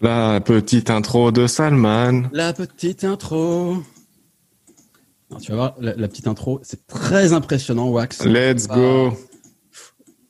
La 0.00 0.40
petite 0.40 0.88
intro 0.90 1.30
de 1.30 1.46
Salman. 1.46 2.22
La 2.32 2.52
petite 2.52 3.04
intro. 3.04 3.82
Alors, 5.30 5.40
tu 5.42 5.50
vas 5.52 5.56
voir, 5.56 5.74
la, 5.80 5.94
la 5.94 6.08
petite 6.08 6.26
intro, 6.26 6.58
c'est 6.62 6.86
très 6.86 7.32
impressionnant, 7.32 7.88
Wax. 7.90 8.24
Let's 8.24 8.66
go. 8.66 9.12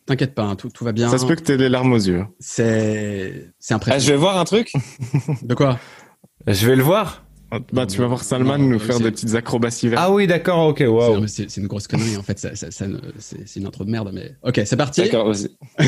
T'inquiète 0.07 0.35
pas, 0.35 0.43
hein, 0.43 0.57
tout, 0.57 0.71
tout 0.71 0.85
va 0.85 0.91
bien. 0.93 1.09
Ça 1.09 1.19
se 1.19 1.25
peut 1.27 1.37
que 1.37 1.43
t'aies 1.43 1.57
les 1.57 1.69
larmes 1.69 1.93
aux 1.93 1.97
yeux. 1.99 2.25
C'est 2.41 3.53
c'est 3.61 3.75
Ah, 3.75 3.77
impressionnant. 3.77 4.05
je 4.05 4.11
vais 4.13 4.19
voir 4.19 4.39
un 4.39 4.45
truc. 4.45 4.73
De 5.43 5.55
quoi? 5.55 5.79
Je 6.49 6.67
vais 6.67 6.75
le 6.75 6.83
voir. 6.83 7.25
Bah, 7.73 7.85
tu 7.87 7.99
vas 7.99 8.07
voir 8.07 8.23
Salman 8.23 8.59
Non, 8.59 8.65
nous 8.69 8.79
faire 8.79 9.01
des 9.01 9.11
petites 9.11 9.35
acrobaties 9.35 9.89
vertes. 9.89 10.03
Ah 10.05 10.13
oui, 10.13 10.27
d'accord, 10.29 10.69
ok, 10.69 10.79
C'est- 10.79 10.87
waouh. 10.87 11.27
C'est 11.27 11.57
une 11.57 11.67
grosse 11.67 11.87
connerie, 11.89 12.17
en 12.17 12.23
fait. 12.23 12.39
ça- 12.39 12.55
ça- 12.55 12.71
ça 12.71 12.87
ne- 12.87 12.99
C'est 13.19 13.47
c'est 13.49 13.59
une 13.61 13.67
intro 13.67 13.85
de 13.85 13.91
merde, 13.91 14.11
mais. 14.13 14.37
Ok, 14.43 14.61
c'est 14.65 14.77
parti. 14.77 15.03
D'accord, 15.03 15.33
vas-y. 15.33 15.49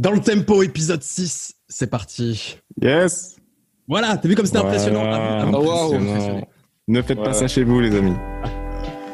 Dans 0.00 0.12
le 0.12 0.20
tempo, 0.20 0.62
épisode 0.62 1.02
6, 1.02 1.56
c'est 1.68 1.88
parti. 1.88 2.56
Yes. 2.80 3.36
Voilà, 3.86 4.16
t'as 4.16 4.26
vu 4.30 4.34
comme 4.34 4.46
c'était 4.46 4.60
Voilà, 4.60 4.72
impressionnant 4.74 5.02
Ah, 5.04 5.10
ah, 5.12 5.42
impressionnant. 5.42 6.10
impressionné. 6.12 6.44
Ne 6.88 7.02
faites 7.02 7.22
pas 7.22 7.34
ça 7.34 7.46
chez 7.46 7.64
vous, 7.64 7.80
les 7.80 7.94
amis. 7.94 8.16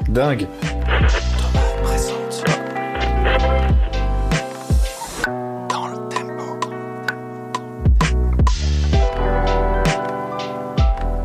Dingue. 0.08 0.46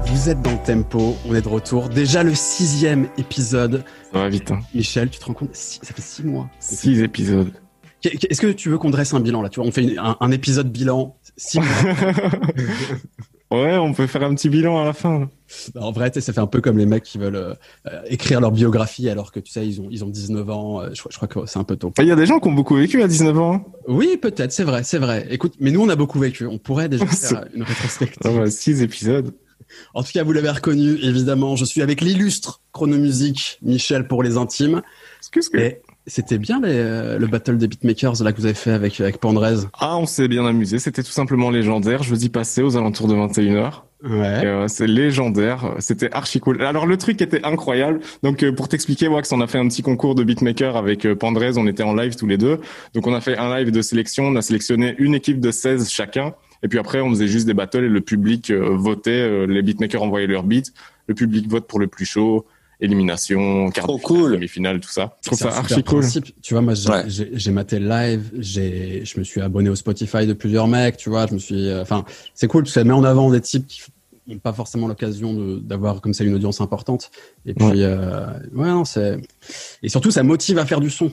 Vous 0.05 0.30
êtes 0.30 0.41
dans 0.41 0.52
le 0.52 0.63
tempo, 0.66 1.16
on 1.27 1.33
est 1.35 1.41
de 1.41 1.47
retour. 1.47 1.89
Déjà 1.89 2.23
le 2.23 2.35
sixième 2.35 3.07
épisode. 3.17 3.83
Ça 4.11 4.19
va 4.19 4.30
vite, 4.30 4.52
hein. 4.52 4.59
Michel, 4.75 5.09
tu 5.09 5.19
te 5.19 5.25
rends 5.25 5.33
compte? 5.33 5.55
Ça 5.55 5.93
fait 5.93 6.02
six 6.02 6.23
mois. 6.23 6.49
Six 6.59 7.02
épisodes. 7.02 7.52
Est-ce 8.03 8.41
que 8.41 8.47
tu 8.47 8.69
veux 8.69 8.77
qu'on 8.77 8.89
dresse 8.89 9.13
un 9.13 9.19
bilan 9.19 9.41
là 9.41 9.49
Tu 9.49 9.59
vois, 9.59 9.67
on 9.67 9.71
fait 9.71 9.83
une- 9.83 9.99
un, 9.99 10.17
un 10.19 10.31
épisode 10.31 10.71
bilan. 10.71 11.15
Six 11.37 11.59
ouais, 13.51 13.77
on 13.77 13.93
peut 13.93 14.07
faire 14.07 14.23
un 14.23 14.33
petit 14.35 14.49
bilan 14.49 14.81
à 14.81 14.85
la 14.85 14.93
fin. 14.93 15.30
en 15.80 15.91
vrai, 15.91 16.11
ça 16.13 16.33
fait 16.33 16.39
un 16.39 16.47
peu 16.47 16.61
comme 16.61 16.77
les 16.77 16.85
mecs 16.85 17.03
qui 17.03 17.17
veulent 17.17 17.35
euh, 17.35 18.02
écrire 18.08 18.41
leur 18.41 18.52
biographie 18.52 19.09
alors 19.09 19.31
que 19.31 19.39
tu 19.39 19.52
sais, 19.52 19.66
ils 19.67 19.81
ont, 19.81 19.88
ils 19.91 20.03
ont 20.03 20.09
19 20.09 20.49
ans. 20.49 20.81
Euh, 20.81 20.89
je, 20.93 20.99
crois- 20.99 21.11
je 21.11 21.17
crois 21.17 21.27
que 21.27 21.45
c'est 21.49 21.59
un 21.59 21.63
peu 21.63 21.75
tôt. 21.75 21.93
Il 21.99 22.05
y 22.05 22.11
a 22.11 22.16
des 22.16 22.25
gens 22.25 22.39
qui 22.39 22.47
ont 22.47 22.53
beaucoup 22.53 22.75
vécu 22.75 23.02
à 23.02 23.08
19 23.08 23.38
ans. 23.39 23.53
hein. 23.55 23.63
Oui, 23.88 24.17
peut-être, 24.21 24.52
c'est 24.52 24.63
vrai, 24.63 24.83
c'est 24.83 24.97
vrai. 24.99 25.27
Écoute, 25.30 25.53
mais 25.59 25.71
nous, 25.71 25.81
on 25.81 25.89
a 25.89 25.95
beaucoup 25.95 26.19
vécu. 26.19 26.45
On 26.47 26.58
pourrait 26.58 26.89
déjà 26.89 27.05
faire 27.08 27.45
une 27.53 27.63
rétrospective. 27.63 28.19
Bah, 28.23 28.49
six 28.49 28.81
épisodes. 28.81 29.33
En 29.93 30.03
tout 30.03 30.11
cas, 30.13 30.23
vous 30.23 30.33
l'avez 30.33 30.49
reconnu, 30.49 30.97
évidemment. 31.02 31.55
Je 31.55 31.63
suis 31.63 31.81
avec 31.81 32.02
l'illustre 32.02 32.61
chronomusique 32.73 33.58
Michel 33.61 34.08
pour 34.08 34.21
les 34.21 34.36
intimes. 34.38 34.81
Et 35.53 35.81
c'était 36.07 36.38
bien 36.38 36.59
les, 36.61 36.73
euh, 36.73 37.19
le 37.19 37.27
battle 37.27 37.57
des 37.57 37.67
beatmakers 37.67 38.23
là 38.23 38.31
que 38.31 38.38
vous 38.38 38.45
avez 38.45 38.55
fait 38.55 38.71
avec, 38.71 38.99
avec 38.99 39.17
Pandrez. 39.17 39.67
Ah, 39.80 39.97
on 39.97 40.05
s'est 40.05 40.27
bien 40.27 40.45
amusé. 40.45 40.80
C'était 40.80 41.03
tout 41.03 41.11
simplement 41.11 41.49
légendaire. 41.49 42.03
Jeudi 42.03 42.30
passé, 42.30 42.61
aux 42.61 42.77
alentours 42.77 43.08
de 43.08 43.16
21h. 43.16 43.83
Ouais. 44.03 44.45
Euh, 44.45 44.67
c'est 44.67 44.88
légendaire, 44.88 45.75
c'était 45.77 46.11
archi 46.11 46.39
cool. 46.39 46.63
Alors 46.63 46.88
le 46.88 46.97
truc 46.97 47.21
était 47.21 47.45
incroyable. 47.45 47.99
Donc 48.23 48.41
euh, 48.41 48.52
pour 48.52 48.67
t'expliquer, 48.67 49.08
Wax, 49.08 49.31
on 49.31 49.41
a 49.41 49.47
fait 49.47 49.59
un 49.59 49.67
petit 49.67 49.83
concours 49.83 50.16
de 50.16 50.23
beatmaker 50.23 50.75
avec 50.75 51.05
euh, 51.05 51.16
Pandrez, 51.16 51.58
on 51.58 51.67
était 51.67 51.83
en 51.83 51.93
live 51.93 52.15
tous 52.15 52.25
les 52.25 52.38
deux. 52.38 52.59
Donc 52.95 53.05
on 53.05 53.13
a 53.13 53.21
fait 53.21 53.38
un 53.38 53.55
live 53.55 53.69
de 53.69 53.81
sélection, 53.83 54.23
on 54.23 54.36
a 54.38 54.41
sélectionné 54.41 54.95
une 54.97 55.13
équipe 55.13 55.39
de 55.39 55.52
16 55.52 55.91
chacun. 55.91 56.33
Et 56.63 56.67
puis 56.67 56.80
après, 56.80 57.02
on 57.02 57.09
faisait 57.09 57.27
juste 57.27 57.47
des 57.47 57.53
battles 57.53 57.86
et 57.86 57.89
le 57.89 58.02
public 58.02 58.52
euh, 58.52 58.75
votait, 58.75 59.11
euh, 59.11 59.45
les 59.45 59.61
beatmakers 59.61 60.02
envoyaient 60.02 60.27
leurs 60.27 60.43
beats, 60.43 60.71
le 61.08 61.15
public 61.15 61.47
vote 61.47 61.67
pour 61.67 61.80
le 61.80 61.88
plus 61.88 62.05
chaud, 62.05 62.45
élimination, 62.81 63.69
quart 63.71 63.85
Trop 63.85 63.95
de 63.97 64.01
finale, 64.01 64.21
cool. 64.21 64.31
demi-finale, 64.33 64.79
tout 64.79 64.89
ça. 64.89 65.15
Je 65.21 65.27
trouve 65.27 65.37
C'est 65.39 65.45
ça 65.49 65.57
archi 65.57 65.75
cool. 65.83 65.99
principe. 66.01 66.25
Tu 66.41 66.53
vois, 66.53 66.61
moi, 66.61 66.73
j'ai 66.73 66.89
Ouais. 66.89 67.51
maté 67.51 67.79
le 67.79 67.87
live, 67.87 68.31
j'ai, 68.37 69.03
je 69.05 69.19
me 69.19 69.23
suis 69.23 69.39
abonné 69.41 69.69
au 69.69 69.75
Spotify 69.75 70.25
de 70.27 70.33
plusieurs 70.33 70.67
mecs, 70.67 70.97
tu 70.97 71.09
vois, 71.09 71.27
je 71.27 71.33
me 71.33 71.39
suis, 71.39 71.69
euh, 71.69 71.81
enfin, 71.81 72.05
c'est 72.33 72.47
cool, 72.47 72.63
parce 72.63 72.73
que 72.73 72.79
ça 72.79 72.83
met 72.83 72.93
en 72.93 73.03
avant 73.03 73.29
des 73.31 73.41
types 73.41 73.67
qui 73.67 73.81
n'ont 74.27 74.39
pas 74.39 74.53
forcément 74.53 74.87
l'occasion 74.87 75.33
de- 75.33 75.59
d'avoir 75.59 76.02
comme 76.02 76.13
ça 76.13 76.23
une 76.23 76.33
audience 76.33 76.59
importante. 76.61 77.11
Et 77.45 77.53
puis, 77.53 77.65
Ouais. 77.65 77.73
euh, 77.77 78.25
ouais, 78.53 78.67
non, 78.67 78.85
c'est, 78.85 79.19
et 79.83 79.89
surtout, 79.89 80.11
ça 80.11 80.23
motive 80.23 80.58
à 80.58 80.65
faire 80.65 80.80
du 80.81 80.89
son. 80.89 81.11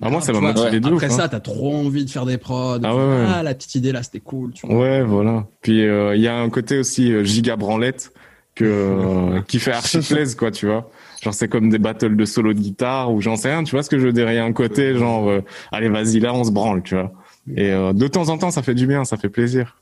Ah, 0.00 0.10
moi, 0.10 0.20
ça 0.20 0.32
Tu 0.32 0.40
m'a 0.40 0.52
motivé 0.52 0.78
de 0.78 0.86
ouf. 0.88 0.94
Après 1.02 1.06
hein. 1.12 1.16
ça, 1.16 1.28
t'as 1.28 1.40
trop 1.40 1.74
envie 1.74 2.04
de 2.04 2.10
faire 2.10 2.24
des 2.24 2.38
prods. 2.38 2.78
Ah 2.84 2.94
ouais, 2.94 3.02
ouais. 3.02 3.24
Ah, 3.34 3.42
la 3.42 3.52
petite 3.54 3.74
idée 3.74 3.90
là, 3.90 4.02
c'était 4.04 4.20
cool, 4.20 4.52
tu 4.52 4.64
vois. 4.64 4.76
Ouais, 4.78 5.02
voilà. 5.02 5.46
Puis 5.60 5.82
euh, 5.84 6.14
il 6.14 6.22
y 6.22 6.28
a 6.28 6.36
un 6.36 6.48
côté 6.50 6.78
aussi 6.78 7.12
euh, 7.12 7.24
giga 7.24 7.56
branlette 7.56 8.12
que 8.54 8.64
euh, 8.64 9.40
qui 9.48 9.58
fait 9.58 9.72
archi 9.72 9.98
plaise 10.08 10.36
quoi, 10.36 10.52
tu 10.52 10.66
vois. 10.66 10.88
Genre 11.22 11.34
c'est 11.34 11.48
comme 11.48 11.68
des 11.68 11.78
battles 11.78 12.16
de 12.16 12.24
solo 12.24 12.52
de 12.52 12.58
guitare 12.58 13.12
ou 13.12 13.20
j'en 13.20 13.36
sais 13.36 13.50
rien, 13.50 13.64
tu 13.64 13.72
vois 13.72 13.82
ce 13.82 13.90
que 13.90 13.98
je 13.98 14.06
veux 14.06 14.12
dire. 14.12 14.30
Il 14.30 14.34
y 14.34 14.38
a 14.38 14.44
un 14.44 14.52
côté 14.52 14.94
genre 14.96 15.28
euh, 15.28 15.42
allez 15.72 15.88
vas-y 15.88 16.20
là 16.20 16.32
on 16.34 16.44
se 16.44 16.50
branle, 16.50 16.82
tu 16.82 16.94
vois. 16.94 17.12
Et 17.54 17.70
euh, 17.72 17.92
de 17.92 18.06
temps 18.06 18.28
en 18.28 18.38
temps 18.38 18.50
ça 18.50 18.62
fait 18.62 18.74
du 18.74 18.86
bien, 18.86 19.04
ça 19.04 19.16
fait 19.16 19.28
plaisir. 19.28 19.80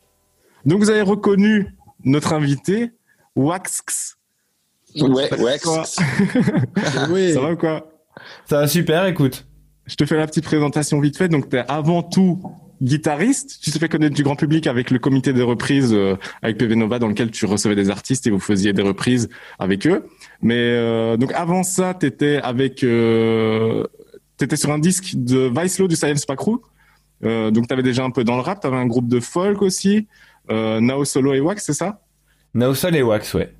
Donc 0.64 0.80
vous 0.80 0.90
avez 0.90 1.02
reconnu 1.02 1.74
notre 2.04 2.32
invité 2.32 2.92
Wax. 3.36 4.16
Ouais, 4.96 5.28
Oui. 7.10 7.34
Ça 7.34 7.40
va 7.40 7.52
ou 7.52 7.56
quoi 7.56 7.86
Ça 8.46 8.60
va 8.60 8.68
super, 8.68 9.04
écoute. 9.06 9.46
Je 9.84 9.94
te 9.94 10.06
fais 10.06 10.16
la 10.16 10.26
petite 10.26 10.44
présentation 10.44 10.98
vite 11.00 11.16
fait. 11.16 11.28
Donc, 11.28 11.50
tu 11.50 11.56
es 11.56 11.64
avant 11.68 12.02
tout 12.02 12.40
guitariste. 12.82 13.58
Tu 13.62 13.70
t'es 13.70 13.78
fait 13.78 13.88
connaître 13.88 14.14
du 14.14 14.22
grand 14.22 14.36
public 14.36 14.66
avec 14.66 14.90
le 14.90 14.98
comité 14.98 15.32
de 15.32 15.42
reprise 15.42 15.92
euh, 15.92 16.16
avec 16.42 16.58
PV 16.58 16.76
Nova 16.76 16.98
dans 16.98 17.08
lequel 17.08 17.30
tu 17.30 17.46
recevais 17.46 17.74
des 17.74 17.90
artistes 17.90 18.26
et 18.26 18.30
vous 18.30 18.38
faisiez 18.38 18.72
des 18.72 18.82
reprises 18.82 19.28
avec 19.58 19.86
eux. 19.86 20.06
Mais 20.42 20.56
euh, 20.58 21.16
donc 21.16 21.32
avant 21.32 21.62
ça, 21.62 21.94
tu 21.94 22.06
étais 22.06 22.38
avec 22.42 22.82
euh, 22.84 23.84
t'étais 24.36 24.56
sur 24.56 24.70
un 24.70 24.78
disque 24.78 25.14
de 25.14 25.50
Vice 25.54 25.80
du 25.80 25.96
Science 25.96 26.26
Pack 26.26 26.38
Crew. 26.38 26.58
Euh, 27.24 27.50
donc 27.50 27.68
tu 27.68 27.72
avais 27.72 27.82
déjà 27.82 28.04
un 28.04 28.10
peu 28.10 28.24
dans 28.24 28.36
le 28.36 28.42
rap, 28.42 28.60
tu 28.60 28.66
avais 28.66 28.76
un 28.76 28.86
groupe 28.86 29.08
de 29.08 29.20
folk 29.20 29.62
aussi. 29.62 30.06
Euh, 30.50 30.80
Nao 30.80 31.04
Solo 31.04 31.34
et 31.34 31.40
Wax, 31.40 31.64
c'est 31.64 31.72
ça? 31.72 32.00
Naosol 32.56 32.96
et 32.96 33.02
Wax, 33.02 33.34
ouais. 33.34 33.52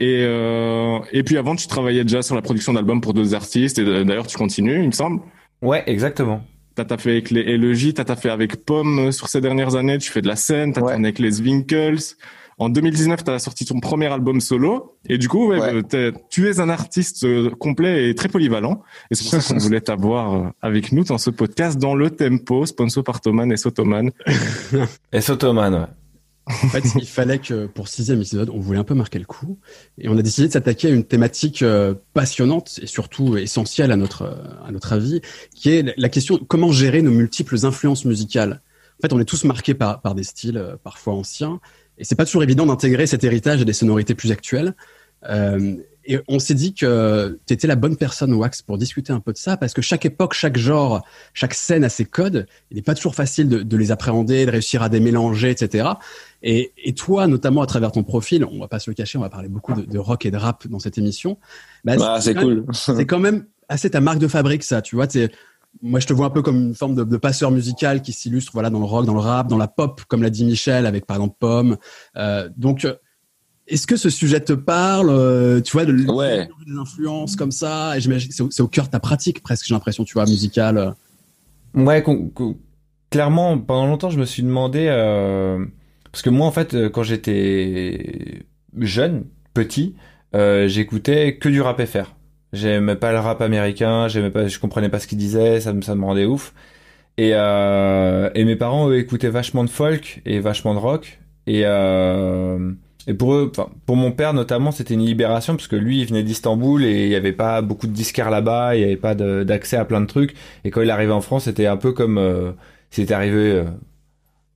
et, 0.00 0.22
euh, 0.22 1.00
et 1.12 1.22
puis 1.22 1.36
avant, 1.36 1.54
tu 1.54 1.66
travaillais 1.66 2.02
déjà 2.02 2.22
sur 2.22 2.34
la 2.34 2.40
production 2.40 2.72
d'albums 2.72 3.00
pour 3.00 3.12
d'autres 3.12 3.34
artistes. 3.34 3.78
Et 3.78 3.82
euh, 3.82 4.04
d'ailleurs, 4.04 4.26
tu 4.26 4.38
continues, 4.38 4.80
il 4.82 4.86
me 4.86 4.92
semble. 4.92 5.20
Ouais, 5.60 5.82
exactement. 5.86 6.42
T'as 6.84 6.96
fait 6.98 7.10
avec 7.10 7.30
les 7.30 7.40
Elogy, 7.42 7.94
t'as 7.94 8.16
fait 8.16 8.30
avec 8.30 8.64
Pomme 8.64 8.98
euh, 9.08 9.12
sur 9.12 9.28
ces 9.28 9.40
dernières 9.40 9.74
années, 9.76 9.98
tu 9.98 10.10
fais 10.10 10.22
de 10.22 10.28
la 10.28 10.36
scène, 10.36 10.72
t'as 10.72 10.80
Ouais. 10.80 10.92
tourné 10.92 11.08
avec 11.08 11.18
les 11.18 11.40
Winkles. 11.40 12.16
En 12.60 12.68
2019, 12.70 13.22
t'as 13.22 13.38
sorti 13.38 13.64
ton 13.64 13.78
premier 13.78 14.06
album 14.06 14.40
solo. 14.40 14.96
Et 15.08 15.16
du 15.16 15.28
coup, 15.28 15.46
ouais, 15.48 15.60
Ouais. 15.60 15.82
euh, 15.94 16.12
tu 16.28 16.48
es 16.48 16.58
un 16.58 16.68
artiste 16.68 17.22
euh, 17.24 17.50
complet 17.50 18.08
et 18.10 18.14
très 18.16 18.28
polyvalent. 18.28 18.82
Et 19.12 19.14
c'est 19.14 19.30
pour 19.30 19.40
ça 19.40 19.54
qu'on 19.54 19.60
voulait 19.68 19.80
t'avoir 19.80 20.52
avec 20.60 20.90
nous 20.90 21.04
dans 21.04 21.18
ce 21.18 21.30
podcast 21.30 21.78
dans 21.78 21.94
le 21.94 22.10
tempo, 22.10 22.66
sponsor 22.66 23.04
par 23.04 23.20
Thoman 23.20 23.52
et 23.52 23.56
Sotoman. 23.56 24.10
Et 25.12 25.20
Sotoman, 25.20 25.72
ouais. 25.74 25.86
En 26.48 26.68
fait, 26.68 26.82
il 26.96 27.06
fallait 27.06 27.38
que 27.38 27.66
pour 27.66 27.88
sixième 27.88 28.20
épisode, 28.20 28.50
on 28.50 28.58
voulait 28.58 28.78
un 28.78 28.84
peu 28.84 28.94
marquer 28.94 29.18
le 29.18 29.26
coup, 29.26 29.58
et 29.98 30.08
on 30.08 30.16
a 30.16 30.22
décidé 30.22 30.48
de 30.48 30.52
s'attaquer 30.52 30.88
à 30.88 30.90
une 30.90 31.04
thématique 31.04 31.62
euh, 31.62 31.94
passionnante 32.14 32.80
et 32.82 32.86
surtout 32.86 33.36
essentielle 33.36 33.92
à 33.92 33.96
notre 33.96 34.22
euh, 34.22 34.66
à 34.66 34.72
notre 34.72 34.92
avis, 34.92 35.20
qui 35.54 35.70
est 35.70 35.94
la 35.96 36.08
question 36.08 36.38
comment 36.38 36.72
gérer 36.72 37.02
nos 37.02 37.10
multiples 37.10 37.66
influences 37.66 38.04
musicales. 38.04 38.62
En 38.98 39.02
fait, 39.02 39.12
on 39.12 39.20
est 39.20 39.24
tous 39.24 39.44
marqués 39.44 39.74
par 39.74 40.00
par 40.00 40.14
des 40.14 40.24
styles 40.24 40.56
euh, 40.56 40.76
parfois 40.82 41.14
anciens, 41.14 41.60
et 41.98 42.04
c'est 42.04 42.16
pas 42.16 42.24
toujours 42.24 42.42
évident 42.42 42.66
d'intégrer 42.66 43.06
cet 43.06 43.24
héritage 43.24 43.60
à 43.60 43.64
des 43.64 43.72
sonorités 43.72 44.14
plus 44.14 44.32
actuelles. 44.32 44.74
Euh, 45.28 45.76
et 46.04 46.18
on 46.26 46.38
s'est 46.38 46.54
dit 46.54 46.72
que 46.72 47.38
tu 47.46 47.52
étais 47.52 47.66
la 47.66 47.76
bonne 47.76 47.96
personne, 47.96 48.32
Wax, 48.32 48.62
pour 48.62 48.78
discuter 48.78 49.12
un 49.12 49.20
peu 49.20 49.32
de 49.32 49.36
ça, 49.36 49.58
parce 49.58 49.74
que 49.74 49.82
chaque 49.82 50.06
époque, 50.06 50.32
chaque 50.32 50.56
genre, 50.56 51.04
chaque 51.34 51.52
scène 51.52 51.84
a 51.84 51.90
ses 51.90 52.06
codes. 52.06 52.46
Il 52.70 52.76
n'est 52.76 52.82
pas 52.82 52.94
toujours 52.94 53.14
facile 53.14 53.48
de, 53.48 53.62
de 53.62 53.76
les 53.76 53.90
appréhender, 53.90 54.46
de 54.46 54.50
réussir 54.50 54.82
à 54.82 54.88
les 54.88 55.00
mélanger, 55.00 55.50
etc. 55.50 55.86
Et, 56.42 56.72
et 56.84 56.94
toi, 56.94 57.26
notamment 57.26 57.62
à 57.62 57.66
travers 57.66 57.90
ton 57.92 58.04
profil, 58.04 58.44
on 58.44 58.58
va 58.60 58.68
pas 58.68 58.78
se 58.78 58.88
le 58.90 58.94
cacher, 58.94 59.18
on 59.18 59.22
va 59.22 59.30
parler 59.30 59.48
beaucoup 59.48 59.72
de, 59.74 59.82
de 59.82 59.98
rock 59.98 60.24
et 60.26 60.30
de 60.30 60.36
rap 60.36 60.66
dans 60.68 60.78
cette 60.78 60.96
émission. 60.98 61.36
Bah, 61.84 61.94
Ah, 62.00 62.20
c'est 62.20 62.34
quand 62.34 62.46
même- 62.46 62.64
cool. 62.64 62.74
C'est 62.96 63.06
quand 63.06 63.18
même 63.18 63.46
assez 63.68 63.90
ta 63.90 64.00
marque 64.00 64.18
de 64.20 64.28
fabrique, 64.28 64.62
ça. 64.62 64.80
Tu 64.80 64.94
vois, 64.96 65.06
t'es- 65.08 65.30
moi, 65.82 66.00
je 66.00 66.06
te 66.06 66.12
vois 66.12 66.26
un 66.26 66.30
peu 66.30 66.40
comme 66.42 66.56
une 66.68 66.74
forme 66.74 66.94
de, 66.94 67.04
de 67.04 67.16
passeur 67.16 67.50
musical 67.50 68.02
qui 68.02 68.12
s'illustre, 68.12 68.52
voilà, 68.54 68.70
dans 68.70 68.78
le 68.78 68.84
rock, 68.86 69.04
dans 69.04 69.14
le 69.14 69.20
rap, 69.20 69.48
dans 69.48 69.58
la 69.58 69.68
pop, 69.68 70.00
comme 70.08 70.22
l'a 70.22 70.30
dit 70.30 70.44
Michel, 70.44 70.86
avec 70.86 71.06
par 71.06 71.16
exemple 71.16 71.36
Pomme. 71.40 71.76
Euh, 72.16 72.48
donc, 72.56 72.84
euh, 72.84 72.94
est-ce 73.66 73.86
que 73.86 73.96
ce 73.96 74.08
sujet 74.08 74.40
te 74.40 74.54
parle 74.54 75.10
euh, 75.10 75.60
Tu 75.60 75.72
vois, 75.72 75.84
de, 75.84 75.92
Ouais. 76.10 76.48
des 76.66 76.72
influences 76.78 77.36
comme 77.36 77.52
ça. 77.52 77.96
Et 77.96 78.00
j'imagine 78.00 78.28
que 78.30 78.34
c'est 78.34 78.42
au- 78.44 78.50
c'est 78.50 78.62
au 78.62 78.68
cœur 78.68 78.86
de 78.86 78.90
ta 78.90 79.00
pratique, 79.00 79.42
presque. 79.42 79.66
J'ai 79.66 79.74
l'impression, 79.74 80.04
tu 80.04 80.14
vois, 80.14 80.24
musicale. 80.24 80.94
Ouais, 81.74 82.02
con- 82.02 82.30
con- 82.34 82.56
clairement, 83.10 83.58
pendant 83.58 83.86
longtemps, 83.86 84.08
je 84.10 84.18
me 84.18 84.24
suis 84.24 84.42
demandé 84.42 84.86
euh, 84.88 85.64
parce 86.12 86.22
que 86.22 86.30
moi, 86.30 86.46
en 86.46 86.50
fait, 86.50 86.74
euh, 86.74 86.88
quand 86.88 87.02
j'étais 87.02 88.42
jeune, 88.78 89.24
petit, 89.54 89.94
euh, 90.34 90.68
j'écoutais 90.68 91.36
que 91.36 91.48
du 91.48 91.60
rap 91.60 91.82
FR. 91.84 92.14
J'aimais 92.52 92.96
pas 92.96 93.12
le 93.12 93.18
rap 93.18 93.42
américain, 93.42 94.08
j'aimais 94.08 94.30
pas, 94.30 94.48
je 94.48 94.58
comprenais 94.58 94.88
pas 94.88 94.98
ce 94.98 95.06
qu'il 95.06 95.18
disait, 95.18 95.60
ça 95.60 95.72
me 95.72 96.04
rendait 96.04 96.24
ouf. 96.24 96.54
Et 97.18 97.32
euh, 97.34 98.30
et 98.34 98.44
mes 98.44 98.56
parents 98.56 98.88
eux 98.88 98.98
écoutaient 98.98 99.28
vachement 99.28 99.64
de 99.64 99.70
folk 99.70 100.22
et 100.24 100.40
vachement 100.40 100.74
de 100.74 100.78
rock 100.78 101.18
et 103.08 103.14
pour 103.14 103.32
eux, 103.34 103.50
pour 103.86 103.96
mon 103.96 104.12
père 104.12 104.34
notamment, 104.34 104.70
c'était 104.70 104.92
une 104.92 105.04
libération 105.04 105.56
parce 105.56 105.66
que 105.66 105.76
lui, 105.76 106.00
il 106.00 106.06
venait 106.06 106.22
d'Istanbul 106.22 106.84
et 106.84 107.04
il 107.06 107.08
y 107.08 107.14
avait 107.14 107.32
pas 107.32 107.62
beaucoup 107.62 107.86
de 107.86 107.92
disquaires 107.92 108.28
là-bas, 108.28 108.76
il 108.76 108.82
y 108.82 108.84
avait 108.84 108.96
pas 108.96 109.14
d'accès 109.14 109.78
à 109.78 109.86
plein 109.86 110.02
de 110.02 110.06
trucs. 110.06 110.34
Et 110.64 110.70
quand 110.70 110.82
il 110.82 110.90
arrivait 110.90 111.12
en 111.12 111.22
France, 111.22 111.44
c'était 111.44 111.66
un 111.66 111.78
peu 111.78 111.92
comme 111.92 112.18
euh, 112.18 112.52
c'était 112.90 113.14
arrivé 113.14 113.52
euh, 113.52 113.64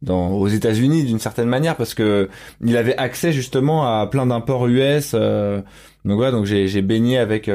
aux 0.08 0.49
États-Unis 0.49 1.04
d'une 1.04 1.19
certaine 1.19 1.49
manière 1.49 1.76
parce 1.76 1.94
que 1.94 2.28
il 2.64 2.76
avait 2.76 2.96
accès 2.96 3.32
justement 3.32 3.87
à 3.87 4.06
plein 4.06 4.26
d'imports 4.26 4.66
US. 4.66 5.12
donc 5.12 5.64
voilà, 6.04 6.32
donc 6.32 6.44
j'ai 6.44 6.82
baigné 6.82 7.19
avec 7.19 7.49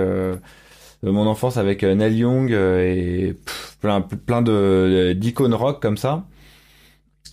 mon 1.03 1.27
enfance 1.27 1.57
avec 1.57 1.83
Neil 1.83 2.15
Young 2.15 2.51
et 2.51 3.35
plein 3.81 4.01
plein 4.01 4.41
de 4.41 5.13
d'icônes 5.17 5.53
rock 5.53 5.81
comme 5.81 5.97
ça. 5.97 6.23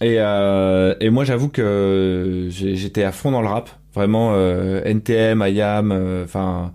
Et, 0.01 0.17
euh, 0.19 0.95
et 1.01 1.11
moi, 1.11 1.25
j'avoue 1.25 1.49
que 1.49 2.49
j'étais 2.51 3.05
à 3.05 3.13
fond 3.13 3.31
dans 3.31 3.43
le 3.43 3.49
rap. 3.49 3.71
Vraiment, 3.95 4.33
euh, 4.35 4.83
NTM, 4.85 5.45
IAM, 5.47 5.93
euh, 5.93 6.25
enfin, 6.25 6.73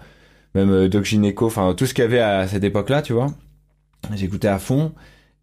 même 0.55 0.71
euh, 0.71 0.87
Doc 0.89 1.03
Gineco, 1.03 1.47
enfin, 1.47 1.73
tout 1.75 1.85
ce 1.85 1.93
qu'il 1.93 2.03
y 2.03 2.07
avait 2.07 2.21
à 2.21 2.47
cette 2.47 2.63
époque-là, 2.63 3.01
tu 3.01 3.13
vois. 3.13 3.27
J'écoutais 4.15 4.47
à 4.47 4.59
fond. 4.59 4.93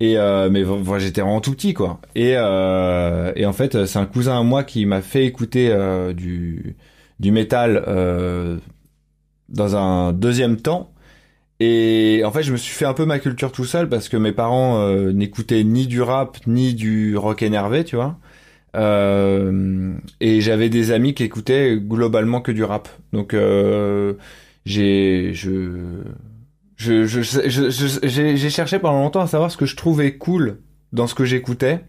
Et 0.00 0.19
euh, 0.19 0.50
mais 0.50 0.62
voilà, 0.62 1.02
j'étais 1.02 1.22
vraiment 1.22 1.40
tout 1.40 1.52
petit, 1.52 1.75
quoi. 1.75 2.00
Et, 2.14 2.32
et 2.32 3.46
en 3.46 3.52
fait, 3.52 3.87
c'est 3.87 3.98
un 3.98 4.06
cousin 4.06 4.38
à 4.38 4.43
moi 4.43 4.64
qui 4.64 4.87
m'a 4.87 5.02
fait 5.02 5.25
écouter 5.25 5.75
du, 6.14 6.76
du 7.19 7.31
métal 7.32 7.82
dans 9.48 9.76
un 9.76 10.12
deuxième 10.12 10.60
temps. 10.60 10.93
Et 11.60 12.22
en 12.25 12.31
fait, 12.32 12.43
je 12.43 12.52
me 12.52 12.56
suis 12.56 12.75
fait 12.75 12.84
un 12.84 12.93
peu 12.93 13.06
ma 13.06 13.19
culture 13.19 13.50
tout 13.50 13.64
seul 13.64 13.88
parce 13.88 14.08
que 14.08 14.16
mes 14.16 14.32
parents 14.32 14.78
euh, 14.81 15.12
n'écoutaient 15.12 15.64
ni 15.64 15.87
du 15.87 16.02
rap 16.02 16.38
ni 16.46 16.75
du 16.75 17.16
rock 17.16 17.43
énervé, 17.43 17.84
tu 17.84 17.96
vois. 17.96 18.19
Euh, 18.76 19.94
et 20.20 20.43
j'avais 20.43 20.69
des 20.69 20.90
amis 20.90 21.14
qui 21.14 21.25
écoutaient 21.25 21.78
globalement 21.78 22.43
que 22.43 22.52
du 22.52 22.62
rap. 22.62 22.88
Donc 23.12 23.32
euh, 23.32 24.14
j'ai 26.76 27.06
je 27.06 27.23
je 27.23 27.40
je, 27.46 28.49
cherché 28.49 28.78
pendant 28.78 29.00
longtemps 29.00 29.20
à 29.20 29.26
savoir 29.26 29.50
ce 29.50 29.56
que 29.56 29.67
je 29.67 29.76
trouvais 29.76 30.17
cool 30.17 30.61
dans 30.93 31.06
ce 31.06 31.14
que 31.14 31.25
j'écoutais 31.25 31.81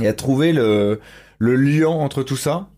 et 0.00 0.06
à 0.06 0.12
trouver 0.12 0.52
le 0.52 1.00
le 1.38 1.56
lien 1.56 1.88
entre 1.88 2.22
tout 2.22 2.36
ça. 2.36 2.68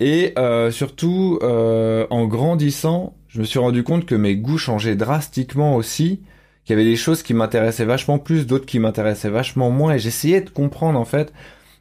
Et 0.00 0.32
euh, 0.38 0.70
surtout 0.70 1.38
en 1.42 2.26
grandissant, 2.26 3.16
je 3.28 3.40
me 3.40 3.44
suis 3.44 3.58
rendu 3.58 3.82
compte 3.82 4.06
que 4.06 4.14
mes 4.14 4.34
goûts 4.34 4.56
changeaient 4.56 4.96
drastiquement 4.96 5.76
aussi, 5.76 6.22
qu'il 6.64 6.76
y 6.76 6.80
avait 6.80 6.88
des 6.88 6.96
choses 6.96 7.22
qui 7.22 7.34
m'intéressaient 7.34 7.84
vachement 7.84 8.18
plus, 8.18 8.46
d'autres 8.46 8.64
qui 8.64 8.78
m'intéressaient 8.78 9.28
vachement 9.28 9.70
moins, 9.70 9.92
et 9.92 9.98
j'essayais 9.98 10.40
de 10.40 10.48
comprendre 10.48 10.98
en 10.98 11.04
fait. 11.04 11.32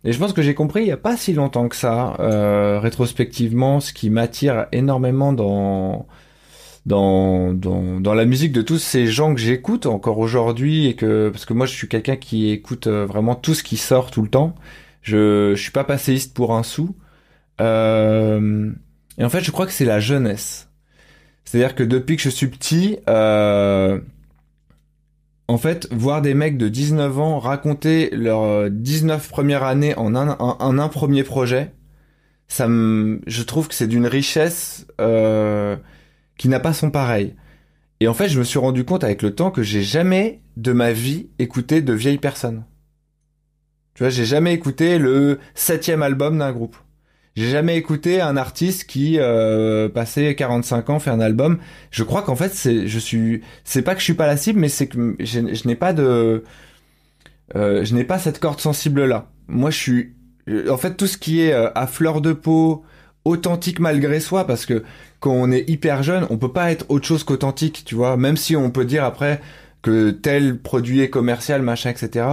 Et 0.04 0.12
je 0.12 0.20
pense 0.20 0.34
que 0.34 0.42
j'ai 0.42 0.54
compris 0.54 0.82
il 0.82 0.86
n'y 0.86 0.92
a 0.92 0.98
pas 0.98 1.18
si 1.18 1.34
longtemps 1.34 1.68
que 1.70 1.76
ça, 1.76 2.16
euh, 2.20 2.80
rétrospectivement, 2.80 3.80
ce 3.80 3.94
qui 3.94 4.10
m'attire 4.10 4.68
énormément 4.74 5.32
dans, 5.34 6.06
dans, 6.86 7.54
dans, 7.54 8.00
dans 8.00 8.14
la 8.14 8.26
musique 8.26 8.52
de 8.52 8.62
tous 8.62 8.78
ces 8.78 9.08
gens 9.08 9.34
que 9.34 9.42
j'écoute 9.42 9.86
encore 9.86 10.20
aujourd'hui, 10.20 10.88
et 10.88 10.96
que 10.96 11.30
parce 11.30 11.46
que 11.46 11.54
moi 11.54 11.66
je 11.66 11.74
suis 11.74 11.88
quelqu'un 11.88 12.16
qui 12.16 12.50
écoute 12.52 12.88
euh, 12.88 13.06
vraiment 13.06 13.36
tout 13.36 13.54
ce 13.54 13.64
qui 13.64 13.78
sort 13.78 14.12
tout 14.12 14.22
le 14.22 14.30
temps. 14.30 14.56
Je, 15.02 15.54
je 15.56 15.62
suis 15.62 15.72
pas 15.72 15.84
passéiste 15.84 16.34
pour 16.34 16.56
un 16.56 16.64
sou. 16.64 16.96
Euh, 17.62 18.72
et 19.18 19.24
en 19.24 19.30
fait, 19.30 19.42
je 19.42 19.52
crois 19.52 19.66
que 19.66 19.72
c'est 19.72 19.86
la 19.86 20.00
jeunesse. 20.00 20.70
C'est-à-dire 21.46 21.76
que 21.76 21.84
depuis 21.84 22.18
que 22.18 22.24
je 22.24 22.30
suis 22.30 22.48
petit, 22.48 22.98
euh, 23.08 24.00
en 25.48 25.58
fait, 25.58 25.88
voir 25.92 26.22
des 26.22 26.34
mecs 26.34 26.58
de 26.58 26.70
19 26.70 27.20
ans 27.20 27.40
raconter 27.40 28.10
leurs 28.12 28.70
19 28.70 29.30
premières 29.30 29.64
années 29.64 29.96
en 29.96 30.16
un, 30.16 30.36
en, 30.40 30.80
un 30.80 30.90
premier 30.90 31.24
projet, 31.24 31.72
ça 32.48 32.68
me, 32.68 33.22
je 33.28 33.44
trouve 33.44 33.68
que 33.68 33.76
c'est 33.76 33.88
d'une 33.88 34.08
richesse 34.08 34.88
euh, 35.00 35.78
qui 36.38 36.50
n'a 36.50 36.60
pas 36.60 36.74
son 36.74 36.92
pareil. 36.92 37.36
Et 38.00 38.08
en 38.08 38.14
fait, 38.14 38.30
je 38.30 38.40
me 38.40 38.44
suis 38.44 38.60
rendu 38.60 38.84
compte 38.84 39.04
avec 39.04 39.22
le 39.22 39.34
temps 39.34 39.52
que 39.52 39.64
j'ai 39.64 39.84
jamais 39.84 40.42
de 40.58 40.74
ma 40.74 40.92
vie 40.92 41.30
écouté 41.40 41.82
de 41.82 41.94
vieilles 41.94 42.18
personnes. 42.18 42.66
Tu 43.94 44.04
vois, 44.04 44.10
j'ai 44.10 44.26
jamais 44.26 44.54
écouté 44.54 45.00
le 45.00 45.40
septième 45.54 46.04
album 46.04 46.38
d'un 46.38 46.52
groupe. 46.52 46.76
J'ai 47.36 47.50
jamais 47.50 47.76
écouté 47.76 48.22
un 48.22 48.38
artiste 48.38 48.86
qui 48.86 49.18
euh, 49.20 49.90
passé 49.90 50.36
45 50.36 50.90
ans 50.90 51.00
fait 51.00 51.10
un 51.10 51.20
album. 51.20 51.60
Je 51.92 52.04
crois 52.04 52.22
qu'en 52.22 52.36
fait 52.38 52.54
c'est 52.54 52.88
je 52.88 53.00
suis 53.00 53.42
c'est 53.66 53.82
pas 53.82 53.94
que 53.94 54.00
je 54.00 54.06
suis 54.06 54.14
pas 54.14 54.26
la 54.26 54.38
cible 54.38 54.60
mais 54.60 54.70
c'est 54.70 54.88
que 54.88 55.18
je, 55.20 55.54
je 55.54 55.68
n'ai 55.68 55.76
pas 55.76 55.92
de 55.92 56.46
euh, 57.56 57.84
je 57.84 57.94
n'ai 57.94 58.06
pas 58.06 58.20
cette 58.20 58.40
corde 58.40 58.62
sensible 58.62 59.04
là. 59.04 59.32
Moi 59.48 59.70
je 59.70 59.78
suis 59.78 60.14
en 60.70 60.78
fait 60.78 60.96
tout 60.96 61.08
ce 61.08 61.18
qui 61.18 61.42
est 61.42 61.52
euh, 61.52 61.70
à 61.76 61.88
fleur 61.88 62.22
de 62.22 62.32
peau, 62.32 62.86
authentique 63.26 63.80
malgré 63.80 64.20
soi 64.20 64.48
parce 64.48 64.66
que 64.66 64.84
quand 65.20 65.34
on 65.34 65.52
est 65.52 65.70
hyper 65.70 66.04
jeune, 66.04 66.26
on 66.30 66.38
peut 66.38 66.52
pas 66.52 66.72
être 66.72 66.86
autre 66.90 67.06
chose 67.06 67.24
qu'authentique, 67.24 67.84
tu 67.86 67.96
vois, 67.96 68.16
même 68.18 68.38
si 68.38 68.56
on 68.56 68.72
peut 68.72 68.86
dire 68.86 69.04
après 69.04 69.42
que 69.82 70.12
tel 70.12 70.58
produit 70.60 71.02
est 71.02 71.10
commercial, 71.10 71.62
machin, 71.62 71.90
etc. 71.90 72.28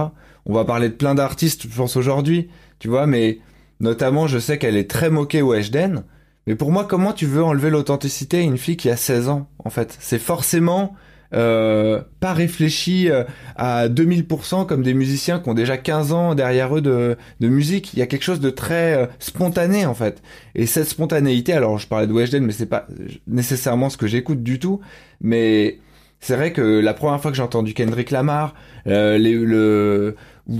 On 0.45 0.53
va 0.53 0.65
parler 0.65 0.89
de 0.89 0.93
plein 0.93 1.15
d'artistes, 1.15 1.63
je 1.63 1.75
pense 1.75 1.97
aujourd'hui, 1.97 2.49
tu 2.79 2.87
vois, 2.87 3.07
mais 3.07 3.39
Notamment, 3.83 4.27
je 4.27 4.39
sais 4.39 4.57
qu'elle 4.57 4.77
est 4.77 4.89
très 4.89 5.09
moquée 5.09 5.41
au 5.41 5.53
Hdn. 5.53 6.03
Mais 6.47 6.55
pour 6.55 6.71
moi, 6.71 6.85
comment 6.85 7.11
tu 7.11 7.25
veux 7.25 7.43
enlever 7.43 7.69
l'authenticité 7.69 8.37
à 8.37 8.41
une 8.41 8.57
fille 8.57 8.77
qui 8.77 8.89
a 8.89 8.95
16 8.95 9.27
ans, 9.27 9.49
en 9.59 9.69
fait? 9.69 9.97
C'est 9.99 10.19
forcément 10.19 10.95
euh, 11.33 12.01
pas 12.19 12.33
réfléchi 12.33 13.09
euh, 13.09 13.23
à 13.55 13.87
2000% 13.87 14.65
comme 14.65 14.83
des 14.83 14.93
musiciens 14.93 15.39
qui 15.39 15.49
ont 15.49 15.53
déjà 15.53 15.77
15 15.77 16.11
ans 16.11 16.35
derrière 16.35 16.75
eux 16.75 16.81
de, 16.81 17.17
de 17.39 17.47
musique. 17.47 17.93
Il 17.93 17.99
y 17.99 18.01
a 18.01 18.07
quelque 18.07 18.23
chose 18.23 18.39
de 18.39 18.49
très 18.49 18.95
euh, 18.95 19.05
spontané, 19.19 19.85
en 19.85 19.93
fait. 19.93 20.21
Et 20.55 20.65
cette 20.65 20.87
spontanéité, 20.87 21.53
alors 21.53 21.77
je 21.79 21.87
parlais 21.87 22.07
de 22.07 22.13
Weshden, 22.13 22.45
mais 22.45 22.53
c'est 22.53 22.65
pas 22.65 22.87
nécessairement 23.27 23.89
ce 23.89 23.97
que 23.97 24.07
j'écoute 24.07 24.43
du 24.43 24.59
tout. 24.59 24.81
Mais 25.21 25.79
c'est 26.19 26.37
vrai 26.37 26.53
que 26.53 26.61
la 26.61 26.93
première 26.93 27.21
fois 27.21 27.31
que 27.31 27.37
j'ai 27.37 27.43
entendu 27.43 27.73
Kendrick 27.73 28.09
Lamar, 28.09 28.53
euh, 28.87 29.17
le 29.17 30.15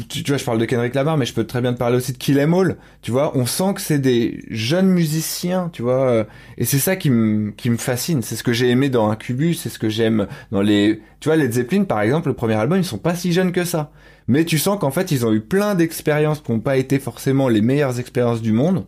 tu, 0.08 0.24
vois, 0.26 0.38
je 0.38 0.46
parle 0.46 0.60
de 0.60 0.66
Kendrick 0.66 0.96
Lamar, 0.96 1.18
mais 1.18 1.26
je 1.26 1.34
peux 1.34 1.44
très 1.44 1.60
bien 1.60 1.74
te 1.74 1.78
parler 1.78 1.98
aussi 1.98 2.14
de 2.14 2.18
Kill 2.18 2.40
Em 2.40 2.54
All. 2.54 2.78
Tu 3.02 3.12
vois, 3.12 3.36
on 3.38 3.46
sent 3.46 3.74
que 3.76 3.82
c'est 3.82 4.00
des 4.00 4.46
jeunes 4.50 4.88
musiciens, 4.88 5.70
tu 5.74 5.82
vois, 5.82 6.10
euh, 6.10 6.24
et 6.58 6.64
c'est 6.64 6.80
ça 6.80 6.96
qui 6.96 7.10
me 7.10 7.52
qui 7.52 7.70
me 7.70 7.76
fascine. 7.76 8.22
C'est 8.22 8.38
ce 8.38 8.44
que 8.44 8.54
j'ai 8.54 8.70
aimé 8.70 8.90
dans 8.90 9.12
Incubus, 9.12 9.56
c'est 9.56 9.70
ce 9.70 9.80
que 9.80 9.90
j'aime 9.90 10.28
dans 10.52 10.62
les, 10.62 11.02
tu 11.20 11.28
vois, 11.28 11.36
les 11.36 11.52
Zeppelin 11.52 11.84
par 11.84 12.02
exemple, 12.02 12.30
le 12.30 12.34
premier 12.34 12.54
album, 12.54 12.78
ils 12.78 12.86
sont 12.86 12.98
pas 12.98 13.14
si 13.14 13.34
jeunes 13.34 13.52
que 13.52 13.66
ça, 13.66 13.92
mais 14.28 14.46
tu 14.46 14.58
sens 14.58 14.80
qu'en 14.80 14.92
fait 14.92 15.12
ils 15.12 15.26
ont 15.26 15.34
eu 15.34 15.42
plein 15.42 15.76
d'expériences 15.76 16.40
qui 16.40 16.54
n'ont 16.54 16.62
pas 16.62 16.78
été 16.78 16.98
forcément 16.98 17.50
les 17.50 17.62
meilleures 17.62 18.00
expériences 18.00 18.42
du 18.42 18.54
monde. 18.54 18.86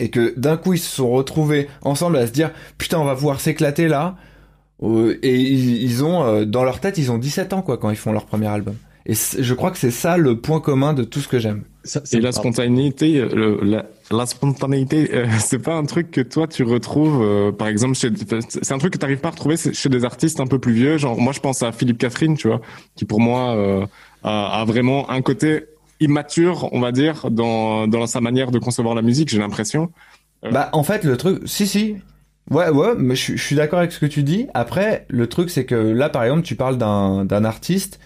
Et 0.00 0.10
que 0.10 0.34
d'un 0.38 0.56
coup 0.56 0.72
ils 0.72 0.78
se 0.78 0.90
sont 0.90 1.10
retrouvés 1.10 1.68
ensemble 1.82 2.16
à 2.16 2.26
se 2.26 2.32
dire 2.32 2.50
putain 2.78 2.98
on 2.98 3.04
va 3.04 3.14
pouvoir 3.14 3.38
s'éclater 3.38 3.86
là 3.86 4.16
euh, 4.82 5.18
et 5.22 5.38
ils, 5.38 6.02
ont 6.02 6.24
euh, 6.24 6.44
dans 6.46 6.64
leur 6.64 6.80
tête 6.80 6.96
ils 6.96 7.12
ont 7.12 7.18
17 7.18 7.52
ans 7.52 7.60
quoi 7.60 7.76
quand 7.76 7.90
ils 7.90 7.96
font 7.96 8.10
leur 8.10 8.24
premier 8.24 8.46
album 8.46 8.76
et 9.06 9.14
je 9.14 9.54
crois 9.54 9.70
que 9.70 9.78
c'est 9.78 9.90
ça 9.90 10.16
le 10.16 10.40
point 10.40 10.60
commun 10.60 10.92
de 10.92 11.04
tout 11.04 11.20
ce 11.20 11.28
que 11.28 11.38
j'aime. 11.38 11.64
Et 12.12 12.20
la 12.20 12.32
spontanéité, 12.32 13.26
la, 13.62 13.86
la, 14.10 14.26
spontanéité, 14.26 15.14
euh, 15.14 15.26
c'est 15.38 15.58
pas 15.58 15.74
un 15.74 15.84
truc 15.84 16.10
que 16.10 16.20
toi 16.20 16.46
tu 16.46 16.62
retrouves, 16.62 17.22
euh, 17.22 17.52
par 17.52 17.68
exemple, 17.68 17.94
chez, 17.94 18.10
c'est 18.48 18.72
un 18.72 18.78
truc 18.78 18.92
que 18.92 18.98
tu 18.98 19.04
n'arrives 19.04 19.20
pas 19.20 19.28
à 19.28 19.30
retrouver 19.30 19.56
chez 19.56 19.88
des 19.88 20.04
artistes 20.04 20.40
un 20.40 20.46
peu 20.46 20.58
plus 20.58 20.74
vieux. 20.74 20.98
Genre, 20.98 21.18
moi, 21.18 21.32
je 21.32 21.40
pense 21.40 21.62
à 21.62 21.72
Philippe 21.72 21.98
Catherine, 21.98 22.36
tu 22.36 22.48
vois, 22.48 22.60
qui 22.96 23.06
pour 23.06 23.20
moi 23.20 23.54
euh, 23.56 23.86
a, 24.22 24.60
a, 24.60 24.64
vraiment 24.66 25.08
un 25.10 25.22
côté 25.22 25.64
immature, 26.00 26.68
on 26.72 26.80
va 26.80 26.92
dire, 26.92 27.30
dans, 27.30 27.88
dans 27.88 28.06
sa 28.06 28.20
manière 28.20 28.50
de 28.50 28.58
concevoir 28.58 28.94
la 28.94 29.02
musique. 29.02 29.30
J'ai 29.30 29.38
l'impression. 29.38 29.90
Bah, 30.42 30.68
en 30.72 30.82
fait, 30.82 31.04
le 31.04 31.16
truc, 31.16 31.42
si, 31.46 31.66
si. 31.66 31.96
Ouais, 32.50 32.68
ouais, 32.68 32.94
mais 32.98 33.14
je, 33.14 33.36
je 33.36 33.42
suis 33.42 33.56
d'accord 33.56 33.78
avec 33.78 33.92
ce 33.92 34.00
que 34.00 34.06
tu 34.06 34.22
dis. 34.22 34.48
Après, 34.54 35.06
le 35.08 35.28
truc, 35.28 35.50
c'est 35.50 35.64
que 35.64 35.74
là, 35.74 36.10
par 36.10 36.24
exemple, 36.24 36.42
tu 36.42 36.56
parles 36.56 36.76
d'un, 36.78 37.24
d'un 37.24 37.44
artiste 37.44 38.00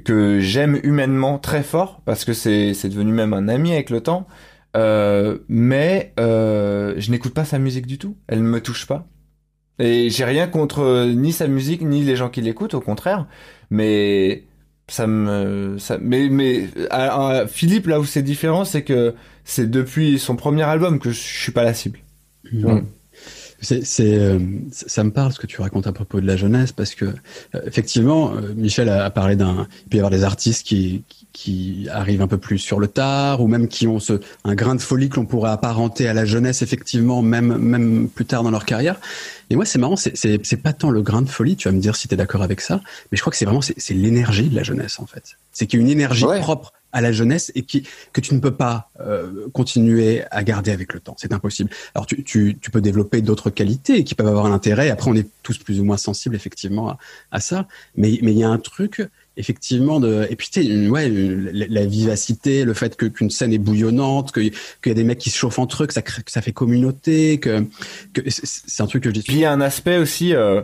que 0.00 0.40
j'aime 0.40 0.80
humainement 0.82 1.38
très 1.38 1.62
fort 1.62 2.00
parce 2.04 2.24
que 2.24 2.32
c'est 2.32 2.74
c'est 2.74 2.88
devenu 2.88 3.12
même 3.12 3.34
un 3.34 3.48
ami 3.48 3.72
avec 3.72 3.90
le 3.90 4.00
temps. 4.00 4.26
Euh, 4.74 5.38
mais 5.48 6.14
euh, 6.18 6.94
je 6.96 7.10
n'écoute 7.10 7.34
pas 7.34 7.44
sa 7.44 7.58
musique 7.58 7.86
du 7.86 7.98
tout. 7.98 8.16
Elle 8.26 8.42
ne 8.42 8.48
me 8.48 8.60
touche 8.60 8.86
pas. 8.86 9.06
Et 9.78 10.10
j'ai 10.10 10.24
rien 10.24 10.46
contre 10.46 10.80
euh, 10.80 11.12
ni 11.12 11.32
sa 11.32 11.46
musique 11.46 11.82
ni 11.82 12.02
les 12.02 12.16
gens 12.16 12.30
qui 12.30 12.40
l'écoutent, 12.40 12.74
au 12.74 12.80
contraire. 12.80 13.26
Mais 13.70 14.44
ça 14.88 15.06
me, 15.06 15.76
ça, 15.78 15.98
mais 16.00 16.28
mais 16.28 16.68
Philippe 17.48 17.86
là 17.86 18.00
où 18.00 18.04
c'est 18.04 18.22
différent, 18.22 18.64
c'est 18.64 18.82
que 18.82 19.14
c'est 19.44 19.70
depuis 19.70 20.18
son 20.18 20.36
premier 20.36 20.62
album 20.62 20.98
que 20.98 21.10
je 21.10 21.20
suis 21.20 21.52
pas 21.52 21.64
la 21.64 21.74
cible. 21.74 21.98
Mmh. 22.52 22.80
C'est, 23.62 24.18
euh, 24.18 24.40
ça 24.72 25.04
me 25.04 25.12
parle 25.12 25.32
ce 25.32 25.38
que 25.38 25.46
tu 25.46 25.60
racontes 25.60 25.86
à 25.86 25.92
propos 25.92 26.20
de 26.20 26.26
la 26.26 26.36
jeunesse 26.36 26.72
parce 26.72 26.96
que 26.96 27.04
euh, 27.04 27.60
effectivement, 27.64 28.34
euh, 28.34 28.52
Michel 28.54 28.88
a, 28.88 29.08
parlé 29.10 29.36
d'un, 29.36 29.68
il 29.84 29.88
peut 29.88 29.96
y 29.98 30.00
avoir 30.00 30.10
des 30.10 30.24
artistes 30.24 30.66
qui, 30.66 31.04
qui, 31.08 31.21
arrivent 31.90 32.22
un 32.22 32.28
peu 32.28 32.38
plus 32.38 32.58
sur 32.58 32.78
le 32.78 32.88
tard 32.88 33.40
ou 33.40 33.46
même 33.46 33.68
qui 33.68 33.86
ont 33.86 33.98
ce, 33.98 34.20
un 34.44 34.54
grain 34.54 34.74
de 34.74 34.80
folie 34.80 35.08
que 35.08 35.16
l'on 35.16 35.26
pourrait 35.26 35.50
apparenter 35.50 36.08
à 36.08 36.14
la 36.14 36.24
jeunesse 36.24 36.62
effectivement, 36.62 37.22
même 37.22 37.56
même 37.58 38.08
plus 38.08 38.24
tard 38.24 38.42
dans 38.42 38.50
leur 38.50 38.64
carrière. 38.64 38.96
Et 39.50 39.56
moi, 39.56 39.66
c'est 39.66 39.78
marrant, 39.78 39.96
c'est, 39.96 40.16
c'est, 40.16 40.56
pas 40.56 40.72
tant 40.72 40.88
le 40.88 41.02
grain 41.02 41.20
de 41.20 41.28
folie, 41.28 41.56
tu 41.56 41.68
vas 41.68 41.72
me 41.72 41.80
dire 41.80 41.94
si 41.94 42.08
tu 42.08 42.14
es 42.14 42.16
d'accord 42.16 42.42
avec 42.42 42.62
ça, 42.62 42.80
mais 43.10 43.16
je 43.16 43.20
crois 43.20 43.30
que 43.30 43.36
c'est 43.36 43.44
vraiment 43.44 43.60
c'est, 43.60 43.78
c'est 43.78 43.92
l'énergie 43.92 44.48
de 44.48 44.56
la 44.56 44.62
jeunesse 44.62 44.98
en 44.98 45.06
fait. 45.06 45.36
C'est 45.52 45.66
qu'il 45.66 45.78
y 45.78 45.82
a 45.82 45.84
une 45.84 45.90
énergie 45.90 46.24
propre 46.40 46.72
à 46.92 47.00
la 47.00 47.12
jeunesse 47.12 47.50
et 47.54 47.62
qui, 47.62 47.86
que 48.12 48.20
tu 48.20 48.34
ne 48.34 48.40
peux 48.40 48.54
pas 48.54 48.90
euh, 49.00 49.48
continuer 49.52 50.24
à 50.30 50.42
garder 50.42 50.70
avec 50.70 50.92
le 50.92 51.00
temps. 51.00 51.16
C'est 51.18 51.32
impossible. 51.32 51.70
Alors 51.94 52.06
tu, 52.06 52.22
tu, 52.22 52.58
tu 52.60 52.70
peux 52.70 52.80
développer 52.80 53.22
d'autres 53.22 53.50
qualités 53.50 54.04
qui 54.04 54.14
peuvent 54.14 54.26
avoir 54.26 54.46
un 54.46 54.52
intérêt. 54.52 54.90
Après, 54.90 55.10
on 55.10 55.14
est 55.14 55.28
tous 55.42 55.58
plus 55.58 55.80
ou 55.80 55.84
moins 55.84 55.96
sensibles 55.96 56.36
effectivement 56.36 56.90
à, 56.90 56.98
à 57.30 57.40
ça. 57.40 57.66
Mais 57.96 58.18
mais 58.22 58.32
il 58.32 58.38
y 58.38 58.44
a 58.44 58.48
un 58.48 58.58
truc 58.58 59.02
effectivement 59.36 59.98
de 59.98 60.26
et 60.28 60.36
puis 60.36 60.48
tu 60.52 60.88
ouais 60.88 61.08
la, 61.08 61.86
vivacité 61.86 62.64
le 62.64 62.74
fait 62.74 62.96
que 62.96 63.06
qu'une 63.06 63.30
scène 63.30 63.52
est 63.52 63.58
bouillonnante 63.58 64.30
que 64.30 64.40
qu'il 64.40 64.52
y 64.86 64.90
a 64.90 64.94
des 64.94 65.04
mecs 65.04 65.18
qui 65.18 65.30
se 65.30 65.38
chauffent 65.38 65.58
entre 65.58 65.84
eux 65.84 65.86
que 65.86 65.94
ça 65.94 66.02
que 66.02 66.12
ça 66.26 66.42
fait 66.42 66.52
communauté 66.52 67.38
que, 67.38 67.64
que 68.12 68.20
c'est 68.28 68.82
un 68.82 68.86
truc 68.86 69.04
que 69.04 69.08
je 69.08 69.14
dis 69.14 69.22
puis 69.22 69.36
il 69.36 69.40
y 69.40 69.44
a 69.46 69.52
un 69.52 69.62
aspect 69.62 69.96
aussi 69.96 70.34
euh, 70.34 70.60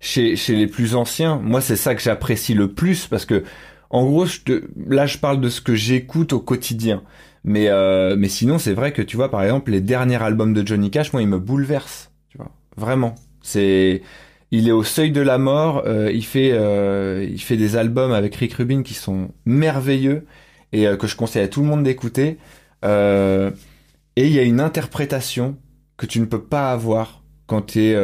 chez 0.00 0.34
chez 0.36 0.56
les 0.56 0.66
plus 0.66 0.94
anciens. 0.94 1.36
Moi 1.36 1.60
c'est 1.60 1.76
ça 1.76 1.94
que 1.94 2.02
j'apprécie 2.02 2.54
le 2.54 2.72
plus 2.72 3.06
parce 3.06 3.26
que 3.26 3.44
en 3.90 4.04
gros 4.06 4.26
je 4.26 4.40
te, 4.40 4.64
là 4.88 5.06
je 5.06 5.18
parle 5.18 5.40
de 5.40 5.48
ce 5.48 5.60
que 5.60 5.74
j'écoute 5.74 6.32
au 6.32 6.40
quotidien. 6.40 7.02
Mais 7.44 7.68
euh, 7.68 8.16
mais 8.18 8.28
sinon 8.28 8.58
c'est 8.58 8.72
vrai 8.72 8.92
que 8.92 9.02
tu 9.02 9.16
vois 9.16 9.30
par 9.30 9.42
exemple 9.42 9.70
les 9.70 9.80
derniers 9.80 10.20
albums 10.22 10.52
de 10.52 10.66
Johnny 10.66 10.90
Cash 10.90 11.12
moi 11.12 11.22
ils 11.22 11.28
me 11.28 11.38
bouleversent 11.38 12.10
tu 12.30 12.38
vois. 12.38 12.50
Vraiment. 12.76 13.14
C'est 13.42 14.02
il 14.50 14.68
est 14.68 14.72
au 14.72 14.82
seuil 14.82 15.12
de 15.12 15.20
la 15.20 15.38
mort. 15.38 15.84
Euh, 15.86 16.10
il 16.12 16.24
fait 16.24 16.50
euh, 16.52 17.26
il 17.28 17.40
fait 17.40 17.56
des 17.56 17.76
albums 17.76 18.12
avec 18.12 18.34
Rick 18.36 18.54
Rubin 18.54 18.82
qui 18.82 18.94
sont 18.94 19.30
merveilleux 19.44 20.26
et 20.72 20.86
euh, 20.86 20.96
que 20.96 21.06
je 21.06 21.16
conseille 21.16 21.42
à 21.42 21.48
tout 21.48 21.62
le 21.62 21.68
monde 21.68 21.82
d'écouter. 21.84 22.38
et 22.82 24.26
il 24.26 24.32
y 24.32 24.38
a 24.38 24.42
une 24.42 24.60
interprétation 24.60 25.56
que 25.96 26.06
tu 26.06 26.20
ne 26.20 26.26
peux 26.26 26.42
pas 26.42 26.72
avoir 26.72 27.22
quand 27.46 27.62
tu 27.62 27.80
es 27.80 27.96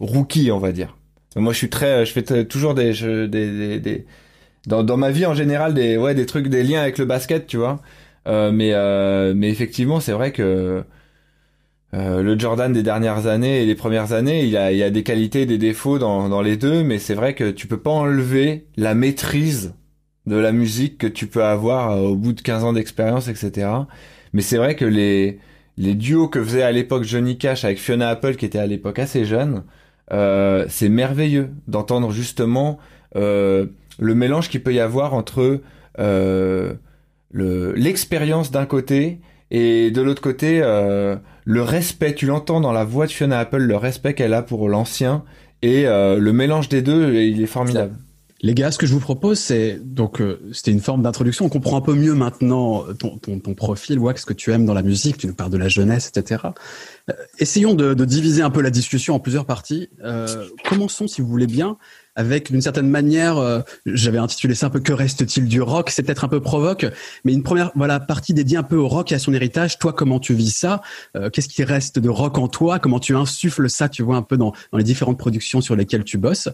rookie, 0.00 0.50
on 0.50 0.58
va 0.58 0.72
dire. 0.72 0.96
Moi, 1.36 1.52
je 1.52 1.58
suis 1.58 1.70
très, 1.70 2.06
je 2.06 2.12
fais 2.12 2.44
toujours 2.46 2.74
des, 2.74 2.92
des, 3.28 3.78
des, 3.80 4.06
dans, 4.66 4.82
dans 4.82 4.96
ma 4.96 5.10
vie 5.10 5.26
en 5.26 5.34
général 5.34 5.74
des 5.74 5.98
ouais 5.98 6.14
des 6.14 6.26
trucs 6.26 6.48
des 6.48 6.62
liens 6.62 6.80
avec 6.80 6.98
le 6.98 7.04
basket, 7.04 7.46
tu 7.46 7.58
vois. 7.58 7.80
mais 8.26 8.72
mais 9.34 9.48
effectivement, 9.50 10.00
c'est 10.00 10.12
vrai 10.12 10.32
que 10.32 10.84
euh, 11.94 12.22
le 12.22 12.38
Jordan 12.38 12.72
des 12.72 12.82
dernières 12.82 13.26
années 13.26 13.62
et 13.62 13.66
les 13.66 13.74
premières 13.74 14.12
années, 14.12 14.42
il 14.42 14.50
y 14.50 14.56
a, 14.56 14.72
il 14.72 14.82
a 14.82 14.90
des 14.90 15.02
qualités 15.02 15.42
et 15.42 15.46
des 15.46 15.58
défauts 15.58 15.98
dans, 15.98 16.28
dans 16.28 16.42
les 16.42 16.56
deux, 16.56 16.82
mais 16.82 16.98
c'est 16.98 17.14
vrai 17.14 17.34
que 17.34 17.50
tu 17.50 17.66
peux 17.66 17.78
pas 17.78 17.90
enlever 17.90 18.66
la 18.76 18.94
maîtrise 18.94 19.74
de 20.26 20.36
la 20.36 20.52
musique 20.52 20.98
que 20.98 21.06
tu 21.06 21.26
peux 21.26 21.44
avoir 21.44 21.92
euh, 21.92 22.08
au 22.08 22.16
bout 22.16 22.32
de 22.32 22.40
15 22.40 22.64
ans 22.64 22.72
d'expérience, 22.72 23.28
etc. 23.28 23.68
Mais 24.32 24.42
c'est 24.42 24.56
vrai 24.56 24.74
que 24.74 24.84
les, 24.84 25.38
les 25.76 25.94
duos 25.94 26.28
que 26.28 26.42
faisait 26.42 26.62
à 26.62 26.72
l'époque 26.72 27.04
Johnny 27.04 27.38
Cash 27.38 27.64
avec 27.64 27.78
Fiona 27.78 28.08
Apple, 28.08 28.34
qui 28.34 28.44
était 28.44 28.58
à 28.58 28.66
l'époque 28.66 28.98
assez 28.98 29.24
jeune, 29.24 29.62
euh, 30.12 30.66
c'est 30.68 30.88
merveilleux 30.88 31.50
d'entendre 31.68 32.10
justement 32.10 32.78
euh, 33.16 33.66
le 33.98 34.14
mélange 34.14 34.50
qu'il 34.50 34.62
peut 34.62 34.74
y 34.74 34.80
avoir 34.80 35.14
entre 35.14 35.60
euh, 35.98 36.74
l'expérience 37.32 38.50
d'un 38.50 38.66
côté 38.66 39.20
et 39.50 39.90
de 39.90 40.02
l'autre 40.02 40.22
côté, 40.22 40.60
euh, 40.62 41.16
le 41.46 41.62
respect, 41.62 42.12
tu 42.12 42.26
l'entends 42.26 42.60
dans 42.60 42.72
la 42.72 42.84
voix 42.84 43.06
de 43.06 43.12
Fiona 43.12 43.38
Apple, 43.38 43.58
le 43.58 43.76
respect 43.76 44.14
qu'elle 44.14 44.34
a 44.34 44.42
pour 44.42 44.68
l'ancien, 44.68 45.22
et 45.62 45.86
euh, 45.86 46.18
le 46.18 46.32
mélange 46.32 46.68
des 46.68 46.82
deux, 46.82 47.14
il 47.14 47.40
est 47.40 47.46
formidable. 47.46 47.94
Les 48.42 48.52
gars, 48.52 48.72
ce 48.72 48.78
que 48.78 48.86
je 48.86 48.92
vous 48.92 49.00
propose, 49.00 49.38
c'est 49.38 49.78
donc 49.80 50.20
euh, 50.20 50.40
c'était 50.52 50.72
une 50.72 50.80
forme 50.80 51.02
d'introduction. 51.02 51.44
On 51.44 51.48
comprend 51.48 51.76
un 51.76 51.80
peu 51.80 51.94
mieux 51.94 52.14
maintenant 52.14 52.84
ton, 52.98 53.16
ton, 53.18 53.38
ton 53.38 53.54
profil, 53.54 54.00
ce 54.16 54.26
que 54.26 54.34
tu 54.34 54.52
aimes 54.52 54.66
dans 54.66 54.74
la 54.74 54.82
musique. 54.82 55.18
Tu 55.18 55.28
nous 55.28 55.34
parles 55.34 55.52
de 55.52 55.56
la 55.56 55.68
jeunesse, 55.68 56.10
etc. 56.14 56.42
essayons 57.38 57.74
de, 57.74 57.94
de, 57.94 58.04
diviser 58.04 58.42
un 58.42 58.50
peu 58.50 58.60
la 58.60 58.70
discussion 58.70 59.14
en 59.14 59.20
plusieurs 59.20 59.46
parties. 59.46 59.88
commençons, 60.68 61.06
si 61.06 61.22
vous 61.22 61.28
voulez 61.28 61.46
bien, 61.46 61.78
avec 62.16 62.50
d'une 62.50 62.62
certaine 62.62 62.88
manière, 62.88 63.38
euh, 63.38 63.60
j'avais 63.84 64.18
intitulé 64.18 64.54
ça 64.54 64.66
un 64.66 64.70
peu 64.70 64.80
que 64.80 64.92
reste-t-il 64.92 65.46
du 65.46 65.60
rock 65.60 65.90
C'est 65.90 66.02
peut-être 66.02 66.24
un 66.24 66.28
peu 66.28 66.40
provoque, 66.40 66.86
mais 67.24 67.32
une 67.32 67.42
première 67.42 67.70
voilà 67.74 68.00
partie 68.00 68.34
dédiée 68.34 68.56
un 68.56 68.62
peu 68.62 68.76
au 68.76 68.88
rock 68.88 69.12
et 69.12 69.14
à 69.14 69.18
son 69.18 69.32
héritage. 69.34 69.78
Toi, 69.78 69.92
comment 69.92 70.18
tu 70.18 70.34
vis 70.34 70.50
ça? 70.50 70.80
Euh, 71.16 71.30
Qu'est-ce 71.30 71.48
qui 71.48 71.62
reste 71.62 71.98
de 71.98 72.08
rock 72.08 72.38
en 72.38 72.48
toi? 72.48 72.78
Comment 72.78 72.98
tu 72.98 73.14
insuffles 73.14 73.68
ça 73.68 73.88
Tu 73.88 74.02
vois 74.02 74.16
un 74.16 74.22
peu 74.22 74.36
dans, 74.36 74.52
dans 74.72 74.78
les 74.78 74.84
différentes 74.84 75.18
productions 75.18 75.60
sur 75.60 75.76
lesquelles 75.76 76.04
tu 76.04 76.18
bosses? 76.18 76.48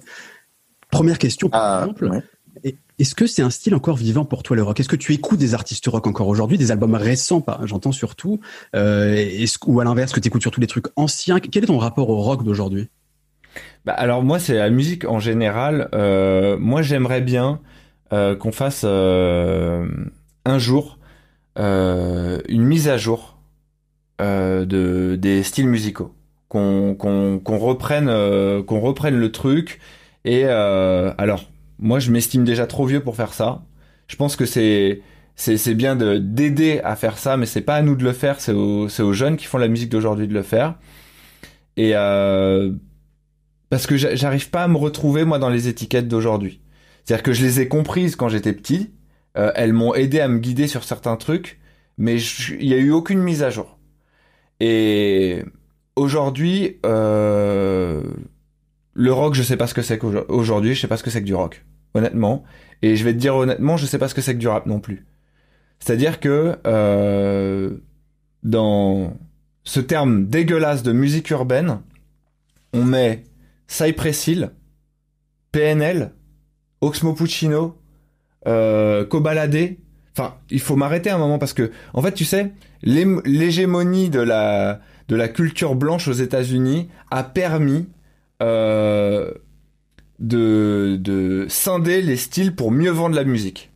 Première 0.91 1.19
question, 1.19 1.49
par 1.49 1.63
ah, 1.63 1.79
exemple. 1.81 2.23
Est-ce 2.99 3.15
que 3.15 3.27
c'est 3.27 3.43
un 3.43 3.51
style 3.51 3.75
encore 3.75 3.97
vivant 3.97 4.25
pour 4.25 4.43
toi 4.43 4.55
le 4.55 4.63
rock? 4.63 4.79
Est-ce 4.79 4.89
que 4.89 4.97
tu 4.97 5.13
écoutes 5.13 5.39
des 5.39 5.55
artistes 5.55 5.87
rock 5.87 6.07
encore 6.07 6.29
aujourd'hui, 6.29 6.59
des 6.59 6.71
albums 6.71 6.95
récents, 6.95 7.45
j'entends 7.65 7.93
surtout, 7.93 8.41
euh, 8.77 9.47
ou 9.67 9.81
à 9.81 9.85
l'inverse 9.85 10.13
que 10.13 10.21
tu 10.21 10.29
écoutes 10.29 10.43
surtout 10.43 10.61
des 10.61 10.67
trucs 10.67 10.87
anciens? 10.97 11.41
Quel 11.41 11.65
est 11.65 11.67
ton 11.69 11.79
rapport 11.79 12.11
au 12.11 12.21
rock 12.21 12.45
d'aujourd'hui? 12.45 12.89
Bah 13.85 13.95
alors 13.95 14.23
moi 14.23 14.39
c'est 14.39 14.55
la 14.55 14.71
musique 14.71 15.05
en 15.05 15.19
général. 15.19 15.89
Euh, 15.95 16.57
moi 16.59 16.83
j'aimerais 16.83 17.21
bien 17.21 17.61
euh, 18.13 18.37
qu'on 18.37 18.53
fasse 18.53 18.83
euh, 18.85 19.87
un 20.45 20.59
jour 20.59 20.99
une 21.57 22.65
mise 22.65 22.89
à 22.89 22.97
jour 22.97 23.39
de 24.21 25.17
des 25.21 25.43
styles 25.43 25.69
musicaux, 25.69 26.15
qu'on 26.49 26.95
qu'on 26.95 27.41
qu'on 27.41 27.59
reprenne 27.59 28.07
qu'on 28.65 28.81
reprenne 28.81 29.19
le 29.19 29.33
truc. 29.33 29.81
Et 30.25 30.45
alors 30.47 31.51
moi 31.79 31.99
je 31.99 32.11
m'estime 32.11 32.45
déjà 32.45 32.67
trop 32.67 32.87
vieux 32.87 33.03
pour 33.03 33.17
faire 33.17 33.35
ça. 33.35 33.63
Je 34.09 34.17
pense 34.17 34.37
que 34.37 34.47
c'est 34.47 35.03
bien 35.75 35.97
de 35.97 36.19
d'aider 36.19 36.81
à 36.85 36.97
faire 36.97 37.19
ça, 37.19 37.37
mais 37.37 37.47
c'est 37.47 37.61
pas 37.63 37.75
à 37.77 37.83
nous 37.83 37.97
de 37.97 38.05
le 38.05 38.13
faire. 38.13 38.41
C'est 38.41 38.53
aux 38.53 38.89
aux 38.89 39.13
jeunes 39.13 39.37
qui 39.37 39.47
font 39.47 39.59
la 39.59 39.69
musique 39.69 39.91
d'aujourd'hui 39.91 40.29
de 40.29 40.35
le 40.35 40.43
faire. 40.43 40.77
Et 41.77 41.95
parce 43.73 43.87
que 43.87 43.97
j'arrive 43.97 44.51
pas 44.51 44.65
à 44.65 44.69
me 44.69 44.77
retrouver 44.77 45.25
moi 45.25 45.39
dans 45.39 45.49
les 45.49 45.67
étiquettes 45.67 46.07
d'aujourd'hui. 46.07 46.61
C'est-à-dire 47.03 47.23
que 47.23 47.33
je 47.33 47.43
les 47.43 47.63
ai 47.63 47.69
comprises 47.69 48.17
quand 48.17 48.29
j'étais 48.29 48.53
petit, 48.53 48.93
euh, 49.39 49.51
elles 49.55 49.73
m'ont 49.73 49.95
aidé 49.95 50.21
à 50.21 50.29
me 50.29 50.41
guider 50.41 50.67
sur 50.67 50.85
certains 50.85 51.17
trucs, 51.17 51.59
mais 51.97 52.21
il 52.21 52.67
y 52.67 52.75
a 52.75 52.77
eu 52.77 52.91
aucune 52.91 53.21
mise 53.21 53.43
à 53.43 53.49
jour. 53.49 53.79
Et 54.61 55.43
aujourd'hui, 55.97 56.81
euh, 56.85 58.03
le 58.93 59.11
rock, 59.11 59.33
je 59.33 59.43
sais 59.43 59.57
pas 59.57 59.67
ce 59.67 59.73
que 59.73 59.81
c'est 59.81 59.97
qu'aujourd'hui, 59.97 60.75
je 60.75 60.81
sais 60.83 60.87
pas 60.87 60.99
ce 60.99 61.03
que 61.03 61.09
c'est 61.09 61.23
que 61.23 61.27
du 61.27 61.35
rock, 61.35 61.65
honnêtement. 61.95 62.45
Et 62.83 62.95
je 62.97 63.05
vais 63.05 63.15
te 63.15 63.19
dire 63.19 63.35
honnêtement, 63.37 63.79
je 63.79 63.87
sais 63.87 63.99
pas 63.99 64.09
ce 64.09 64.15
que 64.15 64.21
c'est 64.21 64.35
que 64.35 64.39
du 64.39 64.49
rap 64.49 64.67
non 64.67 64.81
plus. 64.81 65.07
C'est-à-dire 65.79 66.21
que 66.21 66.59
euh, 66.67 67.71
dans 68.43 69.17
ce 69.65 69.81
terme 69.81 70.27
dégueulasse 70.27 70.83
de 70.83 70.93
musique 70.93 71.31
urbaine, 71.31 71.81
on 72.75 72.85
met 72.85 73.25
Cypress 73.67 74.27
Hill, 74.27 74.51
PNL, 75.53 76.13
Oxmo 76.81 77.15
Puccino, 77.15 77.79
euh, 78.47 79.05
Cobalade. 79.05 79.77
Enfin, 80.17 80.35
il 80.51 80.61
faut 80.61 80.77
m'arrêter 80.77 81.11
un 81.11 81.19
moment 81.19 81.39
parce 81.39 81.53
que, 81.55 81.71
en 81.95 82.03
fait, 82.03 82.13
tu 82.13 82.25
sais, 82.25 82.53
l'hégémonie 82.83 84.11
de 84.11 84.21
la, 84.21 84.81
de 85.09 85.17
la 85.17 85.29
culture 85.29 85.75
blanche 85.75 86.09
aux 86.09 86.13
États-Unis 86.13 86.89
a 87.11 87.25
permis 87.25 87.89
euh, 88.43 89.31
de, 90.19 90.97
de 91.01 91.47
scinder 91.49 92.03
les 92.03 92.17
styles 92.17 92.55
pour 92.55 92.71
mieux 92.71 92.91
vendre 92.91 93.15
la 93.17 93.25
musique. 93.25 93.71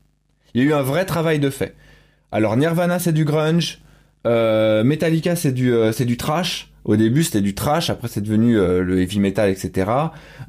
Il 0.54 0.62
y 0.62 0.64
a 0.64 0.68
eu 0.68 0.72
un 0.72 0.82
vrai 0.82 1.04
travail 1.04 1.38
de 1.38 1.50
fait. 1.50 1.74
Alors 2.32 2.56
Nirvana 2.56 2.98
c'est 2.98 3.12
du 3.12 3.24
grunge, 3.24 3.80
euh, 4.26 4.84
Metallica 4.84 5.36
c'est 5.36 5.52
du 5.52 5.72
euh, 5.72 5.92
c'est 5.92 6.04
du 6.04 6.16
trash, 6.16 6.72
au 6.86 6.94
début, 6.94 7.24
c'était 7.24 7.40
du 7.40 7.54
trash, 7.54 7.90
après 7.90 8.06
c'est 8.06 8.20
devenu 8.20 8.56
euh, 8.56 8.80
le 8.80 9.00
heavy 9.00 9.18
metal, 9.18 9.50
etc. 9.50 9.90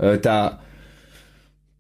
Euh, 0.01 0.17
t'as 0.17 0.59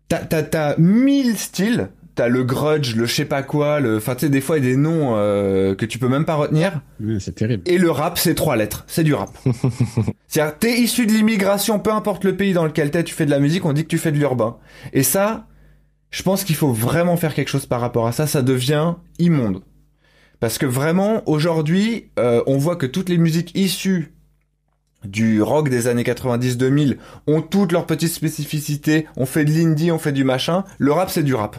t'as 0.09 0.25
t'as 0.25 0.43
t'as 0.43 0.77
mille 0.77 1.37
styles. 1.37 1.89
T'as 2.15 2.29
le 2.29 2.43
grudge, 2.43 2.95
le 2.95 3.05
je 3.05 3.13
sais 3.13 3.25
pas 3.25 3.43
quoi, 3.43 3.79
le, 3.79 3.97
enfin 3.97 4.15
tu 4.15 4.21
sais 4.21 4.29
des 4.29 4.41
fois 4.41 4.57
il 4.57 4.65
y 4.65 4.67
a 4.67 4.71
des 4.71 4.75
noms 4.75 5.15
euh, 5.17 5.75
que 5.75 5.85
tu 5.85 5.99
peux 5.99 6.07
même 6.07 6.25
pas 6.25 6.33
retenir. 6.33 6.81
c'est 7.19 7.35
terrible. 7.35 7.61
Et 7.67 7.77
le 7.77 7.91
rap, 7.91 8.17
c'est 8.17 8.33
trois 8.33 8.55
lettres, 8.55 8.85
c'est 8.87 9.03
du 9.03 9.13
rap. 9.13 9.29
C'est-à-dire 10.27 10.57
t'es 10.57 10.79
issu 10.79 11.05
de 11.05 11.11
l'immigration, 11.11 11.77
peu 11.77 11.93
importe 11.93 12.23
le 12.23 12.35
pays 12.35 12.53
dans 12.53 12.65
lequel 12.65 12.89
t'es, 12.89 13.03
tu 13.03 13.13
fais 13.13 13.27
de 13.27 13.29
la 13.29 13.37
musique, 13.37 13.65
on 13.65 13.73
dit 13.73 13.83
que 13.83 13.89
tu 13.89 13.99
fais 13.99 14.11
de 14.11 14.17
l'urbain. 14.17 14.57
Et 14.93 15.03
ça, 15.03 15.45
je 16.09 16.23
pense 16.23 16.43
qu'il 16.43 16.55
faut 16.55 16.73
vraiment 16.73 17.17
faire 17.17 17.35
quelque 17.35 17.49
chose 17.49 17.67
par 17.67 17.81
rapport 17.81 18.07
à 18.07 18.11
ça. 18.11 18.25
Ça 18.25 18.41
devient 18.41 18.95
immonde. 19.19 19.61
Parce 20.39 20.57
que 20.57 20.65
vraiment, 20.65 21.27
aujourd'hui, 21.27 22.11
euh, 22.19 22.43
on 22.45 22.57
voit 22.57 22.75
que 22.75 22.85
toutes 22.85 23.09
les 23.09 23.17
musiques 23.17 23.57
issues 23.57 24.13
du 25.03 25.41
rock 25.41 25.69
des 25.69 25.87
années 25.87 26.03
90-2000 26.03 26.97
ont 27.27 27.41
toutes 27.41 27.71
leurs 27.71 27.85
petites 27.85 28.11
spécificités. 28.11 29.07
On 29.15 29.25
fait 29.25 29.45
de 29.45 29.51
l'indie, 29.51 29.91
on 29.91 29.99
fait 29.99 30.11
du 30.11 30.23
machin. 30.23 30.63
Le 30.77 30.91
rap, 30.91 31.09
c'est 31.09 31.23
du 31.23 31.33
rap. 31.33 31.57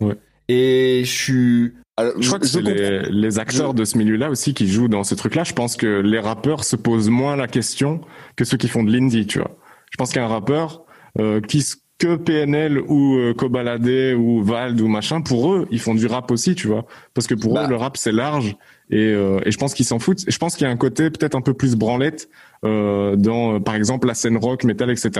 Ouais. 0.00 0.16
Et 0.48 1.02
je 1.04 1.10
suis... 1.10 1.72
je 1.98 2.26
crois 2.26 2.38
que 2.38 2.46
c'est 2.46 2.60
les, 2.60 3.02
les, 3.10 3.38
acteurs 3.38 3.74
de 3.74 3.84
ce 3.84 3.96
milieu-là 3.98 4.30
aussi 4.30 4.54
qui 4.54 4.68
jouent 4.68 4.88
dans 4.88 5.04
ce 5.04 5.14
truc-là. 5.14 5.44
Je 5.44 5.52
pense 5.52 5.76
que 5.76 6.00
les 6.00 6.18
rappeurs 6.18 6.64
se 6.64 6.76
posent 6.76 7.08
moins 7.08 7.36
la 7.36 7.46
question 7.46 8.00
que 8.36 8.44
ceux 8.44 8.56
qui 8.56 8.68
font 8.68 8.84
de 8.84 8.92
l'indie, 8.92 9.26
tu 9.26 9.38
vois. 9.38 9.56
Je 9.90 9.96
pense 9.96 10.12
qu'un 10.12 10.26
rappeur 10.26 10.84
euh, 11.20 11.40
qui 11.40 11.64
que 12.04 12.16
PNL 12.16 12.80
ou 12.80 13.16
euh, 13.16 13.32
Cobalade 13.32 14.14
ou 14.18 14.42
Vald 14.42 14.78
ou 14.80 14.88
machin, 14.88 15.22
pour 15.22 15.54
eux, 15.54 15.66
ils 15.70 15.80
font 15.80 15.94
du 15.94 16.06
rap 16.06 16.30
aussi, 16.30 16.54
tu 16.54 16.68
vois. 16.68 16.84
Parce 17.14 17.26
que 17.26 17.34
pour 17.34 17.54
bah. 17.54 17.64
eux, 17.64 17.68
le 17.68 17.76
rap, 17.76 17.96
c'est 17.96 18.12
large. 18.12 18.56
Et, 18.90 18.98
euh, 18.98 19.40
et 19.46 19.50
je 19.50 19.56
pense 19.56 19.72
qu'ils 19.72 19.86
s'en 19.86 19.98
foutent. 19.98 20.24
Je 20.28 20.36
pense 20.36 20.54
qu'il 20.54 20.66
y 20.66 20.68
a 20.68 20.72
un 20.72 20.76
côté 20.76 21.08
peut-être 21.10 21.34
un 21.34 21.40
peu 21.40 21.54
plus 21.54 21.76
branlette 21.76 22.28
euh, 22.64 23.16
dans, 23.16 23.58
par 23.60 23.74
exemple, 23.74 24.06
la 24.06 24.12
scène 24.12 24.36
rock, 24.36 24.64
metal, 24.64 24.90
etc. 24.90 25.10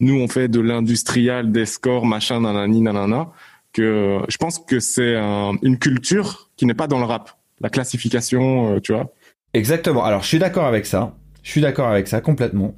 Nous, 0.00 0.14
on 0.14 0.28
fait 0.28 0.46
de 0.46 0.60
l'industrial, 0.60 1.50
des 1.50 1.66
scores, 1.66 2.06
machin, 2.06 2.40
nanani, 2.40 2.80
nanana. 2.82 3.30
Que 3.72 4.20
je 4.28 4.36
pense 4.36 4.58
que 4.60 4.80
c'est 4.80 5.16
une 5.16 5.78
culture 5.78 6.50
qui 6.56 6.66
n'est 6.66 6.74
pas 6.74 6.86
dans 6.86 6.98
le 6.98 7.04
rap. 7.04 7.32
La 7.60 7.68
classification, 7.68 8.76
euh, 8.76 8.80
tu 8.80 8.92
vois. 8.92 9.12
Exactement. 9.54 10.04
Alors, 10.04 10.22
je 10.22 10.28
suis 10.28 10.38
d'accord 10.38 10.66
avec 10.66 10.86
ça. 10.86 11.16
Je 11.42 11.50
suis 11.50 11.60
d'accord 11.60 11.88
avec 11.88 12.06
ça 12.06 12.20
complètement. 12.20 12.74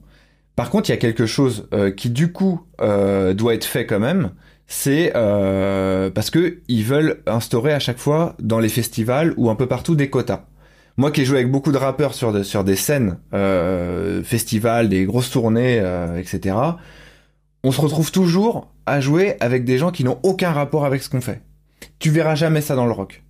Par 0.61 0.69
contre, 0.69 0.91
il 0.91 0.93
y 0.93 0.95
a 0.95 0.99
quelque 0.99 1.25
chose 1.25 1.71
euh, 1.73 1.91
qui 1.91 2.11
du 2.11 2.33
coup 2.33 2.61
euh, 2.83 3.33
doit 3.33 3.55
être 3.55 3.65
fait 3.65 3.87
quand 3.87 3.99
même, 3.99 4.33
c'est 4.67 5.11
euh, 5.17 6.11
parce 6.11 6.29
que 6.29 6.59
ils 6.69 6.85
veulent 6.85 7.23
instaurer 7.27 7.73
à 7.73 7.79
chaque 7.79 7.97
fois 7.97 8.37
dans 8.41 8.59
les 8.59 8.69
festivals 8.69 9.33
ou 9.39 9.49
un 9.49 9.55
peu 9.55 9.67
partout 9.67 9.95
des 9.95 10.11
quotas. 10.11 10.45
Moi 10.99 11.13
qui 11.13 11.23
ai 11.23 11.25
joué 11.25 11.39
avec 11.39 11.51
beaucoup 11.51 11.73
de 11.73 11.79
rappeurs 11.79 12.13
sur, 12.13 12.35
des 12.35 12.77
scènes, 12.77 13.17
festivals, 14.23 14.91
des 14.91 15.07
grosses 15.07 15.31
tournées, 15.31 15.83
etc., 16.19 16.55
on 17.65 17.73
se 17.73 17.81
retrouve 17.81 18.13
toujours 18.13 18.71
à 18.85 19.01
jouer 19.01 19.37
avec 19.41 19.65
des 19.65 19.79
gens 19.79 19.91
qui 19.91 20.05
n'ont 20.05 20.19
aucun 20.25 20.53
rapport 20.53 20.85
avec 20.85 21.03
ce 21.03 21.09
qu'on 21.09 21.23
fait. 21.23 21.41
Tu 22.01 22.11
verras 22.11 22.35
jamais 22.35 22.61
ça 22.61 22.77
dans 22.77 22.85
le 22.85 22.93
rock. 22.93 23.23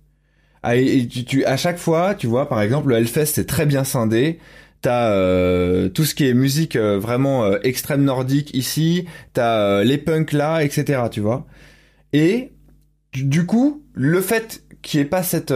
Ah, 0.63 0.75
et, 0.75 1.07
tu, 1.07 1.45
à 1.45 1.55
chaque 1.55 1.77
fois, 1.77 2.13
tu 2.13 2.27
vois, 2.27 2.49
par 2.49 2.61
exemple, 2.61 2.89
le 2.89 2.97
Hellfest, 2.97 3.27
c'est 3.27 3.47
très 3.47 3.65
bien 3.65 3.85
scindé. 3.85 4.39
T'as 4.81 5.11
euh, 5.11 5.89
tout 5.89 6.05
ce 6.05 6.15
qui 6.15 6.27
est 6.27 6.33
musique 6.33 6.75
euh, 6.75 6.97
vraiment 6.97 7.45
euh, 7.45 7.59
extrême 7.61 8.03
nordique 8.03 8.55
ici, 8.55 9.05
t'as 9.33 9.83
les 9.83 9.99
punks 9.99 10.33
là, 10.33 10.63
etc. 10.63 11.03
Tu 11.11 11.19
vois. 11.19 11.45
Et 12.13 12.51
du 13.13 13.45
coup, 13.45 13.83
le 13.93 14.21
fait 14.21 14.63
qu'il 14.81 14.99
n'y 14.99 15.05
ait 15.05 15.09
pas 15.09 15.21
cette 15.21 15.53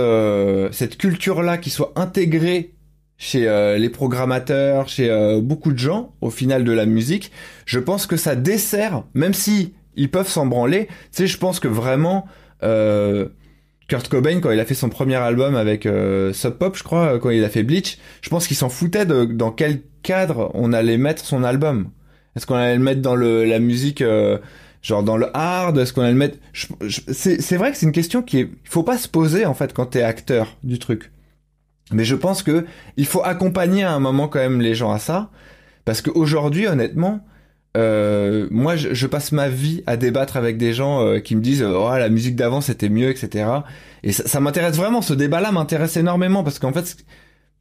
cette 0.71 0.97
culture 0.97 1.41
là 1.41 1.57
qui 1.57 1.71
soit 1.71 1.93
intégrée 1.95 2.75
chez 3.17 3.49
les 3.79 3.89
programmateurs, 3.89 4.87
chez 4.87 5.09
beaucoup 5.41 5.71
de 5.71 5.79
gens 5.79 6.13
au 6.21 6.29
final 6.29 6.63
de 6.63 6.71
la 6.71 6.85
musique, 6.85 7.31
je 7.65 7.79
pense 7.79 8.05
que 8.05 8.17
ça 8.17 8.35
dessert, 8.35 9.03
même 9.15 9.33
si 9.33 9.73
ils 9.95 10.11
peuvent 10.11 10.27
s'en 10.27 10.45
branler. 10.45 10.85
Tu 10.85 10.93
sais, 11.11 11.27
je 11.27 11.37
pense 11.37 11.59
que 11.59 11.67
vraiment. 11.67 12.27
Euh, 13.85 13.97
Kurt 13.97 14.07
Cobain 14.09 14.39
quand 14.39 14.51
il 14.51 14.59
a 14.59 14.65
fait 14.65 14.73
son 14.73 14.89
premier 14.89 15.15
album 15.15 15.55
avec 15.55 15.85
euh, 15.85 16.33
Sub 16.33 16.53
Pop, 16.53 16.75
je 16.75 16.83
crois, 16.83 17.19
quand 17.19 17.29
il 17.29 17.43
a 17.43 17.49
fait 17.49 17.63
Bleach, 17.63 17.97
je 18.21 18.29
pense 18.29 18.47
qu'il 18.47 18.57
s'en 18.57 18.69
foutait 18.69 19.05
de 19.05 19.25
dans 19.25 19.51
quel 19.51 19.81
cadre 20.03 20.51
on 20.53 20.73
allait 20.73 20.97
mettre 20.97 21.23
son 21.23 21.43
album. 21.43 21.89
Est-ce 22.35 22.45
qu'on 22.45 22.55
allait 22.55 22.75
le 22.75 22.83
mettre 22.83 23.01
dans 23.01 23.15
le 23.15 23.45
la 23.45 23.59
musique 23.59 24.01
euh, 24.01 24.37
genre 24.81 25.03
dans 25.03 25.17
le 25.17 25.27
hard? 25.35 25.77
Est-ce 25.77 25.93
qu'on 25.93 26.01
allait 26.01 26.11
le 26.11 26.17
mettre 26.17 26.37
C'est 26.87 27.57
vrai 27.57 27.71
que 27.71 27.77
c'est 27.77 27.85
une 27.85 27.91
question 27.91 28.21
qui 28.21 28.39
est 28.39 28.49
faut 28.63 28.83
pas 28.83 28.97
se 28.97 29.07
poser 29.07 29.45
en 29.45 29.53
fait 29.53 29.73
quand 29.73 29.87
t'es 29.87 30.01
acteur 30.01 30.57
du 30.63 30.79
truc. 30.79 31.11
Mais 31.91 32.03
je 32.03 32.15
pense 32.15 32.41
que 32.41 32.65
il 32.97 33.05
faut 33.05 33.23
accompagner 33.23 33.83
à 33.83 33.93
un 33.93 33.99
moment 33.99 34.27
quand 34.27 34.39
même 34.39 34.61
les 34.61 34.73
gens 34.73 34.91
à 34.91 34.99
ça 34.99 35.29
parce 35.85 36.01
qu'aujourd'hui 36.01 36.67
honnêtement 36.67 37.23
euh, 37.75 38.47
moi, 38.51 38.75
je, 38.75 39.07
passe 39.07 39.31
ma 39.31 39.49
vie 39.49 39.83
à 39.85 39.97
débattre 39.97 40.37
avec 40.37 40.57
des 40.57 40.73
gens 40.73 41.01
euh, 41.01 41.19
qui 41.19 41.35
me 41.35 41.41
disent 41.41 41.63
oh 41.63 41.89
la 41.91 42.09
musique 42.09 42.35
d'avant 42.35 42.61
c'était 42.61 42.89
mieux, 42.89 43.09
etc. 43.09 43.49
Et 44.03 44.11
ça, 44.11 44.39
m'intéresse 44.39 44.77
vraiment. 44.77 45.01
Ce 45.01 45.13
débat-là 45.13 45.51
m'intéresse 45.51 45.97
énormément 45.97 46.43
parce 46.43 46.59
qu'en 46.59 46.71
fait, 46.71 46.95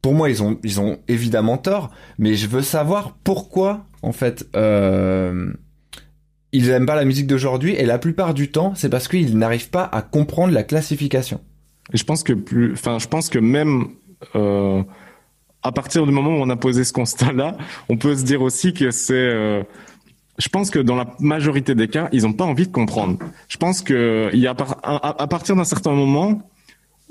pour 0.01 0.13
moi, 0.13 0.29
ils 0.29 0.41
ont 0.41 0.57
ils 0.63 0.79
ont 0.79 0.99
évidemment 1.07 1.57
tort, 1.57 1.91
mais 2.17 2.35
je 2.35 2.47
veux 2.47 2.61
savoir 2.61 3.17
pourquoi 3.23 3.85
en 4.03 4.13
fait 4.13 4.47
euh, 4.55 5.51
ils 6.53 6.69
aiment 6.69 6.85
pas 6.85 6.95
la 6.95 7.05
musique 7.05 7.27
d'aujourd'hui. 7.27 7.73
Et 7.73 7.85
la 7.85 7.97
plupart 7.97 8.33
du 8.33 8.51
temps, 8.51 8.73
c'est 8.75 8.89
parce 8.89 9.09
qu'ils 9.09 9.37
n'arrivent 9.37 9.69
pas 9.69 9.83
à 9.83 10.01
comprendre 10.01 10.53
la 10.53 10.63
classification. 10.63 11.41
Je 11.93 12.03
pense 12.03 12.23
que 12.23 12.33
plus, 12.33 12.71
enfin, 12.73 12.99
je 12.99 13.07
pense 13.07 13.29
que 13.29 13.39
même 13.39 13.89
euh, 14.35 14.81
à 15.61 15.71
partir 15.73 16.05
du 16.05 16.11
moment 16.11 16.29
où 16.29 16.41
on 16.41 16.49
a 16.49 16.55
posé 16.55 16.85
ce 16.85 16.93
constat-là, 16.93 17.57
on 17.89 17.97
peut 17.97 18.15
se 18.15 18.23
dire 18.23 18.41
aussi 18.41 18.73
que 18.73 18.91
c'est 18.91 19.65
je 20.37 20.49
pense 20.49 20.69
que 20.69 20.79
dans 20.79 20.95
la 20.95 21.15
majorité 21.19 21.75
des 21.75 21.87
cas, 21.87 22.09
ils 22.11 22.23
n'ont 22.23 22.33
pas 22.33 22.43
envie 22.43 22.67
de 22.67 22.71
comprendre. 22.71 23.17
Je 23.47 23.57
pense 23.57 23.81
que 23.81 24.29
il 24.33 24.39
y 24.39 24.47
a 24.47 24.55
à, 24.83 25.27
partir 25.27 25.55
d'un 25.55 25.63
certain 25.63 25.91
moment, 25.91 26.41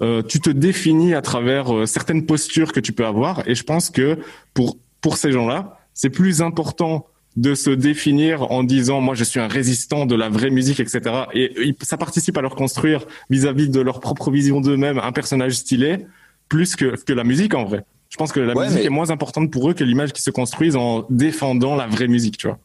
euh, 0.03 0.23
tu 0.23 0.41
te 0.41 0.51
définis 0.51 1.15
à 1.15 1.23
travers 1.23 1.75
euh, 1.75 1.87
certaines 1.87 2.27
postures 2.27 2.73
que 2.73 2.81
tu 2.81 2.93
peux 2.93 3.07
avoir, 3.07 3.49
et 3.49 3.55
je 3.55 3.63
pense 3.63 3.91
que 3.91 4.19
pour 4.53 4.77
pour 5.01 5.17
ces 5.17 5.33
gens-là, 5.33 5.79
c'est 5.95 6.11
plus 6.11 6.43
important 6.43 7.07
de 7.37 7.55
se 7.55 7.71
définir 7.71 8.51
en 8.53 8.63
disant 8.63 9.01
moi 9.01 9.15
je 9.15 9.25
suis 9.25 9.41
un 9.41 9.49
résistant 9.49 10.07
de 10.07 10.15
la 10.15 10.29
vraie 10.29 10.51
musique, 10.51 10.81
etc. 10.81 11.25
Et, 11.35 11.75
ça 11.83 11.97
participe 11.97 12.37
à 12.39 12.43
leur 12.43 12.55
construire 12.55 13.07
vis-à-vis 13.31 13.69
de 13.69 13.81
leur 13.81 14.01
propre 14.01 14.31
vision 14.31 14.61
d'eux-mêmes 14.61 14.99
un 14.99 15.13
personnage 15.13 15.55
stylé, 15.55 16.07
plus 16.49 16.77
que 16.77 16.95
que 17.03 17.13
la 17.13 17.25
musique 17.25 17.55
en 17.55 17.65
vrai. 17.65 17.85
Je 18.11 18.17
pense 18.17 18.33
que 18.33 18.41
la 18.41 18.55
musique 18.55 18.85
est 18.85 18.91
moins 18.91 19.11
importante 19.11 19.51
pour 19.51 19.71
eux 19.71 19.75
que 19.75 19.83
l'image 19.83 20.13
qui 20.13 20.23
se 20.23 20.31
construisent 20.31 20.77
en 20.77 21.05
défendant 21.11 21.75
la 21.75 21.89
vraie 21.89 22.07
musique, 22.07 22.37
tu 22.37 22.47
vois. 22.47 22.59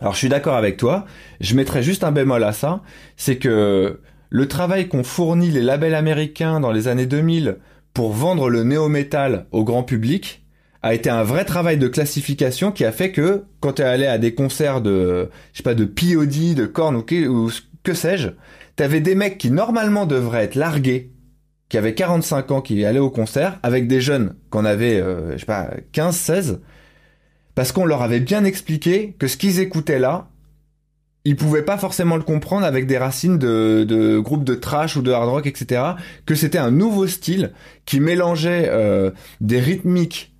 Alors 0.00 0.14
je 0.14 0.18
suis 0.18 0.28
d'accord 0.28 0.56
avec 0.56 0.76
toi, 0.76 1.04
je 1.40 1.54
mettrais 1.54 1.82
juste 1.82 2.04
un 2.04 2.12
bémol 2.12 2.42
à 2.42 2.52
ça, 2.52 2.80
c'est 3.16 3.36
que 3.36 4.00
le 4.30 4.48
travail 4.48 4.88
qu'ont 4.88 5.04
fourni 5.04 5.50
les 5.50 5.60
labels 5.60 5.94
américains 5.94 6.60
dans 6.60 6.72
les 6.72 6.88
années 6.88 7.06
2000 7.06 7.58
pour 7.92 8.12
vendre 8.12 8.48
le 8.48 8.62
néo-metal 8.62 9.46
au 9.50 9.64
grand 9.64 9.82
public 9.82 10.44
a 10.82 10.94
été 10.94 11.10
un 11.10 11.22
vrai 11.22 11.44
travail 11.44 11.76
de 11.76 11.88
classification 11.88 12.72
qui 12.72 12.84
a 12.84 12.92
fait 12.92 13.12
que 13.12 13.44
quand 13.60 13.74
tu 13.74 13.82
allé 13.82 14.06
à 14.06 14.16
des 14.16 14.34
concerts 14.34 14.80
de 14.80 15.28
je 15.52 15.58
sais 15.58 15.62
pas 15.62 15.74
de 15.74 15.84
POD, 15.84 16.54
de 16.54 16.64
Korn 16.64 16.96
ou 16.96 17.02
que, 17.02 17.26
ou 17.26 17.50
que 17.82 17.92
sais-je, 17.92 18.28
t'avais 18.76 19.00
des 19.00 19.14
mecs 19.14 19.36
qui 19.36 19.50
normalement 19.50 20.06
devraient 20.06 20.44
être 20.44 20.54
largués 20.54 21.10
qui 21.68 21.76
avaient 21.76 21.94
45 21.94 22.50
ans 22.52 22.60
qui 22.62 22.84
allaient 22.84 22.98
au 22.98 23.10
concert 23.10 23.58
avec 23.62 23.86
des 23.86 24.00
jeunes 24.00 24.34
qu'on 24.48 24.64
avait 24.64 24.98
euh, 24.98 25.32
je 25.32 25.38
sais 25.38 25.46
pas 25.46 25.70
15 25.92 26.16
16 26.16 26.60
parce 27.54 27.72
qu'on 27.72 27.84
leur 27.84 28.02
avait 28.02 28.20
bien 28.20 28.44
expliqué 28.44 29.14
que 29.18 29.26
ce 29.26 29.36
qu'ils 29.36 29.60
écoutaient 29.60 29.98
là, 29.98 30.28
ils 31.24 31.36
pouvaient 31.36 31.64
pas 31.64 31.76
forcément 31.76 32.16
le 32.16 32.22
comprendre 32.22 32.64
avec 32.64 32.86
des 32.86 32.96
racines 32.96 33.38
de, 33.38 34.18
groupes 34.20 34.44
de 34.44 34.54
trash 34.54 34.96
ou 34.96 35.02
de 35.02 35.12
hard 35.12 35.28
rock, 35.28 35.46
etc. 35.46 35.82
Que 36.24 36.34
c'était 36.34 36.58
un 36.58 36.70
nouveau 36.70 37.06
style 37.06 37.52
qui 37.84 38.00
mélangeait 38.00 38.68
euh, 38.70 39.10
des 39.40 39.60
rythmiques 39.60 40.34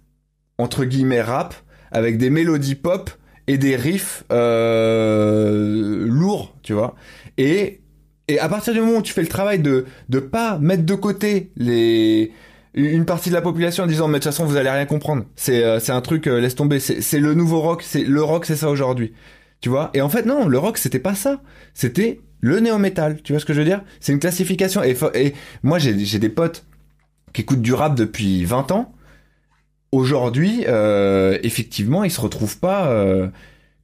entre 0.59 0.85
guillemets 0.85 1.23
rap 1.23 1.55
avec 1.91 2.19
des 2.19 2.31
mélodies 2.31 2.77
pop 2.77 3.11
et 3.47 3.59
des 3.59 3.77
riffs 3.77 4.25
euh, 4.33 6.07
lourds, 6.07 6.57
tu 6.63 6.73
vois. 6.73 6.95
Et 7.37 7.81
et 8.29 8.39
à 8.39 8.49
partir 8.49 8.73
du 8.73 8.81
moment 8.81 8.99
où 8.99 9.03
tu 9.03 9.13
fais 9.13 9.23
le 9.23 9.29
travail 9.29 9.59
de 9.59 9.87
de 10.09 10.19
pas 10.21 10.59
mettre 10.59 10.85
de 10.85 10.95
côté 10.95 11.51
les 11.57 12.33
une 12.75 13.05
partie 13.05 13.31
de 13.31 13.35
la 13.35 13.43
population 13.43 13.85
en 13.85 13.87
disant 13.87 14.07
mais 14.09 14.19
de 14.19 14.25
toute 14.25 14.33
façon 14.33 14.45
vous 14.45 14.57
allez 14.57 14.71
rien 14.71 14.87
comprendre. 14.87 15.25
C'est 15.37 15.65
euh, 15.65 15.81
c'est 15.81 15.93
un 15.93 16.01
truc 16.01 16.27
euh, 16.27 16.41
laisse 16.41 16.55
tomber. 16.55 16.81
C'est 16.81 17.19
le 17.19 17.35
nouveau 17.35 17.61
rock. 17.61 17.83
C'est 17.83 18.05
le 18.05 18.23
rock 18.23 18.47
c'est 18.47 18.57
ça 18.57 18.71
aujourd'hui. 18.71 19.13
Tu 19.61 19.69
vois? 19.69 19.91
Et 19.95 20.01
en 20.01 20.09
fait 20.09 20.27
non, 20.27 20.47
le 20.47 20.59
rock 20.59 20.79
c'était 20.79 20.99
pas 20.99 21.15
ça. 21.15 21.41
C'était 21.75 22.21
le 22.41 22.61
néo 22.61 22.79
métal. 22.79 23.21
Tu 23.23 23.33
vois 23.33 23.41
ce 23.41 23.45
que 23.45 23.53
je 23.53 23.59
veux 23.59 23.65
dire? 23.65 23.83
C'est 24.01 24.13
une 24.13 24.21
classification. 24.21 24.83
Et, 24.83 24.97
et 25.15 25.35
moi 25.63 25.79
j'ai 25.79 25.99
j'ai 26.05 26.19
des 26.19 26.29
potes 26.29 26.65
qui 27.33 27.43
écoutent 27.43 27.63
du 27.63 27.75
rap 27.75 27.95
depuis 27.95 28.45
20 28.45 28.73
ans. 28.73 28.93
Aujourd'hui, 29.93 30.65
euh, 30.69 31.39
effectivement, 31.43 32.05
ils 32.05 32.13
se 32.13 32.21
retrouvent 32.21 32.59
pas. 32.59 32.89
Euh, 32.91 33.29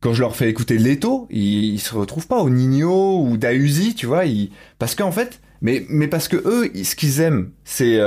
quand 0.00 0.12
je 0.12 0.20
leur 0.20 0.36
fais 0.36 0.48
écouter 0.48 0.78
Leto, 0.78 1.26
ils, 1.30 1.74
ils, 1.74 1.80
se 1.80 1.94
retrouvent 1.94 2.28
pas 2.28 2.38
au 2.38 2.50
Nino 2.50 3.24
ou 3.24 3.36
Dausi, 3.36 3.94
tu 3.96 4.06
vois, 4.06 4.24
ils, 4.24 4.50
parce 4.78 4.94
qu'en 4.94 5.10
fait, 5.10 5.40
mais 5.62 5.84
mais 5.88 6.06
parce 6.06 6.28
que 6.28 6.36
eux, 6.36 6.70
ce 6.84 6.94
qu'ils 6.94 7.20
aiment, 7.20 7.50
c'est 7.64 7.98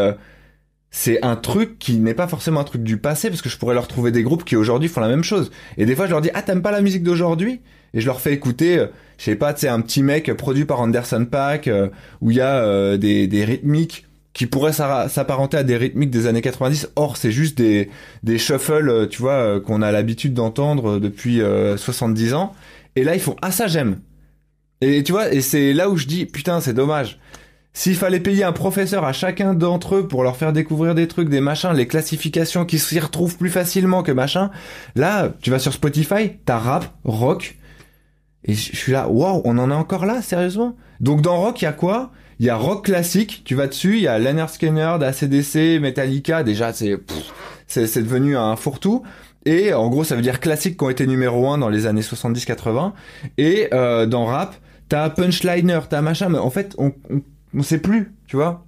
c'est 0.92 1.24
un 1.24 1.36
truc 1.36 1.78
qui 1.78 1.98
n'est 1.98 2.14
pas 2.14 2.28
forcément 2.28 2.60
un 2.62 2.64
truc 2.64 2.84
du 2.84 2.98
passé 2.98 3.30
parce 3.30 3.42
que 3.42 3.50
je 3.50 3.58
pourrais 3.58 3.76
leur 3.76 3.88
trouver 3.88 4.12
des 4.12 4.24
groupes 4.24 4.44
qui 4.44 4.56
aujourd'hui 4.56 4.90
font 4.90 5.02
la 5.02 5.08
même 5.08 5.24
chose. 5.24 5.52
Et 5.78 5.86
des 5.86 5.96
fois 5.96 6.08
je 6.08 6.12
leur 6.12 6.22
dis 6.22 6.30
ah 6.34 6.42
t'aimes 6.42 6.62
pas 6.62 6.72
la 6.72 6.82
musique 6.82 7.04
d'aujourd'hui? 7.04 7.62
Et 7.94 8.02
je 8.02 8.06
leur 8.06 8.22
fais 8.22 8.34
écouter 8.34 8.80
euh, 8.80 8.88
je 9.18 9.26
sais 9.26 9.36
pas 9.36 9.56
sais 9.56 9.68
un 9.68 9.82
petit 9.82 10.02
mec 10.02 10.34
produit 10.34 10.66
par 10.66 10.80
Anderson 10.80 11.26
Paak 11.30 11.68
euh, 11.68 11.90
où 12.22 12.32
il 12.32 12.38
y 12.38 12.42
a 12.42 12.64
euh, 12.64 12.98
des, 12.98 13.28
des 13.28 13.46
rythmiques 13.46 14.08
qui 14.34 14.46
pourraient 14.46 14.74
s'apparenter 14.74 15.58
à 15.58 15.64
des 15.64 15.76
rythmiques 15.76 16.12
des 16.12 16.28
années 16.28 16.42
90 16.42 16.92
or 16.96 17.18
c'est 17.18 17.32
juste 17.32 17.58
des 17.58 17.90
des 18.24 18.38
shuffles 18.38 19.08
tu 19.10 19.22
vois 19.22 19.60
qu'on 19.60 19.82
a 19.82 19.92
l'habitude 19.92 20.34
d'entendre 20.34 21.00
depuis 21.00 21.42
70 21.76 22.36
ans 22.36 22.54
et 22.96 23.04
là 23.04 23.16
ils 23.16 23.22
font 23.22 23.36
ah 23.42 23.52
ça 23.52 23.68
j'aime. 23.68 24.00
Et 24.82 25.04
tu 25.04 25.12
vois 25.12 25.34
et 25.34 25.42
c'est 25.42 25.74
là 25.74 25.90
où 25.90 25.98
je 25.98 26.06
dis 26.06 26.26
putain 26.26 26.62
c'est 26.62 26.74
dommage 26.74 27.20
s'il 27.74 27.96
fallait 27.96 28.20
payer 28.20 28.44
un 28.44 28.52
professeur 28.52 29.06
à 29.06 29.14
chacun 29.14 29.54
d'entre 29.54 29.96
eux 29.96 30.08
pour 30.08 30.24
leur 30.24 30.38
faire 30.38 30.54
découvrir 30.54 30.96
des 30.96 31.08
trucs, 31.08 31.30
des 31.30 31.40
machins, 31.40 31.72
les 31.74 31.88
classifications 31.88 32.66
qui 32.66 32.80
s'y 32.80 33.00
retrouvent 33.00 33.38
plus 33.38 33.50
facilement 33.50 34.04
que 34.04 34.12
machin, 34.12 34.52
là, 34.96 35.30
tu 35.42 35.52
vas 35.52 35.60
sur 35.60 35.74
Spotify, 35.74 36.32
t'as 36.46 36.58
rap, 36.58 36.94
rock, 37.04 37.58
et 38.46 38.54
je 38.54 38.76
suis 38.76 38.92
là, 38.92 39.08
waouh, 39.10 39.42
on 39.44 39.58
en 39.58 39.70
a 39.70 39.76
encore 39.76 40.06
là, 40.06 40.22
sérieusement? 40.22 40.76
Donc 41.00 41.22
dans 41.22 41.38
rock, 41.38 41.62
il 41.62 41.66
y 41.66 41.68
a 41.68 41.74
quoi? 41.74 42.12
Il 42.40 42.46
y 42.46 42.50
a 42.50 42.56
rock 42.56 42.86
classique, 42.86 43.42
tu 43.46 43.54
vas 43.54 43.68
dessus, 43.68 43.98
il 43.98 44.04
y 44.04 44.08
a 44.08 44.18
Leonard 44.18 44.50
Skinner, 44.50 44.96
ACDC, 45.02 45.80
Metallica, 45.82 46.44
déjà 46.44 46.72
c'est 46.74 46.98
c'est 47.68 48.02
devenu 48.02 48.36
un 48.36 48.56
fourre-tout. 48.56 49.04
Et 49.46 49.74
en 49.74 49.90
gros, 49.90 50.04
ça 50.04 50.16
veut 50.16 50.22
dire 50.22 50.40
classiques 50.40 50.78
qui 50.78 50.84
ont 50.84 50.90
été 50.90 51.06
numéro 51.06 51.48
1 51.50 51.60
dans 51.60 51.70
les 51.70 51.86
années 51.86 52.02
70-80. 52.02 52.94
Et 53.38 53.68
euh, 53.74 54.06
dans 54.06 54.26
rap, 54.26 54.56
t'as 54.90 55.10
Punchliner, 55.10 55.80
t'as 55.90 56.02
machin, 56.02 56.30
mais 56.30 56.40
en 56.40 56.50
fait, 56.50 56.76
on, 56.78 56.94
on 57.10 57.22
sait 57.64 57.80
plus, 57.80 58.14
tu 58.28 58.36
vois. 58.36 58.66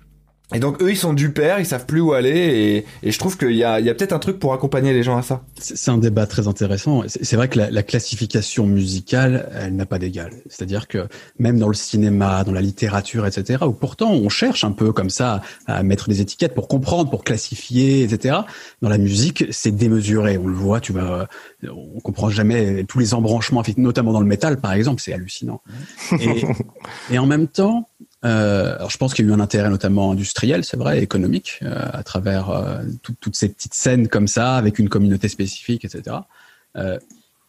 Et 0.53 0.59
donc 0.59 0.81
eux 0.81 0.91
ils 0.91 0.97
sont 0.97 1.13
du 1.13 1.31
père, 1.31 1.59
ils 1.59 1.65
savent 1.65 1.85
plus 1.85 2.01
où 2.01 2.11
aller 2.11 2.29
et, 2.29 3.07
et 3.07 3.11
je 3.11 3.19
trouve 3.19 3.37
qu'il 3.37 3.55
y 3.55 3.63
a, 3.63 3.79
il 3.79 3.85
y 3.85 3.89
a 3.89 3.93
peut-être 3.93 4.11
un 4.11 4.19
truc 4.19 4.37
pour 4.37 4.53
accompagner 4.53 4.91
les 4.91 5.01
gens 5.01 5.17
à 5.17 5.21
ça. 5.21 5.43
C'est 5.57 5.91
un 5.91 5.97
débat 5.97 6.27
très 6.27 6.47
intéressant. 6.47 7.03
C'est 7.07 7.35
vrai 7.35 7.47
que 7.47 7.57
la, 7.57 7.71
la, 7.71 7.83
classification 7.83 8.65
musicale, 8.65 9.49
elle 9.55 9.75
n'a 9.75 9.85
pas 9.85 9.97
d'égal. 9.97 10.31
C'est-à-dire 10.49 10.87
que 10.87 11.07
même 11.39 11.57
dans 11.57 11.69
le 11.69 11.73
cinéma, 11.73 12.43
dans 12.43 12.51
la 12.51 12.61
littérature, 12.61 13.25
etc., 13.25 13.63
où 13.65 13.71
pourtant 13.71 14.11
on 14.11 14.27
cherche 14.27 14.63
un 14.63 14.71
peu 14.71 14.91
comme 14.91 15.09
ça 15.09 15.41
à 15.67 15.83
mettre 15.83 16.09
des 16.09 16.19
étiquettes 16.19 16.53
pour 16.53 16.67
comprendre, 16.67 17.09
pour 17.09 17.23
classifier, 17.23 18.03
etc. 18.03 18.39
Dans 18.81 18.89
la 18.89 18.97
musique, 18.97 19.45
c'est 19.51 19.71
démesuré. 19.71 20.37
On 20.37 20.47
le 20.47 20.53
voit, 20.53 20.81
tu 20.81 20.91
vas, 20.91 21.27
on 21.63 21.99
comprend 22.01 22.29
jamais 22.29 22.83
tous 22.83 22.99
les 22.99 23.13
embranchements, 23.13 23.63
notamment 23.77 24.11
dans 24.11 24.19
le 24.19 24.25
métal 24.25 24.59
par 24.59 24.73
exemple, 24.73 25.01
c'est 25.01 25.13
hallucinant. 25.13 25.61
Et, 26.19 26.43
et 27.11 27.19
en 27.19 27.25
même 27.25 27.47
temps, 27.47 27.87
euh, 28.23 28.75
alors 28.75 28.89
je 28.89 28.97
pense 28.97 29.13
qu'il 29.13 29.25
y 29.25 29.27
a 29.27 29.31
eu 29.31 29.33
un 29.33 29.39
intérêt 29.39 29.69
notamment 29.69 30.11
industriel, 30.11 30.63
c'est 30.63 30.77
vrai, 30.77 31.01
économique, 31.01 31.59
euh, 31.63 31.89
à 31.91 32.03
travers 32.03 32.49
euh, 32.49 32.83
toutes 33.01 33.35
ces 33.35 33.49
petites 33.49 33.73
scènes 33.73 34.07
comme 34.07 34.27
ça, 34.27 34.55
avec 34.55 34.79
une 34.79 34.89
communauté 34.89 35.27
spécifique, 35.27 35.85
etc. 35.85 36.17
Euh, 36.77 36.99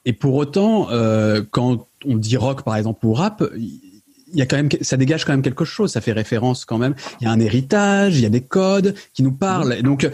et 0.05 0.13
pour 0.13 0.35
autant, 0.35 0.91
euh, 0.91 1.43
quand 1.51 1.87
on 2.05 2.17
dit 2.17 2.37
rock 2.37 2.63
par 2.63 2.77
exemple 2.77 3.05
ou 3.07 3.13
rap, 3.13 3.45
il 3.55 4.39
y 4.39 4.43
a 4.43 4.47
quand 4.47 4.57
même, 4.57 4.71
ça 4.81 4.97
dégage 4.97 5.27
quand 5.27 5.33
même 5.33 5.43
quelque 5.43 5.67
chose. 5.67 5.93
Ça 5.93 6.01
fait 6.01 6.13
référence 6.13 6.65
quand 6.65 6.79
même. 6.79 6.95
Il 7.21 7.25
y 7.25 7.27
a 7.27 7.31
un 7.31 7.39
héritage, 7.39 8.17
il 8.17 8.23
y 8.23 8.27
a 8.27 8.31
des 8.31 8.41
codes 8.41 8.95
qui 9.13 9.23
nous 9.23 9.33
parlent. 9.33 9.75
Et 9.75 9.83
donc, 9.83 10.09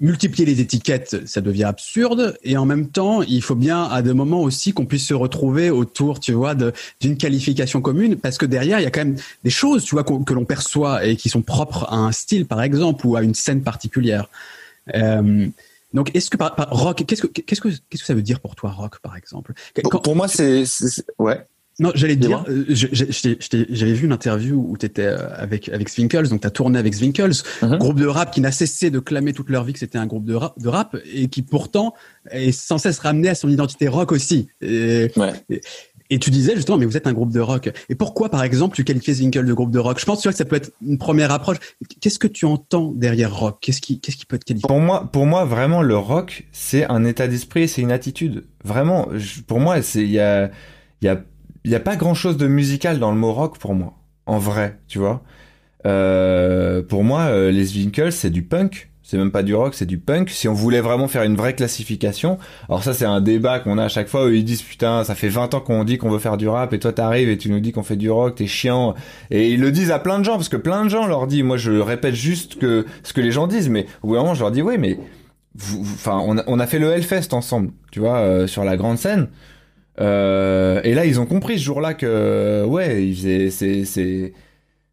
multiplier 0.00 0.46
les 0.46 0.60
étiquettes, 0.60 1.26
ça 1.26 1.40
devient 1.40 1.64
absurde. 1.64 2.36
Et 2.42 2.56
en 2.56 2.64
même 2.64 2.88
temps, 2.88 3.22
il 3.22 3.42
faut 3.42 3.54
bien 3.54 3.84
à 3.84 4.02
des 4.02 4.12
moments 4.12 4.42
aussi 4.42 4.72
qu'on 4.72 4.86
puisse 4.86 5.06
se 5.06 5.14
retrouver 5.14 5.70
autour, 5.70 6.20
tu 6.20 6.32
vois, 6.32 6.54
d'une 6.54 7.16
qualification 7.16 7.80
commune, 7.80 8.16
parce 8.16 8.38
que 8.38 8.46
derrière, 8.46 8.80
il 8.80 8.84
y 8.84 8.86
a 8.86 8.90
quand 8.90 9.04
même 9.04 9.16
des 9.44 9.50
choses, 9.50 9.84
tu 9.84 9.94
vois, 9.94 10.04
que 10.04 10.34
l'on 10.34 10.44
perçoit 10.44 11.04
et 11.04 11.16
qui 11.16 11.28
sont 11.28 11.42
propres 11.42 11.86
à 11.90 11.96
un 11.96 12.12
style, 12.12 12.46
par 12.46 12.62
exemple, 12.62 13.06
ou 13.06 13.16
à 13.16 13.22
une 13.22 13.34
scène 13.34 13.62
particulière. 13.62 14.28
Euh, 14.94 15.48
donc, 15.94 16.14
est-ce 16.14 16.30
que 16.30 16.36
par, 16.36 16.54
rock, 16.70 17.02
qu'est-ce 17.06 17.22
que 17.22 17.26
qu'est-ce 17.26 17.60
que 17.60 17.68
qu'est-ce 17.68 18.02
que 18.02 18.06
ça 18.06 18.14
veut 18.14 18.22
dire 18.22 18.40
pour 18.40 18.54
toi, 18.54 18.70
rock, 18.70 18.98
par 19.00 19.16
exemple? 19.16 19.54
Pour 20.02 20.16
moi, 20.16 20.28
c'est 20.28 20.64
ouais. 21.18 21.46
Non, 21.80 21.92
j'allais 21.94 22.16
te 22.16 22.26
dire, 22.26 22.44
euh, 22.48 22.64
j'avais 22.68 23.92
vu 23.92 24.06
une 24.06 24.12
interview 24.12 24.66
où 24.68 24.76
tu 24.76 24.86
étais 24.86 25.06
euh, 25.06 25.28
avec 25.34 25.68
avec 25.68 25.88
Swinkles, 25.88 26.28
donc 26.28 26.40
tu 26.40 26.46
as 26.46 26.50
tourné 26.50 26.76
avec 26.76 26.92
Swinkles, 26.92 27.30
uh-huh. 27.30 27.78
groupe 27.78 28.00
de 28.00 28.06
rap 28.06 28.32
qui 28.32 28.40
n'a 28.40 28.50
cessé 28.50 28.90
de 28.90 28.98
clamer 28.98 29.32
toute 29.32 29.48
leur 29.48 29.62
vie 29.62 29.74
que 29.74 29.78
c'était 29.78 29.98
un 29.98 30.06
groupe 30.06 30.24
de 30.24 30.34
rap, 30.34 30.58
de 30.58 30.68
rap 30.68 30.96
et 31.12 31.28
qui 31.28 31.42
pourtant 31.42 31.94
est 32.32 32.50
sans 32.50 32.78
cesse 32.78 32.98
ramené 32.98 33.28
à 33.28 33.36
son 33.36 33.48
identité 33.48 33.86
rock 33.86 34.10
aussi. 34.10 34.48
Et, 34.60 35.12
et, 36.10 36.18
tu 36.18 36.30
disais 36.30 36.56
justement, 36.56 36.78
mais 36.78 36.86
vous 36.86 36.96
êtes 36.96 37.06
un 37.06 37.12
groupe 37.12 37.32
de 37.32 37.38
rock. 37.38 37.70
Et 37.88 37.94
pourquoi, 37.94 38.28
par 38.28 38.42
exemple, 38.42 38.74
tu 38.74 38.82
qualifies 38.82 39.14
Swinkles 39.14 39.46
de 39.46 39.54
groupe 39.54 39.70
de 39.70 39.78
rock? 39.78 40.00
Je 40.00 40.04
pense 40.04 40.20
tu 40.20 40.26
vois, 40.26 40.32
que 40.32 40.38
ça 40.38 40.44
peut 40.46 40.56
être 40.56 40.72
une 40.84 40.98
première 40.98 41.30
approche. 41.30 41.58
Qu'est-ce 42.00 42.18
que 42.18 42.26
tu 42.26 42.44
entends 42.44 42.90
derrière 42.90 43.32
rock? 43.32 43.58
Qu'est-ce 43.60 43.80
qui, 43.80 44.00
qu'est-ce 44.00 44.16
qui 44.16 44.26
peut 44.26 44.34
être 44.34 44.44
qualifié 44.44 44.66
Pour 44.66 44.80
moi, 44.80 45.08
pour 45.12 45.26
moi, 45.26 45.44
vraiment, 45.44 45.82
le 45.82 45.96
rock, 45.96 46.48
c'est 46.50 46.86
un 46.86 47.04
état 47.04 47.28
d'esprit, 47.28 47.68
c'est 47.68 47.82
une 47.82 47.92
attitude. 47.92 48.46
Vraiment, 48.64 49.08
pour 49.46 49.60
moi, 49.60 49.80
c'est 49.80 50.02
il 50.02 50.10
y 50.10 50.18
a 50.18 50.50
il 51.02 51.06
y 51.06 51.08
a 51.08 51.22
il 51.64 51.70
n'y 51.70 51.76
a 51.76 51.80
pas 51.80 51.96
grand 51.96 52.14
chose 52.14 52.36
de 52.36 52.46
musical 52.46 52.98
dans 52.98 53.10
le 53.10 53.18
mot 53.18 53.32
rock 53.32 53.58
pour 53.58 53.74
moi. 53.74 53.94
En 54.26 54.38
vrai, 54.38 54.78
tu 54.88 54.98
vois. 54.98 55.22
Euh, 55.86 56.82
pour 56.82 57.04
moi, 57.04 57.22
euh, 57.22 57.50
les 57.50 57.76
Winkles, 57.76 58.12
c'est 58.12 58.30
du 58.30 58.42
punk. 58.42 58.90
C'est 59.08 59.16
même 59.16 59.30
pas 59.30 59.42
du 59.42 59.54
rock, 59.54 59.74
c'est 59.74 59.86
du 59.86 59.96
punk. 59.96 60.28
Si 60.28 60.48
on 60.48 60.52
voulait 60.52 60.82
vraiment 60.82 61.08
faire 61.08 61.22
une 61.22 61.34
vraie 61.34 61.54
classification, 61.54 62.36
alors 62.68 62.84
ça 62.84 62.92
c'est 62.92 63.06
un 63.06 63.22
débat 63.22 63.58
qu'on 63.58 63.78
a 63.78 63.84
à 63.84 63.88
chaque 63.88 64.08
fois 64.08 64.26
où 64.26 64.28
ils 64.28 64.44
disent 64.44 64.60
putain, 64.60 65.02
ça 65.02 65.14
fait 65.14 65.30
20 65.30 65.54
ans 65.54 65.60
qu'on 65.60 65.82
dit 65.84 65.96
qu'on 65.96 66.10
veut 66.10 66.18
faire 66.18 66.36
du 66.36 66.46
rap 66.46 66.74
et 66.74 66.78
toi 66.78 66.92
t'arrives 66.92 67.30
et 67.30 67.38
tu 67.38 67.50
nous 67.50 67.60
dis 67.60 67.72
qu'on 67.72 67.82
fait 67.82 67.96
du 67.96 68.10
rock, 68.10 68.34
t'es 68.34 68.46
chiant. 68.46 68.94
Et 69.30 69.48
ils 69.48 69.60
le 69.60 69.72
disent 69.72 69.92
à 69.92 69.98
plein 69.98 70.18
de 70.18 70.24
gens 70.24 70.34
parce 70.34 70.50
que 70.50 70.58
plein 70.58 70.84
de 70.84 70.90
gens 70.90 71.06
leur 71.06 71.26
disent, 71.26 71.42
moi 71.42 71.56
je 71.56 71.72
répète 71.72 72.14
juste 72.14 72.58
que 72.58 72.84
ce 73.02 73.14
que 73.14 73.22
les 73.22 73.32
gens 73.32 73.46
disent, 73.46 73.70
mais 73.70 73.86
au 74.02 74.08
bout 74.08 74.14
moment 74.16 74.34
je 74.34 74.40
leur 74.40 74.50
dis 74.50 74.60
oui 74.60 74.76
mais 74.76 74.98
enfin 75.94 76.20
on, 76.22 76.36
a, 76.36 76.44
on 76.46 76.60
a 76.60 76.66
fait 76.66 76.78
le 76.78 76.90
Hellfest 76.90 77.32
ensemble, 77.32 77.70
tu 77.90 78.00
vois, 78.00 78.18
euh, 78.18 78.46
sur 78.46 78.62
la 78.62 78.76
grande 78.76 78.98
scène. 78.98 79.28
Euh, 80.00 80.80
et 80.84 80.94
là, 80.94 81.06
ils 81.06 81.20
ont 81.20 81.26
compris 81.26 81.58
ce 81.58 81.64
jour-là 81.64 81.94
que, 81.94 82.64
ouais, 82.64 83.04
ils 83.04 83.16
faisaient, 83.16 83.84
c'est, 83.84 84.32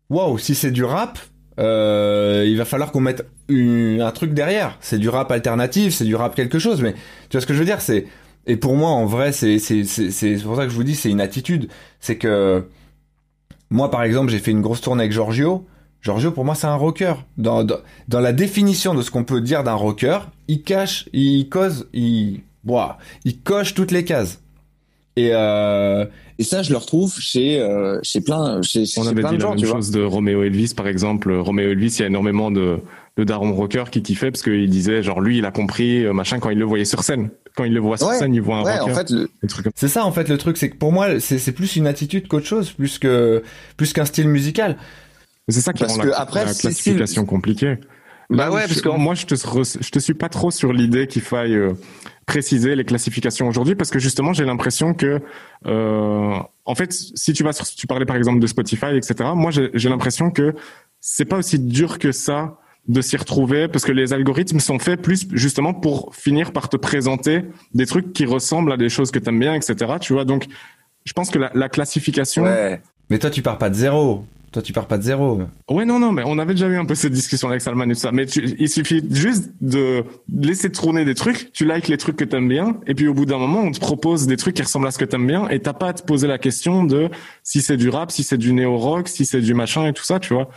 waouh, 0.09 0.37
si 0.37 0.55
c'est 0.55 0.71
du 0.71 0.83
rap, 0.83 1.19
euh, 1.59 2.43
il 2.45 2.57
va 2.57 2.65
falloir 2.65 2.91
qu'on 2.91 3.01
mette 3.01 3.25
un 3.49 4.11
truc 4.11 4.33
derrière. 4.33 4.77
C'est 4.81 4.97
du 4.97 5.09
rap 5.09 5.31
alternatif, 5.31 5.93
c'est 5.93 6.05
du 6.05 6.15
rap 6.15 6.35
quelque 6.35 6.59
chose, 6.59 6.81
mais 6.81 6.93
tu 7.29 7.33
vois 7.33 7.41
ce 7.41 7.45
que 7.45 7.53
je 7.53 7.59
veux 7.59 7.65
dire, 7.65 7.81
c'est, 7.81 8.05
et 8.47 8.57
pour 8.57 8.75
moi, 8.75 8.89
en 8.89 9.05
vrai, 9.05 9.31
c'est, 9.31 9.59
c'est, 9.59 9.83
c'est, 9.83 10.11
c'est 10.11 10.35
pour 10.37 10.55
ça 10.55 10.63
que 10.63 10.69
je 10.69 10.75
vous 10.75 10.83
dis, 10.83 10.95
c'est 10.95 11.09
une 11.09 11.21
attitude. 11.21 11.67
C'est 11.99 12.17
que, 12.17 12.67
moi, 13.69 13.89
par 13.89 14.03
exemple, 14.03 14.31
j'ai 14.31 14.39
fait 14.39 14.51
une 14.51 14.61
grosse 14.61 14.81
tournée 14.81 15.01
avec 15.01 15.11
Giorgio. 15.11 15.65
Giorgio, 16.01 16.31
pour 16.31 16.45
moi, 16.45 16.53
c'est 16.53 16.67
un 16.67 16.75
rocker. 16.75 17.13
Dans, 17.37 17.63
dans, 17.63 17.77
dans 18.07 18.19
la 18.19 18.33
définition 18.33 18.93
de 18.93 19.01
ce 19.01 19.09
qu'on 19.09 19.23
peut 19.23 19.41
dire 19.41 19.63
d'un 19.63 19.73
rocker, 19.73 20.19
il 20.47 20.61
cache, 20.61 21.09
il 21.13 21.49
cause, 21.49 21.87
il, 21.93 22.41
boah, 22.63 22.99
il 23.23 23.41
coche 23.41 23.73
toutes 23.73 23.91
les 23.91 24.05
cases. 24.05 24.41
Et, 25.17 25.29
euh, 25.31 26.05
et 26.39 26.43
ça, 26.43 26.61
je 26.61 26.71
le 26.71 26.77
retrouve 26.77 27.17
chez 27.19 27.59
euh, 27.61 27.99
chez 28.03 28.19
plein 28.21 28.61
chez, 28.61 28.83
On 28.97 29.07
avait 29.07 29.21
plein 29.21 29.31
dit 29.31 29.37
de 29.37 29.43
la 29.43 29.49
gens, 29.49 29.55
même 29.55 29.65
chose 29.65 29.91
de 29.91 30.01
Romeo 30.03 30.43
Elvis, 30.43 30.73
par 30.75 30.87
exemple. 30.87 31.31
Romeo 31.33 31.69
Elvis, 31.71 31.95
il 31.97 31.99
y 32.01 32.03
a 32.03 32.07
énormément 32.07 32.51
de 32.51 32.79
de 33.17 33.23
daron 33.23 33.53
rocker 33.53 33.85
qui 33.91 34.01
kiffaient 34.03 34.29
parce 34.29 34.43
qu'il 34.43 34.69
disait 34.69 35.01
genre 35.01 35.21
lui, 35.21 35.37
il 35.37 35.45
a 35.45 35.51
compris 35.51 36.03
euh, 36.05 36.11
machin 36.11 36.39
quand 36.39 36.49
il 36.49 36.59
le 36.59 36.65
voyait 36.65 36.83
sur 36.83 37.01
scène. 37.03 37.29
Quand 37.55 37.63
il 37.63 37.73
le 37.73 37.79
voit 37.79 37.95
sur 37.97 38.07
Ouais, 38.09 38.17
scène, 38.19 38.35
il 38.35 38.41
voit 38.41 38.57
un 38.57 38.63
ouais, 38.63 38.77
rocker. 38.77 38.91
en 38.91 38.95
fait, 38.95 39.09
le- 39.09 39.29
C'est 39.73 39.87
ça 39.87 40.05
en 40.05 40.11
fait 40.11 40.27
le 40.27 40.37
truc, 40.37 40.57
c'est 40.57 40.69
que 40.69 40.75
pour 40.75 40.91
moi 40.91 41.21
c'est 41.21 41.37
c'est 41.37 41.53
plus 41.53 41.77
une 41.77 41.87
attitude 41.87 42.27
qu'autre 42.27 42.45
chose, 42.45 42.71
plus 42.71 42.99
que 42.99 43.41
plus 43.77 43.93
qu'un 43.93 44.03
style 44.03 44.27
musical. 44.27 44.75
C'est 45.47 45.61
ça 45.61 45.71
qui 45.71 45.83
Parce 45.83 45.95
rend 45.95 46.01
que 46.03 46.07
la, 46.09 46.19
après, 46.19 46.43
la 46.43 46.53
classification 46.53 47.23
compliquée. 47.23 47.77
Bah 48.29 48.49
ouais, 48.49 48.61
parce 48.67 48.81
que 48.81 48.89
moi 48.89 49.13
je 49.13 49.25
te 49.25 49.35
je 49.35 49.89
te 49.89 49.99
suis 49.99 50.13
pas 50.13 50.29
trop 50.29 50.51
sur 50.51 50.73
l'idée 50.73 51.07
qu'il 51.07 51.21
faille 51.21 51.55
euh, 51.55 51.73
préciser 52.25 52.75
les 52.75 52.83
classifications 52.83 53.47
aujourd'hui 53.47 53.75
parce 53.75 53.91
que 53.91 53.99
justement 53.99 54.33
j'ai 54.33 54.45
l'impression 54.45 54.93
que 54.93 55.21
euh, 55.67 56.33
en 56.65 56.75
fait 56.75 56.91
si 56.91 57.33
tu 57.33 57.43
vas 57.43 57.53
sur 57.53 57.67
tu 57.67 57.85
parlais 57.85 58.05
par 58.05 58.15
exemple 58.15 58.39
de 58.39 58.47
Spotify 58.47 58.95
etc 58.95 59.29
moi 59.35 59.51
j'ai 59.51 59.69
j'ai 59.73 59.89
l'impression 59.89 60.31
que 60.31 60.55
c'est 60.99 61.25
pas 61.25 61.37
aussi 61.37 61.59
dur 61.59 61.99
que 61.99 62.11
ça 62.11 62.57
de 62.87 63.01
s'y 63.01 63.17
retrouver 63.17 63.67
parce 63.67 63.85
que 63.85 63.91
les 63.91 64.11
algorithmes 64.13 64.59
sont 64.59 64.79
faits 64.79 65.01
plus 65.01 65.27
justement 65.33 65.73
pour 65.73 66.15
finir 66.15 66.51
par 66.51 66.69
te 66.69 66.77
présenter 66.77 67.43
des 67.75 67.85
trucs 67.85 68.11
qui 68.13 68.25
ressemblent 68.25 68.71
à 68.71 68.77
des 68.77 68.89
choses 68.89 69.11
que 69.11 69.19
t'aimes 69.19 69.39
bien 69.39 69.53
etc 69.53 69.93
tu 70.01 70.13
vois 70.13 70.25
donc 70.25 70.47
je 71.03 71.13
pense 71.13 71.29
que 71.29 71.37
la, 71.37 71.51
la 71.53 71.69
classification 71.69 72.43
ouais. 72.43 72.81
Mais 73.09 73.19
toi 73.19 73.29
tu 73.29 73.41
pars 73.41 73.57
pas 73.57 73.69
de 73.69 73.75
zéro. 73.75 74.25
Toi 74.55 74.61
tu 74.61 74.71
pars 74.71 74.87
pas 74.87 74.97
de 74.97 75.03
zéro. 75.03 75.41
Ouais, 75.69 75.83
non, 75.83 75.99
non, 75.99 76.13
mais 76.13 76.23
on 76.25 76.39
avait 76.39 76.53
déjà 76.53 76.69
eu 76.69 76.77
un 76.77 76.85
peu 76.85 76.95
cette 76.95 77.11
discussion 77.11 77.49
avec 77.49 77.59
Salman 77.59 77.89
et 77.89 77.93
tout 77.93 77.99
ça. 77.99 78.13
Mais 78.13 78.23
il 78.23 78.69
suffit 78.69 79.03
juste 79.11 79.51
de 79.59 80.05
laisser 80.33 80.71
tourner 80.71 81.03
des 81.03 81.13
trucs, 81.13 81.51
tu 81.51 81.65
likes 81.65 81.89
les 81.89 81.97
trucs 81.97 82.15
que 82.15 82.23
t'aimes 82.23 82.47
bien, 82.47 82.77
et 82.87 82.95
puis 82.95 83.09
au 83.09 83.13
bout 83.13 83.25
d'un 83.25 83.37
moment, 83.37 83.59
on 83.59 83.71
te 83.71 83.81
propose 83.81 84.27
des 84.27 84.37
trucs 84.37 84.55
qui 84.55 84.61
ressemblent 84.61 84.87
à 84.87 84.91
ce 84.91 84.97
que 84.97 85.03
t'aimes 85.03 85.27
bien, 85.27 85.49
et 85.49 85.59
t'as 85.59 85.73
pas 85.73 85.89
à 85.89 85.93
te 85.93 86.03
poser 86.03 86.27
la 86.27 86.37
question 86.37 86.85
de 86.85 87.09
si 87.43 87.59
c'est 87.59 87.75
du 87.75 87.89
rap, 87.89 88.11
si 88.11 88.23
c'est 88.23 88.37
du 88.37 88.53
néo-rock, 88.53 89.09
si 89.09 89.25
c'est 89.25 89.41
du 89.41 89.53
machin 89.53 89.87
et 89.87 89.91
tout 89.91 90.05
ça, 90.05 90.21
tu 90.21 90.33
vois. 90.33 90.47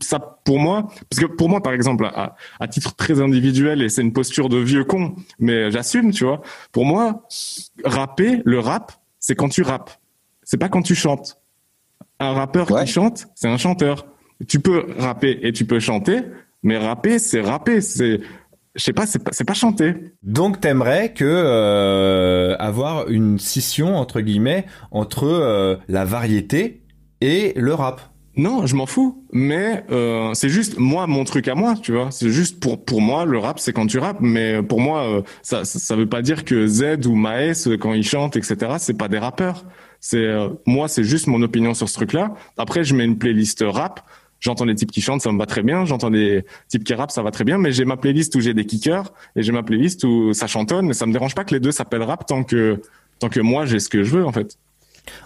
Ça, 0.00 0.20
pour 0.44 0.60
moi, 0.60 0.86
parce 1.10 1.18
que 1.18 1.26
pour 1.26 1.48
moi, 1.48 1.60
par 1.60 1.72
exemple, 1.72 2.04
à, 2.04 2.36
à 2.60 2.68
titre 2.68 2.94
très 2.94 3.20
individuel, 3.20 3.82
et 3.82 3.88
c'est 3.88 4.02
une 4.02 4.12
posture 4.12 4.48
de 4.48 4.58
vieux 4.58 4.84
con, 4.84 5.16
mais 5.40 5.72
j'assume, 5.72 6.12
tu 6.12 6.22
vois. 6.22 6.40
Pour 6.70 6.84
moi, 6.84 7.26
rapper, 7.84 8.42
le 8.44 8.60
rap, 8.60 8.92
c'est 9.18 9.34
quand 9.34 9.48
tu 9.48 9.62
rappes. 9.62 9.90
C'est 10.44 10.56
pas 10.56 10.68
quand 10.68 10.82
tu 10.82 10.94
chantes. 10.94 11.39
Un 12.20 12.32
rappeur 12.32 12.70
Ouais. 12.70 12.84
qui 12.84 12.92
chante, 12.92 13.26
c'est 13.34 13.48
un 13.48 13.56
chanteur. 13.56 14.06
Tu 14.48 14.60
peux 14.60 14.86
rapper 14.98 15.38
et 15.42 15.52
tu 15.52 15.64
peux 15.64 15.80
chanter, 15.80 16.20
mais 16.62 16.78
rapper, 16.78 17.18
c'est 17.18 17.40
rapper. 17.40 17.80
C'est, 17.80 18.20
je 18.74 18.82
sais 18.84 18.92
pas, 18.92 19.06
c'est 19.06 19.18
pas, 19.24 19.30
c'est 19.32 19.44
pas 19.44 19.54
chanter. 19.54 19.94
Donc 20.22 20.60
t'aimerais 20.60 21.12
que 21.12 21.24
euh, 21.26 22.56
avoir 22.58 23.08
une 23.08 23.38
scission 23.38 23.96
entre 23.96 24.20
guillemets 24.20 24.66
entre 24.90 25.24
euh, 25.26 25.76
la 25.88 26.04
variété 26.04 26.82
et 27.20 27.52
le 27.56 27.74
rap. 27.74 28.00
Non, 28.36 28.64
je 28.64 28.76
m'en 28.76 28.86
fous. 28.86 29.26
Mais 29.32 29.84
euh, 29.90 30.32
c'est 30.34 30.48
juste 30.48 30.78
moi 30.78 31.06
mon 31.06 31.24
truc 31.24 31.48
à 31.48 31.54
moi, 31.54 31.74
tu 31.82 31.92
vois. 31.92 32.10
C'est 32.10 32.30
juste 32.30 32.60
pour 32.60 32.84
pour 32.84 33.00
moi 33.02 33.24
le 33.24 33.38
rap, 33.38 33.58
c'est 33.58 33.72
quand 33.72 33.86
tu 33.86 33.98
rappes. 33.98 34.20
Mais 34.20 34.62
pour 34.62 34.80
moi, 34.80 35.02
euh, 35.02 35.22
ça, 35.42 35.64
ça 35.64 35.78
ça 35.78 35.96
veut 35.96 36.08
pas 36.08 36.22
dire 36.22 36.44
que 36.44 36.66
Z 36.66 37.06
ou 37.06 37.14
Maes 37.14 37.76
quand 37.80 37.92
ils 37.92 38.04
chantent, 38.06 38.36
etc. 38.36 38.56
C'est 38.78 38.96
pas 38.96 39.08
des 39.08 39.18
rappeurs. 39.18 39.64
C'est 40.00 40.24
euh, 40.24 40.48
moi, 40.66 40.88
c'est 40.88 41.04
juste 41.04 41.26
mon 41.26 41.42
opinion 41.42 41.74
sur 41.74 41.88
ce 41.88 41.94
truc-là. 41.94 42.34
Après, 42.56 42.84
je 42.84 42.94
mets 42.94 43.04
une 43.04 43.18
playlist 43.18 43.64
rap. 43.66 44.00
J'entends 44.40 44.64
des 44.64 44.74
types 44.74 44.90
qui 44.90 45.02
chantent, 45.02 45.20
ça 45.20 45.30
me 45.30 45.38
va 45.38 45.44
très 45.44 45.62
bien. 45.62 45.84
J'entends 45.84 46.10
des 46.10 46.46
types 46.68 46.82
qui 46.82 46.94
rappent, 46.94 47.10
ça 47.10 47.22
va 47.22 47.30
très 47.30 47.44
bien. 47.44 47.58
Mais 47.58 47.72
j'ai 47.72 47.84
ma 47.84 47.98
playlist 47.98 48.34
où 48.36 48.40
j'ai 48.40 48.54
des 48.54 48.64
kickers 48.64 49.12
et 49.36 49.42
j'ai 49.42 49.52
ma 49.52 49.62
playlist 49.62 50.02
où 50.04 50.32
ça 50.32 50.46
chantonne. 50.46 50.88
Et 50.90 50.94
ça 50.94 51.04
me 51.04 51.12
dérange 51.12 51.34
pas 51.34 51.44
que 51.44 51.54
les 51.54 51.60
deux 51.60 51.72
s'appellent 51.72 52.02
rap 52.02 52.26
tant 52.26 52.42
que 52.42 52.80
tant 53.18 53.28
que 53.28 53.40
moi 53.40 53.66
j'ai 53.66 53.78
ce 53.80 53.90
que 53.90 54.02
je 54.02 54.16
veux 54.16 54.24
en 54.24 54.32
fait. 54.32 54.56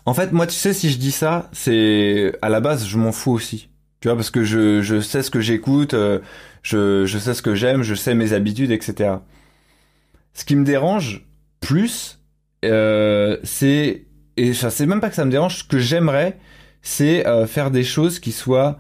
En 0.07 0.15
fait, 0.15 0.33
moi, 0.33 0.47
tu 0.47 0.55
sais, 0.55 0.73
si 0.73 0.91
je 0.91 0.99
dis 0.99 1.13
ça, 1.13 1.49
c'est 1.53 2.33
à 2.43 2.49
la 2.49 2.61
base, 2.61 2.87
je 2.87 2.99
m'en 2.99 3.13
fous 3.13 3.33
aussi. 3.33 3.69
Tu 4.01 4.09
vois, 4.09 4.17
parce 4.17 4.31
que 4.31 4.45
je, 4.45 4.83
je 4.83 5.01
sais 5.01 5.23
ce 5.23 5.31
que 5.31 5.41
j'écoute, 5.41 5.95
euh, 5.95 6.19
je, 6.63 7.07
je 7.07 7.19
sais 7.19 7.35
ce 7.35 7.43
que 7.43 7.55
j'aime, 7.55 7.83
je 7.83 7.95
sais 7.95 8.15
mes 8.15 8.33
habitudes, 8.33 8.71
etc. 8.71 9.15
Ce 10.35 10.45
qui 10.45 10.57
me 10.57 10.65
dérange 10.65 11.27
plus, 11.61 12.21
euh, 12.65 13.39
c'est 13.45 14.05
et 14.37 14.53
ça, 14.53 14.70
c'est 14.70 14.87
même 14.87 15.01
pas 15.01 15.11
que 15.11 15.14
ça 15.14 15.25
me 15.25 15.31
dérange. 15.31 15.59
Ce 15.59 15.64
que 15.64 15.79
j'aimerais, 15.79 16.38
c'est 16.83 17.27
euh, 17.27 17.47
faire 17.47 17.70
des 17.70 17.85
choses 17.85 18.18
qui 18.18 18.33
soient 18.33 18.79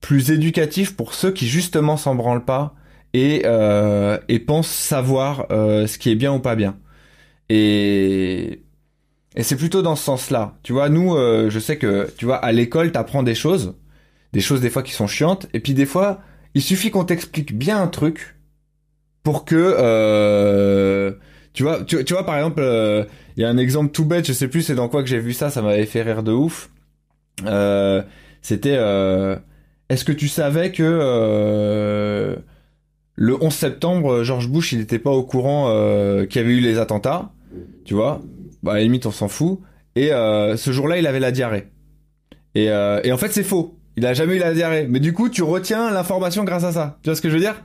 plus 0.00 0.30
éducatif 0.30 0.96
pour 0.96 1.14
ceux 1.14 1.32
qui 1.32 1.46
justement 1.46 1.96
s'en 1.96 2.14
branlent 2.14 2.44
pas 2.44 2.74
et, 3.14 3.42
euh, 3.44 4.18
et 4.28 4.38
pensent 4.38 4.68
savoir 4.68 5.46
euh, 5.50 5.86
ce 5.86 5.98
qui 5.98 6.10
est 6.10 6.14
bien 6.16 6.32
ou 6.32 6.40
pas 6.40 6.54
bien. 6.56 6.76
Et, 7.48 8.62
et 9.36 9.42
c'est 9.42 9.56
plutôt 9.56 9.82
dans 9.82 9.96
ce 9.96 10.04
sens-là. 10.04 10.58
Tu 10.62 10.72
vois, 10.72 10.88
nous, 10.88 11.16
je 11.16 11.58
sais 11.58 11.78
que, 11.78 12.12
tu 12.18 12.24
vois, 12.24 12.36
à 12.36 12.52
l'école, 12.52 12.92
t'apprends 12.92 13.22
des 13.22 13.34
choses, 13.34 13.74
des 14.32 14.40
choses 14.40 14.60
des 14.60 14.70
fois 14.70 14.82
qui 14.82 14.92
sont 14.92 15.06
chiantes, 15.06 15.46
et 15.52 15.60
puis 15.60 15.74
des 15.74 15.86
fois, 15.86 16.20
il 16.54 16.62
suffit 16.62 16.90
qu'on 16.90 17.04
t'explique 17.04 17.56
bien 17.56 17.80
un 17.80 17.86
truc 17.86 18.36
pour 19.22 19.44
que, 19.44 21.16
tu 21.56 21.62
vois, 21.62 22.26
par 22.26 22.36
exemple, 22.36 22.60
euh, 22.60 23.04
il 23.36 23.42
y 23.42 23.46
a 23.46 23.48
un 23.48 23.56
exemple 23.56 23.90
tout 23.90 24.04
bête, 24.04 24.26
je 24.26 24.32
sais 24.32 24.48
plus 24.48 24.62
c'est 24.62 24.74
dans 24.74 24.88
quoi 24.88 25.02
que 25.02 25.08
j'ai 25.08 25.18
vu 25.18 25.32
ça, 25.32 25.50
ça 25.50 25.62
m'avait 25.62 25.86
fait 25.86 26.02
rire 26.02 26.22
de 26.22 26.32
ouf. 26.32 26.70
Euh, 27.46 28.02
C'était, 28.42 28.76
euh, 28.76 29.36
est-ce 29.88 30.04
que 30.04 30.12
tu 30.12 30.28
savais 30.28 30.70
que 30.70 32.36
le 33.18 33.42
11 33.42 33.54
septembre, 33.54 34.22
George 34.22 34.48
Bush, 34.48 34.72
il 34.72 34.80
n'était 34.80 34.98
pas 34.98 35.10
au 35.10 35.22
courant 35.22 35.66
qu'il 36.26 36.42
y 36.42 36.44
avait 36.44 36.54
eu 36.54 36.60
les 36.60 36.78
attentats, 36.78 37.32
tu 37.84 37.94
vois? 37.94 38.20
Bah 38.62 38.72
à 38.72 38.74
la 38.76 38.82
limite, 38.82 39.06
on 39.06 39.10
s'en 39.10 39.28
fout. 39.28 39.60
Et 39.94 40.08
ce 40.08 40.70
jour-là, 40.72 40.98
il 40.98 41.06
avait 41.06 41.20
la 41.20 41.32
diarrhée. 41.32 41.68
Et, 42.54 42.70
en 42.70 43.16
fait, 43.16 43.32
c'est 43.32 43.44
faux. 43.44 43.78
Il 43.96 44.04
a 44.04 44.12
jamais 44.12 44.36
eu 44.36 44.38
la 44.38 44.52
diarrhée. 44.52 44.86
Mais 44.86 45.00
du 45.00 45.14
coup, 45.14 45.30
tu 45.30 45.42
retiens 45.42 45.90
l'information 45.90 46.44
grâce 46.44 46.64
à 46.64 46.72
ça. 46.72 46.98
Tu 47.02 47.08
vois 47.08 47.16
ce 47.16 47.22
que 47.22 47.30
je 47.30 47.34
veux 47.34 47.40
dire? 47.40 47.64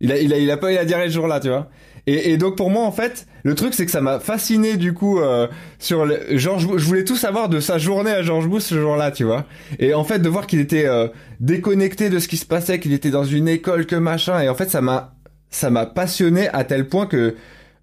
Il 0.00 0.10
a, 0.10 0.18
il 0.18 0.32
il 0.32 0.50
a 0.50 0.56
pas 0.56 0.72
eu 0.72 0.76
la 0.76 0.86
diarrhée 0.86 1.08
ce 1.08 1.14
jour-là, 1.14 1.40
tu 1.40 1.48
vois? 1.48 1.68
Et, 2.10 2.32
et 2.32 2.36
donc 2.36 2.56
pour 2.56 2.70
moi, 2.70 2.82
en 2.84 2.90
fait, 2.90 3.26
le 3.44 3.54
truc 3.54 3.72
c'est 3.72 3.86
que 3.86 3.92
ça 3.92 4.00
m'a 4.00 4.18
fasciné 4.18 4.76
du 4.76 4.94
coup 4.94 5.20
euh, 5.20 5.46
sur 5.78 6.10
George. 6.30 6.66
Je 6.76 6.84
voulais 6.84 7.04
tout 7.04 7.14
savoir 7.14 7.48
de 7.48 7.60
sa 7.60 7.78
journée 7.78 8.10
à 8.10 8.22
George 8.22 8.48
Bush 8.48 8.64
ce 8.64 8.80
jour-là, 8.80 9.12
tu 9.12 9.22
vois. 9.22 9.46
Et 9.78 9.94
en 9.94 10.02
fait, 10.02 10.18
de 10.18 10.28
voir 10.28 10.48
qu'il 10.48 10.58
était 10.58 10.86
euh, 10.86 11.06
déconnecté 11.38 12.10
de 12.10 12.18
ce 12.18 12.26
qui 12.26 12.36
se 12.36 12.46
passait, 12.46 12.80
qu'il 12.80 12.92
était 12.92 13.10
dans 13.10 13.22
une 13.24 13.46
école 13.46 13.86
que 13.86 13.94
machin. 13.94 14.40
Et 14.40 14.48
en 14.48 14.56
fait, 14.56 14.70
ça 14.70 14.80
m'a, 14.80 15.14
ça 15.50 15.70
m'a 15.70 15.86
passionné 15.86 16.48
à 16.48 16.64
tel 16.64 16.88
point 16.88 17.06
que 17.06 17.36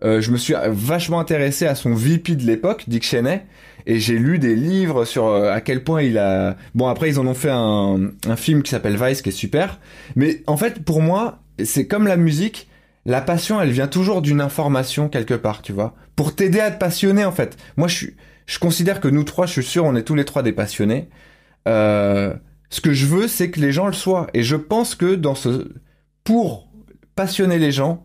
euh, 0.03 0.19
je 0.19 0.31
me 0.31 0.37
suis 0.37 0.53
vachement 0.67 1.21
intéressé 1.21 1.65
à 1.65 1.73
son 1.73 1.93
VP 1.93 2.35
de 2.35 2.43
l'époque, 2.43 2.83
Dick 2.87 3.03
Cheney, 3.03 3.45
et 3.85 3.97
j'ai 3.99 4.19
lu 4.19 4.39
des 4.39 4.55
livres 4.55 5.05
sur 5.05 5.27
euh, 5.27 5.53
à 5.53 5.61
quel 5.61 5.85
point 5.85 6.01
il 6.01 6.17
a. 6.17 6.57
Bon, 6.75 6.87
après 6.87 7.07
ils 7.07 7.17
en 7.17 7.25
ont 7.27 7.33
fait 7.33 7.49
un, 7.49 8.11
un 8.27 8.35
film 8.35 8.61
qui 8.61 8.71
s'appelle 8.71 8.97
Vice, 9.01 9.21
qui 9.21 9.29
est 9.29 9.31
super. 9.31 9.79
Mais 10.17 10.43
en 10.47 10.57
fait, 10.57 10.83
pour 10.83 11.01
moi, 11.01 11.39
c'est 11.63 11.87
comme 11.87 12.07
la 12.07 12.17
musique. 12.17 12.67
La 13.07 13.21
passion, 13.21 13.61
elle 13.61 13.71
vient 13.71 13.87
toujours 13.87 14.21
d'une 14.21 14.41
information 14.41 15.07
quelque 15.07 15.33
part, 15.33 15.61
tu 15.61 15.71
vois, 15.71 15.95
pour 16.17 16.35
t'aider 16.35 16.59
à 16.59 16.71
te 16.71 16.77
passionner 16.77 17.23
en 17.23 17.31
fait. 17.31 17.57
Moi, 17.77 17.87
je 17.87 17.95
suis, 17.95 18.15
je 18.45 18.59
considère 18.59 18.99
que 18.99 19.07
nous 19.07 19.23
trois, 19.23 19.45
je 19.45 19.53
suis 19.53 19.63
sûr, 19.63 19.85
on 19.85 19.95
est 19.95 20.03
tous 20.03 20.13
les 20.13 20.25
trois 20.25 20.43
des 20.43 20.51
passionnés. 20.51 21.07
Euh, 21.69 22.35
ce 22.69 22.81
que 22.81 22.91
je 22.91 23.05
veux, 23.05 23.29
c'est 23.29 23.49
que 23.49 23.61
les 23.61 23.71
gens 23.71 23.87
le 23.87 23.93
soient, 23.93 24.27
et 24.33 24.43
je 24.43 24.57
pense 24.57 24.93
que 24.93 25.15
dans 25.15 25.35
ce, 25.35 25.69
pour 26.25 26.69
passionner 27.15 27.59
les 27.59 27.71
gens, 27.71 28.03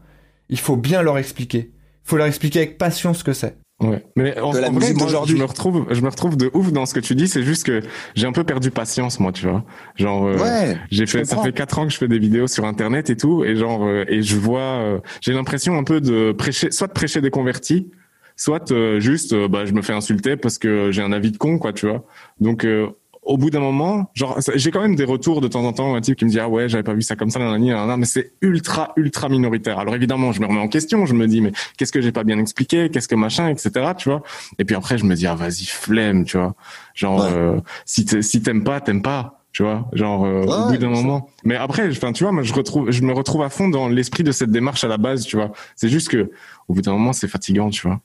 il 0.49 0.61
faut 0.61 0.77
bien 0.77 1.03
leur 1.03 1.19
expliquer. 1.19 1.73
Il 2.05 2.09
faut 2.09 2.17
leur 2.17 2.29
expliquer 2.29 2.61
avec 2.61 2.79
passion 2.79 3.12
ce 3.12 3.25
que 3.25 3.33
c'est. 3.33 3.57
Ouais. 3.83 4.05
Mais 4.16 4.38
en, 4.38 4.53
la 4.53 4.68
en 4.68 4.73
vrai, 4.73 4.92
moi, 4.95 5.09
je 5.27 5.35
me 5.35 5.45
retrouve, 5.45 5.87
je 5.90 6.01
me 6.01 6.09
retrouve 6.09 6.37
de 6.37 6.51
ouf 6.55 6.73
dans 6.73 6.87
ce 6.87 6.95
que 6.95 7.01
tu 7.01 7.14
dis. 7.14 7.27
C'est 7.29 7.42
juste 7.42 7.66
que 7.66 7.81
j'ai 8.14 8.27
un 8.27 8.33
peu 8.33 8.45
perdu 8.45 8.71
patience, 8.71 9.18
moi, 9.21 9.33
tu 9.33 9.47
vois. 9.49 9.64
Genre, 9.97 10.25
euh, 10.27 10.37
Ouais. 10.38 10.77
j'ai 10.90 11.07
fait, 11.07 11.25
ça 11.25 11.37
fait 11.42 11.53
quatre 11.53 11.79
ans 11.79 11.87
que 11.87 11.92
je 11.92 11.99
fais 11.99 12.09
des 12.09 12.18
vidéos 12.18 12.47
sur 12.47 12.64
Internet 12.64 13.11
et 13.11 13.16
tout, 13.16 13.45
et 13.45 13.57
genre, 13.57 13.85
euh, 13.85 14.05
et 14.09 14.23
je 14.23 14.37
vois, 14.37 14.61
euh, 14.61 14.99
j'ai 15.21 15.33
l'impression 15.33 15.77
un 15.77 15.85
peu 15.85 16.01
de 16.01 16.33
prêcher, 16.33 16.71
soit 16.71 16.87
de 16.87 16.92
prêcher 16.92 17.21
des 17.21 17.31
convertis, 17.31 17.90
soit 18.37 18.71
euh, 18.73 19.01
juste, 19.01 19.33
euh, 19.33 19.49
bah, 19.49 19.64
je 19.66 19.73
me 19.73 19.83
fais 19.83 19.92
insulter 19.92 20.37
parce 20.37 20.59
que 20.59 20.90
j'ai 20.92 21.03
un 21.03 21.12
avis 21.12 21.33
de 21.33 21.37
con, 21.37 21.59
quoi, 21.59 21.73
tu 21.73 21.87
vois. 21.88 22.05
Donc, 22.40 22.64
euh, 22.64 22.87
au 23.23 23.37
bout 23.39 23.51
d'un 23.51 23.61
moment, 23.61 24.11
genre, 24.15 24.39
j'ai 24.55 24.71
quand 24.73 24.81
même 24.81 24.97
des 24.97 25.05
retours 25.05 25.41
de 25.41 25.47
temps 25.49 25.65
en 25.65 25.73
temps, 25.73 25.95
un 25.95 26.01
type 26.01 26.17
qui 26.17 26.25
me 26.25 26.31
dit 26.31 26.41
ah 26.41 26.49
ouais, 26.49 26.69
j'avais 26.69 26.83
pas 26.83 26.95
vu 26.95 27.03
ça 27.03 27.15
comme 27.15 27.31
ça, 27.31 27.39
nanani, 27.39 27.69
nanana, 27.71 27.97
mais 27.97 28.05
c'est 28.05 28.33
ultra, 28.41 28.93
ultra 28.97 29.29
minoritaire. 29.29 29.79
Alors 29.79 29.95
évidemment, 29.95 30.33
je 30.33 30.41
me 30.41 30.47
remets 30.47 30.61
en 30.61 30.69
question, 30.69 31.07
je 31.07 31.15
me 31.15 31.27
dis 31.29 31.41
mais 31.41 31.53
qu'est-ce 31.77 31.93
que 31.93 32.01
j'ai 32.01 32.11
pas 32.13 32.25
bien 32.25 32.39
expliqué, 32.39 32.91
qu'est-ce 32.91 33.07
que 33.09 33.15
machin, 33.15 33.49
etc. 33.49 33.71
Tu 33.97 34.09
vois. 34.09 34.23
Et 34.59 34.65
puis 34.65 34.75
après, 34.75 34.99
je 34.99 35.05
me 35.05 35.15
dis 35.15 35.27
ah 35.27 35.35
vas-y 35.37 35.67
flemme, 35.67 36.25
tu 36.25 36.37
vois. 36.37 36.55
Genre 36.95 37.21
Ouais. 37.25 37.31
euh, 37.33 37.61
si 37.87 38.05
t'aimes 38.43 38.65
pas, 38.65 38.81
t'aimes 38.81 39.03
pas. 39.03 39.39
Tu 39.53 39.63
vois, 39.63 39.87
genre 39.93 40.25
euh, 40.25 40.47
Ouais, 40.47 40.53
au 40.55 40.67
bout 40.71 40.77
d'un 40.79 40.89
moment. 40.89 41.29
Mais 41.45 41.57
après, 41.57 41.87
enfin, 41.91 42.13
tu 42.13 42.25
vois, 42.25 42.33
moi, 42.33 42.43
je 42.43 42.55
retrouve, 42.55 42.91
je 42.91 43.03
me 43.03 43.13
retrouve 43.13 43.43
à 43.43 43.51
fond 43.51 43.69
dans 43.69 43.87
l'esprit 43.87 44.25
de 44.25 44.33
cette 44.33 44.51
démarche 44.51 44.83
à 44.83 44.89
la 44.89 44.97
base, 44.97 45.27
tu 45.27 45.37
vois. 45.37 45.53
C'est 45.77 45.91
juste 45.91 46.09
que, 46.09 46.31
au 46.69 46.73
bout 46.75 46.81
d'un 46.81 46.93
moment, 46.93 47.13
c'est 47.13 47.29
fatigant, 47.29 47.69
tu 47.69 47.87
vois. 47.87 48.01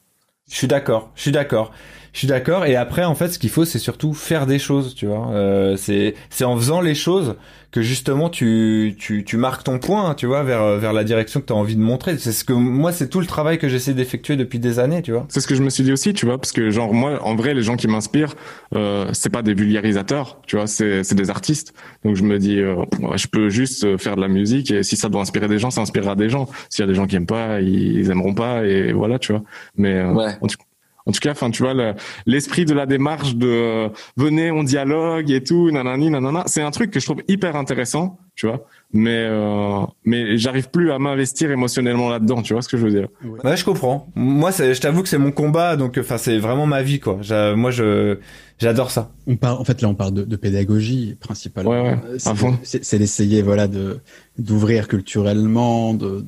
Je 0.49 0.55
suis 0.55 0.67
d'accord, 0.67 1.09
je 1.15 1.21
suis 1.21 1.31
d'accord. 1.31 1.71
Je 2.17 2.21
suis 2.21 2.27
d'accord. 2.27 2.65
Et 2.65 2.75
après, 2.75 3.03
en 3.03 3.13
fait, 3.13 3.27
ce 3.27 3.37
qu'il 3.37 3.51
faut, 3.51 3.63
c'est 3.63 3.77
surtout 3.77 4.11
faire 4.15 4.47
des 4.47 4.57
choses, 4.57 4.95
tu 4.95 5.05
vois. 5.05 5.29
Euh, 5.33 5.77
c'est 5.77 6.15
c'est 6.31 6.45
en 6.45 6.57
faisant 6.57 6.81
les 6.81 6.95
choses 6.95 7.35
que 7.69 7.83
justement 7.83 8.31
tu 8.31 8.95
tu 8.97 9.23
tu 9.23 9.37
marques 9.37 9.63
ton 9.63 9.77
point, 9.77 10.15
tu 10.15 10.25
vois, 10.25 10.41
vers 10.41 10.77
vers 10.79 10.93
la 10.93 11.03
direction 11.03 11.41
que 11.41 11.45
tu 11.45 11.53
as 11.53 11.55
envie 11.55 11.75
de 11.75 11.79
montrer. 11.81 12.17
C'est 12.17 12.31
ce 12.31 12.43
que 12.43 12.53
moi, 12.53 12.91
c'est 12.91 13.07
tout 13.09 13.19
le 13.19 13.27
travail 13.27 13.59
que 13.59 13.69
j'essaie 13.69 13.93
d'effectuer 13.93 14.35
depuis 14.35 14.57
des 14.57 14.79
années, 14.79 15.03
tu 15.03 15.11
vois. 15.11 15.27
C'est 15.29 15.41
ce 15.41 15.47
que 15.47 15.53
je 15.53 15.61
me 15.61 15.69
suis 15.69 15.83
dit 15.83 15.91
aussi, 15.91 16.11
tu 16.15 16.25
vois, 16.25 16.39
parce 16.39 16.51
que 16.53 16.71
genre 16.71 16.91
moi, 16.91 17.19
en 17.23 17.35
vrai, 17.35 17.53
les 17.53 17.61
gens 17.61 17.75
qui 17.75 17.87
m'inspirent, 17.87 18.33
euh, 18.75 19.05
c'est 19.13 19.29
pas 19.29 19.43
des 19.43 19.53
vulgarisateurs, 19.53 20.41
tu 20.47 20.55
vois, 20.55 20.65
c'est 20.65 21.03
c'est 21.03 21.13
des 21.13 21.29
artistes. 21.29 21.75
Donc 22.03 22.15
je 22.15 22.23
me 22.23 22.39
dis, 22.39 22.59
euh, 22.59 22.77
je 23.15 23.27
peux 23.27 23.49
juste 23.49 23.83
euh, 23.83 23.99
faire 23.99 24.15
de 24.15 24.21
la 24.21 24.27
musique 24.27 24.71
et 24.71 24.81
si 24.81 24.95
ça 24.95 25.07
doit 25.09 25.21
inspirer 25.21 25.47
des 25.47 25.59
gens, 25.59 25.69
ça 25.69 25.81
inspirera 25.81 26.15
des 26.15 26.29
gens. 26.29 26.49
S'il 26.71 26.81
y 26.81 26.83
a 26.83 26.87
des 26.87 26.95
gens 26.95 27.05
qui 27.05 27.15
aiment 27.15 27.27
pas, 27.27 27.61
ils, 27.61 27.99
ils 27.99 28.09
aimeront 28.09 28.33
pas 28.33 28.63
et 28.65 28.91
voilà, 28.91 29.19
tu 29.19 29.33
vois. 29.33 29.43
Mais 29.75 29.93
euh, 29.99 30.13
Ouais. 30.13 30.33
en 30.41 30.47
tout 30.47 30.57
en 31.07 31.11
tout 31.11 31.19
cas, 31.19 31.31
enfin, 31.31 31.49
tu 31.49 31.63
vois, 31.63 31.73
le- 31.73 31.93
l'esprit 32.27 32.65
de 32.65 32.73
la 32.73 32.85
démarche 32.85 33.35
de 33.35 33.47
euh, 33.47 33.89
venez, 34.17 34.51
on 34.51 34.63
dialogue 34.63 35.31
et 35.31 35.41
tout, 35.41 35.71
nanani, 35.71 36.09
nanana, 36.11 36.43
c'est 36.45 36.61
un 36.61 36.71
truc 36.71 36.91
que 36.91 36.99
je 36.99 37.05
trouve 37.05 37.21
hyper 37.27 37.55
intéressant, 37.55 38.19
tu 38.35 38.45
vois. 38.45 38.65
Mais 38.93 39.25
euh, 39.29 39.81
mais 40.05 40.37
j'arrive 40.37 40.69
plus 40.69 40.91
à 40.91 40.99
m'investir 40.99 41.49
émotionnellement 41.51 42.09
là-dedans, 42.09 42.41
tu 42.41 42.53
vois 42.53 42.61
ce 42.61 42.69
que 42.69 42.77
je 42.77 42.85
veux 42.85 42.91
dire. 42.91 43.07
Ouais, 43.43 43.57
je 43.57 43.65
comprends. 43.65 44.07
Moi, 44.15 44.51
c'est- 44.51 44.73
je 44.73 44.79
t'avoue 44.81 45.01
que 45.03 45.09
c'est 45.09 45.17
mon 45.17 45.31
combat, 45.31 45.75
donc 45.75 45.97
enfin, 45.99 46.17
c'est 46.17 46.37
vraiment 46.37 46.65
ma 46.67 46.83
vie, 46.83 46.99
quoi. 46.99 47.19
Moi, 47.55 47.71
je 47.71 48.17
j'adore 48.59 48.91
ça. 48.91 49.11
On 49.27 49.35
parle, 49.35 49.59
en 49.59 49.63
fait, 49.65 49.81
là, 49.81 49.87
on 49.89 49.95
parle 49.95 50.13
de, 50.13 50.23
de 50.23 50.35
pédagogie 50.35 51.15
principalement. 51.19 51.71
Ouais, 51.71 51.81
ouais, 51.91 51.97
Euh, 52.27 52.51
c'est 52.63 52.97
d'essayer, 52.99 53.41
voilà, 53.41 53.67
de 53.67 53.99
d'ouvrir 54.37 54.87
culturellement, 54.87 55.93
de, 55.93 56.25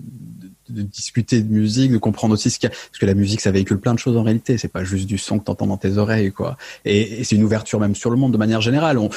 de, 0.72 0.82
discuter 0.82 1.42
de 1.42 1.52
musique, 1.54 1.92
de 1.92 1.98
comprendre 1.98 2.34
aussi 2.34 2.50
ce 2.50 2.60
qu'il 2.60 2.70
y 2.70 2.72
a, 2.72 2.76
parce 2.76 2.98
que 3.00 3.06
la 3.06 3.14
musique, 3.14 3.42
ça 3.42 3.52
véhicule 3.52 3.80
plein 3.80 3.94
de 3.94 4.00
choses 4.00 4.18
en 4.18 4.24
réalité. 4.24 4.58
C'est 4.58 4.68
pas 4.68 4.84
juste 4.84 5.06
du 5.08 5.18
son 5.18 5.40
que 5.40 5.46
t'entends 5.46 5.68
dans 5.68 5.78
tes 5.78 5.98
oreilles, 5.98 6.32
quoi. 6.32 6.58
Et, 6.86 7.22
et 7.22 7.24
c'est 7.24 7.36
une 7.36 7.44
ouverture 7.44 7.80
même 7.80 7.96
sur 7.96 8.10
le 8.10 8.16
monde 8.18 8.32
de 8.34 8.38
manière 8.38 8.62
générale. 8.62 8.98
On, 8.98 9.10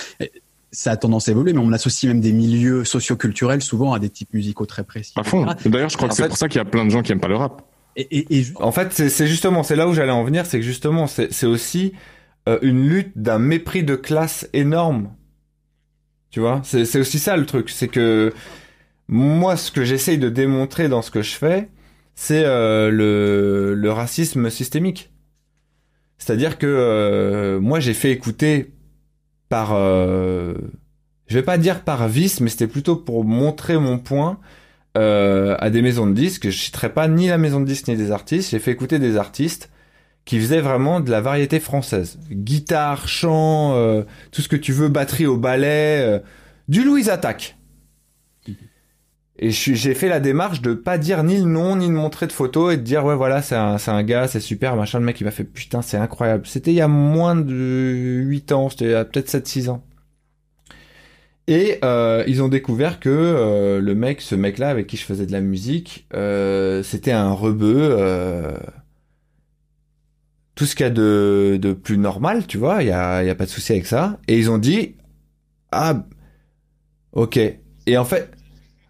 ça 0.71 0.93
a 0.93 0.97
tendance 0.97 1.29
à 1.29 1.33
évoluer, 1.33 1.53
mais 1.53 1.59
on 1.61 1.73
associe 1.73 2.11
même 2.11 2.21
des 2.23 2.33
milieux 2.33 2.85
socioculturels 2.85 3.61
souvent 3.63 3.93
à 3.93 3.99
des 3.99 4.09
types 4.09 4.33
musicaux 4.33 4.65
très 4.67 4.85
précis. 4.85 5.13
À 5.17 5.23
fond. 5.23 5.47
D'ailleurs, 5.67 5.91
je 5.91 5.97
crois 5.97 6.07
En 6.07 6.11
que 6.11 6.17
c'est 6.17 6.23
fait- 6.23 6.29
pour 6.29 6.39
ça 6.39 6.49
qu'il 6.49 6.59
y 6.59 6.63
a 6.63 6.65
plein 6.65 6.85
de 6.85 6.91
gens 6.91 7.03
qui 7.03 7.13
aiment 7.13 7.21
pas 7.21 7.29
le 7.29 7.37
rap. 7.37 7.63
Et, 7.97 8.03
et, 8.19 8.39
et 8.39 8.43
ju- 8.43 8.55
En 8.59 8.73
fait, 8.73 8.91
c'est 8.93 9.27
justement, 9.27 9.63
c'est 9.63 9.77
là 9.77 9.87
où 9.87 9.93
j'allais 9.93 10.13
en 10.13 10.25
venir, 10.25 10.47
c'est 10.47 10.59
que 10.59 10.65
justement, 10.65 11.07
c'est 11.07 11.45
aussi 11.47 11.93
euh, 12.49 12.59
une 12.63 12.89
lutte 12.89 13.13
d'un 13.17 13.39
mépris 13.39 13.85
de 13.85 13.97
classe 13.97 14.49
énorme. 14.55 15.11
Tu 16.31 16.41
vois, 16.41 16.63
c'est 16.65 16.87
c'est 16.87 16.99
aussi 17.01 17.19
ça 17.19 17.37
le 17.37 17.45
truc, 17.45 17.69
c'est 17.69 17.89
que 17.89 18.33
moi, 19.13 19.59
ce 19.59 19.71
que 19.71 19.85
j'essaye 19.85 20.17
de 20.17 20.31
démontrer 20.31 20.89
dans 20.89 21.03
ce 21.03 21.11
que 21.11 21.21
je 21.21 21.35
fais, 21.35 21.69
c'est 22.15 22.45
euh, 22.47 22.91
le, 22.91 23.91
racisme 23.93 24.49
systémique. 24.49 25.13
C'est-à-dire 26.17 26.57
que 26.57 26.67
euh, 26.67 27.61
moi, 27.61 27.79
j'ai 27.79 27.93
fait 27.93 28.11
écouter 28.11 28.73
par, 29.51 29.75
euh, 29.75 30.55
je 31.27 31.35
vais 31.35 31.43
pas 31.43 31.59
dire 31.59 31.83
par 31.83 32.09
vice, 32.09 32.41
mais 32.41 32.49
c'était 32.49 32.67
plutôt 32.67 32.97
pour 32.97 33.25
montrer 33.25 33.77
mon 33.77 33.99
point 33.99 34.39
euh, 34.97 35.57
à 35.59 35.69
des 35.69 35.83
maisons 35.83 36.07
de 36.07 36.15
disques. 36.15 36.49
Je 36.49 36.59
citerai 36.59 36.91
pas 36.91 37.07
ni 37.07 37.29
la 37.29 37.37
maison 37.37 37.61
de 37.61 37.67
disques 37.67 37.89
ni 37.89 37.97
des 37.97 38.13
artistes. 38.13 38.53
J'ai 38.53 38.61
fait 38.61 38.73
écouter 38.73 38.99
des 38.99 39.19
artistes 39.19 39.71
qui 40.25 40.41
faisaient 40.41 40.63
vraiment 40.63 41.01
de 41.01 41.11
la 41.11 41.21
variété 41.21 41.61
française. 41.61 42.19
Guitare, 42.31 43.07
chant, 43.09 43.75
tout 44.31 44.41
ce 44.41 44.49
que 44.49 44.57
tu 44.57 44.73
veux, 44.73 44.89
batterie 44.89 45.27
au 45.27 45.37
ballet, 45.37 46.23
du 46.69 46.83
Louise 46.83 47.11
Attaque. 47.11 47.57
Et 49.45 49.51
j'ai 49.51 49.95
fait 49.95 50.09
la 50.09 50.21
démarche 50.21 50.63
de 50.63 50.73
pas 50.73 50.99
dire 50.99 51.25
ni 51.25 51.37
le 51.37 51.47
nom, 51.47 51.75
ni 51.75 51.89
de 51.89 51.93
montrer 51.93 52.29
de 52.29 52.33
photos 52.33 52.75
et 52.75 52.77
de 52.77 52.83
dire 52.83 53.05
ouais 53.05 53.17
voilà 53.17 53.43
c'est 53.43 53.57
un, 53.57 54.03
gars, 54.05 54.29
c'est 54.29 54.39
super, 54.39 54.77
machin. 54.77 55.01
Le 55.01 55.05
mec 55.05 55.21
il 55.21 55.25
m'a 55.25 55.33
fait 55.33 55.43
putain 55.43 55.83
c'est 55.83 55.97
incroyable. 55.97 56.47
C'était 56.47 56.71
il 56.71 56.77
y 56.77 56.81
a 56.81 56.87
moins 56.87 57.35
de 57.35 58.23
8 58.25 58.53
ans, 58.53 58.71
c'était 58.71 59.05
peut-être 59.05 59.29
7-6 59.29 59.69
ans. 59.71 59.85
Et 61.49 61.79
euh, 61.83 62.23
ils 62.29 62.41
ont 62.41 62.49
découvert 62.49 63.01
que 63.01 63.09
euh, 63.11 63.81
le 63.81 63.95
mec, 63.97 64.21
ce 64.21 64.37
mec-là 64.37 64.69
avec 64.69 64.87
qui 64.87 64.97
je 64.97 65.05
faisais 65.05 65.27
de 65.27 65.33
la 65.33 65.41
musique, 65.41 66.07
euh, 66.15 66.85
c'était 66.85 67.11
un 67.11 67.33
rebeu. 67.33 67.99
tout 70.55 70.67
ce 70.67 70.77
qu'il 70.77 70.87
y 70.87 70.89
a 70.89 70.93
de, 70.93 71.77
plus 71.83 71.99
normal, 71.99 72.47
tu 72.47 72.59
vois, 72.59 72.85
il 72.85 72.89
y 72.89 72.93
a, 72.93 73.25
y 73.25 73.31
a 73.31 73.35
pas 73.35 73.47
de 73.47 73.51
souci 73.51 73.73
avec 73.73 73.87
ça. 73.87 74.21
Et 74.29 74.39
ils 74.39 74.51
ont 74.53 74.59
dit, 74.59 74.95
ah, 75.73 76.07
ok. 77.13 77.41
Et 77.87 77.99
en 77.99 78.05
fait, 78.05 78.31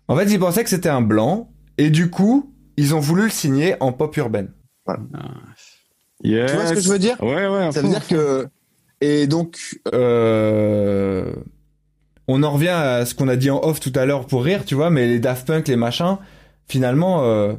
en 0.09 0.17
fait, 0.17 0.31
ils 0.31 0.39
pensaient 0.39 0.65
que 0.65 0.71
c'était 0.71 0.89
un 0.89 1.03
blanc, 1.03 1.51
et 1.79 1.91
du 1.91 2.11
coup, 2.11 2.53
ils 2.77 2.95
ont 2.95 3.01
voulu 3.01 3.25
le 3.25 3.31
signer 3.31 3.77
en 3.81 3.93
pop 3.93 4.17
urbaine. 4.17 4.51
Ah, 4.87 4.97
Yes. 6.25 6.51
Tu 6.51 6.57
vois 6.57 6.67
ce 6.67 6.75
que 6.75 6.81
je 6.81 6.89
veux 6.89 6.99
dire? 6.99 7.21
Ouais, 7.21 7.49
ouais. 7.49 7.73
Ça 7.73 7.83
veut 7.83 7.89
dire 7.89 8.07
que 8.07 8.47
et 9.01 9.27
donc 9.27 9.59
Euh, 9.93 11.33
on 12.29 12.43
en 12.45 12.51
revient 12.53 12.69
à 12.69 13.05
ce 13.05 13.15
qu'on 13.15 13.29
a 13.29 13.37
dit 13.37 13.51
en 13.51 13.61
off 13.63 13.81
tout 13.81 13.93
à 13.97 14.07
l'heure 14.07 14.27
pour 14.27 14.45
rire, 14.45 14.65
tu 14.65 14.75
vois, 14.75 14.91
mais 14.91 15.07
les 15.07 15.19
Daft 15.19 15.47
Punk, 15.47 15.67
les 15.67 15.77
machins, 15.77 16.19
finalement, 16.69 17.25
euh, 17.25 17.55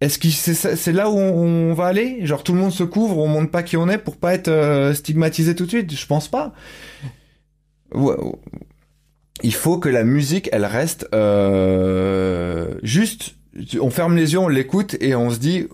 est-ce 0.00 0.18
que 0.18 0.28
c'est 0.28 0.92
là 0.92 1.10
où 1.10 1.18
on, 1.18 1.74
va 1.74 1.86
aller? 1.86 2.24
Genre 2.24 2.42
tout 2.42 2.54
le 2.54 2.60
monde 2.60 2.72
se 2.72 2.84
couvre, 2.84 3.18
on 3.18 3.28
montre 3.28 3.50
pas 3.50 3.62
qui 3.62 3.76
on 3.76 3.88
est 3.88 3.98
pour 3.98 4.16
pas 4.16 4.32
être 4.34 4.48
euh, 4.48 4.94
stigmatisé 4.94 5.54
tout 5.54 5.64
de 5.64 5.70
suite? 5.70 5.92
Je 5.94 6.06
pense 6.06 6.28
pas. 6.28 6.54
Il 9.42 9.54
faut 9.54 9.78
que 9.78 9.88
la 9.88 10.04
musique, 10.04 10.48
elle 10.52 10.64
reste 10.64 11.06
euh, 11.14 12.74
juste. 12.82 13.34
On 13.80 13.90
ferme 13.90 14.16
les 14.16 14.32
yeux, 14.32 14.38
on 14.38 14.48
l'écoute 14.48 14.96
et 15.00 15.14
on 15.14 15.30
se 15.30 15.38
dit. 15.38 15.66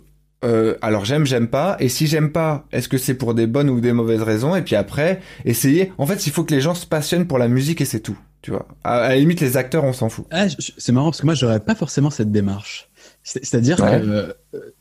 Euh, 0.45 0.77
alors 0.83 1.07
j'aime, 1.07 1.25
j'aime 1.25 1.49
pas. 1.49 1.77
Et 1.81 1.89
si 1.89 2.07
j'aime 2.07 2.31
pas, 2.31 2.67
est-ce 2.71 2.89
que 2.89 2.99
c'est 2.99 3.15
pour 3.15 3.33
des 3.35 3.47
bonnes 3.47 3.71
ou 3.71 3.81
des 3.81 3.93
mauvaises 3.93 4.23
raisons? 4.23 4.55
Et 4.55 4.63
puis 4.63 4.77
après, 4.77 5.21
essayer. 5.45 5.93
En 5.97 6.07
fait, 6.07 6.27
il 6.27 6.33
faut 6.33 6.45
que 6.45 6.55
les 6.55 6.61
gens 6.61 6.75
se 6.75 6.87
passionnent 6.87 7.27
pour 7.27 7.39
la 7.39 7.49
musique 7.49 7.81
et 7.81 7.87
c'est 7.87 8.01
tout. 8.01 8.19
Tu 8.43 8.51
vois. 8.51 8.69
À, 8.85 9.09
la 9.09 9.17
limite, 9.17 9.41
les 9.41 9.57
acteurs, 9.57 9.85
on 9.85 9.95
s'en 9.95 10.11
fout. 10.11 10.27
Ah, 10.31 10.45
c'est 10.59 10.93
marrant 10.93 11.07
parce 11.07 11.23
que 11.23 11.27
moi, 11.27 11.35
j'aurais 11.35 11.61
pas 11.61 11.75
forcément 11.75 12.11
cette 12.11 12.31
démarche. 12.31 12.91
C'est-à-dire 13.23 13.79
que 13.79 13.83
euh, 13.83 14.33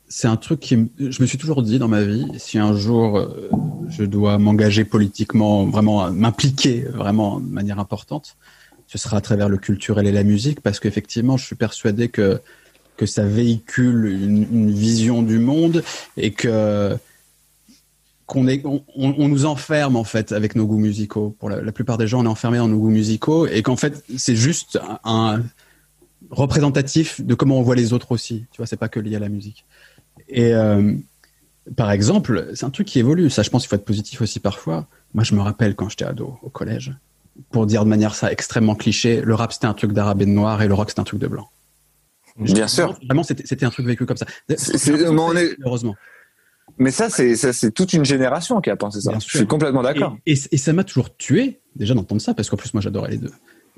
c'est 0.09 0.27
un 0.27 0.35
truc 0.35 0.59
qui, 0.59 0.91
je 0.99 1.21
me 1.21 1.25
suis 1.25 1.37
toujours 1.37 1.63
dit 1.63 1.79
dans 1.79 1.87
ma 1.87 2.03
vie, 2.03 2.27
si 2.37 2.59
un 2.59 2.75
jour 2.75 3.17
euh, 3.17 3.49
je 3.87 4.03
dois 4.03 4.37
m'engager 4.37 4.83
politiquement, 4.83 5.65
vraiment 5.65 6.11
m'impliquer 6.11 6.85
vraiment 6.93 7.39
de 7.39 7.49
manière 7.49 7.79
importante, 7.79 8.35
ce 8.93 8.99
sera 8.99 9.17
à 9.17 9.21
travers 9.21 9.49
le 9.49 9.57
culturel 9.57 10.05
et 10.05 10.11
la 10.11 10.23
musique, 10.23 10.61
parce 10.61 10.79
qu'effectivement, 10.79 11.35
je 11.35 11.45
suis 11.47 11.55
persuadé 11.55 12.09
que 12.09 12.39
que 12.95 13.07
ça 13.07 13.25
véhicule 13.25 14.05
une, 14.05 14.69
vision 14.69 15.23
du 15.23 15.39
monde 15.39 15.83
et 16.15 16.29
que 16.31 16.95
qu'on 18.27 18.47
est, 18.47 18.61
on, 18.65 19.27
nous 19.27 19.45
enferme 19.45 19.95
en 19.95 20.03
fait 20.03 20.31
avec 20.31 20.55
nos 20.55 20.67
goûts 20.67 20.77
musicaux. 20.77 21.35
Pour 21.39 21.49
la, 21.49 21.59
la, 21.59 21.71
plupart 21.71 21.97
des 21.97 22.05
gens, 22.05 22.21
on 22.21 22.25
est 22.25 22.27
enfermé 22.27 22.59
dans 22.59 22.67
nos 22.67 22.77
goûts 22.77 22.91
musicaux 22.91 23.47
et 23.47 23.63
qu'en 23.63 23.75
fait, 23.75 24.03
c'est 24.15 24.35
juste 24.35 24.79
un, 25.03 25.41
représentatif 26.29 27.19
de 27.19 27.33
comment 27.33 27.57
on 27.57 27.63
voit 27.63 27.75
les 27.75 27.93
autres 27.93 28.11
aussi. 28.11 28.45
Tu 28.51 28.57
vois, 28.57 28.67
c'est 28.67 28.77
pas 28.77 28.89
que 28.89 28.99
lié 28.99 29.15
à 29.15 29.19
la 29.19 29.29
musique. 29.29 29.65
Et 30.29 30.53
euh, 30.53 30.93
par 31.75 31.89
exemple, 31.89 32.51
c'est 32.53 32.65
un 32.65 32.69
truc 32.69 32.87
qui 32.87 32.99
évolue. 32.99 33.31
Ça, 33.31 33.41
je 33.41 33.49
pense 33.49 33.63
qu'il 33.63 33.69
faut 33.69 33.75
être 33.75 33.85
positif 33.85 34.21
aussi 34.21 34.39
parfois. 34.39 34.87
Moi, 35.15 35.23
je 35.23 35.33
me 35.33 35.41
rappelle 35.41 35.75
quand 35.75 35.89
j'étais 35.89 36.05
ado 36.05 36.37
au 36.43 36.49
collège, 36.49 36.93
pour 37.51 37.65
dire 37.65 37.83
de 37.83 37.89
manière 37.89 38.15
ça 38.15 38.31
extrêmement 38.31 38.75
cliché, 38.75 39.21
le 39.21 39.33
rap 39.35 39.53
c'était 39.53 39.67
un 39.67 39.73
truc 39.73 39.91
d'arabe 39.91 40.21
et 40.21 40.25
de 40.25 40.31
noir 40.31 40.61
et 40.61 40.67
le 40.67 40.73
rock 40.73 40.89
c'était 40.89 41.01
un 41.01 41.05
truc 41.05 41.19
de 41.19 41.27
blanc. 41.27 41.49
Bien 42.37 42.67
sûr. 42.67 42.97
Vraiment, 43.05 43.23
c'était 43.23 43.65
un 43.65 43.69
truc 43.69 43.85
vécu 43.85 44.05
comme 44.05 44.17
ça. 44.17 44.25
Heureusement. 45.63 45.95
Mais 46.77 46.91
ça, 46.91 47.09
c'est 47.09 47.35
c'est 47.35 47.71
toute 47.71 47.93
une 47.93 48.05
génération 48.05 48.59
qui 48.61 48.69
a 48.69 48.75
pensé 48.75 49.01
ça. 49.01 49.11
je 49.13 49.37
suis 49.37 49.47
complètement 49.47 49.83
d'accord. 49.83 50.17
Et, 50.25 50.33
et, 50.51 50.57
ça 50.57 50.73
m'a 50.73 50.83
toujours 50.83 51.15
tué 51.15 51.59
déjà 51.75 51.93
d'entendre 51.93 52.21
ça 52.21 52.33
parce 52.33 52.49
qu'en 52.49 52.57
plus 52.57 52.73
moi 52.73 52.81
j'adorais 52.81 53.11
les 53.11 53.17
deux. 53.17 53.31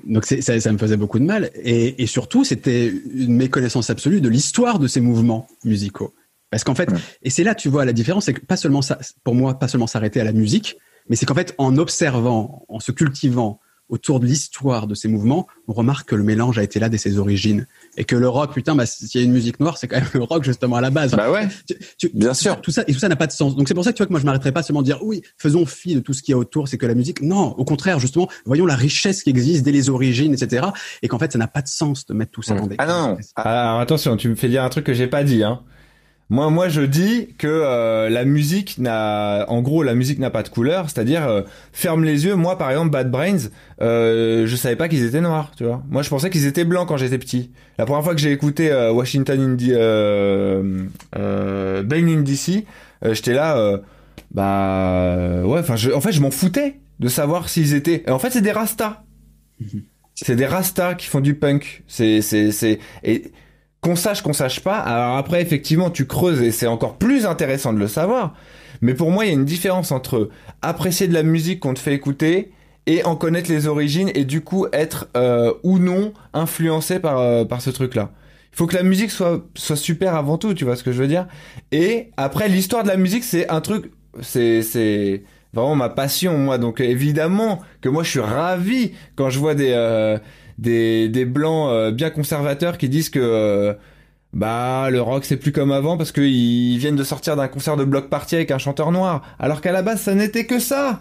Donc 0.04 0.24
ça, 0.24 0.60
ça, 0.60 0.72
me 0.72 0.78
faisait 0.78 0.96
beaucoup 0.96 1.18
de 1.18 1.24
mal. 1.24 1.50
Et, 1.54 2.02
et 2.02 2.06
surtout, 2.06 2.44
c'était 2.44 2.88
une 2.88 3.34
méconnaissance 3.34 3.90
absolue 3.90 4.20
de 4.20 4.28
l'histoire 4.28 4.78
de 4.78 4.86
ces 4.86 5.00
mouvements 5.00 5.46
musicaux. 5.64 6.14
Parce 6.50 6.64
qu'en 6.64 6.74
fait, 6.74 6.88
et 7.22 7.30
c'est 7.30 7.42
là, 7.42 7.54
tu 7.54 7.68
vois, 7.68 7.84
la 7.84 7.92
différence, 7.92 8.26
c'est 8.26 8.34
que 8.34 8.44
pas 8.44 8.56
seulement 8.56 8.82
ça, 8.82 8.98
pour 9.24 9.34
moi, 9.34 9.58
pas 9.58 9.68
seulement 9.68 9.86
s'arrêter 9.86 10.20
à 10.20 10.24
la 10.24 10.32
musique, 10.32 10.76
mais 11.08 11.16
c'est 11.16 11.26
qu'en 11.26 11.34
fait, 11.34 11.54
en 11.58 11.76
observant, 11.78 12.64
en 12.68 12.80
se 12.80 12.92
cultivant, 12.92 13.60
autour 13.88 14.20
de 14.20 14.26
l'histoire 14.26 14.86
de 14.86 14.94
ces 14.94 15.08
mouvements, 15.08 15.46
on 15.68 15.72
remarque 15.72 16.08
que 16.08 16.16
le 16.16 16.24
mélange 16.24 16.58
a 16.58 16.62
été 16.62 16.80
là 16.80 16.88
dès 16.88 16.98
ses 16.98 17.18
origines. 17.18 17.66
Et 17.96 18.04
que 18.04 18.16
le 18.16 18.28
rock, 18.28 18.52
putain, 18.52 18.74
bah, 18.74 18.86
s'il 18.86 19.20
y 19.20 19.22
a 19.22 19.26
une 19.26 19.32
musique 19.32 19.60
noire, 19.60 19.78
c'est 19.78 19.86
quand 19.86 19.96
même 19.96 20.08
le 20.14 20.22
rock 20.22 20.44
justement 20.44 20.76
à 20.76 20.80
la 20.80 20.90
base. 20.90 21.12
Bah 21.12 21.30
ouais. 21.30 21.48
bien 22.14 22.34
sûr. 22.34 22.60
Tout 22.60 22.70
ça, 22.70 22.82
et 22.86 22.92
tout 22.92 22.98
ça 22.98 23.08
n'a 23.08 23.16
pas 23.16 23.26
de 23.26 23.32
sens. 23.32 23.54
Donc 23.56 23.68
c'est 23.68 23.74
pour 23.74 23.84
ça 23.84 23.92
que 23.92 23.96
tu 23.96 24.02
vois 24.02 24.06
que 24.06 24.12
moi 24.12 24.20
je 24.20 24.26
m'arrêterai 24.26 24.52
pas 24.52 24.62
seulement 24.62 24.82
de 24.82 24.86
dire 24.86 24.98
oui, 25.02 25.22
faisons 25.38 25.66
fi 25.66 25.94
de 25.94 26.00
tout 26.00 26.12
ce 26.12 26.22
qu'il 26.22 26.32
y 26.32 26.34
a 26.34 26.38
autour, 26.38 26.68
c'est 26.68 26.78
que 26.78 26.86
la 26.86 26.94
musique. 26.94 27.22
Non, 27.22 27.54
au 27.56 27.64
contraire, 27.64 28.00
justement, 28.00 28.28
voyons 28.44 28.66
la 28.66 28.76
richesse 28.76 29.22
qui 29.22 29.30
existe 29.30 29.64
dès 29.64 29.72
les 29.72 29.88
origines, 29.88 30.32
etc. 30.34 30.66
Et 31.02 31.08
qu'en 31.08 31.18
fait, 31.18 31.32
ça 31.32 31.38
n'a 31.38 31.48
pas 31.48 31.62
de 31.62 31.68
sens 31.68 32.06
de 32.06 32.14
mettre 32.14 32.32
tout 32.32 32.42
ça 32.42 32.54
dans 32.54 32.66
des. 32.66 32.76
Ah 32.78 32.86
non. 32.86 33.18
Alors 33.36 33.80
attention, 33.80 34.16
tu 34.16 34.28
me 34.28 34.34
fais 34.34 34.48
dire 34.48 34.64
un 34.64 34.68
truc 34.68 34.84
que 34.84 34.94
j'ai 34.94 35.06
pas 35.06 35.22
dit, 35.22 35.42
hein. 35.42 35.62
Moi, 36.28 36.50
moi, 36.50 36.68
je 36.68 36.82
dis 36.82 37.28
que 37.38 37.46
euh, 37.46 38.08
la 38.08 38.24
musique 38.24 38.78
n'a, 38.78 39.44
en 39.48 39.62
gros, 39.62 39.84
la 39.84 39.94
musique 39.94 40.18
n'a 40.18 40.30
pas 40.30 40.42
de 40.42 40.48
couleur, 40.48 40.90
c'est-à-dire 40.90 41.28
euh, 41.28 41.42
ferme 41.72 42.02
les 42.02 42.24
yeux. 42.24 42.34
Moi, 42.34 42.58
par 42.58 42.70
exemple, 42.70 42.90
Bad 42.90 43.10
Brains, 43.12 43.48
euh, 43.80 44.44
je 44.44 44.56
savais 44.56 44.74
pas 44.74 44.88
qu'ils 44.88 45.04
étaient 45.04 45.20
noirs, 45.20 45.52
tu 45.56 45.64
vois. 45.64 45.84
Moi, 45.88 46.02
je 46.02 46.08
pensais 46.08 46.28
qu'ils 46.28 46.46
étaient 46.46 46.64
blancs 46.64 46.88
quand 46.88 46.96
j'étais 46.96 47.18
petit. 47.18 47.52
La 47.78 47.86
première 47.86 48.02
fois 48.02 48.14
que 48.14 48.20
j'ai 48.20 48.32
écouté 48.32 48.72
euh, 48.72 48.90
Washington 48.92 49.40
Indie, 49.40 49.72
euh, 49.72 50.86
euh, 51.16 51.84
in 51.92 52.22
DC, 52.22 52.64
j'étais 53.12 53.34
là, 53.34 53.80
bah 54.32 55.42
ouais. 55.44 55.60
Enfin, 55.60 55.76
en 55.94 56.00
fait, 56.00 56.12
je 56.12 56.20
m'en 56.20 56.32
foutais 56.32 56.80
de 56.98 57.06
savoir 57.08 57.48
s'ils 57.48 57.74
étaient. 57.74 58.08
En 58.10 58.18
fait, 58.18 58.30
c'est 58.30 58.42
des 58.42 58.52
rastas. 58.52 59.04
c'est 60.14 60.34
des 60.34 60.46
rastas 60.46 60.94
qui 60.94 61.06
font 61.06 61.20
du 61.20 61.34
punk. 61.34 61.84
C'est, 61.86 62.20
c'est, 62.20 62.50
c'est 62.50 62.80
et 63.04 63.30
qu'on 63.80 63.96
sache, 63.96 64.22
qu'on 64.22 64.32
sache 64.32 64.60
pas. 64.60 64.78
Alors 64.78 65.16
après, 65.16 65.42
effectivement, 65.42 65.90
tu 65.90 66.06
creuses 66.06 66.42
et 66.42 66.50
c'est 66.50 66.66
encore 66.66 66.96
plus 66.96 67.26
intéressant 67.26 67.72
de 67.72 67.78
le 67.78 67.88
savoir. 67.88 68.34
Mais 68.80 68.94
pour 68.94 69.10
moi, 69.10 69.24
il 69.24 69.28
y 69.28 69.30
a 69.30 69.34
une 69.34 69.44
différence 69.44 69.92
entre 69.92 70.28
apprécier 70.62 71.08
de 71.08 71.14
la 71.14 71.22
musique 71.22 71.60
qu'on 71.60 71.74
te 71.74 71.78
fait 71.78 71.94
écouter 71.94 72.52
et 72.86 73.04
en 73.04 73.16
connaître 73.16 73.50
les 73.50 73.66
origines 73.66 74.10
et 74.14 74.24
du 74.24 74.42
coup 74.42 74.66
être 74.72 75.08
euh, 75.16 75.52
ou 75.62 75.78
non 75.78 76.12
influencé 76.32 77.00
par 77.00 77.18
euh, 77.18 77.44
par 77.44 77.60
ce 77.60 77.70
truc-là. 77.70 78.12
Il 78.52 78.56
faut 78.56 78.66
que 78.66 78.76
la 78.76 78.82
musique 78.82 79.10
soit 79.10 79.44
soit 79.54 79.76
super 79.76 80.14
avant 80.14 80.38
tout, 80.38 80.54
tu 80.54 80.64
vois 80.64 80.76
ce 80.76 80.84
que 80.84 80.92
je 80.92 81.02
veux 81.02 81.08
dire? 81.08 81.26
Et 81.72 82.10
après, 82.16 82.48
l'histoire 82.48 82.84
de 82.84 82.88
la 82.88 82.96
musique, 82.96 83.24
c'est 83.24 83.48
un 83.50 83.60
truc, 83.60 83.90
c'est 84.20 84.62
c'est 84.62 85.24
vraiment 85.52 85.74
ma 85.74 85.88
passion 85.88 86.38
moi. 86.38 86.58
Donc 86.58 86.80
évidemment 86.80 87.60
que 87.80 87.88
moi, 87.88 88.02
je 88.02 88.10
suis 88.10 88.20
ravi 88.20 88.92
quand 89.16 89.30
je 89.30 89.38
vois 89.38 89.54
des 89.54 89.72
euh, 89.72 90.18
des, 90.58 91.08
des 91.08 91.24
blancs 91.24 91.70
euh, 91.70 91.90
bien 91.90 92.10
conservateurs 92.10 92.78
qui 92.78 92.88
disent 92.88 93.10
que 93.10 93.20
euh, 93.20 93.74
bah 94.32 94.90
le 94.90 95.00
rock 95.00 95.24
c'est 95.24 95.36
plus 95.36 95.52
comme 95.52 95.72
avant 95.72 95.96
parce 95.96 96.12
qu'ils 96.12 96.78
viennent 96.78 96.96
de 96.96 97.04
sortir 97.04 97.36
d'un 97.36 97.48
concert 97.48 97.76
de 97.76 97.84
bloc 97.84 98.08
party 98.08 98.36
avec 98.36 98.50
un 98.50 98.58
chanteur 98.58 98.92
noir. 98.92 99.22
Alors 99.38 99.60
qu'à 99.60 99.72
la 99.72 99.82
base 99.82 100.00
ça 100.00 100.14
n'était 100.14 100.46
que 100.46 100.58
ça. 100.58 101.00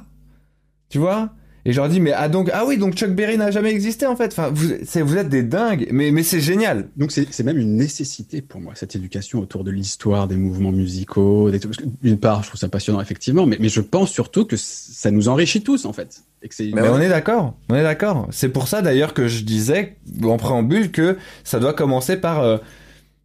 Tu 0.90 1.00
vois? 1.00 1.30
Et 1.66 1.72
je 1.72 1.78
leur 1.78 1.90
dis 1.90 2.00
mais 2.00 2.12
ah 2.12 2.30
donc 2.30 2.50
ah 2.54 2.64
oui 2.66 2.78
donc 2.78 2.94
Chuck 2.94 3.10
Berry 3.12 3.38
n'a 3.38 3.52
jamais 3.52 3.72
existé 3.72 4.06
en 4.06 4.16
fait. 4.16 4.28
Enfin 4.28 4.52
vous 4.54 4.70
vous 5.04 5.18
êtes 5.18 5.30
des 5.30 5.44
dingues. 5.44 5.88
Mais 5.92 6.12
mais 6.12 6.24
c'est 6.24 6.40
génial. 6.40 6.90
Donc 6.96 7.12
c'est 7.12 7.44
même 7.44 7.58
une 7.58 7.76
nécessité 7.76 8.42
pour 8.42 8.62
moi 8.62 8.74
cette 8.76 8.96
éducation 8.96 9.40
autour 9.40 9.64
de 9.64 9.72
l'histoire 9.72 10.28
des 10.28 10.38
mouvements 10.38 10.72
musicaux 10.72 11.52
d'une 12.04 12.18
part 12.18 12.44
je 12.44 12.50
trouve 12.50 12.60
ça 12.60 12.70
passionnant 12.70 13.02
effectivement 13.02 13.46
mais 13.46 13.58
mais 13.60 13.70
je 13.70 13.82
pense 13.82 14.12
surtout 14.12 14.46
que 14.46 14.56
ça 14.58 15.12
nous 15.12 15.28
enrichit 15.28 15.62
tous 15.62 15.86
en 15.86 15.94
fait. 15.94 16.22
Mais 16.60 16.90
on 16.90 17.00
est 17.00 17.10
d'accord, 17.10 17.56
on 17.70 17.76
est 17.76 17.82
d'accord. 17.82 18.28
C'est 18.30 18.50
pour 18.50 18.68
ça 18.68 18.84
d'ailleurs 18.84 19.16
que 19.16 19.28
je 19.28 19.44
disais 19.44 19.96
en 20.24 20.38
préambule 20.38 20.92
que 20.92 21.18
ça 21.44 21.60
doit 21.60 21.74
commencer 21.74 22.18
par 22.18 22.44
euh, 22.44 22.58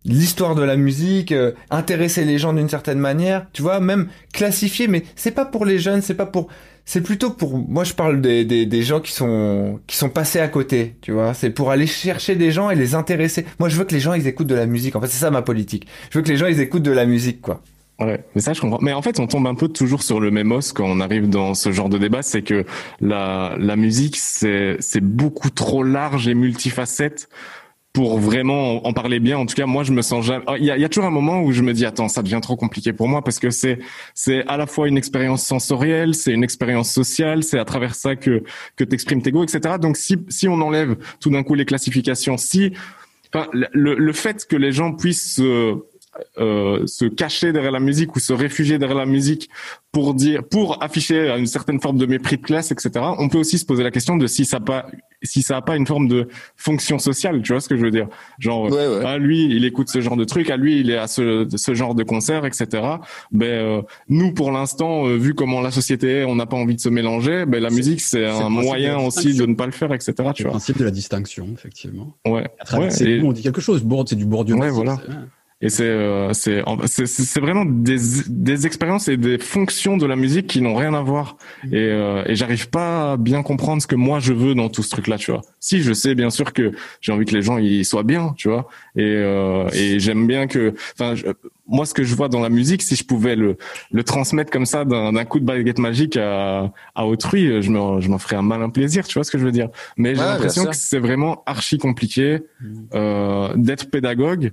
l'histoire 0.04 0.54
de 0.54 0.62
la 0.62 0.76
musique, 0.76 1.32
euh, 1.32 1.52
intéresser 1.70 2.24
les 2.24 2.38
gens 2.38 2.52
d'une 2.52 2.68
certaine 2.68 2.98
manière, 2.98 3.46
tu 3.52 3.60
vois, 3.62 3.80
même 3.80 4.08
classifier. 4.32 4.88
Mais 4.88 5.04
c'est 5.16 5.32
pas 5.32 5.44
pour 5.44 5.66
les 5.66 5.78
jeunes, 5.78 6.00
c'est 6.00 6.14
pas 6.14 6.26
pour, 6.26 6.48
c'est 6.84 7.02
plutôt 7.02 7.30
pour. 7.30 7.58
Moi, 7.58 7.84
je 7.84 7.94
parle 7.94 8.20
des, 8.20 8.44
des, 8.44 8.66
des 8.66 8.82
gens 8.82 9.00
qui 9.00 9.12
sont 9.12 9.80
qui 9.86 9.96
sont 9.96 10.08
passés 10.08 10.40
à 10.40 10.48
côté, 10.48 10.96
tu 11.00 11.12
vois. 11.12 11.34
C'est 11.34 11.50
pour 11.50 11.70
aller 11.70 11.86
chercher 11.86 12.36
des 12.36 12.50
gens 12.50 12.70
et 12.70 12.74
les 12.76 12.94
intéresser. 12.94 13.46
Moi, 13.58 13.68
je 13.68 13.76
veux 13.76 13.84
que 13.84 13.94
les 13.94 14.00
gens 14.00 14.14
ils 14.14 14.26
écoutent 14.26 14.46
de 14.48 14.54
la 14.54 14.66
musique. 14.66 14.96
En 14.96 15.00
fait, 15.00 15.08
c'est 15.08 15.18
ça 15.18 15.30
ma 15.30 15.42
politique. 15.42 15.86
Je 16.10 16.18
veux 16.18 16.24
que 16.24 16.30
les 16.30 16.36
gens 16.36 16.46
ils 16.46 16.60
écoutent 16.60 16.82
de 16.82 16.90
la 16.90 17.06
musique, 17.06 17.40
quoi. 17.40 17.62
Ouais, 18.00 18.24
mais 18.34 18.40
ça 18.40 18.54
je 18.54 18.60
comprends. 18.62 18.78
Mais 18.80 18.94
en 18.94 19.02
fait, 19.02 19.20
on 19.20 19.26
tombe 19.26 19.46
un 19.46 19.54
peu 19.54 19.68
toujours 19.68 20.02
sur 20.02 20.20
le 20.20 20.30
même 20.30 20.52
os 20.52 20.72
quand 20.72 20.86
on 20.86 21.00
arrive 21.00 21.28
dans 21.28 21.52
ce 21.54 21.70
genre 21.70 21.90
de 21.90 21.98
débat, 21.98 22.22
c'est 22.22 22.40
que 22.40 22.64
la 23.00 23.54
la 23.58 23.76
musique 23.76 24.16
c'est 24.16 24.76
c'est 24.80 25.02
beaucoup 25.02 25.50
trop 25.50 25.82
large 25.82 26.26
et 26.26 26.34
multifacette 26.34 27.28
pour 27.92 28.18
vraiment 28.18 28.86
en 28.86 28.92
parler 28.92 29.18
bien. 29.18 29.36
En 29.38 29.46
tout 29.46 29.54
cas, 29.54 29.66
moi, 29.66 29.82
je 29.82 29.92
me 29.92 30.02
sens 30.02 30.24
jamais. 30.24 30.44
Il 30.58 30.64
y 30.64 30.70
a, 30.70 30.88
toujours 30.88 31.06
un 31.06 31.10
moment 31.10 31.42
où 31.42 31.52
je 31.52 31.62
me 31.62 31.72
dis 31.72 31.84
attends, 31.84 32.08
ça 32.08 32.22
devient 32.22 32.38
trop 32.40 32.56
compliqué 32.56 32.92
pour 32.92 33.08
moi 33.08 33.22
parce 33.22 33.38
que 33.38 33.50
c'est 33.50 33.78
c'est 34.14 34.46
à 34.46 34.56
la 34.56 34.66
fois 34.66 34.88
une 34.88 34.96
expérience 34.96 35.44
sensorielle, 35.44 36.14
c'est 36.14 36.32
une 36.32 36.44
expérience 36.44 36.90
sociale, 36.90 37.42
c'est 37.42 37.58
à 37.58 37.64
travers 37.64 37.94
ça 37.94 38.16
que 38.16 38.44
que 38.76 38.84
t'exprimes 38.84 39.22
tes 39.22 39.32
goûts, 39.32 39.42
etc. 39.42 39.74
Donc 39.80 39.96
si 39.96 40.18
si 40.28 40.46
on 40.46 40.60
enlève 40.60 40.96
tout 41.20 41.30
d'un 41.30 41.42
coup 41.42 41.54
les 41.54 41.64
classifications, 41.64 42.36
si 42.36 42.72
Enfin, 43.32 43.48
le, 43.52 43.94
le 43.94 44.12
fait 44.12 44.44
que 44.48 44.56
les 44.56 44.72
gens 44.72 44.92
puissent 44.92 45.38
euh, 45.38 45.76
se 46.36 47.06
cacher 47.06 47.52
derrière 47.52 47.72
la 47.72 47.80
musique 47.80 48.16
ou 48.16 48.20
se 48.20 48.32
réfugier 48.32 48.78
derrière 48.78 48.98
la 48.98 49.06
musique 49.06 49.50
pour 49.92 50.14
dire, 50.14 50.44
pour 50.44 50.82
afficher 50.82 51.34
une 51.36 51.46
certaine 51.46 51.80
forme 51.80 51.98
de 51.98 52.06
mépris 52.06 52.36
de 52.36 52.42
classe, 52.42 52.70
etc. 52.70 52.90
On 53.18 53.28
peut 53.28 53.38
aussi 53.38 53.58
se 53.58 53.64
poser 53.64 53.82
la 53.82 53.90
question 53.90 54.16
de 54.16 54.26
si 54.26 54.44
ça 54.44 54.60
pas, 54.60 54.86
si 55.22 55.42
ça 55.42 55.56
a 55.56 55.62
pas 55.62 55.76
une 55.76 55.86
forme 55.86 56.06
de 56.06 56.28
fonction 56.56 56.98
sociale. 57.00 57.42
Tu 57.42 57.52
vois 57.52 57.60
ce 57.60 57.68
que 57.68 57.76
je 57.76 57.82
veux 57.82 57.90
dire? 57.90 58.06
Genre, 58.38 58.72
à 58.72 59.10
ah, 59.10 59.18
lui, 59.18 59.44
il 59.46 59.64
écoute 59.64 59.88
ce 59.88 60.00
genre 60.00 60.16
de 60.16 60.24
truc, 60.24 60.48
à 60.48 60.56
lui, 60.56 60.78
il 60.80 60.90
est 60.90 60.96
à 60.96 61.08
ce, 61.08 61.48
ce 61.54 61.74
genre 61.74 61.96
de 61.96 62.04
concert, 62.04 62.44
etc. 62.44 62.68
Ben 63.32 63.46
euh, 63.46 63.82
nous, 64.08 64.32
pour 64.32 64.52
l'instant, 64.52 65.08
euh, 65.08 65.16
vu 65.16 65.34
comment 65.34 65.60
la 65.60 65.72
société 65.72 66.20
est, 66.20 66.24
on 66.24 66.36
n'a 66.36 66.46
pas 66.46 66.56
envie 66.56 66.76
de 66.76 66.80
se 66.80 66.88
mélanger. 66.88 67.44
Ben 67.46 67.60
la 67.60 67.70
musique, 67.70 68.00
c'est 68.00 68.26
un 68.26 68.48
moyen 68.48 68.98
aussi 68.98 69.36
de 69.36 69.44
ne 69.44 69.54
pas 69.54 69.66
le 69.66 69.72
faire, 69.72 69.92
etc. 69.92 70.12
Tu 70.16 70.22
vois 70.22 70.32
le 70.34 70.50
principe 70.50 70.78
de 70.78 70.84
la 70.84 70.92
distinction, 70.92 71.48
effectivement. 71.52 72.14
Ouais. 72.26 72.48
À 72.60 72.64
travers 72.64 72.92
ouais, 72.92 73.20
on 73.24 73.32
dit 73.32 73.42
quelque 73.42 73.60
chose. 73.60 73.82
Bourde, 73.82 74.08
c'est 74.08 74.16
du 74.16 74.26
Bourdieu. 74.26 74.54
Ouais, 74.54 74.70
voilà. 74.70 75.00
Et 75.62 75.68
c'est 75.68 75.84
euh, 75.84 76.32
c'est 76.32 76.62
c'est 76.86 77.40
vraiment 77.40 77.66
des 77.66 77.98
des 78.28 78.66
expériences 78.66 79.08
et 79.08 79.18
des 79.18 79.38
fonctions 79.38 79.98
de 79.98 80.06
la 80.06 80.16
musique 80.16 80.46
qui 80.46 80.62
n'ont 80.62 80.74
rien 80.74 80.94
à 80.94 81.02
voir. 81.02 81.36
Mm. 81.64 81.74
Et 81.74 81.76
euh, 81.76 82.24
et 82.26 82.34
j'arrive 82.34 82.70
pas 82.70 83.12
à 83.12 83.16
bien 83.18 83.42
comprendre 83.42 83.82
ce 83.82 83.86
que 83.86 83.94
moi 83.94 84.20
je 84.20 84.32
veux 84.32 84.54
dans 84.54 84.70
tout 84.70 84.82
ce 84.82 84.88
truc 84.88 85.06
là, 85.06 85.18
tu 85.18 85.32
vois. 85.32 85.42
Si 85.60 85.82
je 85.82 85.92
sais 85.92 86.14
bien 86.14 86.30
sûr 86.30 86.54
que 86.54 86.72
j'ai 87.02 87.12
envie 87.12 87.26
que 87.26 87.34
les 87.34 87.42
gens 87.42 87.58
ils 87.58 87.84
soient 87.84 88.04
bien, 88.04 88.32
tu 88.38 88.48
vois. 88.48 88.68
Et 88.96 89.02
euh, 89.04 89.68
et 89.74 90.00
j'aime 90.00 90.26
bien 90.26 90.46
que 90.46 90.74
enfin 90.98 91.14
moi 91.66 91.84
ce 91.84 91.92
que 91.92 92.04
je 92.04 92.14
vois 92.14 92.30
dans 92.30 92.40
la 92.40 92.48
musique, 92.48 92.80
si 92.80 92.96
je 92.96 93.04
pouvais 93.04 93.36
le 93.36 93.58
le 93.92 94.02
transmettre 94.02 94.50
comme 94.50 94.66
ça 94.66 94.86
d'un 94.86 95.24
coup 95.26 95.40
de 95.40 95.44
baguette 95.44 95.78
magique 95.78 96.16
à 96.16 96.72
à 96.94 97.04
autrui, 97.04 97.62
je 97.62 97.70
me 97.70 98.00
je 98.00 98.08
m'en 98.08 98.18
ferais 98.18 98.36
un 98.36 98.42
malin 98.42 98.70
plaisir, 98.70 99.06
tu 99.06 99.12
vois 99.18 99.24
ce 99.24 99.30
que 99.30 99.36
je 99.36 99.44
veux 99.44 99.52
dire. 99.52 99.68
Mais 99.98 100.14
j'ai 100.14 100.22
l'impression 100.22 100.64
que 100.64 100.74
c'est 100.74 101.00
vraiment 101.00 101.42
archi 101.44 101.76
compliqué 101.76 102.38
mm. 102.62 102.78
euh, 102.94 103.52
d'être 103.56 103.90
pédagogue 103.90 104.52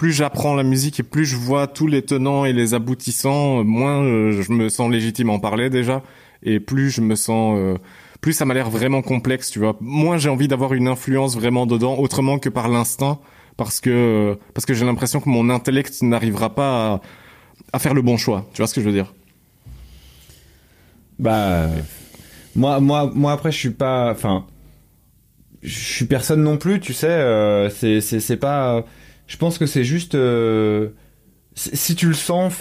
plus 0.00 0.12
j'apprends 0.12 0.54
la 0.54 0.62
musique 0.62 0.98
et 0.98 1.02
plus 1.02 1.26
je 1.26 1.36
vois 1.36 1.66
tous 1.66 1.86
les 1.86 2.00
tenants 2.00 2.46
et 2.46 2.54
les 2.54 2.72
aboutissants, 2.72 3.62
moins 3.64 4.02
euh, 4.02 4.40
je 4.40 4.50
me 4.50 4.70
sens 4.70 4.90
légitime 4.90 5.28
en 5.28 5.38
parler 5.38 5.68
déjà, 5.68 6.02
et 6.42 6.58
plus 6.58 6.88
je 6.88 7.02
me 7.02 7.14
sens, 7.14 7.58
euh, 7.58 7.76
plus 8.22 8.32
ça 8.32 8.46
m'a 8.46 8.54
l'air 8.54 8.70
vraiment 8.70 9.02
complexe, 9.02 9.50
tu 9.50 9.58
vois. 9.58 9.76
Moins 9.82 10.16
j'ai 10.16 10.30
envie 10.30 10.48
d'avoir 10.48 10.72
une 10.72 10.88
influence 10.88 11.36
vraiment 11.36 11.66
dedans, 11.66 11.98
autrement 11.98 12.38
que 12.38 12.48
par 12.48 12.70
l'instinct, 12.70 13.18
parce 13.58 13.78
que 13.82 14.38
parce 14.54 14.64
que 14.64 14.72
j'ai 14.72 14.86
l'impression 14.86 15.20
que 15.20 15.28
mon 15.28 15.50
intellect 15.50 16.00
n'arrivera 16.00 16.54
pas 16.54 16.94
à, 16.94 17.00
à, 17.74 17.78
faire 17.78 17.92
le 17.92 18.00
bon 18.00 18.16
choix. 18.16 18.46
Tu 18.54 18.62
vois 18.62 18.68
ce 18.68 18.74
que 18.74 18.80
je 18.80 18.86
veux 18.86 18.94
dire? 18.94 19.12
Bah, 21.18 21.68
moi, 22.56 22.80
moi, 22.80 23.12
moi 23.14 23.32
après 23.32 23.52
je 23.52 23.58
suis 23.58 23.68
pas, 23.68 24.10
enfin, 24.12 24.46
je 25.62 25.78
suis 25.78 26.06
personne 26.06 26.42
non 26.42 26.56
plus, 26.56 26.80
tu 26.80 26.94
sais. 26.94 27.06
Euh, 27.06 27.68
c'est 27.68 28.00
c'est 28.00 28.38
pas 28.38 28.86
je 29.30 29.36
pense 29.36 29.58
que 29.58 29.66
c'est 29.66 29.84
juste 29.84 30.16
euh, 30.16 30.88
si 31.54 31.94
tu 31.94 32.08
le 32.08 32.14
sens 32.14 32.52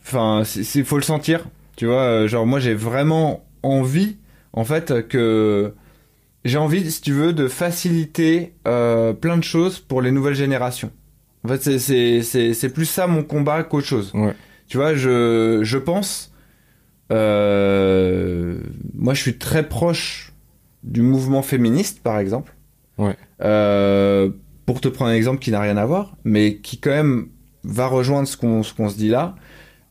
enfin 0.00 0.42
il 0.56 0.84
faut 0.84 0.96
le 0.96 1.02
sentir 1.02 1.46
tu 1.76 1.86
vois 1.86 2.02
euh, 2.02 2.26
genre 2.26 2.44
moi 2.44 2.58
j'ai 2.58 2.74
vraiment 2.74 3.46
envie 3.62 4.16
en 4.52 4.64
fait 4.64 5.06
que 5.06 5.72
j'ai 6.44 6.58
envie 6.58 6.90
si 6.90 7.00
tu 7.00 7.12
veux 7.12 7.32
de 7.32 7.46
faciliter 7.46 8.54
euh, 8.66 9.12
plein 9.12 9.36
de 9.36 9.44
choses 9.44 9.78
pour 9.78 10.02
les 10.02 10.10
nouvelles 10.10 10.34
générations. 10.34 10.90
En 11.44 11.48
fait 11.48 11.78
c'est 11.78 12.72
plus 12.74 12.86
ça 12.86 13.06
mon 13.06 13.22
combat 13.22 13.62
qu'autre 13.62 13.86
chose. 13.86 14.12
Tu 14.66 14.78
vois 14.78 14.94
je 14.94 15.60
je 15.62 15.78
pense 15.78 16.32
moi 17.08 19.14
je 19.14 19.20
suis 19.20 19.38
très 19.38 19.68
proche 19.68 20.32
du 20.82 21.02
mouvement 21.02 21.42
féministe 21.42 22.02
par 22.02 22.18
exemple. 22.18 22.52
Ouais 22.98 23.14
pour 24.66 24.80
te 24.80 24.88
prendre 24.88 25.12
un 25.12 25.14
exemple 25.14 25.38
qui 25.38 25.52
n'a 25.52 25.60
rien 25.60 25.76
à 25.76 25.86
voir, 25.86 26.16
mais 26.24 26.56
qui 26.56 26.78
quand 26.78 26.90
même 26.90 27.28
va 27.64 27.86
rejoindre 27.86 28.28
ce 28.28 28.36
qu'on 28.36 28.62
se 28.62 28.96
dit 28.96 29.08
là, 29.08 29.36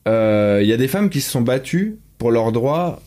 euh, 0.08 0.60
il 0.62 0.68
y 0.68 0.74
a 0.74 0.78
des 0.78 0.88
femmes 0.88 1.10
qui 1.10 1.22
se 1.22 1.32
sont 1.32 1.42
battues 1.42 1.98
pour 2.18 2.32
leurs 2.32 2.52
droits 2.52 3.02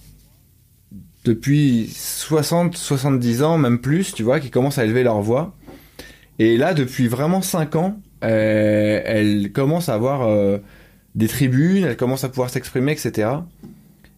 depuis 1.25 1.91
60, 1.95 2.77
70 2.77 3.43
ans, 3.43 3.59
même 3.59 3.79
plus, 3.81 4.14
tu 4.14 4.23
vois, 4.23 4.41
qui 4.41 4.51
commencent 4.51 4.79
à 4.79 4.85
élever 4.85 5.03
leur 5.03 5.21
voix. 5.21 5.55
Et 6.39 6.57
là, 6.57 6.73
depuis 6.73 7.07
vraiment 7.07 7.43
5 7.43 7.77
ans, 7.77 8.01
euh, 8.25 9.03
elles 9.05 9.53
commencent 9.53 9.89
à 9.89 9.95
avoir 9.95 10.23
euh, 10.23 10.59
des 11.14 11.29
tribunes, 11.29 11.85
elles 11.85 11.97
commencent 11.97 12.25
à 12.25 12.29
pouvoir 12.29 12.51
s'exprimer, 12.51 12.93
etc. 12.93 13.31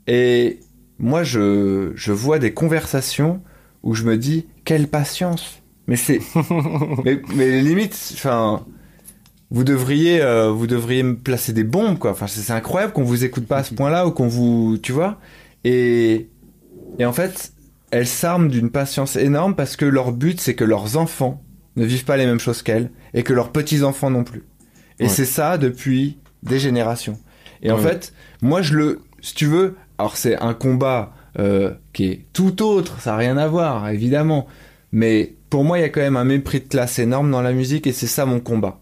Et 0.07 0.61
moi, 0.98 1.24
je, 1.24 1.92
je 1.94 2.12
vois 2.12 2.38
des 2.38 2.53
conversations 2.53 3.42
où 3.82 3.94
je 3.94 4.05
me 4.05 4.16
dis, 4.16 4.46
quelle 4.64 4.86
patience 4.86 5.59
mais 5.91 5.97
c'est. 5.97 6.20
mais, 7.05 7.20
mais, 7.34 7.61
limite, 7.61 8.12
enfin. 8.14 8.64
Vous 9.53 9.64
devriez, 9.64 10.22
euh, 10.22 10.53
vous 10.53 10.68
devriez 10.68 11.03
me 11.03 11.16
placer 11.16 11.53
des 11.53 11.64
bombes, 11.64 11.99
quoi. 11.99 12.12
Enfin, 12.12 12.28
c'est 12.28 12.53
incroyable 12.53 12.93
qu'on 12.93 13.03
vous 13.03 13.24
écoute 13.24 13.49
pas 13.49 13.59
à 13.59 13.64
ce 13.64 13.74
point-là 13.74 14.07
ou 14.07 14.12
qu'on 14.12 14.28
vous, 14.28 14.78
tu 14.80 14.93
vois. 14.93 15.18
Et, 15.64 16.28
et 17.01 17.05
en 17.05 17.12
fait, 17.12 17.53
elles 17.91 18.07
s'arment 18.07 18.49
d'une 18.49 18.70
patience 18.70 19.16
énorme 19.16 19.57
parce 19.57 19.74
que 19.74 19.84
leur 19.84 20.12
but, 20.12 20.41
c'est 20.41 20.55
que 20.55 20.62
leurs 20.62 20.97
enfants 20.97 21.43
ne 21.74 21.84
vivent 21.84 22.05
pas 22.05 22.16
les 22.16 22.26
mêmes 22.26 22.38
choses 22.38 22.62
qu'elles 22.62 22.93
et 23.12 23.24
que 23.24 23.32
leurs 23.32 23.51
petits-enfants 23.51 24.11
non 24.11 24.22
plus. 24.22 24.45
Et 25.01 25.09
c'est 25.09 25.24
ça 25.24 25.59
depuis 25.59 26.18
des 26.45 26.61
générations. 26.61 27.18
Et 27.61 27.72
en 27.72 27.78
fait, 27.78 28.12
moi, 28.43 28.62
je 28.62 28.74
le, 28.74 29.01
si 29.20 29.34
tu 29.34 29.47
veux, 29.47 29.74
alors 29.99 30.16
c'est 30.16 30.36
un 30.36 30.55
combat 30.55 31.12
euh, 31.41 31.72
qui 31.93 32.05
est 32.05 32.26
tout 32.32 32.62
autre, 32.62 33.01
ça 33.01 33.11
n'a 33.11 33.16
rien 33.16 33.36
à 33.36 33.49
voir, 33.49 33.88
évidemment. 33.88 34.47
Mais 34.93 35.34
pour 35.51 35.64
moi, 35.64 35.78
il 35.78 35.82
y 35.82 35.84
a 35.84 35.88
quand 35.88 36.01
même 36.01 36.16
un 36.16 36.24
mépris 36.24 36.61
de 36.61 36.68
classe 36.68 36.98
énorme 36.98 37.30
dans 37.30 37.42
la 37.42 37.53
musique 37.53 37.86
et 37.86 37.92
c'est 37.92 38.07
ça 38.07 38.24
mon 38.24 38.40
combat. 38.40 38.78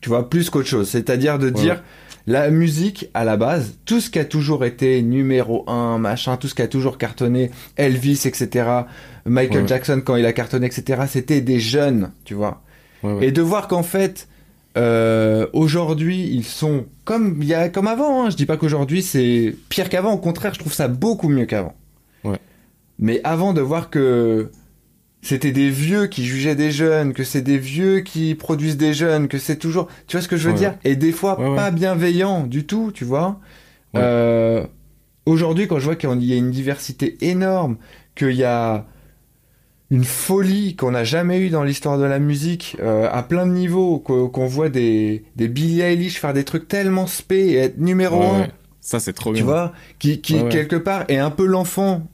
Tu 0.00 0.10
vois, 0.10 0.28
plus 0.28 0.50
qu'autre 0.50 0.68
chose. 0.68 0.88
C'est-à-dire 0.88 1.38
de 1.38 1.48
dire, 1.48 1.82
la 2.26 2.50
musique, 2.50 3.10
à 3.14 3.24
la 3.24 3.36
base, 3.36 3.78
tout 3.86 4.00
ce 4.00 4.10
qui 4.10 4.18
a 4.18 4.24
toujours 4.24 4.64
été 4.64 5.00
numéro 5.02 5.68
un, 5.68 5.98
machin, 5.98 6.36
tout 6.36 6.48
ce 6.48 6.54
qui 6.54 6.62
a 6.62 6.68
toujours 6.68 6.98
cartonné, 6.98 7.50
Elvis, 7.76 8.22
etc., 8.26 8.68
Michael 9.24 9.66
Jackson 9.66 10.02
quand 10.04 10.16
il 10.16 10.26
a 10.26 10.34
cartonné, 10.34 10.66
etc., 10.66 11.02
c'était 11.08 11.40
des 11.40 11.60
jeunes, 11.60 12.12
tu 12.24 12.34
vois. 12.34 12.62
Et 13.20 13.32
de 13.32 13.42
voir 13.42 13.68
qu'en 13.68 13.82
fait, 13.82 14.28
euh, 14.78 15.46
aujourd'hui, 15.52 16.26
ils 16.32 16.44
sont 16.44 16.86
comme 17.04 17.36
il 17.42 17.46
y 17.46 17.52
a 17.52 17.68
comme 17.68 17.86
avant. 17.86 18.24
Hein. 18.24 18.30
Je 18.30 18.36
dis 18.36 18.46
pas 18.46 18.56
qu'aujourd'hui 18.56 19.02
c'est 19.02 19.54
pire 19.68 19.90
qu'avant. 19.90 20.14
Au 20.14 20.18
contraire, 20.18 20.54
je 20.54 20.58
trouve 20.58 20.72
ça 20.72 20.88
beaucoup 20.88 21.28
mieux 21.28 21.44
qu'avant. 21.44 21.74
Mais 22.98 23.20
avant 23.24 23.52
de 23.52 23.60
voir 23.60 23.90
que 23.90 24.50
c'était 25.24 25.52
des 25.52 25.70
vieux 25.70 26.06
qui 26.06 26.24
jugeaient 26.24 26.54
des 26.54 26.70
jeunes, 26.70 27.12
que 27.14 27.24
c'est 27.24 27.42
des 27.42 27.58
vieux 27.58 28.00
qui 28.00 28.34
produisent 28.34 28.76
des 28.76 28.92
jeunes, 28.92 29.26
que 29.28 29.38
c'est 29.38 29.56
toujours, 29.56 29.88
tu 30.06 30.16
vois 30.16 30.22
ce 30.22 30.28
que 30.28 30.36
je 30.36 30.48
veux 30.48 30.54
dire? 30.54 30.76
Et 30.84 30.96
des 30.96 31.12
fois 31.12 31.36
pas 31.36 31.70
bienveillant 31.70 32.46
du 32.46 32.66
tout, 32.66 32.92
tu 32.92 33.04
vois? 33.04 33.40
Euh, 33.96 34.66
Aujourd'hui, 35.26 35.66
quand 35.66 35.78
je 35.78 35.86
vois 35.86 35.96
qu'il 35.96 36.22
y 36.22 36.32
a 36.34 36.36
une 36.36 36.50
diversité 36.50 37.16
énorme, 37.22 37.78
qu'il 38.14 38.32
y 38.32 38.44
a 38.44 38.86
une 39.90 40.04
folie 40.04 40.76
qu'on 40.76 40.90
n'a 40.90 41.04
jamais 41.04 41.38
eue 41.38 41.48
dans 41.48 41.62
l'histoire 41.64 41.98
de 41.98 42.04
la 42.04 42.18
musique 42.18 42.76
euh, 42.80 43.08
à 43.10 43.22
plein 43.22 43.46
de 43.46 43.52
niveaux, 43.52 43.98
qu'on 43.98 44.46
voit 44.46 44.68
des, 44.68 45.24
des 45.36 45.48
Billie 45.48 45.80
Eilish 45.80 46.20
faire 46.20 46.34
des 46.34 46.44
trucs 46.44 46.68
tellement 46.68 47.06
spé 47.06 47.36
et 47.36 47.56
être 47.56 47.78
numéro 47.78 48.22
un. 48.22 48.48
Ça, 48.80 49.00
c'est 49.00 49.14
trop 49.14 49.32
bien. 49.32 49.40
Tu 49.40 49.44
vois, 49.46 49.72
qui, 49.98 50.20
qui 50.20 50.46
quelque 50.50 50.76
part 50.76 51.04
est 51.08 51.16
un 51.16 51.30
peu 51.30 51.46
l'enfant 51.46 52.06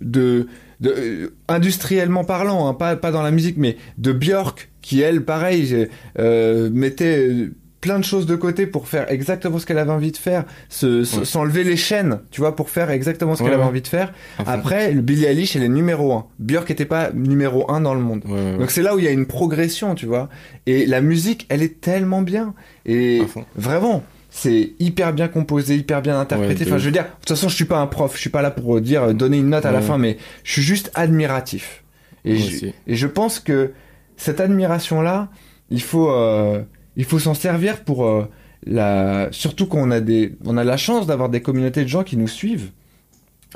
de 0.00 0.46
de, 0.80 0.94
euh, 0.96 1.34
industriellement 1.48 2.24
parlant, 2.24 2.68
hein, 2.68 2.74
pas, 2.74 2.96
pas 2.96 3.10
dans 3.10 3.22
la 3.22 3.30
musique, 3.30 3.56
mais 3.56 3.76
de 3.98 4.12
Björk, 4.12 4.70
qui 4.82 5.00
elle, 5.00 5.24
pareil, 5.24 5.88
euh, 6.18 6.70
mettait 6.70 7.50
plein 7.80 7.98
de 7.98 8.04
choses 8.04 8.26
de 8.26 8.34
côté 8.34 8.66
pour 8.66 8.88
faire 8.88 9.10
exactement 9.10 9.58
ce 9.58 9.66
qu'elle 9.66 9.78
avait 9.78 9.92
envie 9.92 10.10
de 10.10 10.16
faire, 10.16 10.44
s'enlever 10.68 11.62
les 11.62 11.76
chaînes, 11.76 12.20
tu 12.30 12.40
vois, 12.40 12.56
pour 12.56 12.70
faire 12.70 12.90
exactement 12.90 13.36
ce 13.36 13.42
qu'elle 13.42 13.52
avait 13.52 13.62
envie 13.62 13.82
de 13.82 13.88
faire. 13.88 14.12
Après, 14.38 14.92
le 14.92 15.00
Billie 15.00 15.26
Eilish, 15.26 15.54
elle 15.54 15.62
est 15.62 15.68
numéro 15.68 16.12
un. 16.12 16.26
Björk 16.40 16.70
était 16.70 16.84
pas 16.84 17.10
numéro 17.12 17.70
un 17.70 17.80
dans 17.80 17.94
le 17.94 18.00
monde. 18.00 18.24
Donc 18.58 18.70
c'est 18.70 18.82
là 18.82 18.96
où 18.96 18.98
il 18.98 19.04
y 19.04 19.08
a 19.08 19.12
une 19.12 19.26
progression, 19.26 19.94
tu 19.94 20.06
vois. 20.06 20.28
Et 20.66 20.86
la 20.86 21.00
musique, 21.00 21.46
elle 21.50 21.62
est 21.62 21.80
tellement 21.80 22.22
bien. 22.22 22.54
Et 22.84 23.22
vraiment, 23.54 24.02
c'est 24.40 24.74
hyper 24.78 25.12
bien 25.12 25.26
composé, 25.26 25.76
hyper 25.76 26.00
bien 26.00 26.20
interprété. 26.20 26.64
enfin, 26.64 26.78
je 26.78 26.84
veux 26.84 26.92
dire, 26.92 27.04
de 27.04 27.08
toute 27.08 27.30
façon, 27.30 27.48
je 27.48 27.56
suis 27.56 27.64
pas 27.64 27.80
un 27.80 27.88
prof, 27.88 28.14
je 28.14 28.20
suis 28.20 28.30
pas 28.30 28.40
là 28.40 28.52
pour 28.52 28.80
dire 28.80 29.02
euh, 29.02 29.12
donner 29.12 29.38
une 29.38 29.48
note 29.48 29.66
à 29.66 29.72
la 29.72 29.80
fin, 29.80 29.98
mais 29.98 30.16
je 30.44 30.52
suis 30.52 30.62
juste 30.62 30.92
admiratif. 30.94 31.82
Et, 32.24 32.36
je, 32.36 32.66
et 32.86 32.94
je 32.94 33.06
pense 33.08 33.40
que 33.40 33.72
cette 34.16 34.40
admiration-là, 34.40 35.28
il 35.70 35.82
faut, 35.82 36.10
euh, 36.10 36.62
il 36.96 37.04
faut 37.04 37.18
s'en 37.18 37.34
servir 37.34 37.82
pour 37.82 38.06
euh, 38.06 38.28
la, 38.64 39.28
surtout 39.32 39.66
qu'on 39.66 39.90
a 39.90 40.00
des, 40.00 40.36
on 40.44 40.56
a 40.56 40.62
la 40.62 40.76
chance 40.76 41.06
d'avoir 41.06 41.30
des 41.30 41.42
communautés 41.42 41.82
de 41.82 41.88
gens 41.88 42.04
qui 42.04 42.16
nous 42.16 42.28
suivent 42.28 42.70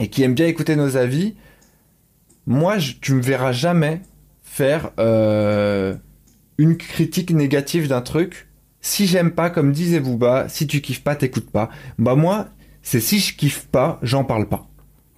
et 0.01 0.09
qui 0.09 0.25
aiment 0.25 0.35
bien 0.35 0.47
écouter 0.47 0.75
nos 0.75 0.97
avis. 0.97 1.37
Moi, 2.47 2.79
je, 2.79 2.95
tu 3.01 3.15
me 3.15 3.23
verras 3.23 3.53
jamais 3.53 4.01
faire 4.43 4.91
une 6.59 6.77
critique 6.77 7.31
négative 7.33 7.89
d'un 7.89 8.01
truc 8.01 8.49
si 8.83 9.07
j'aime 9.07 9.31
pas, 9.31 9.49
comme 9.49 9.73
disait 9.73 10.01
Booba, 10.01 10.49
si 10.49 10.67
tu 10.67 10.81
kiffes 10.81 11.03
pas, 11.03 11.15
t'écoutes 11.15 11.51
pas. 11.51 11.71
Bah 11.99 12.17
moi, 12.17 12.49
c'est 12.83 13.01
si 13.01 13.21
je 13.21 13.35
kiffe 13.35 13.67
pas, 13.69 13.99
j'en 14.03 14.25
parle 14.25 14.49
pas. 14.49 14.67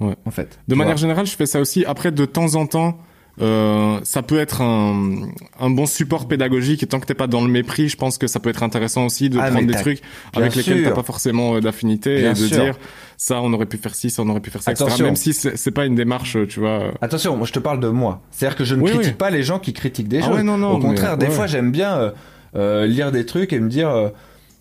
Ouais. 0.00 0.14
En 0.26 0.30
fait. 0.30 0.58
De 0.68 0.74
manière 0.74 0.98
générale, 0.98 1.26
je 1.26 1.34
fais 1.34 1.46
ça 1.46 1.60
aussi. 1.60 1.84
Après, 1.86 2.12
de 2.12 2.24
temps 2.26 2.56
en 2.56 2.66
temps, 2.66 2.98
euh, 3.40 3.98
ça 4.04 4.22
peut 4.22 4.38
être 4.38 4.60
un, 4.60 5.28
un, 5.58 5.70
bon 5.70 5.86
support 5.86 6.28
pédagogique 6.28 6.82
et 6.82 6.86
tant 6.86 7.00
que 7.00 7.06
t'es 7.06 7.14
pas 7.14 7.26
dans 7.26 7.40
le 7.40 7.48
mépris, 7.48 7.88
je 7.88 7.96
pense 7.96 8.16
que 8.16 8.28
ça 8.28 8.38
peut 8.38 8.50
être 8.50 8.62
intéressant 8.62 9.06
aussi 9.06 9.28
de 9.28 9.40
ah, 9.40 9.50
prendre 9.50 9.66
des 9.66 9.74
trucs 9.74 10.02
avec 10.34 10.54
lesquels 10.54 10.84
t'as 10.84 10.92
pas 10.92 11.02
forcément 11.02 11.56
euh, 11.56 11.60
d'affinité 11.60 12.20
et 12.20 12.32
de 12.32 12.46
dire 12.46 12.78
ça 13.16 13.40
on 13.40 13.52
aurait 13.52 13.66
pu 13.66 13.76
faire 13.76 13.94
ci, 13.94 14.10
ça 14.10 14.22
on 14.22 14.28
aurait 14.28 14.40
pu 14.40 14.50
faire 14.50 14.62
ça, 14.62 14.70
etc. 14.70 15.02
Même 15.02 15.16
si 15.16 15.32
c'est 15.32 15.70
pas 15.72 15.84
une 15.84 15.96
démarche, 15.96 16.36
tu 16.48 16.60
vois. 16.60 16.92
Attention, 17.00 17.36
moi 17.36 17.46
je 17.46 17.52
te 17.52 17.58
parle 17.58 17.80
de 17.80 17.88
moi. 17.88 18.22
C'est-à-dire 18.30 18.56
que 18.56 18.64
je 18.64 18.76
ne 18.76 18.86
critique 18.86 19.18
pas 19.18 19.30
les 19.30 19.42
gens 19.42 19.58
qui 19.58 19.72
critiquent 19.72 20.08
des 20.08 20.20
ah 20.22 20.28
choses. 20.28 20.42
non, 20.42 20.56
non, 20.56 20.72
Au 20.72 20.78
contraire, 20.78 21.16
des 21.16 21.30
fois 21.30 21.46
j'aime 21.46 21.72
bien. 21.72 21.96
Euh, 21.96 22.10
euh, 22.56 22.86
lire 22.86 23.12
des 23.12 23.26
trucs 23.26 23.52
et 23.52 23.60
me 23.60 23.68
dire 23.68 23.90
euh, 23.90 24.08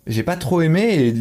j'ai 0.08 0.24
pas 0.24 0.36
trop 0.36 0.62
aimé 0.62 1.08
et 1.08 1.14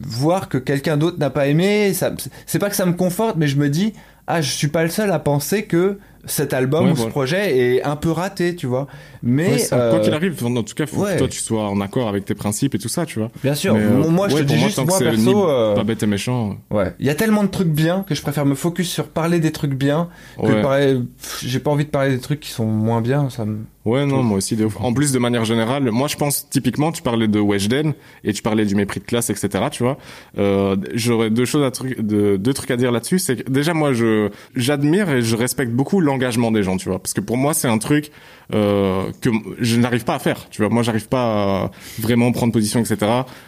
voir 0.00 0.48
que 0.48 0.58
quelqu'un 0.58 0.96
d'autre 0.96 1.18
n'a 1.18 1.30
pas 1.30 1.46
aimé, 1.46 1.92
ça, 1.94 2.12
c'est 2.46 2.58
pas 2.58 2.70
que 2.70 2.76
ça 2.76 2.86
me 2.86 2.94
conforte, 2.94 3.36
mais 3.36 3.46
je 3.46 3.56
me 3.56 3.68
dis 3.68 3.92
ah 4.26 4.40
je 4.40 4.50
suis 4.50 4.68
pas 4.68 4.82
le 4.82 4.90
seul 4.90 5.10
à 5.10 5.18
penser 5.18 5.64
que 5.64 5.98
cet 6.28 6.54
album 6.54 6.92
ou 6.92 6.96
ce 6.96 7.06
projet 7.06 7.58
est 7.58 7.82
un 7.82 7.96
peu 7.96 8.10
raté, 8.10 8.54
tu 8.54 8.66
vois. 8.66 8.86
Mais 9.22 9.66
quoi 9.68 10.00
qu'il 10.00 10.14
arrive, 10.14 10.44
en 10.44 10.62
tout 10.62 10.74
cas, 10.74 10.86
faut 10.86 11.04
que 11.04 11.18
toi 11.18 11.28
tu 11.28 11.40
sois 11.40 11.68
en 11.68 11.80
accord 11.80 12.08
avec 12.08 12.24
tes 12.24 12.34
principes 12.34 12.74
et 12.74 12.78
tout 12.78 12.88
ça, 12.88 13.06
tu 13.06 13.18
vois. 13.18 13.30
Bien 13.42 13.54
sûr. 13.54 13.74
moi, 13.74 14.28
je 14.28 14.36
te 14.36 14.42
dis 14.42 14.58
juste, 14.58 14.78
moi 14.84 14.98
perso, 14.98 15.46
pas 15.74 15.84
bête 15.84 16.02
et 16.02 16.06
méchant. 16.06 16.56
Ouais. 16.70 16.94
Il 16.98 17.06
y 17.06 17.10
a 17.10 17.14
tellement 17.14 17.44
de 17.44 17.48
trucs 17.48 17.68
bien 17.68 18.04
que 18.08 18.14
je 18.14 18.22
préfère 18.22 18.46
me 18.46 18.54
focus 18.54 18.88
sur 18.90 19.08
parler 19.08 19.40
des 19.40 19.52
trucs 19.52 19.74
bien 19.74 20.08
que 20.42 20.62
parler. 20.62 20.98
J'ai 21.42 21.58
pas 21.60 21.70
envie 21.70 21.84
de 21.84 21.90
parler 21.90 22.10
des 22.10 22.20
trucs 22.20 22.40
qui 22.40 22.50
sont 22.50 22.66
moins 22.66 23.00
bien. 23.00 23.30
Ça 23.30 23.44
me 23.44 23.58
Ouais, 23.88 24.04
non, 24.04 24.22
moi 24.22 24.36
aussi. 24.36 24.56
En 24.80 24.92
plus, 24.92 25.12
de 25.12 25.18
manière 25.18 25.46
générale, 25.46 25.90
moi, 25.90 26.08
je 26.08 26.16
pense 26.16 26.46
typiquement, 26.50 26.92
tu 26.92 27.00
parlais 27.00 27.26
de 27.26 27.40
Weshden 27.40 27.94
et 28.22 28.34
tu 28.34 28.42
parlais 28.42 28.66
du 28.66 28.74
mépris 28.74 29.00
de 29.00 29.06
classe, 29.06 29.30
etc. 29.30 29.64
Tu 29.70 29.82
vois, 29.82 29.96
euh, 30.36 30.76
j'aurais 30.92 31.30
deux 31.30 31.46
choses 31.46 31.64
à 31.64 31.70
truc, 31.70 31.98
de, 31.98 32.36
deux 32.36 32.52
trucs 32.52 32.70
à 32.70 32.76
dire 32.76 32.92
là-dessus. 32.92 33.18
C'est 33.18 33.36
que 33.36 33.50
déjà, 33.50 33.72
moi, 33.72 33.94
je 33.94 34.28
j'admire 34.54 35.08
et 35.08 35.22
je 35.22 35.34
respecte 35.36 35.72
beaucoup 35.72 36.00
l'engagement 36.00 36.17
des 36.18 36.62
gens, 36.62 36.76
tu 36.76 36.88
vois, 36.88 36.98
parce 36.98 37.14
que 37.14 37.20
pour 37.20 37.36
moi, 37.36 37.54
c'est 37.54 37.68
un 37.68 37.78
truc 37.78 38.10
euh, 38.54 39.10
que 39.20 39.30
je 39.58 39.76
n'arrive 39.76 40.04
pas 40.04 40.14
à 40.14 40.18
faire. 40.18 40.48
Tu 40.50 40.62
vois, 40.62 40.70
moi, 40.70 40.82
j'arrive 40.82 41.08
pas 41.08 41.64
à 41.64 41.70
vraiment 41.98 42.32
prendre 42.32 42.52
position, 42.52 42.80
etc. 42.80 42.98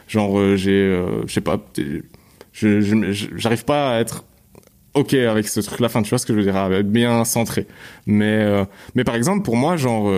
Genre, 0.08 0.38
euh, 0.38 0.56
j'ai, 0.56 0.72
euh, 0.72 1.26
je 1.26 1.32
sais 1.32 1.40
pas, 1.40 1.58
je 2.52 3.28
j'arrive 3.36 3.64
pas 3.64 3.96
à 3.96 4.00
être 4.00 4.24
ok 4.94 5.14
avec 5.14 5.46
ce 5.46 5.60
truc 5.60 5.78
là 5.78 5.86
enfin 5.86 6.02
tu 6.02 6.10
vois 6.10 6.18
ce 6.18 6.26
que 6.26 6.32
je 6.32 6.38
veux 6.38 6.44
dire 6.44 6.56
être 6.56 6.90
bien 6.90 7.24
centré. 7.24 7.68
Mais 8.06 8.44
mais 8.96 9.04
par 9.04 9.14
exemple 9.14 9.44
pour 9.44 9.54
moi 9.54 9.76
genre 9.76 10.12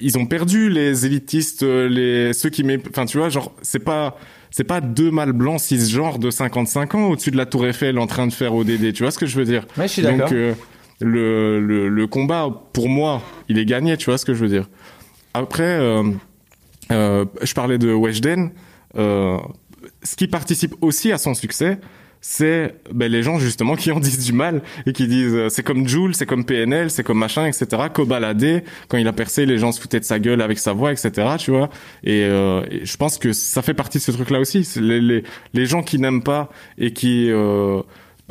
ils 0.00 0.16
ont 0.16 0.24
perdu 0.24 0.70
les 0.70 1.04
élitistes 1.04 1.62
les 1.62 2.32
ceux 2.32 2.48
qui 2.48 2.64
enfin 2.88 3.04
tu 3.04 3.18
vois 3.18 3.28
genre 3.28 3.54
c'est 3.60 3.84
pas 3.84 4.16
c'est 4.52 4.64
pas 4.64 4.80
deux 4.80 5.10
mâles 5.10 5.32
blancs 5.32 5.60
cisgenres 5.60 6.18
de 6.18 6.30
55 6.30 6.94
ans 6.94 7.08
au-dessus 7.08 7.30
de 7.30 7.36
la 7.36 7.46
tour 7.46 7.66
Eiffel 7.66 7.98
en 7.98 8.06
train 8.06 8.26
de 8.26 8.32
faire 8.32 8.54
ODD 8.54 8.92
tu 8.92 9.02
vois 9.02 9.10
ce 9.10 9.18
que 9.18 9.26
je 9.26 9.36
veux 9.36 9.46
dire? 9.46 9.66
Ouais, 9.76 9.88
je 9.88 9.92
suis 9.92 10.02
donc 10.02 10.30
euh, 10.30 10.54
le, 11.02 12.06
combat 12.06 12.48
pour 12.72 12.88
moi 12.88 13.22
il 13.48 13.58
est 13.58 13.64
gagné 13.64 13.96
tu 13.96 14.06
vois 14.06 14.18
ce 14.18 14.24
que 14.24 14.34
je 14.34 14.40
veux 14.40 14.48
dire 14.48 14.68
après 15.34 15.78
je 16.90 17.54
parlais 17.54 17.78
de 17.78 17.92
Weshden 17.92 18.50
ce 18.94 20.16
qui 20.16 20.28
participe 20.28 20.74
aussi 20.80 21.12
à 21.12 21.18
son 21.18 21.34
succès 21.34 21.78
c'est 22.22 22.76
ben, 22.92 23.10
les 23.10 23.22
gens 23.22 23.38
justement 23.38 23.74
qui 23.74 23.90
en 23.90 24.00
disent 24.00 24.24
du 24.24 24.32
mal 24.32 24.62
et 24.86 24.92
qui 24.92 25.08
disent 25.08 25.34
euh, 25.34 25.48
c'est 25.50 25.64
comme 25.64 25.86
Jules, 25.86 26.14
c'est 26.14 26.24
comme 26.24 26.44
PNL, 26.44 26.88
c'est 26.88 27.02
comme 27.02 27.18
machin, 27.18 27.46
etc. 27.46 27.66
Cobaladé, 27.92 28.62
quand 28.88 28.96
il 28.96 29.08
a 29.08 29.12
percé, 29.12 29.44
les 29.44 29.58
gens 29.58 29.72
se 29.72 29.80
foutaient 29.80 30.00
de 30.00 30.04
sa 30.04 30.20
gueule 30.20 30.40
avec 30.40 30.58
sa 30.58 30.72
voix, 30.72 30.92
etc. 30.92 31.10
Tu 31.38 31.50
vois. 31.50 31.68
Et, 32.04 32.22
euh, 32.22 32.62
je 32.84 32.96
pense 32.96 33.18
que 33.18 33.32
ça 33.32 33.60
fait 33.60 33.74
partie 33.74 33.98
de 33.98 34.02
ce 34.04 34.12
truc-là 34.12 34.38
aussi. 34.38 34.66
Les, 34.80 35.66
gens 35.66 35.82
qui 35.82 35.98
n'aiment 35.98 36.22
pas 36.22 36.48
et 36.78 36.92
qui 36.92 37.28
euh, 37.28 37.82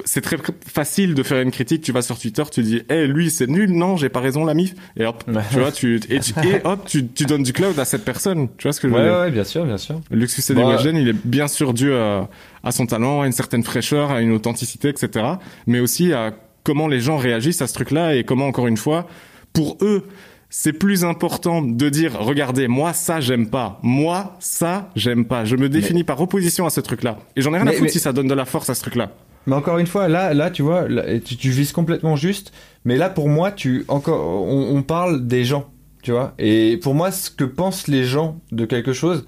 c'est 0.06 0.22
très 0.22 0.38
facile 0.66 1.14
de 1.14 1.24
faire 1.24 1.42
une 1.42 1.52
critique. 1.52 1.82
Tu 1.82 1.92
vas 1.92 2.02
sur 2.02 2.18
Twitter, 2.18 2.44
tu 2.52 2.64
dis, 2.64 2.82
eh 2.89 3.08
lui 3.08 3.30
c'est 3.30 3.48
nul, 3.48 3.72
non, 3.72 3.98
j'ai 3.98 4.10
pas 4.10 4.20
raison 4.20 4.46
la 4.46 4.54
mif. 4.54 4.74
Et 4.98 5.06
hop, 5.06 5.24
tu 5.52 5.60
vois, 5.60 5.72
tu 5.72 6.00
et, 6.10 6.20
hop, 6.64 6.86
tu, 6.86 7.08
tu, 7.08 7.26
donnes 7.26 7.44
du 7.44 7.54
cloud 7.54 7.78
à 7.78 7.86
cette 7.86 8.06
personne. 8.06 8.48
Tu 8.58 8.64
vois 8.64 8.74
ce 8.74 8.80
que 8.80 8.89
je 8.89 8.94
veux 8.94 9.04
dire? 9.04 9.20
Ouais, 9.20 9.32
bien 9.32 9.44
sûr, 9.44 9.66
bien 9.66 9.78
sûr. 9.78 10.02
Le 10.10 10.28
succès 10.28 10.54
des 10.54 10.62
bah, 10.62 10.78
il 10.84 11.08
est 11.08 11.26
bien 11.26 11.48
sûr 11.48 11.74
dû 11.74 11.94
à, 11.94 12.30
à 12.64 12.72
son 12.72 12.86
talent, 12.86 13.22
à 13.22 13.26
une 13.28 13.32
certaine 13.32 13.64
fraîcheur, 13.64 14.12
à 14.12 14.22
une 14.22 14.32
authenticité, 14.32 14.89
etc. 14.89 15.26
Mais 15.68 15.80
aussi 15.80 16.14
à 16.14 16.34
comment 16.64 16.88
les 16.88 17.00
gens 17.00 17.18
réagissent 17.18 17.62
à 17.62 17.68
ce 17.68 17.74
truc-là 17.74 18.16
et 18.16 18.24
comment 18.24 18.48
encore 18.48 18.68
une 18.68 18.78
fois, 18.78 19.08
pour 19.54 19.78
eux, 19.82 20.08
c'est 20.50 20.74
plus 20.74 21.06
important 21.06 21.62
de 21.62 21.89
dire 21.89 22.18
regardez 22.20 22.68
moi 22.68 22.92
ça 22.92 23.22
j'aime 23.22 23.50
pas 23.50 23.80
moi 23.84 24.36
ça 24.42 24.89
j'aime 24.98 25.24
pas 25.24 25.46
je 25.46 25.56
me 25.56 25.70
définis 25.70 26.04
par 26.04 26.20
opposition 26.20 26.66
à 26.66 26.70
ce 26.70 26.82
truc 26.82 27.04
là 27.04 27.20
et 27.38 27.42
j'en 27.42 27.54
ai 27.54 27.58
rien 27.58 27.68
à 27.68 27.72
foutre 27.72 27.89
si 27.89 28.00
ça 28.00 28.12
donne 28.12 28.28
de 28.28 28.34
la 28.34 28.44
force 28.44 28.70
à 28.70 28.76
ce 28.76 28.82
truc 28.82 28.96
là 28.96 29.12
mais 29.48 29.56
encore 29.56 29.80
une 29.80 29.88
fois, 29.88 30.08
là, 30.08 30.34
là, 30.34 30.52
tu 30.52 30.62
vois, 30.62 30.86
tu, 31.26 31.38
tu, 31.38 31.50
vises 31.50 31.72
complètement 31.72 32.16
juste. 32.16 32.54
Mais 32.86 32.98
là, 32.98 33.10
pour 33.10 33.28
moi, 33.28 33.52
tu 33.52 33.86
encore, 33.88 34.48
on, 34.48 34.82
parle 34.84 35.26
des 35.28 35.44
gens, 35.44 35.70
tu 36.04 36.12
vois. 36.12 36.34
Et 36.38 36.78
pour 36.82 36.94
moi, 36.94 37.12
ce 37.12 37.30
que 37.32 37.44
pensent 37.44 37.88
les 37.88 38.04
gens 38.04 38.39
de 38.52 38.66
quelque 38.66 38.94
chose, 38.94 39.26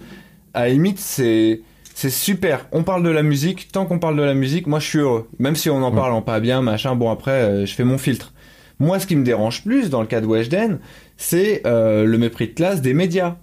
à 0.54 0.66
la 0.66 0.70
limite, 0.70 1.00
c'est 1.00 1.62
c'est 1.96 2.10
super. 2.10 2.68
On 2.72 2.84
parle 2.84 3.04
de 3.04 3.10
la 3.10 3.24
musique. 3.24 3.72
Tant 3.72 3.86
qu'on 3.86 4.00
parle 4.00 4.18
de 4.18 4.24
la 4.24 4.34
musique, 4.34 4.68
moi, 4.68 4.80
je 4.80 4.88
suis 4.88 5.00
heureux. 5.00 5.28
Même 5.40 5.56
si 5.56 5.70
on 5.70 5.84
en 5.84 5.92
parle 5.92 6.12
en 6.14 6.22
pas 6.22 6.40
bien, 6.40 6.62
machin. 6.62 6.96
Bon, 6.96 7.12
après, 7.12 7.32
euh, 7.32 7.66
je 7.66 7.74
fais 7.74 7.84
mon 7.84 7.98
filtre. 7.98 8.34
Moi, 8.80 9.00
ce 9.00 9.06
qui 9.06 9.16
me 9.16 9.24
dérange 9.24 9.64
plus 9.64 9.90
dans 9.90 10.02
le 10.02 10.08
cas 10.08 10.20
de 10.20 10.26
Weshden, 10.26 10.80
c'est 11.18 11.62
euh, 11.66 12.06
le 12.06 12.18
mépris 12.18 12.48
de 12.48 12.54
classe 12.54 12.82
des 12.82 12.94
médias. 12.94 13.36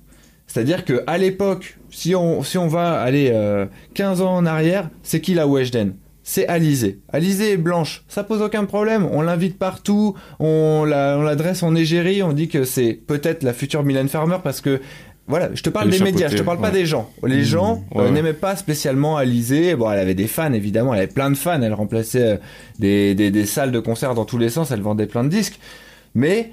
C'est-à-dire 0.49 0.85
que 0.85 1.05
à 1.07 1.16
l'époque, 1.16 1.79
si 1.91 2.16
on 2.16 2.43
si 2.43 2.59
on 2.59 2.66
va 2.66 3.01
aller 3.01 3.33
15 3.95 4.21
euh, 4.21 4.25
ans 4.25 4.35
en 4.35 4.47
arrière, 4.47 4.91
c'est 5.05 5.21
qui 5.21 5.35
la 5.35 5.47
Weshden 5.47 5.95
c'est 6.31 6.47
Alizé. 6.47 7.01
Alizé 7.12 7.55
est 7.55 7.57
blanche, 7.57 8.05
ça 8.07 8.22
pose 8.22 8.41
aucun 8.41 8.64
problème. 8.64 9.05
On 9.11 9.20
l'invite 9.20 9.59
partout, 9.59 10.14
on 10.39 10.85
l'adresse 10.85 11.64
en 11.64 11.74
égérie, 11.74 12.22
on 12.22 12.33
dit 12.33 12.47
que 12.47 12.62
c'est 12.62 12.93
peut-être 12.93 13.43
la 13.43 13.53
future 13.53 13.83
Mylène 13.83 14.09
Farmer 14.09 14.37
parce 14.41 14.61
que 14.61 14.81
voilà, 15.26 15.51
je 15.55 15.62
te 15.62 15.70
parle 15.70 15.91
des 15.91 15.99
médias, 15.99 16.28
je 16.28 16.37
te 16.37 16.43
parle 16.43 16.61
pas 16.61 16.70
des 16.70 16.87
gens. 16.87 17.11
Les 17.24 17.39
mmh, 17.39 17.43
gens 17.43 17.85
euh, 17.97 18.11
n'aimaient 18.11 18.33
pas 18.33 18.55
spécialement 18.55 19.16
Alizé. 19.16 19.74
Bon, 19.74 19.91
elle 19.91 19.99
avait 19.99 20.14
des 20.14 20.28
fans 20.28 20.53
évidemment, 20.53 20.95
elle 20.95 21.01
avait 21.01 21.12
plein 21.12 21.31
de 21.33 21.37
fans, 21.37 21.61
elle 21.61 21.74
remplaçait 21.74 22.22
euh, 22.22 22.37
des, 22.78 23.16
des, 23.16 23.33
des 23.33 23.47
salles 23.47 23.72
de 23.72 23.81
concert 23.81 24.14
dans 24.14 24.24
tous 24.24 24.39
les 24.39 24.51
sens, 24.51 24.70
elle 24.70 24.83
vendait 24.83 25.07
plein 25.07 25.24
de 25.24 25.31
disques. 25.31 25.59
Mais 26.14 26.53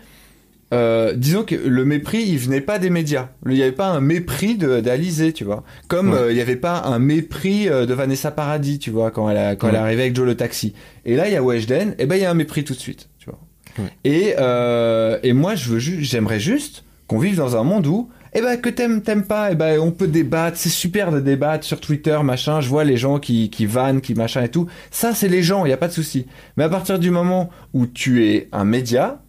euh, 0.73 1.13
disons 1.13 1.43
que 1.43 1.55
le 1.55 1.85
mépris, 1.85 2.23
il 2.23 2.37
venait 2.37 2.61
pas 2.61 2.79
des 2.79 2.89
médias. 2.89 3.29
Il 3.45 3.53
n'y 3.53 3.61
avait 3.61 3.71
pas 3.71 3.87
un 3.87 4.01
mépris 4.01 4.55
d'Alizé, 4.55 5.31
tu 5.31 5.43
vois. 5.43 5.63
Comme 5.87 6.13
euh, 6.13 6.31
il 6.31 6.35
n'y 6.35 6.41
avait 6.41 6.57
pas 6.57 6.81
un 6.81 6.99
mépris 6.99 7.69
euh, 7.69 7.85
de 7.85 7.93
Vanessa 7.93 8.31
Paradis, 8.31 8.79
tu 8.79 8.91
vois, 8.91 9.11
quand 9.11 9.29
elle 9.29 9.37
a, 9.37 9.55
quand 9.55 9.69
elle 9.69 9.75
est 9.75 9.79
arrivée 9.79 10.03
avec 10.03 10.15
Joe 10.15 10.25
le 10.25 10.35
taxi. 10.35 10.73
Et 11.05 11.15
là, 11.15 11.27
il 11.27 11.33
y 11.33 11.37
a 11.37 11.43
Weshden, 11.43 11.95
et 11.99 12.05
ben 12.05 12.15
il 12.15 12.21
y 12.21 12.25
a 12.25 12.31
un 12.31 12.35
mépris 12.35 12.63
tout 12.63 12.73
de 12.73 12.79
suite, 12.79 13.09
tu 13.17 13.29
vois. 13.29 13.39
Et 14.03 14.35
et 15.23 15.33
moi, 15.33 15.55
je 15.55 15.69
veux 15.69 15.79
juste, 15.79 16.01
j'aimerais 16.01 16.39
juste 16.39 16.83
qu'on 17.07 17.19
vive 17.19 17.37
dans 17.37 17.55
un 17.55 17.63
monde 17.63 17.87
où 17.87 18.09
eh 18.33 18.41
ben 18.41 18.59
que 18.59 18.69
t'aimes 18.69 19.01
t'aimes 19.01 19.25
pas 19.25 19.51
eh 19.51 19.55
ben 19.55 19.79
on 19.79 19.91
peut 19.91 20.07
débattre 20.07 20.57
c'est 20.57 20.69
super 20.69 21.11
de 21.11 21.21
débattre 21.21 21.63
sur 21.63 21.79
Twitter 21.79 22.19
machin 22.23 22.59
je 22.59 22.67
vois 22.67 22.83
les 22.83 22.97
gens 22.97 23.17
qui 23.19 23.49
qui 23.49 23.65
vannent 23.65 24.01
qui 24.01 24.13
machin 24.13 24.43
et 24.43 24.49
tout 24.49 24.67
ça 24.91 25.13
c'est 25.13 25.29
les 25.29 25.41
gens 25.41 25.65
il 25.65 25.69
y 25.69 25.73
a 25.73 25.77
pas 25.77 25.87
de 25.87 25.93
souci 25.93 26.27
mais 26.57 26.65
à 26.65 26.69
partir 26.69 26.99
du 26.99 27.09
moment 27.09 27.49
où 27.73 27.87
tu 27.87 28.27
es 28.27 28.49
un 28.51 28.65
média 28.65 29.21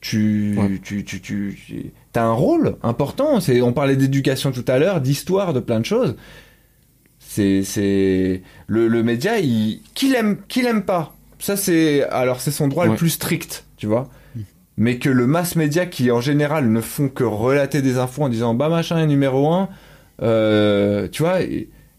tu, 0.00 0.56
tu, 0.82 1.04
tu, 1.04 1.20
tu, 1.20 1.92
as 2.14 2.22
un 2.22 2.32
rôle 2.32 2.76
important. 2.82 3.40
C'est, 3.40 3.60
on 3.60 3.72
parlait 3.72 3.96
d'éducation 3.96 4.50
tout 4.50 4.64
à 4.68 4.78
l'heure, 4.78 5.00
d'histoire, 5.00 5.52
de 5.52 5.60
plein 5.60 5.80
de 5.80 5.84
choses. 5.84 6.16
C'est, 7.18 7.62
c'est 7.62 8.42
le, 8.66 8.88
le 8.88 9.02
média, 9.02 9.38
il, 9.38 9.80
qu'il 9.94 10.14
aime, 10.14 10.38
qu'il 10.48 10.66
aime 10.66 10.82
pas. 10.82 11.14
Ça 11.38 11.56
c'est, 11.56 12.02
alors 12.04 12.40
c'est 12.40 12.50
son 12.50 12.68
droit 12.68 12.86
le 12.86 12.96
plus 12.96 13.10
strict, 13.10 13.64
tu 13.76 13.86
vois. 13.86 14.10
Mm. 14.34 14.40
Mais 14.78 14.98
que 14.98 15.08
le 15.08 15.26
mass 15.26 15.56
média 15.56 15.86
qui 15.86 16.10
en 16.10 16.20
général 16.20 16.70
ne 16.70 16.80
font 16.80 17.08
que 17.08 17.24
relater 17.24 17.82
des 17.82 17.98
infos 17.98 18.22
en 18.22 18.28
disant 18.28 18.54
bah 18.54 18.68
machin 18.68 18.98
est 18.98 19.06
numéro 19.06 19.52
un, 19.52 19.68
euh, 20.22 21.08
tu 21.08 21.22
vois 21.22 21.38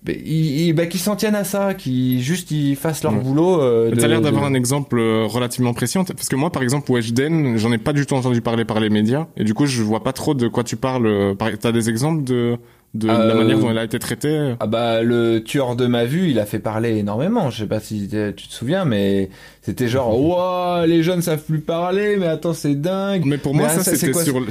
bah, 0.03 0.85
qu'ils 0.87 0.99
s'en 0.99 1.15
tiennent 1.15 1.35
à 1.35 1.43
ça, 1.43 1.73
qui 1.73 2.21
juste 2.21 2.49
ils 2.51 2.75
fassent 2.75 3.03
leur 3.03 3.13
boulot. 3.13 3.61
Euh, 3.61 3.91
T'as 3.95 4.07
l'air 4.07 4.21
d'avoir 4.21 4.45
un 4.45 4.53
exemple 4.53 4.97
euh, 4.97 5.25
relativement 5.25 5.73
précis, 5.73 5.99
parce 6.07 6.27
que 6.27 6.35
moi, 6.35 6.49
par 6.49 6.63
exemple, 6.63 6.91
Weshden, 6.91 7.57
j'en 7.57 7.71
ai 7.71 7.77
pas 7.77 7.93
du 7.93 8.05
tout 8.05 8.15
entendu 8.15 8.41
parler 8.41 8.65
par 8.65 8.79
les 8.79 8.89
médias, 8.89 9.27
et 9.37 9.43
du 9.43 9.53
coup, 9.53 9.67
je 9.67 9.83
vois 9.83 10.03
pas 10.03 10.13
trop 10.13 10.33
de 10.33 10.47
quoi 10.47 10.63
tu 10.63 10.75
parles. 10.75 11.05
Euh, 11.05 11.35
t'as 11.59 11.71
des 11.71 11.89
exemples 11.89 12.23
de 12.23 12.57
de 12.93 13.07
la 13.07 13.35
manière 13.35 13.57
dont 13.57 13.71
elle 13.71 13.77
a 13.77 13.85
été 13.85 13.99
traitée? 13.99 14.55
Ah 14.59 14.67
bah 14.67 15.01
le 15.01 15.41
tueur 15.41 15.77
de 15.77 15.87
ma 15.87 16.03
vue, 16.03 16.29
il 16.29 16.39
a 16.39 16.45
fait 16.45 16.59
parler 16.59 16.97
énormément. 16.97 17.49
Je 17.49 17.59
sais 17.59 17.67
pas 17.67 17.79
si 17.79 18.09
tu 18.09 18.47
te 18.47 18.53
souviens, 18.53 18.83
mais 18.83 19.29
c'était 19.61 19.87
genre 19.87 20.19
waouh, 20.21 20.85
les 20.85 21.01
jeunes 21.01 21.21
savent 21.21 21.43
plus 21.43 21.61
parler, 21.61 22.17
mais 22.17 22.27
attends 22.27 22.53
c'est 22.53 22.75
dingue. 22.75 23.23
Mais 23.25 23.37
pour 23.37 23.55
moi 23.55 23.69
ça, 23.69 23.83
c'était 23.83 24.11
sur. 24.13 24.45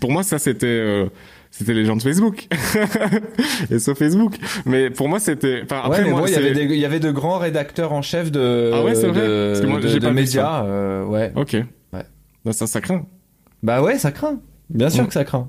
Pour 0.00 0.12
moi 0.12 0.22
ça 0.22 0.38
c'était 0.38 1.08
c'était 1.52 1.74
les 1.74 1.84
gens 1.84 1.94
de 1.94 2.02
Facebook 2.02 2.48
et 3.70 3.78
sur 3.78 3.96
Facebook. 3.96 4.34
Mais 4.66 4.90
pour 4.90 5.08
moi, 5.08 5.20
c'était. 5.20 5.60
Enfin, 5.64 5.82
après, 5.84 6.04
moi, 6.06 6.24
il 6.26 6.32
y 6.32 6.36
avait 6.36 6.64
il 6.64 6.80
y 6.80 6.84
avait 6.84 6.98
de 6.98 7.12
grands 7.12 7.38
rédacteurs 7.38 7.92
en 7.92 8.02
chef 8.02 8.32
de. 8.32 8.72
Ah 8.74 8.82
ouais, 8.82 8.96
c'est 8.96 9.06
vrai. 9.06 9.20
De, 9.20 9.48
Parce 9.52 9.60
que 9.60 9.66
moi, 9.66 10.00
pas 10.00 10.12
médias. 10.12 10.64
Euh, 10.64 11.04
ouais. 11.04 11.30
Ok. 11.36 11.52
Ouais. 11.92 12.04
Bah, 12.44 12.52
ça, 12.52 12.66
ça 12.66 12.80
craint. 12.80 13.06
Bah 13.62 13.82
ouais, 13.82 13.98
ça 13.98 14.10
craint. 14.10 14.40
Bien 14.70 14.90
sûr 14.90 15.06
que 15.06 15.12
ça 15.12 15.24
craint. 15.24 15.48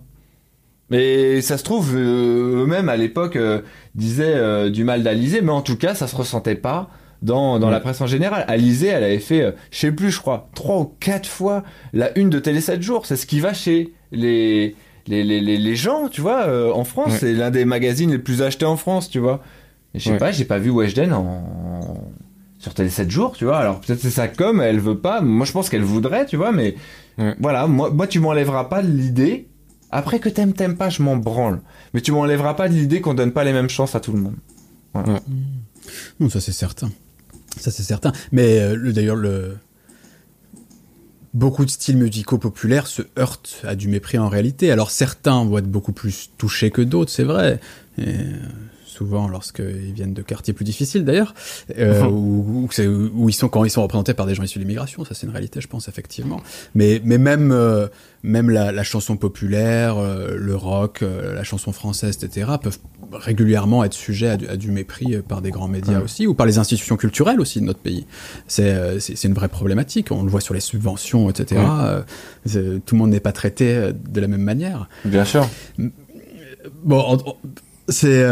Mais 0.90 1.42
ça 1.42 1.58
se 1.58 1.64
trouve, 1.64 1.96
euh, 1.96 2.64
eux-mêmes 2.64 2.90
à 2.90 2.98
l'époque 2.98 3.36
euh, 3.36 3.62
disaient 3.96 4.36
euh, 4.36 4.70
du 4.70 4.84
mal 4.84 5.02
d'Alizé, 5.02 5.42
mais 5.42 5.52
en 5.52 5.62
tout 5.62 5.78
cas, 5.78 5.96
ça 5.96 6.06
se 6.06 6.16
ressentait 6.16 6.56
pas 6.56 6.90
dans, 7.22 7.58
dans 7.58 7.70
la 7.70 7.80
presse 7.80 8.02
en 8.02 8.06
général. 8.06 8.44
Alizé, 8.48 8.88
elle 8.88 9.04
avait 9.04 9.20
fait, 9.20 9.56
je 9.72 9.78
sais 9.78 9.92
plus, 9.92 10.12
je 10.12 10.20
crois, 10.20 10.50
trois 10.54 10.80
ou 10.80 10.94
quatre 11.00 11.28
fois 11.28 11.64
la 11.94 12.16
une 12.20 12.30
de 12.30 12.38
Télé 12.38 12.60
7 12.60 12.82
jours. 12.82 13.06
C'est 13.06 13.16
ce 13.16 13.26
qui 13.26 13.40
va 13.40 13.54
chez 13.54 13.94
les 14.12 14.76
les, 15.08 15.24
les, 15.24 15.58
les, 15.58 15.76
gens, 15.76 16.08
tu 16.08 16.22
vois, 16.22 16.48
euh, 16.48 16.72
en 16.72 16.84
France, 16.84 17.14
c'est 17.20 17.34
l'un 17.34 17.52
des 17.52 17.66
magazines 17.66 18.12
les 18.12 18.20
plus 18.20 18.42
achetés 18.42 18.66
en 18.66 18.78
France, 18.78 19.10
tu 19.10 19.20
vois. 19.20 19.44
je 19.94 20.10
sais 20.12 20.18
pas, 20.18 20.32
j'ai 20.32 20.46
pas 20.46 20.60
vu 20.60 20.70
Weshden 20.70 21.12
en... 21.14 21.44
sur 22.60 22.74
Télé 22.74 22.90
7 22.90 23.12
jours, 23.12 23.34
tu 23.34 23.46
vois. 23.46 23.58
Alors 23.58 23.82
peut-être 23.82 24.00
c'est 24.00 24.10
ça 24.10 24.28
comme, 24.28 24.62
elle 24.62 24.80
veut 24.80 24.98
pas. 24.98 25.22
Moi 25.22 25.46
je 25.46 25.52
pense 25.52 25.70
qu'elle 25.70 25.84
voudrait, 25.84 26.26
tu 26.26 26.38
vois, 26.38 26.52
mais 26.52 26.76
voilà, 27.40 27.68
moi, 27.68 27.90
moi 27.92 28.08
tu 28.08 28.20
m'enlèveras 28.20 28.66
pas 28.66 28.82
de 28.82 28.88
l'idée. 28.88 29.48
Après 29.92 30.20
que 30.20 30.30
t'aimes, 30.30 30.54
t'aimes 30.54 30.76
pas, 30.76 30.90
je 30.90 31.04
m'en 31.04 31.18
branle. 31.18 31.62
Mais 31.94 32.02
tu 32.02 32.12
m'enlèveras 32.12 32.56
pas 32.56 32.68
de 32.68 32.74
l'idée 32.74 33.00
qu'on 33.00 33.14
donne 33.14 33.32
pas 33.32 33.44
les 33.44 33.54
mêmes 33.54 33.70
chances 33.70 33.94
à 33.94 34.00
tout 34.00 34.12
le 34.12 34.20
monde. 34.20 34.36
Voilà. 34.94 35.20
Non, 36.20 36.30
ça 36.30 36.42
c'est 36.42 36.52
certain. 36.52 36.92
Ça 37.60 37.70
c'est 37.70 37.84
certain. 37.84 38.12
Mais 38.32 38.60
euh, 38.60 38.92
d'ailleurs, 38.92 39.16
le 39.16 39.58
beaucoup 41.34 41.66
de 41.66 41.70
styles 41.70 41.98
musicaux 41.98 42.38
populaires 42.38 42.88
se 42.88 43.02
heurtent 43.18 43.62
à 43.64 43.76
du 43.76 43.88
mépris 43.88 44.18
en 44.18 44.30
réalité. 44.30 44.72
Alors 44.72 44.92
certains 44.92 45.44
vont 45.46 45.58
être 45.58 45.70
beaucoup 45.70 45.94
plus 45.94 46.30
touchés 46.38 46.72
que 46.72 46.82
d'autres, 46.82 47.12
c'est 47.12 47.24
vrai. 47.24 47.60
Souvent 49.04 49.28
lorsqu'ils 49.28 49.94
viennent 49.94 50.14
de 50.14 50.22
quartiers 50.22 50.54
plus 50.54 50.66
difficiles 50.66 51.04
d'ailleurs, 51.04 51.34
euh, 51.78 52.06
où, 52.06 52.68
où, 53.14 53.30
ils 53.30 53.34
sont 53.34 53.50
quand 53.50 53.66
ils 53.66 53.70
sont 53.70 53.84
représentés 53.84 54.14
par 54.14 54.26
des 54.26 54.34
gens 54.34 54.44
issus 54.44 54.60
de 54.60 54.64
l'immigration, 54.64 55.04
ça 55.04 55.14
c'est 55.14 55.28
une 55.28 55.34
réalité, 55.34 55.60
je 55.60 55.68
pense 55.68 55.88
effectivement. 55.88 56.42
Mais 56.74 57.02
mais 57.04 57.18
même 57.18 57.52
euh, 57.52 57.88
même 58.24 58.50
la, 58.50 58.72
la, 58.72 58.84
chanson 58.84 59.18
populaire, 59.18 59.98
euh, 59.98 60.38
le 60.38 60.56
rock, 60.56 61.02
euh, 61.02 61.36
la 61.36 61.44
chanson 61.44 61.74
française, 61.74 62.18
etc. 62.24 62.52
peuvent 62.62 62.80
régulièrement 63.12 63.84
être 63.84 63.94
sujets 63.94 64.30
à 64.30 64.56
du, 64.56 64.72
mépris 64.72 65.18
par 65.28 65.42
des 65.42 65.52
grands 65.52 65.68
médias 65.68 66.00
aussi 66.00 66.26
ou 66.26 66.34
par 66.34 66.46
les 66.46 66.58
institutions 66.58 66.96
culturelles 66.96 67.42
aussi 67.42 67.60
de 67.60 67.66
notre 67.66 67.82
pays. 67.82 68.06
C'est 68.48 69.00
c'est 69.00 69.28
une 69.28 69.34
vraie 69.34 69.50
problématique. 69.50 70.12
On 70.12 70.24
le 70.24 70.30
voit 70.30 70.42
sur 70.42 70.54
les 70.54 70.62
subventions, 70.62 71.30
etc. 71.30 71.62
tout 72.46 72.96
le 72.96 72.98
monde 72.98 73.12
n'est 73.12 73.20
pas 73.20 73.34
traité 73.34 73.92
de 73.94 74.22
la 74.22 74.28
même 74.28 74.42
manière. 74.42 74.88
Bien 75.04 75.26
sûr. 75.26 75.48
Bon, 76.84 77.18
c'est 77.90 78.24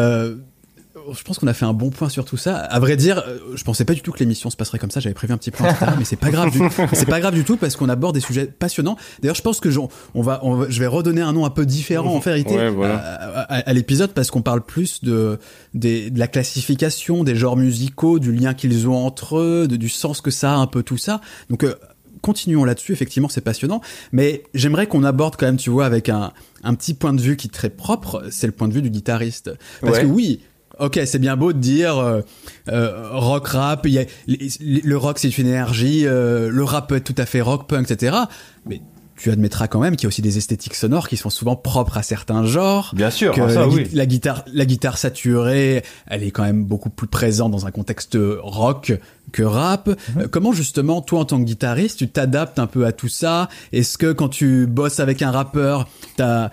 je 1.14 1.24
pense 1.24 1.40
qu'on 1.40 1.48
a 1.48 1.54
fait 1.54 1.66
un 1.66 1.74
bon 1.74 1.90
point 1.90 2.10
sur 2.10 2.26
tout 2.26 2.38
ça. 2.38 2.58
À 2.58 2.80
vrai 2.80 2.96
dire, 2.96 3.24
euh, 3.28 3.40
je 3.56 3.64
pensais 3.64 3.86
pas 3.86 3.94
du 3.94 4.02
tout 4.02 4.12
que 4.12 4.20
l'émission 4.20 4.50
se 4.50 4.56
passerait 4.56 4.80
comme 4.80 4.92
ça. 4.92 5.00
J'avais 5.00 5.14
prévu 5.14 5.34
un 5.34 5.38
petit 5.38 5.52
point, 5.52 5.70
mais 5.98 6.06
c'est 6.06 6.16
pas 6.16 6.30
grave. 6.30 6.52
Du... 6.52 6.60
c'est 6.94 7.08
pas 7.08 7.20
grave 7.20 7.34
du 7.34 7.44
tout 7.44 7.58
parce 7.58 7.76
qu'on 7.76 7.90
aborde 7.90 8.16
des 8.16 8.22
sujets 8.22 8.46
passionnants. 8.46 8.98
D'ailleurs, 9.22 9.36
je 9.36 9.42
pense 9.42 9.60
que 9.60 9.70
on 10.14 10.22
va, 10.22 10.42
je 10.70 10.80
vais 10.80 10.88
redonner 10.88 11.22
un 11.22 11.34
nom 11.34 11.46
un 11.46 11.50
peu 11.50 11.66
différent 11.66 12.16
en 12.16 12.20
vérité 12.20 12.58
à, 12.58 13.74
l'épisode 13.74 14.12
parce 14.12 14.32
qu'on 14.32 14.42
parle 14.42 14.62
plus 14.62 15.04
de, 15.04 15.40
de 15.74 16.12
la 16.16 16.28
classification 16.28 17.24
des 17.24 17.36
genres 17.36 17.58
musicaux, 17.58 18.20
du 18.20 18.32
lien 18.32 18.54
qu'ils 18.54 18.88
ont 18.88 19.06
entre 19.06 19.38
eux, 19.38 19.68
du 19.68 19.90
sens 19.90 20.22
que 20.22 20.32
ça 20.32 20.54
a 20.54 20.56
un 20.56 20.68
peu 20.68 20.84
tout 20.84 20.98
ça. 20.98 21.22
Donc 21.50 21.64
euh, 21.64 21.76
continuons 22.22 22.64
là-dessus. 22.64 22.94
Effectivement, 22.94 23.30
c'est 23.30 23.42
passionnant. 23.42 23.82
Mais 24.12 24.44
j'aimerais 24.54 24.88
qu'on 24.88 25.04
aborde 25.04 25.36
quand 25.36 25.46
même, 25.46 25.58
tu 25.58 25.70
vois, 25.70 25.86
avec 25.86 26.10
un, 26.10 26.32
un 26.64 26.74
petit 26.76 26.94
point 26.94 27.14
de 27.14 27.22
vue 27.22 27.36
qui 27.36 27.48
est 27.48 27.52
très 27.52 27.70
propre. 27.70 28.24
C'est 28.30 28.48
le 28.48 28.54
point 28.54 28.68
de 28.68 28.74
vue 28.74 28.82
du 28.82 28.90
guitariste. 28.90 29.52
Parce 29.82 30.00
que 30.00 30.06
oui, 30.06 30.42
ok, 30.80 31.00
c'est 31.06 31.20
bien 31.20 31.38
beau 31.38 31.54
de 31.54 31.60
dire 31.60 31.98
euh, 31.98 32.22
euh, 32.70 33.10
rock 33.12 33.48
rap, 33.50 33.86
y 33.88 34.00
a, 34.00 34.06
le 34.28 34.96
rock 34.96 35.20
c'est 35.20 35.38
une 35.38 35.48
énergie, 35.48 36.06
euh, 36.06 36.50
le 36.50 36.64
rap 36.64 36.90
peut 36.90 36.98
être 36.98 37.04
tout 37.04 37.16
à 37.18 37.26
fait 37.26 37.42
rock 37.42 37.68
punk, 37.68 37.90
etc. 37.90 38.18
Mais 38.66 38.82
tu 39.18 39.30
admettras 39.30 39.68
quand 39.68 39.80
même 39.80 39.96
qu'il 39.96 40.06
y 40.06 40.08
a 40.08 40.10
aussi 40.10 40.24
des 40.24 40.40
esthétiques 40.40 40.74
sonores 40.74 41.08
qui 41.08 41.16
sont 41.16 41.30
souvent 41.30 41.56
propres 41.56 41.98
à 41.98 42.04
certains 42.04 42.44
genres. 42.46 42.92
Bien 42.96 43.12
sûr, 43.12 43.34
que 43.34 43.42
la, 43.42 43.68
oui. 43.68 43.88
la, 43.94 44.08
guitare, 44.08 44.44
la 44.52 44.66
guitare 44.66 44.98
saturée, 44.98 45.84
elle 46.08 46.24
est 46.24 46.32
quand 46.32 46.44
même 46.44 46.64
beaucoup 46.64 46.90
plus 46.90 47.06
présente 47.06 47.52
dans 47.52 47.68
un 47.68 47.72
contexte 47.72 48.18
rock 48.40 48.94
que 49.32 49.44
rap. 49.44 49.90
Mhm. 50.16 50.28
comment 50.28 50.54
justement, 50.54 51.02
toi 51.02 51.20
en 51.20 51.26
tant 51.26 51.40
que 51.40 51.46
guitariste, 51.46 52.00
tu 52.00 52.10
t'adaptes 52.10 52.58
un 52.58 52.66
peu 52.66 52.86
à 52.86 52.92
tout 52.92 53.10
ça? 53.10 53.48
Est-ce 53.72 54.00
que 54.00 54.12
quand 54.12 54.30
tu 54.30 54.66
bosses 54.66 55.00
avec 55.00 55.22
un 55.22 55.30
rappeur, 55.30 55.88
t'as 56.18 56.50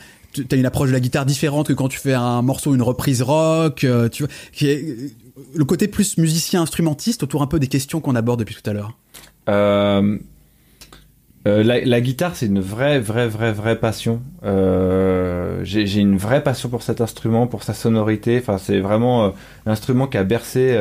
tu 0.47 0.55
as 0.55 0.59
une 0.59 0.66
approche 0.66 0.89
de 0.89 0.95
la 0.95 1.01
guitare 1.01 1.26
différente 1.26 1.68
que 1.68 1.72
quand 1.72 1.89
tu 1.89 1.99
fais 1.99 2.14
un 2.14 2.43
morceau, 2.43 2.74
une 2.74 2.82
reprise 2.82 3.22
rock, 3.22 3.84
euh, 3.84 4.09
tu 4.09 4.24
vois, 4.24 4.32
le 5.55 5.64
côté 5.64 5.89
plus 5.89 6.18
musicien 6.18 6.62
instrumentiste 6.62 7.22
autour 7.22 7.43
un 7.43 7.47
peu 7.47 7.59
des 7.59 7.68
questions 7.68 8.01
qu'on 8.01 8.14
aborde 8.14 8.41
depuis 8.41 8.55
tout 8.55 8.68
à 8.68 8.72
l'heure. 8.72 8.97
Euh, 9.49 10.18
euh, 11.47 11.62
la, 11.62 12.01
guitare, 12.01 12.36
c'est 12.36 12.47
une 12.47 12.61
vraie, 12.61 13.01
vraie, 13.01 13.28
vraie, 13.28 13.53
vraie 13.53 13.78
passion. 13.78 14.20
J'ai 14.43 16.01
une 16.01 16.16
vraie 16.16 16.43
passion 16.43 16.68
pour 16.68 16.82
cet 16.82 17.01
instrument, 17.01 17.47
pour 17.47 17.62
sa 17.62 17.74
sonorité. 17.74 18.39
Enfin, 18.39 18.59
c'est 18.59 18.80
vraiment 18.80 19.32
l'instrument 19.64 20.07
qui 20.07 20.18
a 20.18 20.24
bercé 20.24 20.76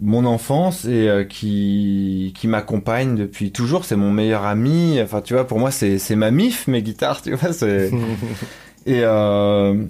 mon 0.00 0.26
enfance 0.26 0.84
et 0.84 1.08
euh, 1.08 1.24
qui 1.24 2.34
qui 2.36 2.48
m'accompagne 2.48 3.16
depuis 3.16 3.50
toujours 3.50 3.84
c'est 3.86 3.96
mon 3.96 4.10
meilleur 4.10 4.44
ami 4.44 5.00
enfin 5.02 5.22
tu 5.22 5.32
vois 5.32 5.46
pour 5.46 5.58
moi 5.58 5.70
c'est 5.70 5.98
c'est 5.98 6.16
ma 6.16 6.30
mif 6.30 6.66
mes 6.66 6.82
guitares 6.82 7.22
tu 7.22 7.34
vois 7.34 7.52
c'est 7.54 7.90
et 8.86 9.00
euh, 9.02 9.82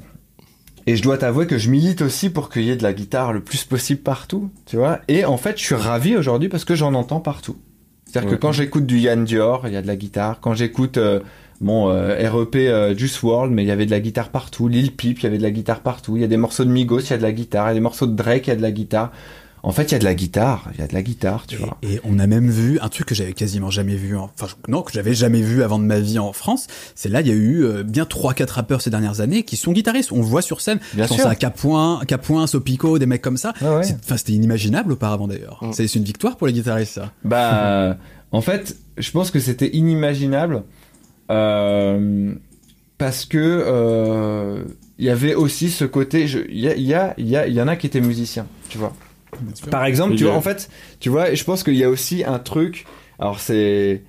et 0.86 0.94
je 0.94 1.02
dois 1.02 1.18
t'avouer 1.18 1.48
que 1.48 1.58
je 1.58 1.70
milite 1.70 2.02
aussi 2.02 2.30
pour 2.30 2.50
qu'il 2.50 2.62
y 2.62 2.70
ait 2.70 2.76
de 2.76 2.84
la 2.84 2.92
guitare 2.92 3.32
le 3.32 3.40
plus 3.40 3.64
possible 3.64 4.00
partout 4.00 4.48
tu 4.64 4.76
vois 4.76 5.00
et 5.08 5.24
en 5.24 5.38
fait 5.38 5.58
je 5.58 5.64
suis 5.64 5.74
ravi 5.74 6.16
aujourd'hui 6.16 6.48
parce 6.48 6.64
que 6.64 6.76
j'en 6.76 6.94
entends 6.94 7.20
partout 7.20 7.56
c'est-à-dire 8.04 8.30
que 8.30 8.36
quand 8.36 8.52
j'écoute 8.52 8.86
du 8.86 8.98
Yann 8.98 9.24
Dior 9.24 9.66
il 9.66 9.72
y 9.72 9.76
a 9.76 9.82
de 9.82 9.88
la 9.88 9.96
guitare 9.96 10.38
quand 10.40 10.54
j'écoute 10.54 10.98
euh, 10.98 11.18
mon 11.60 11.86
REP 11.86 12.54
Juice 12.98 13.22
World, 13.22 13.50
mais 13.50 13.62
il 13.62 13.68
y 13.68 13.70
avait 13.70 13.86
de 13.86 13.90
la 13.90 14.00
guitare 14.00 14.28
partout. 14.28 14.68
Lil 14.68 14.94
Peep, 14.94 15.20
il 15.20 15.22
y 15.22 15.26
avait 15.26 15.38
de 15.38 15.42
la 15.42 15.50
guitare 15.50 15.80
partout. 15.80 16.14
Il 16.14 16.20
y 16.20 16.24
a 16.24 16.28
des 16.28 16.36
morceaux 16.36 16.66
de 16.66 16.70
Migos, 16.70 17.00
il 17.00 17.10
y 17.10 17.12
a 17.14 17.16
de 17.16 17.22
la 17.22 17.32
guitare. 17.32 17.68
Il 17.68 17.68
y 17.68 17.70
a 17.70 17.74
des 17.76 17.80
morceaux 17.80 18.06
de 18.06 18.14
Drake, 18.14 18.46
il 18.46 18.50
y 18.50 18.52
a 18.52 18.56
de 18.56 18.60
la 18.60 18.72
guitare. 18.72 19.10
En 19.66 19.72
fait, 19.72 19.90
il 19.90 19.92
y 19.92 19.94
a 19.96 19.98
de 19.98 20.04
la 20.04 20.14
guitare, 20.14 20.70
il 20.74 20.80
y 20.80 20.84
a 20.84 20.86
de 20.86 20.94
la 20.94 21.02
guitare, 21.02 21.44
tu 21.48 21.56
vois. 21.56 21.76
Et 21.82 22.00
on 22.04 22.20
a 22.20 22.28
même 22.28 22.48
vu 22.48 22.78
un 22.80 22.88
truc 22.88 23.08
que 23.08 23.16
j'avais 23.16 23.32
quasiment 23.32 23.68
jamais 23.68 23.96
vu, 23.96 24.16
en, 24.16 24.30
enfin 24.32 24.46
non, 24.68 24.82
que 24.82 24.92
j'avais 24.92 25.12
jamais 25.12 25.42
vu 25.42 25.64
avant 25.64 25.80
de 25.80 25.84
ma 25.84 25.98
vie 25.98 26.20
en 26.20 26.32
France. 26.32 26.68
C'est 26.94 27.08
là, 27.08 27.20
il 27.20 27.26
y 27.26 27.32
a 27.32 27.34
eu 27.34 27.64
euh, 27.64 27.82
bien 27.82 28.04
trois, 28.04 28.32
quatre 28.32 28.52
rappeurs 28.52 28.80
ces 28.80 28.90
dernières 28.90 29.20
années 29.20 29.42
qui 29.42 29.56
sont 29.56 29.72
guitaristes. 29.72 30.12
On 30.12 30.20
voit 30.20 30.40
sur 30.40 30.60
scène. 30.60 30.78
Bien 30.94 31.08
sûr. 31.08 31.26
à 31.26 31.34
Capoin, 31.34 32.00
Capoin, 32.06 32.46
Sopico, 32.46 33.00
des 33.00 33.06
mecs 33.06 33.22
comme 33.22 33.36
ça. 33.36 33.54
Enfin, 33.60 34.16
c'était 34.16 34.34
inimaginable 34.34 34.92
auparavant 34.92 35.26
d'ailleurs. 35.26 35.58
Mm. 35.60 35.72
C'est 35.72 35.92
une 35.96 36.04
victoire 36.04 36.36
pour 36.36 36.46
les 36.46 36.52
guitaristes, 36.52 36.92
ça. 36.92 37.10
Bah, 37.24 37.96
en 38.30 38.42
fait, 38.42 38.76
je 38.96 39.10
pense 39.10 39.32
que 39.32 39.40
c'était 39.40 39.74
inimaginable 39.74 40.62
euh, 41.28 42.32
parce 42.98 43.24
que 43.24 43.36
euh, 43.66 44.62
il 45.00 45.06
y 45.06 45.10
avait 45.10 45.34
aussi 45.34 45.70
ce 45.70 45.84
côté. 45.84 46.24
Il 46.50 46.56
y, 46.56 46.68
a, 46.68 46.76
y, 46.76 46.94
a, 46.94 47.14
y, 47.18 47.36
a, 47.36 47.48
y 47.48 47.60
en 47.60 47.66
a 47.66 47.74
qui 47.74 47.88
étaient 47.88 48.00
musiciens, 48.00 48.46
tu 48.68 48.78
vois. 48.78 48.94
Par 49.70 49.84
exemple, 49.84 50.16
tu 50.16 50.24
vois, 50.24 50.34
en 50.34 50.40
fait, 50.40 50.68
tu 51.00 51.08
vois, 51.08 51.34
je 51.34 51.44
pense 51.44 51.62
qu'il 51.62 51.76
y 51.76 51.84
a 51.84 51.90
aussi 51.90 52.24
un 52.24 52.38
truc. 52.38 52.86
Alors 53.18 53.40
c'est, 53.40 54.02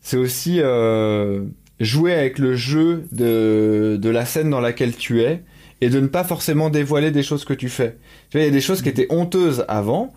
c'est 0.00 0.16
aussi 0.16 0.60
euh, 0.60 1.44
jouer 1.80 2.12
avec 2.12 2.38
le 2.38 2.54
jeu 2.54 3.04
de 3.12 3.98
de 4.00 4.10
la 4.10 4.24
scène 4.24 4.50
dans 4.50 4.60
laquelle 4.60 4.94
tu 4.94 5.22
es 5.22 5.42
et 5.80 5.88
de 5.90 6.00
ne 6.00 6.06
pas 6.06 6.24
forcément 6.24 6.70
dévoiler 6.70 7.10
des 7.10 7.22
choses 7.22 7.44
que 7.44 7.54
tu 7.54 7.68
fais. 7.68 7.96
Tu 8.30 8.38
vois, 8.38 8.42
il 8.42 8.46
y 8.46 8.50
a 8.50 8.52
des 8.52 8.60
choses 8.60 8.82
qui 8.82 8.88
étaient 8.88 9.06
honteuses 9.10 9.64
avant. 9.68 10.12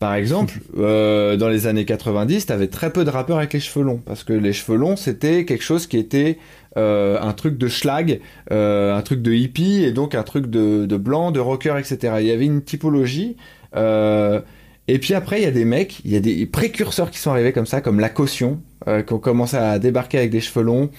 Par 0.00 0.14
exemple, 0.14 0.54
euh, 0.78 1.36
dans 1.36 1.48
les 1.48 1.66
années 1.66 1.84
90, 1.84 2.46
t'avais 2.46 2.66
très 2.66 2.90
peu 2.92 3.04
de 3.04 3.10
rappeurs 3.10 3.38
avec 3.38 3.52
les 3.52 3.60
cheveux 3.60 3.84
longs 3.84 4.02
parce 4.04 4.24
que 4.24 4.32
les 4.32 4.52
cheveux 4.52 4.76
longs 4.76 4.96
c'était 4.96 5.44
quelque 5.44 5.62
chose 5.62 5.86
qui 5.86 5.98
était 5.98 6.38
euh, 6.76 7.18
un 7.20 7.32
truc 7.32 7.56
de 7.56 7.68
schlag, 7.68 8.20
euh, 8.50 8.96
un 8.96 9.02
truc 9.02 9.22
de 9.22 9.32
hippie 9.32 9.84
et 9.84 9.92
donc 9.92 10.14
un 10.14 10.24
truc 10.24 10.48
de, 10.48 10.86
de 10.86 10.96
blanc, 10.96 11.30
de 11.30 11.40
rocker, 11.40 11.76
etc. 11.78 12.14
Il 12.20 12.26
y 12.26 12.32
avait 12.32 12.46
une 12.46 12.62
typologie 12.62 13.36
euh, 13.76 14.40
et 14.86 14.98
puis 14.98 15.14
après, 15.14 15.40
il 15.40 15.44
y 15.44 15.46
a 15.46 15.50
des 15.50 15.64
mecs, 15.64 16.00
il 16.04 16.12
y 16.12 16.16
a 16.16 16.20
des 16.20 16.46
précurseurs 16.46 17.10
qui 17.10 17.18
sont 17.18 17.30
arrivés 17.30 17.52
comme 17.52 17.66
ça, 17.66 17.80
comme 17.80 18.00
la 18.00 18.10
caution, 18.10 18.60
euh, 18.86 19.02
qui 19.02 19.12
ont 19.14 19.18
commencé 19.18 19.56
à 19.56 19.78
débarquer 19.78 20.18
avec 20.18 20.30
des 20.30 20.40
cheveux 20.40 20.64
longs. 20.64 20.90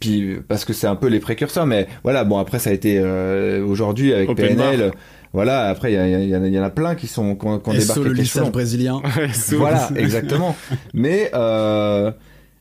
Puis 0.00 0.36
parce 0.48 0.64
que 0.64 0.72
c'est 0.72 0.86
un 0.86 0.96
peu 0.96 1.08
les 1.08 1.20
précurseurs, 1.20 1.66
mais 1.66 1.86
voilà. 2.02 2.24
Bon 2.24 2.38
après, 2.38 2.58
ça 2.58 2.70
a 2.70 2.72
été 2.72 2.98
euh, 2.98 3.64
aujourd'hui 3.64 4.12
avec 4.12 4.34
PNL. 4.34 4.92
Voilà. 5.32 5.68
Après, 5.68 5.92
il 5.92 6.24
y, 6.24 6.30
y, 6.30 6.58
en 6.58 6.62
a 6.62 6.70
plein 6.70 6.94
qui 6.94 7.06
sont 7.06 7.36
qui 7.36 7.46
ont, 7.46 7.58
débarqué 7.58 8.00
avec 8.00 8.16
les 8.16 8.24
cheveux 8.24 8.50
brésilien. 8.50 9.02
voilà, 9.50 9.90
exactement. 9.96 10.56
mais 10.94 11.30
euh, 11.34 12.12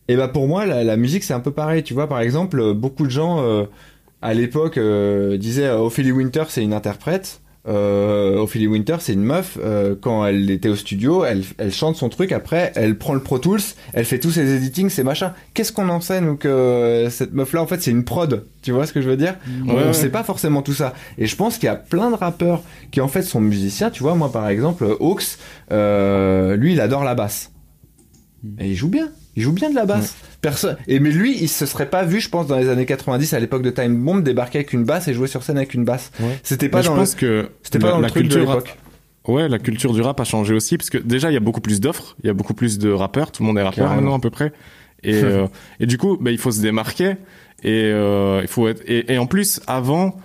et 0.07 0.15
ben 0.15 0.27
pour 0.27 0.47
moi, 0.47 0.65
la, 0.65 0.83
la 0.83 0.97
musique 0.97 1.23
c'est 1.23 1.33
un 1.33 1.39
peu 1.39 1.51
pareil. 1.51 1.83
Tu 1.83 1.93
vois, 1.93 2.07
par 2.07 2.19
exemple, 2.19 2.73
beaucoup 2.73 3.05
de 3.05 3.11
gens 3.11 3.41
euh, 3.41 3.65
à 4.21 4.33
l'époque 4.33 4.79
disaient 5.37 5.69
Ophélie 5.69 6.11
Winter 6.11 6.43
c'est 6.49 6.63
une 6.63 6.73
interprète 6.73 7.41
euh, 7.65 8.37
Ophélie 8.37 8.67
Winter, 8.67 8.97
c'est 8.99 9.13
une 9.13 9.23
meuf, 9.23 9.57
euh, 9.61 9.95
quand 9.99 10.25
elle 10.25 10.51
était 10.51 10.67
au 10.67 10.75
studio, 10.75 11.23
elle, 11.23 11.43
elle 11.57 11.71
chante 11.71 11.95
son 11.95 12.09
truc, 12.09 12.33
après, 12.33 12.73
elle 12.75 12.97
prend 12.97 13.13
le 13.13 13.21
Pro 13.21 13.39
Tools, 13.39 13.61
elle 13.93 14.03
fait 14.03 14.19
tous 14.19 14.31
ses 14.31 14.53
editing, 14.55 14.89
ses 14.89 15.03
machins. 15.03 15.31
Qu'est-ce 15.53 15.71
qu'on 15.71 15.87
en 15.89 16.01
sait, 16.01 16.19
nous, 16.19 16.35
que 16.35 17.07
cette 17.09 17.33
meuf-là, 17.33 17.61
en 17.61 17.67
fait, 17.67 17.81
c'est 17.81 17.91
une 17.91 18.03
prod. 18.03 18.45
Tu 18.61 18.71
vois 18.71 18.85
ce 18.85 18.93
que 18.93 19.01
je 19.01 19.09
veux 19.09 19.17
dire? 19.17 19.35
On, 19.67 19.93
sait 19.93 20.09
pas 20.09 20.23
forcément 20.23 20.61
tout 20.61 20.73
ça. 20.73 20.93
Et 21.17 21.25
je 21.25 21.35
pense 21.35 21.57
qu'il 21.57 21.67
y 21.67 21.69
a 21.69 21.75
plein 21.75 22.09
de 22.09 22.15
rappeurs 22.15 22.63
qui, 22.91 23.01
en 23.01 23.07
fait, 23.07 23.21
sont 23.21 23.41
musiciens. 23.41 23.89
Tu 23.89 24.03
vois, 24.03 24.15
moi, 24.15 24.31
par 24.31 24.47
exemple, 24.49 24.85
Hawks, 24.99 25.37
euh, 25.71 26.55
lui, 26.55 26.73
il 26.73 26.81
adore 26.81 27.03
la 27.03 27.15
basse. 27.15 27.51
Mm. 28.43 28.55
Et 28.59 28.69
il 28.69 28.75
joue 28.75 28.89
bien. 28.89 29.09
Il 29.35 29.43
joue 29.43 29.51
bien 29.51 29.69
de 29.69 29.75
la 29.75 29.85
basse. 29.85 30.15
Personne. 30.41 30.77
Et 30.87 30.99
mais 30.99 31.09
lui, 31.09 31.37
il 31.41 31.47
se 31.47 31.65
serait 31.65 31.89
pas 31.89 32.03
vu, 32.03 32.19
je 32.19 32.29
pense, 32.29 32.47
dans 32.47 32.57
les 32.57 32.69
années 32.69 32.85
90, 32.85 33.33
à 33.33 33.39
l'époque 33.39 33.63
de 33.63 33.71
Time 33.71 33.95
Bomb, 33.95 34.21
débarquer 34.21 34.59
avec 34.59 34.73
une 34.73 34.83
basse 34.83 35.07
et 35.07 35.13
jouer 35.13 35.27
sur 35.27 35.43
scène 35.43 35.57
avec 35.57 35.73
une 35.73 35.85
basse. 35.85 36.11
C'était 36.43 36.69
pas 36.69 36.81
dans. 36.81 36.93
Je 36.93 36.99
pense 36.99 37.15
que 37.15 37.49
c'était 37.63 37.79
pas 37.79 37.91
dans 37.91 37.99
la 37.99 38.09
culture 38.09 38.45
de 38.45 38.63
Ouais, 39.25 39.47
la 39.47 39.59
culture 39.59 39.93
du 39.93 40.01
rap 40.01 40.19
a 40.19 40.25
changé 40.25 40.53
aussi 40.53 40.77
parce 40.77 40.89
que 40.89 40.97
déjà 40.97 41.31
il 41.31 41.33
y 41.33 41.37
a 41.37 41.39
beaucoup 41.39 41.61
plus 41.61 41.79
d'offres, 41.79 42.17
il 42.23 42.27
y 42.27 42.29
a 42.29 42.33
beaucoup 42.33 42.53
plus 42.53 42.77
de 42.77 42.91
rappeurs, 42.91 43.31
tout 43.31 43.41
le 43.41 43.47
monde 43.47 43.57
est 43.57 43.63
rappeur 43.63 43.89
maintenant 43.89 44.15
à 44.15 44.19
peu 44.19 44.29
près. 44.29 44.51
Et, 45.01 45.13
euh, 45.23 45.47
et 45.79 45.85
du 45.85 45.97
coup, 45.97 46.17
bah, 46.19 46.31
il 46.31 46.37
faut 46.37 46.51
se 46.51 46.61
démarquer 46.61 47.15
et 47.63 47.85
euh, 47.85 48.41
il 48.41 48.49
faut 48.49 48.67
être 48.67 48.81
et, 48.85 49.13
et, 49.13 49.17
en 49.17 49.25
plus 49.25 49.61
avant, 49.65 50.17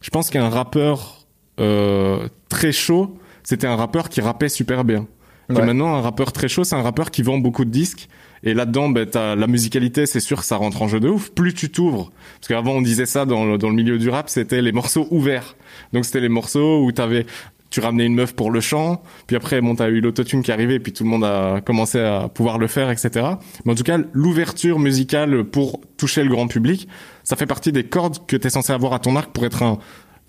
je 0.00 0.08
pense 0.08 0.30
qu'un 0.30 0.48
rappeur 0.48 1.26
euh, 1.60 2.28
très 2.48 2.72
chaud, 2.72 3.18
c'était 3.42 3.66
un 3.66 3.76
rappeur 3.76 4.08
qui 4.08 4.22
rappait 4.22 4.48
super 4.48 4.84
bien. 4.84 5.06
Et 5.50 5.52
maintenant, 5.52 5.94
un 5.94 6.00
rappeur 6.00 6.32
très 6.32 6.48
chaud, 6.48 6.64
c'est 6.64 6.74
un 6.74 6.82
rappeur 6.82 7.12
qui 7.12 7.22
vend 7.22 7.38
beaucoup 7.38 7.64
de 7.64 7.70
disques 7.70 8.08
et 8.42 8.54
là-dedans, 8.54 8.88
ben, 8.88 9.08
la 9.14 9.46
musicalité, 9.46 10.06
c'est 10.06 10.20
sûr 10.20 10.44
ça 10.44 10.56
rentre 10.56 10.82
en 10.82 10.88
jeu 10.88 11.00
de 11.00 11.08
ouf. 11.08 11.30
Plus 11.30 11.54
tu 11.54 11.70
t'ouvres, 11.70 12.12
parce 12.40 12.48
qu'avant 12.48 12.72
on 12.72 12.82
disait 12.82 13.06
ça 13.06 13.24
dans 13.24 13.44
le, 13.44 13.58
dans 13.58 13.68
le 13.68 13.74
milieu 13.74 13.98
du 13.98 14.08
rap, 14.08 14.28
c'était 14.28 14.62
les 14.62 14.72
morceaux 14.72 15.06
ouverts. 15.10 15.56
Donc 15.92 16.04
c'était 16.04 16.20
les 16.20 16.28
morceaux 16.28 16.82
où 16.84 16.92
t'avais 16.92 17.26
tu 17.68 17.80
ramenais 17.80 18.06
une 18.06 18.14
meuf 18.14 18.34
pour 18.34 18.52
le 18.52 18.60
chant, 18.60 19.02
puis 19.26 19.36
après 19.36 19.60
bon 19.60 19.74
t'as 19.74 19.88
eu 19.88 20.00
l'autotune 20.00 20.42
qui 20.42 20.50
est 20.50 20.54
arrivé, 20.54 20.78
puis 20.78 20.92
tout 20.92 21.04
le 21.04 21.10
monde 21.10 21.24
a 21.24 21.60
commencé 21.60 21.98
à 21.98 22.28
pouvoir 22.28 22.58
le 22.58 22.68
faire, 22.68 22.90
etc. 22.90 23.26
Mais 23.64 23.72
en 23.72 23.74
tout 23.74 23.82
cas 23.82 23.98
l'ouverture 24.12 24.78
musicale 24.78 25.44
pour 25.44 25.80
toucher 25.96 26.22
le 26.22 26.30
grand 26.30 26.46
public, 26.46 26.88
ça 27.24 27.36
fait 27.36 27.46
partie 27.46 27.72
des 27.72 27.84
cordes 27.84 28.24
que 28.26 28.36
t'es 28.36 28.50
censé 28.50 28.72
avoir 28.72 28.92
à 28.92 28.98
ton 28.98 29.16
arc 29.16 29.32
pour 29.32 29.44
être 29.44 29.62
un 29.62 29.78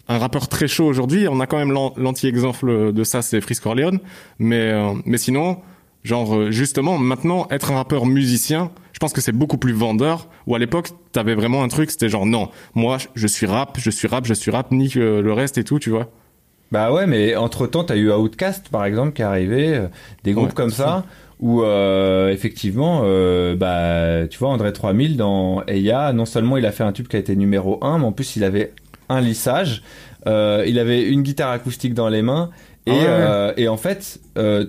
un 0.10 0.20
rappeur 0.20 0.47
très 0.47 0.68
chaud 0.68 0.86
aujourd'hui. 0.86 1.28
On 1.28 1.39
a 1.39 1.47
quand 1.47 1.58
même 1.58 1.72
l'anti-exemple 1.72 2.93
de 2.93 3.03
ça, 3.03 3.22
c'est 3.22 3.41
Frisk 3.41 3.64
Corleone, 3.64 3.99
mais 4.39 4.72
euh, 4.72 4.93
mais 5.05 5.18
sinon 5.18 5.58
genre 6.03 6.35
euh, 6.35 6.51
justement 6.51 6.97
maintenant 6.97 7.47
être 7.49 7.71
un 7.71 7.75
rappeur 7.75 8.05
musicien 8.05 8.71
je 8.97 8.99
pense 8.99 9.13
que 9.13 9.21
c'est 9.21 9.31
beaucoup 9.31 9.59
plus 9.59 9.73
vendeur. 9.73 10.27
Ou 10.47 10.55
à 10.55 10.59
l'époque, 10.59 10.89
t'avais 11.11 11.35
vraiment 11.35 11.61
un 11.61 11.67
truc, 11.67 11.91
c'était 11.91 12.09
genre 12.09 12.25
non, 12.25 12.49
moi 12.73 12.97
je 13.13 13.27
suis 13.27 13.45
rap, 13.45 13.77
je 13.79 13.91
suis 13.91 14.07
rap, 14.07 14.25
je 14.25 14.33
suis 14.33 14.49
rap, 14.49 14.71
ni 14.71 14.89
que 14.89 15.19
le 15.19 15.33
reste 15.33 15.59
et 15.59 15.63
tout, 15.63 15.77
tu 15.77 15.91
vois. 15.91 16.09
Bah 16.71 16.91
ouais, 16.91 17.05
mais 17.05 17.35
entre 17.35 17.67
temps, 17.67 17.83
t'as 17.83 17.95
eu 17.95 18.11
Outcast 18.11 18.69
par 18.69 18.85
exemple 18.85 19.13
qui 19.13 19.21
est 19.21 19.25
arrivé, 19.25 19.75
euh, 19.75 19.87
des 20.23 20.33
groupes 20.33 20.55
comme 20.55 20.71
ça. 20.71 21.05
Où 21.39 21.61
euh, 21.61 22.29
effectivement, 22.29 23.01
euh, 23.03 23.55
bah 23.55 24.27
tu 24.27 24.39
vois 24.39 24.49
André 24.49 24.73
3000 24.73 25.15
dans 25.15 25.63
Eya, 25.67 26.11
non 26.11 26.25
seulement 26.25 26.57
il 26.57 26.65
a 26.65 26.71
fait 26.71 26.83
un 26.83 26.91
tube 26.91 27.07
qui 27.07 27.17
a 27.17 27.19
été 27.19 27.35
numéro 27.35 27.77
1, 27.83 27.99
mais 27.99 28.05
en 28.05 28.11
plus 28.11 28.35
il 28.35 28.43
avait 28.43 28.73
un 29.09 29.21
lissage, 29.21 29.83
il 30.25 30.79
avait 30.79 31.03
une 31.03 31.21
guitare 31.21 31.51
acoustique 31.51 31.93
dans 31.93 32.09
les 32.09 32.23
mains 32.23 32.49
et, 32.88 33.05
ah 33.07 33.53
et 33.57 33.67
en 33.67 33.77
fait, 33.77 34.19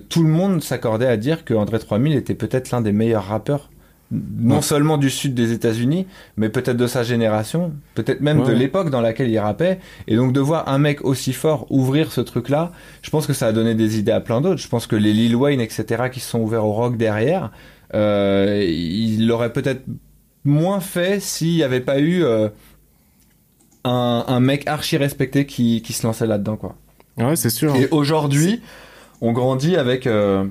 tout 0.09 0.23
le 0.23 0.29
monde 0.29 0.61
s'accordait 0.61 1.07
à 1.07 1.17
dire 1.17 1.45
que 1.45 1.53
André 1.53 1.79
3000 1.79 2.15
était 2.15 2.35
peut-être 2.35 2.71
l'un 2.71 2.81
des 2.81 2.91
meilleurs 2.91 3.25
rappeurs 3.25 3.69
non 4.11 4.61
seulement 4.61 4.97
du 4.97 5.09
sud 5.09 5.35
des 5.35 5.51
États-Unis, 5.51 6.07
mais 6.35 6.49
peut-être 6.49 6.77
de 6.77 6.87
sa 6.87 7.03
génération, 7.03 7.73
peut-être 7.93 8.21
même 8.21 8.43
de 8.43 8.51
l'époque 8.51 8.89
dans 8.89 9.01
laquelle 9.01 9.29
il 9.29 9.37
rappait. 9.37 9.79
Et 10.07 10.15
donc 10.15 10.33
de 10.33 10.39
voir 10.39 10.67
un 10.67 10.79
mec 10.79 11.05
aussi 11.05 11.31
fort 11.31 11.67
ouvrir 11.69 12.11
ce 12.11 12.21
truc-là, 12.21 12.71
je 13.03 13.09
pense 13.11 13.27
que 13.27 13.33
ça 13.33 13.47
a 13.47 13.51
donné 13.51 13.75
des 13.75 13.99
idées 13.99 14.11
à 14.11 14.19
plein 14.19 14.41
d'autres. 14.41 14.61
Je 14.61 14.67
pense 14.67 14.87
que 14.87 14.95
les 14.95 15.13
Lil 15.13 15.35
Wayne, 15.35 15.61
etc., 15.61 16.09
qui 16.11 16.19
se 16.19 16.29
sont 16.29 16.39
ouverts 16.39 16.65
au 16.65 16.73
rock 16.73 16.97
derrière, 16.97 17.51
euh, 17.93 18.65
il 18.67 19.27
l'aurait 19.27 19.53
peut-être 19.53 19.83
moins 20.43 20.79
fait 20.79 21.19
s'il 21.21 21.55
n'y 21.55 21.63
avait 21.63 21.81
pas 21.81 21.99
eu 21.99 22.23
euh, 22.23 22.49
un, 23.83 24.39
mec 24.39 24.67
archi 24.67 24.97
respecté 24.97 25.45
qui, 25.45 25.83
qui 25.83 25.93
se 25.93 26.05
lançait 26.07 26.25
là-dedans, 26.25 26.57
quoi. 26.57 26.75
Ouais, 27.19 27.35
c'est 27.35 27.49
sûr. 27.49 27.75
Et 27.75 27.87
aujourd'hui, 27.91 28.61
on 29.21 29.31
grandit 29.31 29.75
avec 29.75 30.07
euh, 30.07 30.45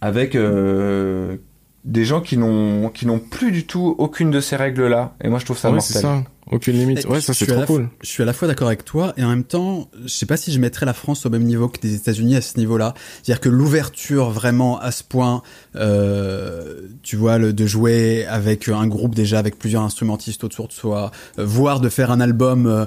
avec 0.00 0.34
euh, 0.34 1.36
des 1.84 2.04
gens 2.04 2.20
qui 2.20 2.36
n'ont 2.36 2.88
qui 2.88 3.06
n'ont 3.06 3.18
plus 3.18 3.52
du 3.52 3.66
tout 3.66 3.94
aucune 3.98 4.30
de 4.30 4.40
ces 4.40 4.56
règles 4.56 4.86
là 4.86 5.14
et 5.22 5.28
moi 5.28 5.38
je 5.38 5.44
trouve 5.44 5.58
ça 5.58 5.70
ouais, 5.70 5.80
c'est 5.80 5.98
ça. 5.98 6.24
Aucune 6.50 6.74
limite. 6.74 7.06
Ouais 7.06 7.20
ça 7.20 7.34
c'est 7.34 7.46
trop 7.46 7.64
cool. 7.64 7.88
je 8.02 8.08
suis 8.08 8.22
à 8.22 8.26
la 8.26 8.32
fois 8.32 8.48
d'accord 8.48 8.68
avec 8.68 8.84
toi 8.84 9.12
et 9.16 9.24
en 9.24 9.28
même 9.28 9.44
temps 9.44 9.88
je 10.02 10.08
sais 10.08 10.26
pas 10.26 10.36
si 10.36 10.50
je 10.52 10.60
mettrais 10.60 10.86
la 10.86 10.94
France 10.94 11.26
au 11.26 11.30
même 11.30 11.44
niveau 11.44 11.68
que 11.68 11.78
les 11.82 11.94
États-Unis 11.94 12.36
à 12.36 12.40
ce 12.40 12.58
niveau-là. 12.58 12.94
C'est-à-dire 13.22 13.40
que 13.40 13.50
l'ouverture 13.50 14.30
vraiment 14.30 14.78
à 14.78 14.92
ce 14.92 15.04
point 15.04 15.42
euh, 15.76 16.80
tu 17.02 17.16
vois 17.16 17.36
le 17.36 17.52
de 17.52 17.66
jouer 17.66 18.24
avec 18.26 18.68
un 18.68 18.86
groupe 18.86 19.14
déjà 19.14 19.38
avec 19.38 19.58
plusieurs 19.58 19.82
instrumentistes 19.82 20.44
autour 20.44 20.68
de 20.68 20.72
soi 20.72 21.10
euh, 21.38 21.44
voire 21.44 21.80
de 21.80 21.90
faire 21.90 22.10
un 22.10 22.20
album 22.20 22.66
euh, 22.66 22.86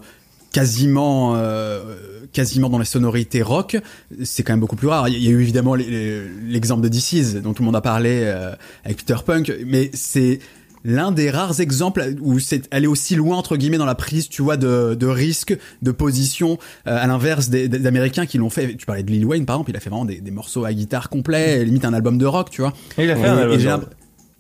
quasiment 0.51 1.35
euh, 1.35 1.95
quasiment 2.31 2.69
dans 2.69 2.79
les 2.79 2.85
sonorités 2.85 3.41
rock, 3.41 3.77
c'est 4.23 4.43
quand 4.43 4.53
même 4.53 4.59
beaucoup 4.59 4.75
plus 4.75 4.87
rare. 4.87 5.07
Il 5.09 5.23
y 5.23 5.27
a 5.27 5.31
eu 5.31 5.41
évidemment 5.41 5.75
l'exemple 5.75 6.81
de 6.81 6.89
DC's 6.89 7.35
dont 7.35 7.53
tout 7.53 7.63
le 7.63 7.67
monde 7.67 7.75
a 7.75 7.81
parlé 7.81 8.21
euh, 8.23 8.53
avec 8.83 8.97
Peter 8.97 9.17
Punk, 9.25 9.51
mais 9.65 9.89
c'est 9.93 10.39
l'un 10.83 11.11
des 11.11 11.29
rares 11.29 11.59
exemples 11.59 12.13
où 12.21 12.39
c'est 12.39 12.73
aller 12.73 12.87
aussi 12.87 13.15
loin 13.15 13.37
entre 13.37 13.57
guillemets 13.57 13.77
dans 13.77 13.85
la 13.85 13.95
prise, 13.95 14.29
tu 14.29 14.41
vois, 14.41 14.57
de, 14.57 14.95
de 14.95 15.07
risque, 15.07 15.57
de 15.81 15.91
position, 15.91 16.57
euh, 16.87 16.97
à 16.97 17.07
l'inverse 17.07 17.49
des, 17.49 17.67
des, 17.67 17.85
Américains 17.87 18.25
qui 18.25 18.37
l'ont 18.37 18.49
fait. 18.49 18.75
Tu 18.75 18.85
parlais 18.85 19.03
de 19.03 19.11
Lil 19.11 19.25
Wayne 19.25 19.45
par 19.45 19.57
exemple, 19.57 19.71
il 19.71 19.77
a 19.77 19.79
fait 19.79 19.89
vraiment 19.89 20.05
des, 20.05 20.21
des 20.21 20.31
morceaux 20.31 20.65
à 20.65 20.73
guitare 20.73 21.09
complets, 21.09 21.65
limite 21.65 21.85
un 21.85 21.93
album 21.93 22.17
de 22.17 22.25
rock, 22.25 22.49
tu 22.49 22.61
vois. 22.61 22.73
Et 22.97 23.03
il 23.03 23.11
a 23.11 23.15
fait 23.15 23.27
un 23.27 23.37
album. 23.37 23.85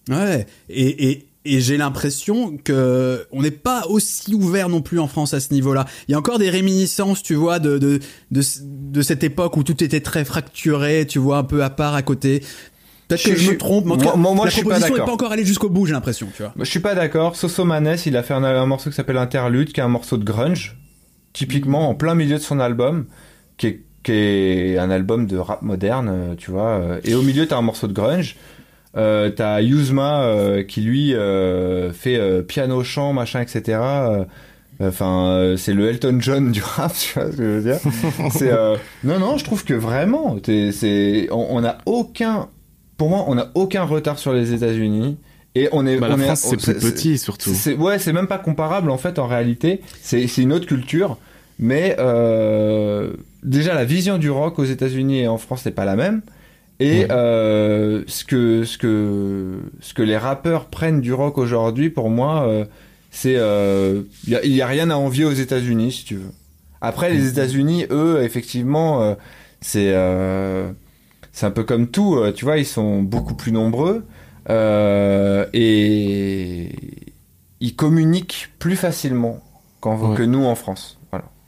Ouais. 0.09 0.47
Et, 0.69 1.09
et, 1.09 1.27
et 1.47 1.61
j'ai 1.61 1.77
l'impression 1.77 2.57
que 2.57 3.25
on 3.31 3.41
n'est 3.41 3.51
pas 3.51 3.85
aussi 3.87 4.33
ouvert 4.33 4.69
non 4.69 4.81
plus 4.81 4.99
en 4.99 5.07
France 5.07 5.33
à 5.33 5.39
ce 5.39 5.53
niveau-là. 5.53 5.85
Il 6.07 6.11
y 6.11 6.15
a 6.15 6.17
encore 6.17 6.39
des 6.39 6.49
réminiscences, 6.49 7.23
tu 7.23 7.35
vois, 7.35 7.59
de, 7.59 7.77
de, 7.77 7.99
de, 8.31 8.41
de 8.61 9.01
cette 9.01 9.23
époque 9.23 9.57
où 9.57 9.63
tout 9.63 9.83
était 9.83 10.01
très 10.01 10.25
fracturé, 10.25 11.05
tu 11.07 11.19
vois, 11.19 11.37
un 11.37 11.43
peu 11.43 11.63
à 11.63 11.69
part, 11.69 11.95
à 11.95 12.01
côté. 12.01 12.43
Peut-être 13.07 13.23
que 13.23 13.35
je, 13.35 13.51
me 13.51 13.57
trompe, 13.57 13.85
mais 13.85 13.95
moi, 13.95 14.33
moi, 14.33 14.45
la 14.45 14.51
je 14.51 14.61
pas 14.63 14.79
n'est 14.79 14.89
pas 14.89 15.11
encore 15.11 15.31
allée 15.31 15.45
jusqu'au 15.45 15.69
bout, 15.69 15.85
j'ai 15.85 15.93
l'impression, 15.93 16.27
tu 16.35 16.43
vois. 16.43 16.53
Je 16.59 16.65
suis 16.65 16.81
pas 16.81 16.93
d'accord. 16.93 17.37
Soso 17.37 17.63
Manes, 17.63 17.97
il 18.05 18.17
a 18.17 18.23
fait 18.23 18.33
un, 18.33 18.65
morceau 18.65 18.89
qui 18.89 18.95
s'appelle 18.97 19.17
Interlude, 19.17 19.71
qui 19.71 19.79
est 19.79 19.83
un 19.83 19.87
morceau 19.87 20.17
de 20.17 20.25
grunge, 20.25 20.77
typiquement 21.31 21.89
en 21.89 21.95
plein 21.95 22.15
milieu 22.15 22.35
de 22.35 22.41
son 22.41 22.59
album, 22.59 23.05
qui 23.55 23.67
est, 23.67 23.81
qui 24.03 24.11
est 24.11 24.77
un 24.77 24.89
album 24.89 25.25
de 25.25 25.37
rap 25.37 25.61
moderne, 25.61 26.35
tu 26.37 26.51
vois. 26.51 26.97
Et 27.05 27.15
au 27.15 27.21
milieu, 27.21 27.47
t'as 27.47 27.57
un 27.57 27.61
morceau 27.61 27.87
de 27.87 27.93
grunge. 27.93 28.35
Euh, 28.95 29.29
t'as 29.29 29.61
Yuzma 29.61 30.23
euh, 30.23 30.63
qui 30.63 30.81
lui 30.81 31.13
euh, 31.13 31.91
fait 31.91 32.19
piano 32.43 32.83
chant 32.83 33.13
machin 33.13 33.41
etc. 33.41 33.79
Enfin, 34.79 35.55
c'est 35.57 35.73
le 35.73 35.89
Elton 35.89 36.17
John 36.19 36.51
du 36.51 36.61
rap, 36.63 36.93
tu 36.93 37.13
vois 37.13 37.31
ce 37.31 37.37
que 37.37 37.43
je 37.43 37.49
veux 37.49 37.61
dire 37.61 37.79
C'est 38.31 38.51
non 39.03 39.19
non, 39.19 39.37
je 39.37 39.43
trouve 39.43 39.63
que 39.63 39.73
vraiment, 39.73 40.37
c'est 40.45 41.27
on 41.31 41.61
n'a 41.61 41.79
aucun, 41.85 42.49
pour 42.97 43.09
moi, 43.09 43.25
on 43.27 43.35
n'a 43.35 43.49
aucun 43.55 43.83
retard 43.83 44.19
sur 44.19 44.33
les 44.33 44.53
États-Unis. 44.53 45.17
Et 45.55 45.69
on 45.71 45.87
est, 45.87 45.97
bah, 45.97 46.09
on 46.11 46.17
la 46.17 46.35
France, 46.35 46.45
c'est 46.47 46.57
plus 46.57 46.91
petit 46.91 47.17
surtout. 47.17 47.49
ouais, 47.79 47.97
c'est 47.97 48.13
même 48.13 48.27
pas 48.27 48.37
comparable 48.37 48.91
en 48.91 48.99
fait 48.99 49.17
en 49.17 49.25
réalité. 49.25 49.81
C'est 50.01 50.37
une 50.37 50.53
autre 50.53 50.67
culture, 50.67 51.17
mais 51.57 51.95
déjà 53.43 53.73
la 53.73 53.85
vision 53.85 54.19
du 54.19 54.29
rock 54.29 54.59
aux 54.59 54.65
États-Unis 54.65 55.21
et 55.21 55.27
en 55.27 55.39
France 55.39 55.61
c'est 55.63 55.71
pas 55.71 55.85
la 55.85 55.95
même. 55.95 56.21
Et 56.79 57.07
euh, 57.09 58.03
ce 58.07 58.23
que 58.23 58.63
ce 58.63 58.77
que 58.77 59.57
ce 59.81 59.93
que 59.93 60.03
les 60.03 60.17
rappeurs 60.17 60.65
prennent 60.65 61.01
du 61.01 61.11
rock 61.11 61.37
aujourd'hui, 61.39 61.89
pour 61.89 62.09
moi, 62.09 62.47
euh, 62.47 62.65
c'est 63.09 63.31
il 63.31 63.37
euh, 63.39 64.03
y, 64.27 64.35
a, 64.35 64.45
y, 64.45 64.61
a, 64.61 64.67
rien 64.67 64.89
à 64.91 64.95
envier 64.95 65.25
aux 65.25 65.31
États-Unis, 65.31 65.91
si 65.91 66.05
tu 66.05 66.15
veux. 66.15 66.31
Après, 66.81 67.09
les 67.09 67.27
États-Unis, 67.27 67.87
eux, 67.89 68.21
effectivement, 68.21 69.01
euh, 69.01 69.15
c'est 69.61 69.91
euh, 69.93 70.71
c'est 71.31 71.47
un 71.47 71.51
peu 71.51 71.63
comme 71.63 71.87
tout. 71.87 72.19
tu 72.35 72.45
vois, 72.45 72.57
ils 72.57 72.65
sont 72.65 73.01
beaucoup 73.01 73.33
plus 73.33 73.51
nombreux 73.51 74.05
et 75.53 76.69
ils 77.59 77.75
communiquent 77.75 78.49
plus 78.59 78.75
facilement 78.75 79.43
qu'en 79.79 80.13
que 80.13 80.23
nous 80.23 80.45
en 80.45 80.55
France. 80.55 80.96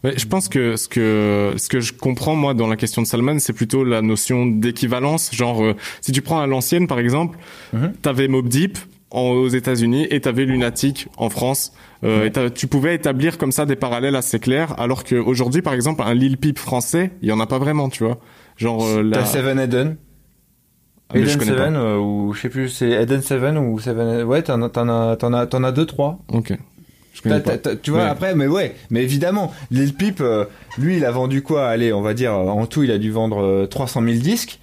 Mais 0.03 0.17
je 0.17 0.27
pense 0.27 0.47
que 0.47 0.75
ce 0.75 0.87
que 0.87 1.53
ce 1.57 1.67
que 1.67 1.79
je 1.79 1.93
comprends 1.93 2.35
moi 2.35 2.53
dans 2.53 2.67
la 2.67 2.75
question 2.77 3.01
de 3.01 3.07
Salman, 3.07 3.39
c'est 3.39 3.53
plutôt 3.53 3.83
la 3.83 4.01
notion 4.01 4.45
d'équivalence. 4.45 5.33
Genre, 5.33 5.63
euh, 5.63 5.75
si 6.01 6.11
tu 6.11 6.21
prends 6.21 6.39
à 6.39 6.47
l'ancienne 6.47 6.87
par 6.87 6.99
exemple, 6.99 7.37
mm 7.73 7.87
t'avais 8.01 8.27
Mob 8.27 8.47
Deep 8.47 8.77
aux 9.11 9.47
États-Unis 9.47 10.07
et 10.09 10.21
t'avais 10.21 10.45
Lunatic 10.45 11.07
en 11.17 11.29
France. 11.29 11.73
Euh, 12.03 12.29
et 12.29 12.51
tu 12.51 12.67
pouvais 12.67 12.95
établir 12.95 13.37
comme 13.37 13.51
ça 13.51 13.65
des 13.65 13.75
parallèles 13.75 14.15
assez 14.15 14.39
clairs, 14.39 14.79
alors 14.79 15.03
qu'aujourd'hui, 15.03 15.61
par 15.61 15.73
exemple, 15.73 16.03
un 16.05 16.13
Lil 16.13 16.37
Peep 16.37 16.59
français, 16.59 17.11
il 17.21 17.27
y 17.27 17.31
en 17.31 17.39
a 17.39 17.47
pas 17.47 17.59
vraiment, 17.59 17.89
tu 17.89 18.03
vois. 18.03 18.19
Genre 18.55 18.85
euh, 18.85 19.03
la... 19.03 19.17
T'as 19.17 19.25
Seven 19.25 19.59
Eden. 19.59 19.97
Ah, 21.09 21.17
Eden 21.17 21.39
Seven 21.39 21.75
euh, 21.75 21.97
ou 21.97 22.33
je 22.33 22.41
sais 22.41 22.49
plus, 22.49 22.69
c'est 22.69 22.91
Eden 22.91 23.21
Seven 23.21 23.57
ou 23.57 23.79
Seven. 23.79 24.23
Ouais, 24.23 24.43
t'en 24.43 24.61
as 24.61 24.69
t'en 24.69 24.87
as 24.87 25.15
t'en 25.17 25.63
as 25.63 25.71
as 27.25 27.75
tu 27.81 27.91
vois 27.91 28.05
après 28.05 28.35
mais 28.35 28.47
ouais 28.47 28.75
mais 28.89 29.03
évidemment 29.03 29.53
Lil 29.71 29.93
Peep 29.93 30.21
euh, 30.21 30.45
lui 30.77 30.97
il 30.97 31.05
a 31.05 31.11
vendu 31.11 31.41
quoi 31.41 31.67
allez 31.67 31.91
on 31.93 32.01
va 32.01 32.13
dire 32.13 32.33
en 32.33 32.65
tout 32.65 32.83
il 32.83 32.91
a 32.91 32.97
dû 32.97 33.11
vendre 33.11 33.65
300 33.65 34.01
euh, 34.01 34.05
000 34.05 34.19
disques. 34.19 34.59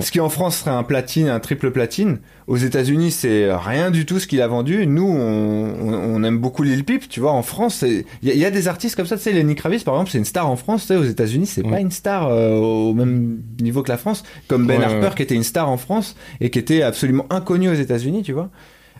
Ce 0.00 0.10
qui 0.10 0.18
en 0.18 0.28
France 0.28 0.58
serait 0.58 0.72
un 0.72 0.82
platine 0.82 1.28
un 1.28 1.38
triple 1.38 1.70
platine. 1.70 2.18
Aux 2.48 2.56
États-Unis 2.56 3.12
c'est 3.12 3.48
rien 3.54 3.92
du 3.92 4.04
tout 4.04 4.18
ce 4.18 4.26
qu'il 4.26 4.42
a 4.42 4.48
vendu. 4.48 4.84
Nous 4.84 5.06
on, 5.06 6.16
on, 6.16 6.24
aime 6.24 6.38
beaucoup 6.38 6.64
Lil 6.64 6.84
Peep 6.84 7.08
tu 7.08 7.20
vois 7.20 7.30
en 7.30 7.42
France 7.42 7.82
il 7.82 8.04
y, 8.22 8.44
a 8.44 8.50
des 8.50 8.66
artistes 8.66 8.96
comme 8.96 9.06
ça 9.06 9.16
tu 9.16 9.22
sais 9.22 9.32
Lenny 9.32 9.54
Kravitz 9.54 9.84
par 9.84 9.94
exemple 9.94 10.10
c'est 10.10 10.18
une 10.18 10.24
star 10.24 10.50
en 10.50 10.56
France 10.56 10.82
tu 10.82 10.88
sais 10.88 10.96
aux 10.96 11.04
États-Unis 11.04 11.46
c'est 11.46 11.62
pas 11.62 11.80
une 11.80 11.92
star 11.92 12.28
euh, 12.28 12.56
au 12.56 12.94
même 12.94 13.38
niveau 13.60 13.82
que 13.82 13.90
la 13.90 13.98
France 13.98 14.24
comme 14.48 14.66
Ben 14.66 14.82
Harper 14.82 15.10
qui 15.14 15.22
était 15.22 15.36
une 15.36 15.44
star 15.44 15.68
en 15.68 15.76
France 15.76 16.16
et 16.40 16.50
qui 16.50 16.58
était 16.58 16.82
absolument 16.82 17.26
inconnu 17.30 17.68
aux 17.68 17.74
États-Unis 17.74 18.22
tu 18.22 18.32
vois 18.32 18.50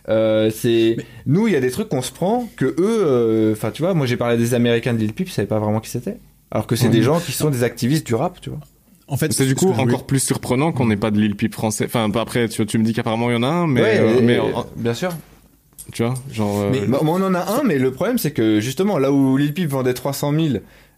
euh, 0.09 0.49
c'est 0.51 0.97
nous, 1.25 1.47
il 1.47 1.53
y 1.53 1.55
a 1.55 1.59
des 1.59 1.71
trucs 1.71 1.89
qu'on 1.89 2.01
se 2.01 2.11
prend 2.11 2.47
que 2.55 2.65
eux, 2.65 2.75
euh, 2.79 3.51
enfin, 3.51 3.71
tu 3.71 3.81
vois, 3.81 3.93
moi 3.93 4.05
j'ai 4.05 4.17
parlé 4.17 4.37
des 4.37 4.53
Américains 4.53 4.93
de 4.93 4.99
Lil 4.99 5.13
Peep, 5.13 5.27
je 5.27 5.33
savais 5.33 5.47
pas 5.47 5.59
vraiment 5.59 5.79
qui 5.79 5.89
c'était. 5.89 6.17
Alors 6.49 6.65
que 6.65 6.75
c'est 6.75 6.89
des 6.89 7.03
gens 7.03 7.19
qui 7.19 7.33
sont 7.33 7.49
des 7.49 7.63
activistes 7.63 8.07
du 8.07 8.15
rap, 8.15 8.39
tu 8.39 8.49
vois. 8.49 8.59
En 9.09 9.17
fait, 9.17 9.31
c'est 9.33 9.45
du 9.45 9.55
coup 9.55 9.71
encore 9.71 10.05
plus 10.05 10.19
surprenant 10.19 10.71
qu'on 10.71 10.87
n'ait 10.87 10.97
pas 10.97 11.11
de 11.11 11.19
Lil 11.19 11.35
Peep 11.35 11.53
français. 11.53 11.85
Enfin, 11.85 12.09
après, 12.15 12.47
tu, 12.47 12.65
tu 12.65 12.77
me 12.77 12.83
dis 12.83 12.93
qu'apparemment 12.93 13.29
il 13.29 13.33
y 13.33 13.37
en 13.37 13.43
a 13.43 13.47
un, 13.47 13.67
mais, 13.67 13.99
euh, 13.99 14.19
mais 14.21 14.39
bien 14.77 14.93
sûr. 14.93 15.11
Tu 15.93 16.03
vois, 16.03 16.15
genre. 16.31 16.69
Mais, 16.71 16.81
on 17.01 17.07
en 17.07 17.33
a 17.33 17.59
un, 17.59 17.63
mais 17.63 17.77
le 17.77 17.91
problème 17.91 18.17
c'est 18.17 18.31
que 18.31 18.59
justement 18.59 18.97
là 18.97 19.11
où 19.11 19.37
Lil 19.37 19.53
Peep 19.53 19.69
vendait 19.69 19.93
300 19.93 20.33
000 20.33 20.47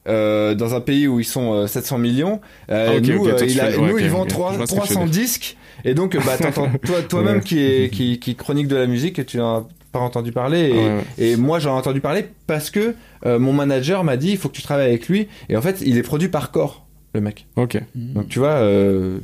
euh, 0.10 0.56
dans 0.56 0.76
un 0.76 0.82
pays 0.82 1.08
où 1.08 1.20
ils 1.20 1.26
sont 1.26 1.68
700 1.68 1.98
millions, 2.00 2.42
euh, 2.72 3.00
nous, 3.00 3.30
il 3.44 3.62
a, 3.62 3.78
nous 3.78 3.98
ils 3.98 4.10
vendent 4.10 4.28
300 4.28 5.06
disques 5.06 5.56
et 5.86 5.94
donc, 5.94 6.18
bah, 6.18 6.38
toi, 6.86 7.02
toi-même 7.08 7.42
qui 7.42 7.60
est 7.60 7.90
qui, 7.90 8.20
qui 8.20 8.36
chronique 8.36 8.68
de 8.68 8.76
la 8.76 8.88
musique, 8.88 9.26
tu 9.26 9.38
n'as 9.38 9.64
pas 9.92 10.00
entendu 10.00 10.32
parler. 10.32 10.74
Et, 11.18 11.32
et 11.32 11.36
moi, 11.36 11.60
j'en 11.60 11.76
ai 11.76 11.80
entendu 11.80 12.02
parler 12.02 12.26
parce 12.48 12.70
que 12.70 12.96
euh, 13.26 13.40
mon 13.40 13.54
manager 13.54 14.04
m'a 14.04 14.18
dit, 14.18 14.32
il 14.32 14.38
faut 14.38 14.50
que 14.50 14.56
tu 14.56 14.62
travailles 14.62 14.88
avec 14.88 15.08
lui. 15.08 15.28
Et 15.50 15.58
en 15.58 15.62
fait, 15.62 15.82
il 15.86 15.98
est 15.98 16.04
produit 16.04 16.30
par 16.30 16.52
corps. 16.52 16.86
le 17.14 17.22
mec. 17.22 17.48
Ok. 17.56 17.82
Donc 17.96 18.28
tu 18.28 18.40
vois, 18.40 18.50
euh, 18.50 19.20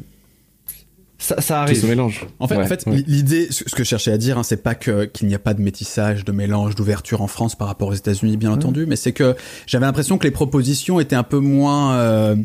ça, 1.26 1.42
ça 1.42 1.62
arrive. 1.62 1.76
Tout 1.76 1.82
se 1.84 1.88
mélange. 1.88 2.26
En 2.40 2.48
fait, 2.48 2.56
Ouais, 2.58 2.64
en 2.64 2.68
fait 2.68 2.86
ouais. 2.86 3.04
l'idée, 3.08 3.48
ce 3.50 3.64
que 3.64 3.84
je 3.84 3.90
cherchais 3.90 4.12
à 4.12 4.18
dire, 4.18 4.38
hein, 4.38 4.44
c'est 4.44 4.62
pas 4.64 4.76
que 4.76 5.06
qu'il 5.06 5.28
n'y 5.28 5.36
a 5.36 5.40
pas 5.40 5.54
de 5.54 5.62
métissage, 5.62 6.24
de 6.24 6.32
mélange, 6.32 6.76
d'ouverture 6.76 7.22
en 7.22 7.28
France 7.28 7.56
par 7.56 7.68
rapport 7.68 7.88
aux 7.90 7.94
États-Unis, 7.94 8.38
bien 8.38 8.52
entendu, 8.52 8.86
mais 8.86 8.96
c'est 8.96 9.12
que 9.14 9.36
j'avais 9.68 9.86
l'impression 9.86 10.18
que 10.18 10.24
les 10.26 10.32
propositions 10.32 11.00
étaient 11.00 11.16
un 11.16 11.24
peu 11.24 11.40
moins 11.40 11.94
euh, 11.96 12.36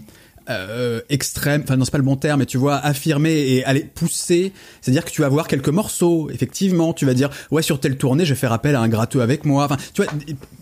euh, 0.50 1.00
extrêmes. 1.08 1.62
Enfin, 1.64 1.76
non, 1.76 1.84
c'est 1.84 1.90
pas 1.90 1.98
le 1.98 2.04
bon 2.04 2.16
terme, 2.16 2.40
mais 2.40 2.46
tu 2.46 2.58
vois, 2.58 2.76
affirmées 2.76 3.32
et 3.32 3.64
aller 3.64 3.80
pousser. 3.80 4.52
C'est-à-dire 4.80 5.04
que 5.04 5.10
tu 5.10 5.22
vas 5.22 5.28
voir 5.28 5.48
quelques 5.48 5.68
morceaux, 5.68 6.30
effectivement. 6.30 6.92
Tu 6.92 7.06
vas 7.06 7.14
dire, 7.14 7.30
ouais, 7.50 7.62
sur 7.62 7.80
telle 7.80 7.96
tournée, 7.96 8.24
je 8.24 8.34
vais 8.34 8.40
faire 8.40 8.52
appel 8.52 8.74
à 8.74 8.80
un 8.80 8.88
gratteux 8.88 9.22
avec 9.22 9.44
moi. 9.44 9.64
Enfin, 9.64 9.76
tu 9.94 10.02
vois, 10.02 10.12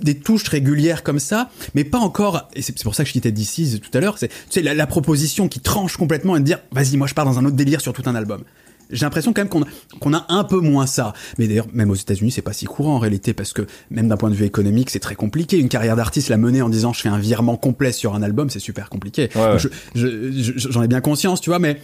des, 0.01 0.19
touches 0.19 0.49
régulières 0.49 1.03
comme 1.03 1.19
ça, 1.19 1.51
mais 1.75 1.85
pas 1.85 1.99
encore. 1.99 2.49
Et 2.55 2.63
c'est 2.63 2.77
c'est 2.79 2.85
pour 2.85 2.95
ça 2.95 3.03
que 3.03 3.09
je 3.09 3.15
citais 3.15 3.33
DC's 3.33 3.81
tout 3.81 3.91
à 3.97 4.01
l'heure. 4.01 4.19
C'est, 4.19 4.29
tu 4.29 4.35
sais, 4.51 4.63
la, 4.63 4.75
la 4.75 4.87
proposition 4.87 5.49
qui 5.49 5.61
tranche 5.61 5.97
complètement 5.97 6.37
et 6.37 6.41
de 6.41 6.45
dire, 6.45 6.61
vas-y, 6.71 6.97
moi, 6.97 7.07
je 7.07 7.15
pars 7.15 7.25
dans 7.25 7.39
un 7.39 7.45
autre 7.45 7.57
délire 7.57 7.81
sur 7.81 7.93
tout 7.93 8.03
un 8.07 8.15
album. 8.15 8.45
J'ai 8.91 9.05
l'impression 9.05 9.33
quand 9.33 9.43
même 9.43 9.49
qu'on 9.49 9.63
a, 9.63 9.67
qu'on 10.01 10.15
a 10.15 10.25
un 10.29 10.45
peu 10.45 10.61
moins 10.61 10.87
ça. 10.87 11.13
Mais 11.39 11.47
d'ailleurs, 11.47 11.67
même 11.73 11.91
aux 11.91 11.95
États-Unis, 11.95 12.31
c'est 12.31 12.43
pas 12.43 12.53
si 12.53 12.65
courant 12.67 12.95
en 12.97 12.99
réalité 12.99 13.35
parce 13.35 13.53
que 13.53 13.67
même 13.91 14.09
d'un 14.09 14.17
point 14.17 14.31
de 14.31 14.35
vue 14.35 14.45
économique, 14.47 14.91
c'est 14.91 14.99
très 15.01 15.15
compliqué. 15.15 15.59
Une 15.59 15.69
carrière 15.69 15.97
d'artiste, 15.97 16.29
la 16.29 16.37
mener 16.39 16.63
en 16.63 16.69
disant 16.69 16.93
je 16.93 17.01
fais 17.03 17.09
un 17.09 17.19
virement 17.19 17.57
complet 17.57 17.93
sur 17.93 18.15
un 18.15 18.23
album, 18.23 18.51
c'est 18.51 18.59
super 18.61 18.89
compliqué. 18.91 19.29
Ouais, 19.35 19.41
ouais. 19.53 19.59
Je- 19.59 19.69
je- 19.95 20.53
je- 20.59 20.69
J'en 20.71 20.83
ai 20.83 20.89
bien 20.89 21.01
conscience, 21.01 21.41
tu 21.41 21.51
vois, 21.51 21.59
mais 21.59 21.81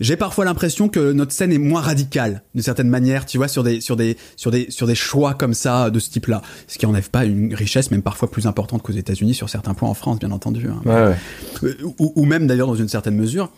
j'ai 0.00 0.16
parfois 0.16 0.44
l'impression 0.44 0.88
que 0.88 1.12
notre 1.12 1.32
scène 1.32 1.52
est 1.52 1.58
moins 1.58 1.80
radicale 1.80 2.42
d'une 2.54 2.62
certaine 2.62 2.88
manière, 2.88 3.26
tu 3.26 3.36
vois, 3.36 3.48
sur 3.48 3.64
des 3.64 3.80
sur 3.80 3.96
des 3.96 4.16
sur 4.36 4.50
des 4.52 4.70
sur 4.70 4.86
des 4.86 4.94
choix 4.94 5.34
comme 5.34 5.54
ça 5.54 5.90
de 5.90 5.98
ce 5.98 6.08
type-là, 6.10 6.40
ce 6.68 6.78
qui 6.78 6.86
enlève 6.86 7.10
pas 7.10 7.24
une 7.24 7.52
richesse 7.54 7.90
même 7.90 8.02
parfois 8.02 8.30
plus 8.30 8.46
importante 8.46 8.82
qu'aux 8.82 8.92
États-Unis 8.92 9.34
sur 9.34 9.48
certains 9.48 9.74
points 9.74 9.88
en 9.88 9.94
France, 9.94 10.18
bien 10.20 10.30
entendu. 10.30 10.68
hein. 10.68 10.80
Ouais, 10.84 10.92
ouais. 10.94 11.16
Euh, 11.64 11.74
ou, 11.98 12.12
ou 12.14 12.24
même 12.26 12.46
d'ailleurs 12.46 12.68
dans 12.68 12.76
une 12.76 12.88
certaine 12.88 13.16
mesure 13.16 13.50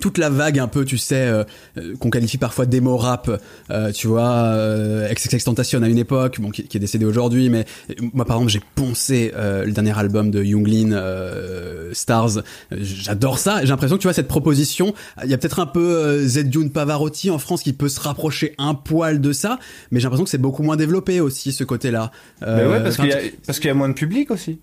toute 0.00 0.16
la 0.18 0.30
vague 0.30 0.58
un 0.58 0.68
peu 0.68 0.84
tu 0.84 0.96
sais 0.98 1.16
euh, 1.26 1.44
euh, 1.76 1.94
qu'on 1.98 2.08
qualifie 2.10 2.38
parfois 2.38 2.64
d'émo 2.66 2.96
rap 2.96 3.30
euh, 3.70 3.92
tu 3.92 4.06
vois 4.06 4.30
euh, 4.30 5.06
XXXTentacion 5.12 5.82
à 5.82 5.88
une 5.88 5.98
époque 5.98 6.40
bon 6.40 6.50
qui, 6.50 6.64
qui 6.64 6.76
est 6.78 6.80
décédé 6.80 7.04
aujourd'hui 7.04 7.50
mais 7.50 7.66
euh, 7.90 7.94
moi 8.14 8.24
par 8.24 8.36
exemple 8.36 8.52
j'ai 8.52 8.60
poncé 8.74 9.32
euh, 9.36 9.64
le 9.66 9.72
dernier 9.72 9.96
album 9.98 10.30
de 10.30 10.42
Younglin 10.42 10.92
euh, 10.92 11.90
Stars 11.92 12.42
j'adore 12.70 13.38
ça 13.38 13.60
j'ai 13.62 13.68
l'impression 13.68 13.96
que 13.96 14.02
tu 14.02 14.06
vois 14.06 14.14
cette 14.14 14.28
proposition 14.28 14.94
il 15.24 15.30
y 15.30 15.34
a 15.34 15.38
peut-être 15.38 15.60
un 15.60 15.66
peu 15.66 15.96
euh, 15.96 16.26
Zedune 16.26 16.70
Pavarotti 16.70 17.30
en 17.30 17.38
France 17.38 17.62
qui 17.62 17.72
peut 17.74 17.88
se 17.90 18.00
rapprocher 18.00 18.54
un 18.58 18.74
poil 18.74 19.20
de 19.20 19.32
ça 19.32 19.58
mais 19.90 20.00
j'ai 20.00 20.04
l'impression 20.04 20.24
que 20.24 20.30
c'est 20.30 20.38
beaucoup 20.38 20.62
moins 20.62 20.76
développé 20.76 21.20
aussi 21.20 21.52
ce 21.52 21.64
côté 21.64 21.90
là 21.90 22.10
Mais 22.40 22.66
ouais, 22.66 22.82
parce 22.82 22.96
qu'il 22.96 23.06
y, 23.06 23.12
a- 23.12 23.18
parce 23.46 23.58
qu'il 23.58 23.68
y 23.68 23.70
a 23.70 23.74
moins 23.74 23.88
de 23.88 23.94
public 23.94 24.30
aussi. 24.30 24.58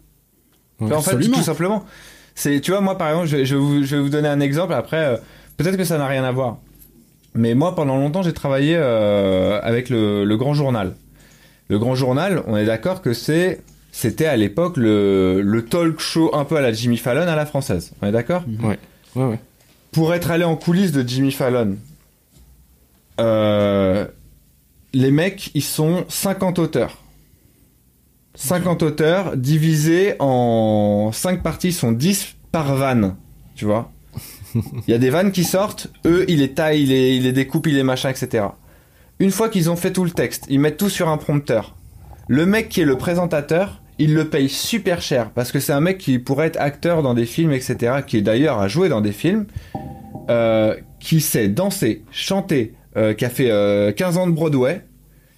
Tu 0.79 0.85
vois, 0.85 0.97
en 0.97 1.01
fait, 1.01 1.11
Absolument. 1.11 1.37
tout 1.37 1.43
simplement. 1.43 1.85
C'est, 2.39 2.61
tu 2.61 2.71
vois, 2.71 2.79
moi, 2.79 2.97
par 2.97 3.09
exemple, 3.09 3.43
je, 3.43 3.55
vous, 3.57 3.83
je 3.83 3.97
vais 3.97 4.01
vous 4.01 4.07
donner 4.07 4.29
un 4.29 4.39
exemple. 4.39 4.71
Après, 4.73 5.05
euh, 5.05 5.17
peut-être 5.57 5.75
que 5.75 5.83
ça 5.83 5.97
n'a 5.97 6.07
rien 6.07 6.23
à 6.23 6.31
voir. 6.31 6.55
Mais 7.35 7.53
moi, 7.53 7.75
pendant 7.75 7.97
longtemps, 7.97 8.21
j'ai 8.23 8.31
travaillé 8.31 8.77
euh, 8.77 9.59
avec 9.61 9.89
le, 9.89 10.23
le 10.23 10.37
Grand 10.37 10.53
Journal. 10.53 10.95
Le 11.67 11.77
Grand 11.77 11.95
Journal, 11.95 12.41
on 12.47 12.55
est 12.55 12.63
d'accord 12.63 13.01
que 13.01 13.11
c'est, 13.11 13.59
c'était 13.91 14.25
à 14.25 14.37
l'époque 14.37 14.77
le, 14.77 15.41
le 15.41 15.65
talk 15.65 15.99
show 15.99 16.33
un 16.33 16.45
peu 16.45 16.55
à 16.55 16.61
la 16.61 16.71
Jimmy 16.71 16.95
Fallon 16.95 17.27
à 17.27 17.35
la 17.35 17.45
française. 17.45 17.91
On 18.01 18.07
est 18.07 18.13
d'accord? 18.13 18.43
Ouais, 18.63 18.79
ouais. 19.17 19.39
Pour 19.91 20.13
être 20.13 20.31
allé 20.31 20.45
en 20.45 20.55
coulisses 20.55 20.93
de 20.93 21.05
Jimmy 21.05 21.33
Fallon, 21.33 21.75
euh, 23.19 24.05
les 24.93 25.11
mecs, 25.11 25.51
ils 25.55 25.61
sont 25.61 26.05
50 26.07 26.57
auteurs. 26.57 26.98
50 28.39 28.83
auteurs 28.83 29.35
divisés 29.35 30.15
en 30.19 31.11
5 31.11 31.43
parties, 31.43 31.73
sont 31.73 31.91
10 31.91 32.35
par 32.53 32.73
vanne, 32.73 33.17
tu 33.53 33.65
vois. 33.65 33.91
Il 34.55 34.91
y 34.91 34.93
a 34.93 34.97
des 34.97 35.09
vannes 35.09 35.33
qui 35.33 35.43
sortent, 35.43 35.87
eux, 36.05 36.23
ils 36.29 36.39
les 36.39 36.53
taillent, 36.53 36.83
ils 36.83 36.89
les, 36.89 37.15
ils 37.17 37.23
les 37.23 37.33
découpent, 37.33 37.67
ils 37.67 37.75
les 37.75 37.83
machins, 37.83 38.09
etc. 38.09 38.45
Une 39.19 39.31
fois 39.31 39.49
qu'ils 39.49 39.69
ont 39.69 39.75
fait 39.75 39.91
tout 39.91 40.05
le 40.05 40.11
texte, 40.11 40.45
ils 40.49 40.59
mettent 40.59 40.77
tout 40.77 40.89
sur 40.89 41.09
un 41.09 41.17
prompteur. 41.17 41.75
Le 42.29 42.45
mec 42.45 42.69
qui 42.69 42.79
est 42.79 42.85
le 42.85 42.97
présentateur, 42.97 43.81
il 43.99 44.13
le 44.13 44.29
paye 44.29 44.47
super 44.47 45.01
cher 45.01 45.31
parce 45.31 45.51
que 45.51 45.59
c'est 45.59 45.73
un 45.73 45.81
mec 45.81 45.97
qui 45.97 46.17
pourrait 46.17 46.47
être 46.47 46.61
acteur 46.61 47.03
dans 47.03 47.13
des 47.13 47.25
films, 47.25 47.51
etc. 47.51 47.97
Qui 48.07 48.17
est 48.17 48.21
d'ailleurs 48.21 48.59
à 48.59 48.69
jouer 48.69 48.87
dans 48.87 49.01
des 49.01 49.11
films, 49.11 49.47
euh, 50.29 50.75
qui 51.01 51.19
sait 51.19 51.49
danser, 51.49 52.03
chanter, 52.09 52.73
euh, 52.95 53.13
qui 53.13 53.25
a 53.25 53.29
fait 53.29 53.51
euh, 53.51 53.91
15 53.91 54.17
ans 54.17 54.27
de 54.27 54.31
Broadway. 54.31 54.81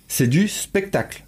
C'est 0.08 0.28
du 0.28 0.48
spectacle. 0.48 1.24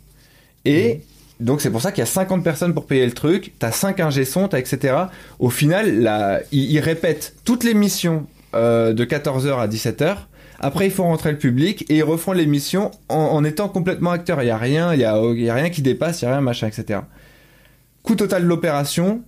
Et 0.65 1.01
donc 1.43 1.61
c'est 1.61 1.69
pour 1.69 1.81
ça 1.81 1.91
qu'il 1.91 1.99
y 1.99 2.03
a 2.03 2.07
50 2.07 2.43
personnes 2.43 2.73
pour 2.73 2.85
payer 2.85 3.05
le 3.05 3.11
truc. 3.11 3.53
T'as 3.59 3.71
5 3.71 3.99
ingé 3.99 4.25
son, 4.25 4.47
t'as 4.47 4.59
etc. 4.59 4.95
Au 5.39 5.49
final, 5.49 5.99
là, 5.99 6.39
ils, 6.51 6.71
ils 6.71 6.79
répètent 6.79 7.35
toute 7.43 7.63
l'émission 7.63 8.25
euh, 8.55 8.93
de 8.93 9.03
14h 9.03 9.59
à 9.59 9.67
17h. 9.67 10.15
Après, 10.59 10.85
il 10.85 10.91
faut 10.91 11.03
rentrer 11.03 11.31
le 11.31 11.37
public 11.37 11.85
et 11.89 11.97
ils 11.97 12.03
refont 12.03 12.31
l'émission 12.31 12.91
en, 13.09 13.17
en 13.17 13.43
étant 13.43 13.67
complètement 13.67 14.11
acteur. 14.11 14.41
Il 14.41 14.47
y 14.47 14.51
a 14.51 14.57
rien, 14.57 14.93
il 14.93 15.01
y 15.01 15.05
a, 15.05 15.21
il 15.21 15.43
y 15.43 15.49
a 15.49 15.53
rien 15.53 15.69
qui 15.69 15.81
dépasse, 15.81 16.21
il 16.21 16.25
y 16.25 16.27
a 16.29 16.31
rien 16.31 16.41
machin, 16.41 16.67
etc. 16.67 17.01
Coût 18.03 18.15
total 18.15 18.43
de 18.43 18.47
l'opération, 18.47 19.21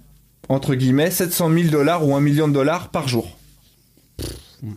entre 0.47 0.75
guillemets, 0.75 1.11
700 1.11 1.51
000 1.53 1.69
dollars 1.69 2.07
ou 2.07 2.15
1 2.15 2.21
million 2.21 2.47
de 2.47 2.53
dollars 2.53 2.89
par 2.89 3.07
jour. 3.07 3.37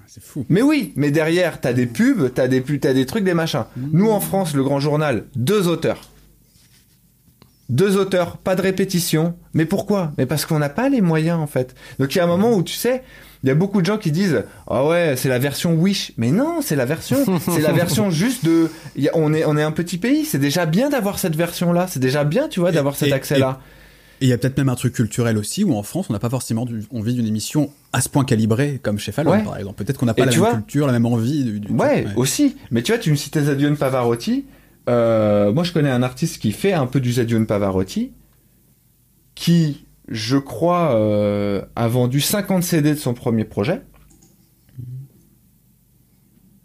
C'est 0.06 0.22
fou 0.22 0.44
Mais 0.48 0.62
oui, 0.62 0.92
mais 0.96 1.10
derrière, 1.10 1.60
t'as 1.60 1.72
des 1.72 1.86
pubs, 1.86 2.32
t'as 2.34 2.48
des, 2.48 2.60
pubs, 2.60 2.80
t'as 2.80 2.92
des 2.92 3.06
trucs, 3.06 3.24
des 3.24 3.34
machins. 3.34 3.64
Nous, 3.76 4.10
en 4.10 4.20
France, 4.20 4.54
le 4.54 4.64
grand 4.64 4.80
journal, 4.80 5.26
deux 5.36 5.68
auteurs. 5.68 6.08
Deux 7.68 7.96
auteurs, 7.98 8.38
pas 8.38 8.54
de 8.54 8.62
répétition. 8.62 9.34
Mais 9.52 9.66
pourquoi? 9.66 10.12
Mais 10.16 10.24
parce 10.26 10.46
qu'on 10.46 10.58
n'a 10.58 10.70
pas 10.70 10.88
les 10.88 11.00
moyens, 11.02 11.38
en 11.38 11.46
fait. 11.46 11.74
Donc, 11.98 12.14
il 12.14 12.18
y 12.18 12.20
a 12.20 12.24
un 12.24 12.28
moment 12.28 12.54
où, 12.54 12.62
tu 12.62 12.74
sais, 12.74 13.02
il 13.44 13.48
y 13.48 13.50
a 13.50 13.54
beaucoup 13.54 13.80
de 13.82 13.86
gens 13.86 13.98
qui 13.98 14.10
disent 14.10 14.42
Ah 14.68 14.86
ouais, 14.86 15.14
c'est 15.16 15.28
la 15.28 15.38
version 15.38 15.74
Wish. 15.74 16.12
Mais 16.16 16.30
non, 16.30 16.60
c'est 16.62 16.76
la 16.76 16.86
version. 16.86 17.18
c'est 17.40 17.60
la 17.60 17.72
version 17.72 18.10
juste 18.10 18.44
de. 18.44 18.70
il 18.96 19.04
y 19.04 19.08
a- 19.08 19.12
on, 19.14 19.34
est, 19.34 19.44
on 19.44 19.56
est 19.58 19.62
un 19.62 19.70
petit 19.72 19.98
pays. 19.98 20.24
C'est 20.24 20.38
déjà 20.38 20.64
bien 20.66 20.88
d'avoir 20.88 21.18
cette 21.18 21.36
version-là. 21.36 21.86
C'est 21.88 22.00
déjà 22.00 22.24
bien, 22.24 22.48
tu 22.48 22.58
vois, 22.60 22.72
d'avoir 22.72 22.96
cet 22.96 23.08
et- 23.10 23.12
accès-là. 23.12 23.60
Et 24.20 24.26
il 24.26 24.28
y 24.30 24.32
a 24.32 24.38
peut-être 24.38 24.58
même 24.58 24.68
un 24.68 24.74
truc 24.74 24.94
culturel 24.94 25.38
aussi 25.38 25.62
où 25.62 25.76
en 25.76 25.84
France 25.84 26.06
on 26.10 26.12
n'a 26.12 26.18
pas 26.18 26.28
forcément 26.28 26.64
du, 26.64 26.82
envie 26.92 27.14
d'une 27.14 27.26
émission 27.28 27.70
à 27.92 28.00
ce 28.00 28.08
point 28.08 28.24
calibrée 28.24 28.80
comme 28.82 28.98
chez 28.98 29.12
Fallon 29.12 29.30
Ouais. 29.30 29.44
par 29.44 29.56
exemple. 29.56 29.84
Peut-être 29.84 29.96
qu'on 29.96 30.06
n'a 30.06 30.14
pas 30.14 30.22
Et 30.22 30.26
la 30.26 30.30
même 30.32 30.40
vois- 30.40 30.54
culture, 30.54 30.86
la 30.88 30.92
même 30.92 31.06
envie. 31.06 31.44
Du, 31.44 31.60
du 31.60 31.72
Ouais, 31.72 32.02
truc, 32.02 32.18
aussi. 32.18 32.56
Mais 32.72 32.82
tu 32.82 32.90
vois, 32.90 32.98
tu 32.98 33.12
me 33.12 33.14
citais 33.16 33.42
Zadione 33.42 33.76
Pavarotti. 33.76 34.44
Euh, 34.88 35.52
moi, 35.52 35.64
je 35.64 35.72
connais 35.72 35.90
un 35.90 36.02
artiste 36.02 36.40
qui 36.40 36.52
fait 36.52 36.72
un 36.72 36.86
peu 36.86 37.00
du 37.00 37.12
Zadione 37.12 37.46
Pavarotti, 37.46 38.12
qui, 39.34 39.86
je 40.08 40.38
crois, 40.38 40.94
euh, 40.94 41.62
a 41.76 41.88
vendu 41.88 42.20
50 42.20 42.62
CD 42.62 42.94
de 42.94 42.98
son 42.98 43.14
premier 43.14 43.44
projet. 43.44 43.82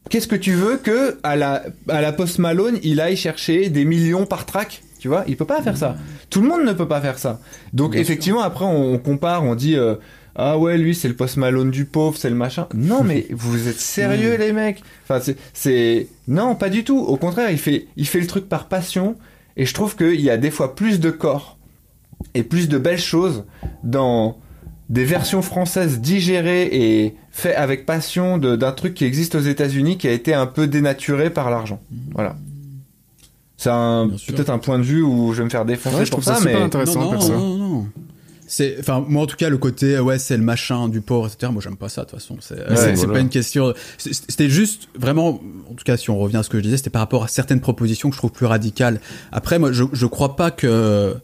Qu'est-ce 0.10 0.28
que 0.28 0.36
tu 0.36 0.54
veux 0.54 0.78
que 0.78 1.18
à 1.24 1.36
la 1.36 1.64
à 1.88 2.02
la 2.02 2.12
Post 2.12 2.38
Malone, 2.38 2.78
il 2.84 3.02
aille 3.02 3.16
chercher 3.16 3.70
des 3.70 3.84
millions 3.84 4.26
par 4.26 4.46
track? 4.46 4.84
Tu 5.00 5.08
vois, 5.08 5.24
il 5.28 5.36
peut 5.36 5.46
pas 5.46 5.62
faire 5.62 5.76
ça. 5.76 5.98
Tout 6.30 6.42
le 6.42 6.48
monde 6.48 6.64
ne 6.64 6.74
peut 6.74 6.88
pas 6.88 7.02
faire 7.02 7.18
ça. 7.18 7.40
Donc 7.74 7.92
Bien 7.92 8.02
effectivement, 8.02 8.42
après 8.42 8.64
on, 8.64 8.94
on 8.94 9.00
compare, 9.00 9.44
on 9.44 9.56
dit 9.56 9.76
euh, 9.76 9.96
ah 10.36 10.58
ouais, 10.58 10.78
lui 10.78 10.96
c'est 10.96 11.08
le 11.08 11.16
Post 11.16 11.38
Malone 11.38 11.70
du 11.72 11.86
pauvre, 11.86 12.18
c'est 12.18 12.30
le 12.30 12.36
machin. 12.36 12.68
Non 12.74 13.04
mais 13.04 13.28
vous 13.32 13.68
êtes 13.68 13.80
sérieux 13.80 14.36
les 14.38 14.52
mecs 14.54 14.82
Enfin 15.04 15.20
c'est 15.22 15.38
c'est 15.54 16.08
non 16.28 16.56
pas 16.56 16.70
du 16.70 16.84
tout. 16.84 16.98
Au 17.00 17.18
contraire, 17.18 17.52
il 17.52 17.58
fait 17.60 17.88
il 17.98 18.08
fait 18.08 18.20
le 18.20 18.28
truc 18.28 18.50
par 18.50 18.68
passion 18.68 19.16
et 19.58 19.66
je 19.66 19.74
trouve 19.74 19.96
qu'il 19.96 20.20
y 20.22 20.30
a 20.30 20.38
des 20.38 20.52
fois 20.52 20.76
plus 20.76 21.00
de 21.00 21.12
corps 21.12 21.58
et 22.34 22.44
plus 22.44 22.68
de 22.70 22.78
belles 22.78 23.00
choses 23.00 23.44
dans 23.84 24.38
des 24.90 25.06
versions 25.06 25.42
françaises 25.42 26.00
digérées 26.00 26.70
et 26.72 27.16
fait 27.32 27.56
avec 27.56 27.86
passion 27.86 28.38
de- 28.38 28.56
d'un 28.56 28.72
truc 28.72 28.94
qui 28.94 29.06
existe 29.06 29.36
aux 29.36 29.40
États-Unis 29.40 29.98
qui 29.98 30.08
a 30.08 30.12
été 30.12 30.34
un 30.34 30.46
peu 30.46 30.68
dénaturé 30.68 31.30
par 31.30 31.50
l'argent. 31.50 31.80
Voilà. 32.14 32.36
C'est 33.58 33.70
peut-être 34.34 34.50
un 34.50 34.58
point 34.60 34.78
de 34.78 34.84
vue 34.84 35.02
où 35.02 35.32
je 35.32 35.38
vais 35.38 35.46
me 35.46 35.50
faire 35.50 35.64
défoncer 35.64 35.96
Ouais, 35.98 36.06
je 36.06 36.12
pour 36.12 36.20
trouve 36.22 36.34
ça 36.36 36.42
mais 36.44 36.54
intéressant. 36.54 37.00
non, 37.00 37.06
non, 37.06 37.12
perso. 37.12 37.32
non, 37.34 37.58
non. 37.58 37.63
C'est, 38.56 38.76
enfin, 38.80 39.04
moi 39.08 39.24
en 39.24 39.26
tout 39.26 39.36
cas, 39.36 39.50
le 39.50 39.58
côté, 39.58 39.98
ouais, 40.00 40.20
c'est 40.20 40.38
le 40.38 40.44
machin 40.44 40.88
du 40.88 41.02
pauvre, 41.02 41.26
etc. 41.26 41.52
Moi, 41.52 41.60
j'aime 41.64 41.76
pas 41.76 41.90
ça 41.90 42.02
de 42.04 42.10
toute 42.12 42.20
façon. 42.20 42.38
C'est, 42.40 42.56
voilà. 42.68 43.14
pas 43.14 43.20
une 43.20 43.30
question. 43.30 43.74
C'était 43.98 44.48
juste 44.48 44.90
vraiment, 44.96 45.42
en 45.72 45.74
tout 45.74 45.84
cas, 45.84 45.98
si 45.98 46.12
on 46.12 46.20
revient 46.20 46.38
à 46.38 46.44
ce 46.44 46.50
que 46.50 46.60
je 46.60 46.64
disais, 46.64 46.78
c'était 46.78 46.92
par 46.92 47.00
rapport 47.02 47.24
à 47.24 47.28
certaines 47.28 47.62
propositions 47.62 48.10
que 48.10 48.14
je 48.16 48.20
trouve 48.20 48.32
plus 48.32 48.46
radicales. 48.46 49.00
Après, 49.32 49.58
moi, 49.58 49.72
je, 49.72 49.86
je 49.92 50.06
crois 50.06 50.36
pas 50.36 50.52
que. 50.52 51.16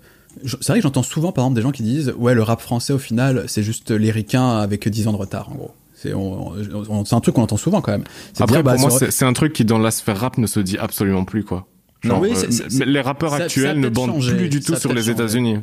C'est 0.43 0.67
vrai 0.69 0.79
que 0.79 0.83
j'entends 0.83 1.03
souvent, 1.03 1.31
par 1.31 1.43
exemple, 1.43 1.55
des 1.57 1.61
gens 1.61 1.71
qui 1.71 1.83
disent, 1.83 2.13
ouais, 2.17 2.33
le 2.33 2.41
rap 2.41 2.61
français, 2.61 2.93
au 2.93 2.97
final, 2.97 3.43
c'est 3.47 3.61
juste 3.63 3.91
les 3.91 4.09
ricains 4.09 4.57
avec 4.57 4.87
10 4.87 5.07
ans 5.07 5.11
de 5.11 5.17
retard, 5.17 5.51
en 5.51 5.55
gros. 5.55 5.71
C'est, 5.93 6.13
on, 6.13 6.53
on- 6.89 7.05
c'est 7.05 7.13
un 7.15 7.19
truc 7.19 7.35
qu'on 7.35 7.43
entend 7.43 7.57
souvent 7.57 7.81
quand 7.81 7.91
même. 7.91 8.05
Après, 8.39 8.55
dire, 8.55 8.63
bah, 8.63 8.71
pour 8.75 8.89
moi, 8.89 8.99
c'est- 9.11 9.25
un 9.25 9.33
truc 9.33 9.53
qui, 9.53 9.65
dans 9.65 9.77
la 9.79 9.91
sphère 9.91 10.17
rap, 10.17 10.37
ne 10.39 10.47
se 10.47 10.59
dit 10.61 10.77
absolument 10.79 11.25
plus, 11.25 11.43
quoi. 11.43 11.67
Non, 12.05 12.19
oui, 12.21 12.31
euh, 12.33 12.85
les 12.85 13.01
rappeurs 13.01 13.31
ça- 13.31 13.37
ça 13.37 13.43
a 13.43 13.45
actuels 13.45 13.79
ne 13.79 13.89
bandent 13.89 14.11
changé. 14.13 14.35
plus 14.35 14.49
du 14.49 14.61
tout 14.61 14.75
sur 14.75 14.93
les. 14.93 15.09
États-Unis. 15.09 15.57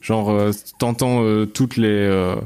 Genre, 0.00 0.30
euh, 0.30 0.50
t'entends 0.78 1.22
euh, 1.22 1.46
toutes 1.46 1.76
les 1.76 1.88
euh, 1.88 2.36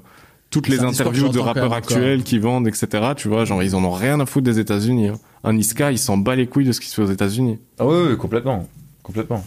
toutes 0.51 0.69
les 0.69 0.81
interviews 0.81 1.29
de 1.29 1.39
rappeurs 1.39 1.73
actuels 1.73 2.23
qui 2.23 2.39
vendent, 2.39 2.69
etc. 2.69 3.13
Tu 3.17 3.29
vois, 3.29 3.45
genre 3.45 3.63
ils 3.63 3.75
en 3.75 3.85
ont 3.85 3.93
rien 3.93 4.21
à 4.21 4.27
foutre 4.27 4.45
des 4.45 4.59
États-Unis. 4.59 5.09
hein. 5.09 5.19
Un 5.45 5.55
Niska, 5.55 5.91
il 5.91 5.99
s'en 5.99 6.17
bat 6.17 6.37
les 6.37 6.47
couilles 6.47 6.67
de 6.67 6.73
ce 6.73 6.81
qui 6.81 6.89
se 6.89 6.95
fait 6.95 7.03
aux 7.03 7.11
États-Unis. 7.13 7.59
ah 7.79 7.87
oui, 7.87 7.97
oui, 8.11 8.17
complètement, 8.17 8.69
complètement. 9.03 9.45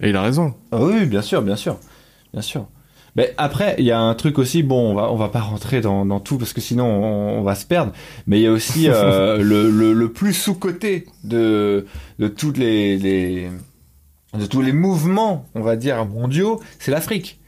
Et 0.00 0.10
il 0.10 0.16
a 0.16 0.22
raison. 0.22 0.54
Ah 0.72 0.78
oui, 0.82 1.06
bien 1.06 1.22
sûr, 1.22 1.42
bien 1.42 1.56
sûr, 1.56 1.78
bien 2.32 2.42
sûr. 2.42 2.66
Mais 3.16 3.32
après, 3.38 3.74
il 3.78 3.84
y 3.86 3.90
a 3.92 3.98
un 3.98 4.14
truc 4.14 4.38
aussi. 4.38 4.62
Bon, 4.62 4.90
on 4.90 4.94
va 4.94 5.10
on 5.10 5.16
va 5.16 5.28
pas 5.28 5.40
rentrer 5.40 5.80
dans, 5.80 6.04
dans 6.04 6.20
tout 6.20 6.36
parce 6.36 6.52
que 6.52 6.60
sinon 6.60 6.84
on, 6.84 7.42
va 7.42 7.54
se 7.54 7.64
perdre. 7.64 7.92
Mais 8.26 8.38
il 8.38 8.42
y 8.42 8.46
a 8.46 8.52
aussi 8.52 8.88
euh, 8.88 9.38
le, 9.42 9.70
le, 9.70 9.94
le, 9.94 10.12
plus 10.12 10.34
sous 10.34 10.54
côté 10.54 11.06
de 11.24 11.86
de 12.18 12.28
toutes 12.28 12.58
les, 12.58 12.98
les 12.98 13.50
de 14.38 14.44
tous 14.44 14.60
les 14.60 14.72
mouvements, 14.72 15.46
on 15.54 15.62
va 15.62 15.76
dire 15.76 16.04
mondiaux, 16.04 16.60
c'est 16.78 16.90
l'Afrique. 16.90 17.40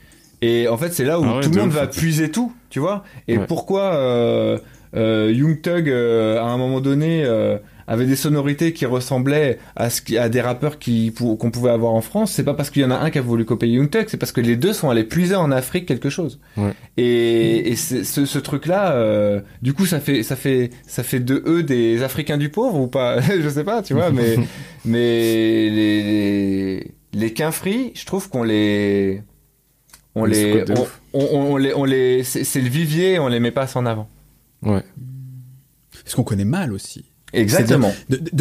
Et 0.43 0.69
en 0.69 0.77
fait, 0.77 0.93
c'est 0.93 1.05
là 1.05 1.19
où 1.19 1.25
ah 1.25 1.41
tout 1.43 1.51
le 1.51 1.61
monde 1.61 1.71
va 1.71 1.87
puiser 1.87 2.31
tout, 2.31 2.53
tu 2.71 2.79
vois. 2.79 3.05
Et 3.27 3.39
pourquoi 3.39 3.95
euh, 3.95 4.59
euh, 4.95 5.33
Young 5.35 5.61
Thug, 5.61 5.89
euh, 5.89 6.39
à 6.39 6.45
un 6.45 6.57
moment 6.57 6.81
donné, 6.81 7.25
euh, 7.25 7.59
avait 7.89 8.07
des 8.07 8.17
sonorités 8.17 8.73
qui 8.73 8.87
ressemblaient 8.87 9.59
à, 9.75 9.91
ce 9.91 10.03
qui, 10.03 10.19
à 10.19 10.29
des 10.29 10.41
rappeurs 10.41 10.79
qui 10.79 11.13
qu'on 11.13 11.51
pouvait 11.51 11.71
avoir 11.71 11.95
en 11.95 12.03
France, 12.03 12.33
c'est 12.33 12.45
pas 12.45 12.55
parce 12.55 12.71
qu'il 12.71 12.83
y 12.83 12.85
en 12.85 12.91
a 12.91 12.97
un 12.97 13.11
qui 13.11 13.19
a 13.19 13.23
voulu 13.23 13.45
copier 13.47 13.69
Young 13.69 13.89
Thug, 13.89 14.05
c'est 14.09 14.19
parce 14.19 14.31
que 14.31 14.43
les 14.43 14.57
deux 14.57 14.75
sont 14.75 14.91
allés 14.91 15.05
puiser 15.05 15.35
en 15.35 15.51
Afrique 15.51 15.87
quelque 15.87 16.11
chose. 16.11 16.39
Ouais. 16.59 16.73
Et, 16.99 17.71
et 17.71 17.77
ce, 17.77 18.05
ce 18.05 18.39
truc-là, 18.39 18.93
euh, 18.93 19.41
du 19.63 19.73
coup, 19.73 19.87
ça 19.87 20.01
fait 20.01 20.23
ça 20.23 20.37
fait 20.37 20.71
ça 20.87 21.03
fait 21.03 21.21
de 21.21 21.43
eux 21.47 21.63
des 21.63 22.03
Africains 22.03 22.37
du 22.37 22.51
pauvre 22.51 22.79
ou 22.79 22.89
pas? 22.89 23.21
Je 23.41 23.49
sais 23.49 23.65
pas, 23.65 23.83
tu 23.83 23.95
vois, 23.95 24.11
mais 24.11 24.37
mais 24.85 25.71
les 25.71 26.03
les, 26.03 26.95
les 27.15 27.33
quinfris, 27.33 27.93
je 27.95 28.05
trouve 28.05 28.29
qu'on 28.29 28.43
les 28.43 29.23
on 30.19 30.25
les, 30.25 30.65
on, 31.13 31.21
on, 31.21 31.57
les, 31.57 31.75
on 31.75 31.85
les, 31.85 32.25
c'est 32.25 32.61
le 32.61 32.69
vivier, 32.69 33.19
on 33.19 33.29
les 33.29 33.41
met 33.41 33.51
pas 33.51 33.69
en 33.77 33.87
avant. 33.87 34.09
Ouais. 34.63 34.83
Parce 36.05 36.15
qu'on 36.15 36.25
connaît 36.25 36.45
mal 36.45 36.73
aussi? 36.73 37.05
Exactement. 37.33 37.93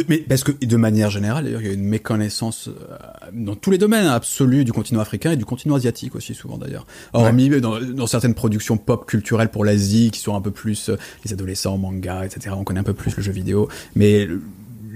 mais 0.08 0.20
parce 0.20 0.44
que 0.44 0.52
de 0.66 0.78
manière 0.78 1.10
générale, 1.10 1.44
d'ailleurs, 1.44 1.62
il 1.62 1.68
y 1.68 1.70
a 1.70 1.74
une 1.74 1.84
méconnaissance 1.84 2.70
euh, 2.70 2.98
dans 3.34 3.56
tous 3.56 3.72
les 3.72 3.78
domaines 3.78 4.08
absolus 4.08 4.64
du 4.64 4.72
continent 4.72 5.02
africain 5.02 5.32
et 5.32 5.36
du 5.36 5.46
continent 5.46 5.76
asiatique 5.76 6.16
aussi 6.16 6.34
souvent 6.34 6.58
d'ailleurs. 6.58 6.88
Hormis 7.14 7.50
dans, 7.60 7.82
dans, 7.82 8.08
certaines 8.08 8.34
productions 8.34 8.78
pop 8.78 9.06
culturelles 9.06 9.50
pour 9.50 9.66
l'Asie 9.66 10.12
qui 10.12 10.20
sont 10.20 10.36
un 10.36 10.42
peu 10.42 10.52
plus 10.52 10.90
euh, 10.90 10.98
les 11.26 11.34
adolescents, 11.34 11.78
manga, 11.78 12.26
etc. 12.26 12.56
On 12.58 12.64
connaît 12.64 12.80
un 12.80 12.84
peu 12.84 12.94
plus 12.94 13.16
le 13.18 13.22
jeu 13.22 13.32
vidéo, 13.32 13.68
mais 13.96 14.28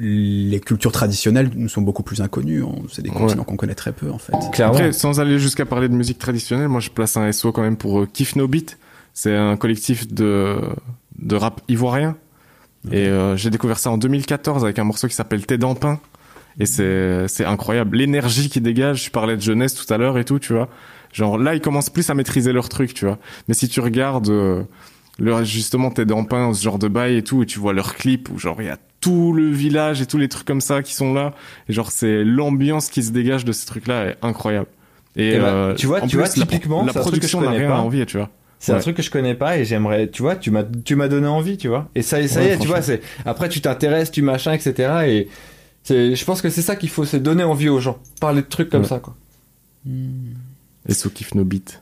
les 0.04 0.60
cultures 0.60 0.92
traditionnelles 0.92 1.52
nous 1.56 1.70
sont 1.70 1.82
beaucoup 1.82 2.02
plus 2.02 2.22
inconnues. 2.22 2.64
C'est 2.90 3.04
des 3.04 3.10
continents 3.10 3.44
qu'on 3.44 3.56
connaît 3.56 3.76
très 3.76 3.92
peu 3.92 4.10
en 4.10 4.18
fait. 4.18 4.34
Après, 4.62 4.92
sans 4.92 5.20
aller 5.20 5.38
jusqu'à 5.38 5.66
parler 5.66 5.90
de 5.90 5.94
musique 5.94 6.18
traditionnelle, 6.18 6.68
moi 6.68 6.80
je 6.80 6.90
place 6.90 7.18
un 7.18 7.32
SO 7.32 7.52
quand 7.52 7.62
même 7.62 7.78
pour 7.78 8.02
euh, 8.02 8.08
Kif 8.12 8.36
No 8.36 8.48
Beat. 8.48 8.80
C'est 9.14 9.36
un 9.36 9.58
collectif 9.58 10.12
de 10.12 10.60
de 11.20 11.36
rap 11.36 11.62
ivoirien 11.68 12.16
et 12.90 13.08
euh, 13.08 13.38
j'ai 13.38 13.52
découvert 13.52 13.78
ça 13.78 13.92
en 13.92 13.98
2014 13.98 14.64
avec 14.64 14.80
un 14.80 14.84
morceau 14.84 15.08
qui 15.08 15.14
s'appelle 15.14 15.46
T'es 15.46 15.58
d'Empin. 15.58 16.00
Et 16.60 16.66
c'est, 16.66 17.28
c'est 17.28 17.46
incroyable. 17.46 17.98
L'énergie 17.98 18.50
qui 18.50 18.60
dégage, 18.60 19.06
je 19.06 19.12
parlais 19.12 19.38
de 19.38 19.42
jeunesse 19.42 19.74
tout 19.74 19.92
à 19.94 19.98
l'heure 19.98 20.18
et 20.18 20.26
tout, 20.26 20.40
tu 20.40 20.54
vois. 20.54 20.68
Genre 21.14 21.38
là, 21.38 21.56
ils 21.56 21.62
commencent 21.62 21.90
plus 21.90 22.10
à 22.10 22.14
maîtriser 22.14 22.52
leur 22.52 22.68
truc, 22.68 22.94
tu 22.94 23.06
vois. 23.06 23.20
Mais 23.48 23.54
si 23.54 23.70
tu 23.70 23.80
regardes 23.80 24.30
euh, 24.30 24.64
leur, 25.18 25.46
justement 25.46 25.92
T'es 25.92 26.06
d'Empin, 26.06 26.54
ce 26.54 26.62
genre 26.62 26.80
de 26.80 26.88
bail 26.88 27.18
et 27.18 27.24
tout, 27.24 27.44
et 27.44 27.46
tu 27.46 27.60
vois 27.60 27.74
leurs 27.74 27.96
clips 27.96 28.30
où 28.30 28.38
genre 28.38 28.62
il 28.62 28.66
y 28.66 28.70
a 28.70 28.78
tout 29.02 29.34
le 29.34 29.50
village 29.50 30.02
et 30.02 30.06
tous 30.06 30.18
les 30.18 30.30
trucs 30.30 30.48
comme 30.48 30.62
ça 30.62 30.82
qui 30.82 30.94
sont 30.94 31.14
là. 31.14 31.34
Et 31.68 31.74
genre 31.74 31.92
c'est 31.92 32.24
l'ambiance 32.24 32.90
qui 32.90 33.04
se 33.04 33.12
dégage 33.12 33.44
de 33.44 33.52
ces 33.52 33.66
trucs-là 33.66 34.06
est 34.06 34.18
incroyable. 34.22 34.68
Et, 35.18 35.38
bah, 35.38 35.48
euh, 35.48 35.76
tu 35.76 35.88
vois, 35.88 36.02
tu 36.02 36.16
vois, 36.16 36.30
typiquement, 36.30 36.86
la, 36.86 36.94
production 36.94 37.42
n'a 37.42 37.50
rien 37.50 37.72
à 37.72 37.80
envier, 37.80 38.06
tu 38.06 38.18
vois. 38.18 38.30
C'est 38.60 38.74
un 38.74 38.80
truc 38.80 38.96
que 38.96 39.02
je 39.02 39.10
connais 39.10 39.34
pas 39.34 39.58
et 39.58 39.66
j'aimerais, 39.66 40.08
tu 40.08 40.22
vois, 40.22 40.36
tu 40.36 40.52
m'as, 40.52 40.64
tu 40.64 40.96
m'as 40.96 41.08
donné 41.08 41.28
envie, 41.28 41.58
tu 41.58 41.68
vois. 41.68 41.90
Et 41.96 42.04
ça, 42.04 42.26
ça 42.28 42.44
y 42.44 42.48
est, 42.48 42.60
tu 42.60 42.68
vois, 42.68 42.82
c'est, 42.82 43.02
après 43.26 43.50
tu 43.50 43.60
t'intéresses, 43.60 44.12
tu 44.12 44.22
machin, 44.22 44.54
etc. 44.54 44.94
Et 45.08 45.28
c'est, 45.84 46.16
je 46.16 46.26
pense 46.26 46.42
que 46.42 46.50
c'est 46.50 46.62
ça 46.62 46.76
qu'il 46.76 46.90
faut, 46.90 47.04
c'est 47.04 47.20
donner 47.20 47.44
envie 47.44 47.70
aux 47.70 47.80
gens. 47.80 47.98
Parler 48.20 48.44
de 48.44 48.48
trucs 48.48 48.70
comme 48.70 48.86
ça, 48.86 49.00
quoi. 49.00 49.16
Et 50.88 50.94
sous 50.94 51.10
kiff 51.10 51.34
nos 51.34 51.44
beats. 51.44 51.82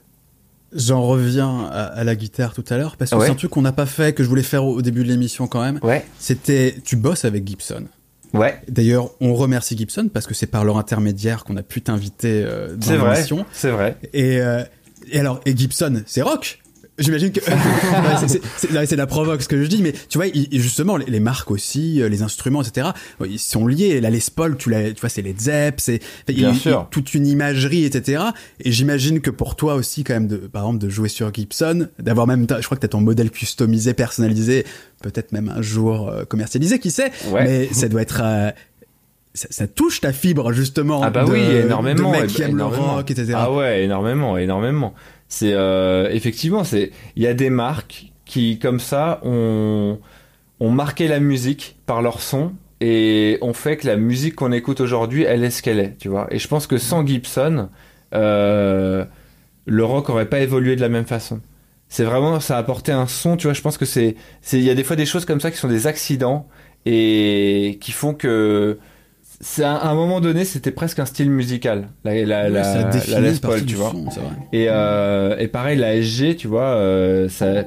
J'en 0.73 1.01
reviens 1.03 1.65
à, 1.71 2.03
la 2.03 2.15
guitare 2.15 2.53
tout 2.53 2.65
à 2.69 2.77
l'heure 2.77 2.95
parce 2.95 3.11
que 3.11 3.19
c'est 3.19 3.29
un 3.29 3.35
truc 3.35 3.51
qu'on 3.51 3.61
n'a 3.61 3.71
pas 3.71 3.85
fait, 3.85 4.13
que 4.13 4.23
je 4.23 4.29
voulais 4.29 4.43
faire 4.43 4.65
au, 4.65 4.81
début 4.81 5.03
de 5.03 5.09
l'émission 5.09 5.47
quand 5.47 5.61
même. 5.61 5.79
Ouais. 5.81 6.05
C'était, 6.19 6.75
tu 6.83 6.95
bosses 6.95 7.25
avec 7.25 7.47
Gibson. 7.47 7.85
Ouais. 8.33 8.61
D'ailleurs, 8.67 9.09
on 9.21 9.33
remercie 9.33 9.75
Gibson 9.75 10.09
parce 10.13 10.27
que 10.27 10.33
c'est 10.33 10.47
par 10.47 10.63
leur 10.63 10.77
intermédiaire 10.77 11.43
qu'on 11.43 11.57
a 11.57 11.63
pu 11.63 11.81
t'inviter 11.81 12.43
euh, 12.45 12.75
dans 12.75 13.11
l'émission. 13.11 13.45
C'est 13.51 13.71
vrai. 13.71 13.97
Et, 14.13 14.39
euh, 14.39 14.63
et 15.11 15.19
alors, 15.19 15.41
et 15.45 15.57
Gibson, 15.57 16.03
c'est 16.05 16.21
rock. 16.21 16.59
J'imagine 16.99 17.31
que 17.31 17.39
c'est 18.85 18.95
la 18.95 19.07
provoque 19.07 19.41
ce 19.41 19.47
que 19.47 19.61
je 19.61 19.67
dis, 19.67 19.81
mais 19.81 19.93
tu 20.09 20.17
vois, 20.17 20.27
justement, 20.51 20.97
les, 20.97 21.19
marques 21.19 21.51
aussi, 21.51 22.01
euh, 22.01 22.09
les 22.09 22.21
instruments, 22.21 22.61
etc. 22.61 22.89
Ils 23.25 23.39
sont 23.39 23.67
liés. 23.67 24.01
La 24.01 24.09
Les 24.09 24.19
Paul, 24.33 24.57
tu, 24.57 24.69
tu 24.69 24.99
vois, 24.99 25.09
c'est 25.09 25.21
les 25.21 25.35
Zepp, 25.37 25.79
c'est 25.79 25.99
toute 26.91 27.13
une 27.13 27.27
imagerie, 27.27 27.85
etc. 27.85 28.23
Et 28.59 28.71
j'imagine 28.71 29.21
que 29.21 29.29
pour 29.29 29.55
toi 29.55 29.75
aussi, 29.75 30.03
quand 30.03 30.13
même, 30.13 30.27
de, 30.27 30.37
par 30.37 30.63
exemple, 30.63 30.79
de 30.79 30.89
jouer 30.89 31.09
sur 31.09 31.33
Gibson, 31.33 31.87
d'avoir 31.99 32.27
même, 32.27 32.45
je 32.49 32.65
crois 32.65 32.77
que 32.77 32.81
t'as 32.81 32.87
ton 32.87 33.01
modèle 33.01 33.31
customisé, 33.31 33.93
personnalisé, 33.93 34.65
peut-être 35.01 35.31
même 35.31 35.49
un 35.55 35.61
jour 35.61 36.09
euh, 36.09 36.25
commercialisé, 36.25 36.79
qui 36.79 36.91
sait. 36.91 37.11
Mais 37.33 37.69
ça 37.71 37.87
doit 37.87 38.01
être 38.01 38.21
euh, 38.23 38.51
ça, 39.33 39.67
touche 39.67 40.01
ta 40.01 40.11
fibre 40.11 40.51
justement. 40.53 41.01
Ah 41.03 41.09
bah 41.09 41.25
oui, 41.27 41.39
énormément. 41.39 42.11
De 42.11 42.17
mec 42.17 42.27
qui 42.27 42.41
aime 42.41 42.57
le 42.57 42.65
rock, 42.65 43.09
etc. 43.11 43.33
Ah 43.35 43.51
ouais, 43.51 43.83
énormément, 43.83 44.37
énormément. 44.37 44.93
C'est 45.29 45.53
euh, 45.53 46.09
effectivement, 46.11 46.63
c'est 46.63 46.91
il 47.15 47.23
y 47.23 47.27
a 47.27 47.33
des 47.33 47.49
marques 47.49 48.11
qui 48.25 48.59
comme 48.59 48.79
ça 48.79 49.21
ont 49.23 49.99
ont 50.59 50.71
marqué 50.71 51.07
la 51.07 51.19
musique 51.19 51.77
par 51.85 52.01
leur 52.01 52.19
son 52.21 52.53
et 52.81 53.37
ont 53.41 53.53
fait 53.53 53.77
que 53.77 53.87
la 53.87 53.95
musique 53.95 54.35
qu'on 54.35 54.51
écoute 54.51 54.81
aujourd'hui, 54.81 55.23
elle 55.23 55.43
est 55.43 55.51
ce 55.51 55.61
qu'elle 55.61 55.79
est, 55.79 55.97
tu 55.97 56.09
vois. 56.09 56.27
Et 56.31 56.39
je 56.39 56.47
pense 56.47 56.67
que 56.67 56.77
sans 56.77 57.05
Gibson, 57.05 57.69
euh, 58.13 59.05
le 59.65 59.85
rock 59.85 60.09
aurait 60.09 60.29
pas 60.29 60.39
évolué 60.39 60.75
de 60.75 60.81
la 60.81 60.89
même 60.89 61.05
façon. 61.05 61.41
C'est 61.89 62.03
vraiment, 62.03 62.39
ça 62.39 62.55
a 62.55 62.59
apporté 62.59 62.91
un 62.91 63.07
son, 63.07 63.37
tu 63.37 63.47
vois. 63.47 63.53
Je 63.53 63.61
pense 63.61 63.77
que 63.77 63.85
c'est, 63.85 64.15
c'est, 64.41 64.57
il 64.57 64.63
y 64.63 64.69
a 64.69 64.75
des 64.75 64.83
fois 64.83 64.95
des 64.95 65.05
choses 65.05 65.25
comme 65.25 65.39
ça 65.41 65.51
qui 65.51 65.57
sont 65.57 65.67
des 65.67 65.87
accidents 65.87 66.47
et 66.85 67.77
qui 67.81 67.91
font 67.91 68.13
que 68.13 68.79
c'est 69.41 69.63
à 69.63 69.89
un 69.89 69.95
moment 69.95 70.19
donné, 70.19 70.43
c'était 70.43 70.71
presque 70.71 70.99
un 70.99 71.05
style 71.05 71.29
musical, 71.29 71.89
la, 72.03 72.13
la, 72.25 72.49
la, 72.49 72.91
la 73.07 73.19
Les 73.21 73.39
Paul, 73.39 73.65
tu 73.65 73.75
vois. 73.75 73.93
et, 74.51 74.67
euh, 74.69 75.37
et 75.37 75.47
pareil, 75.47 75.77
la 75.77 75.95
SG, 76.01 76.35
tu 76.35 76.47
vois, 76.49 76.75
euh, 76.75 77.29
ça, 77.29 77.63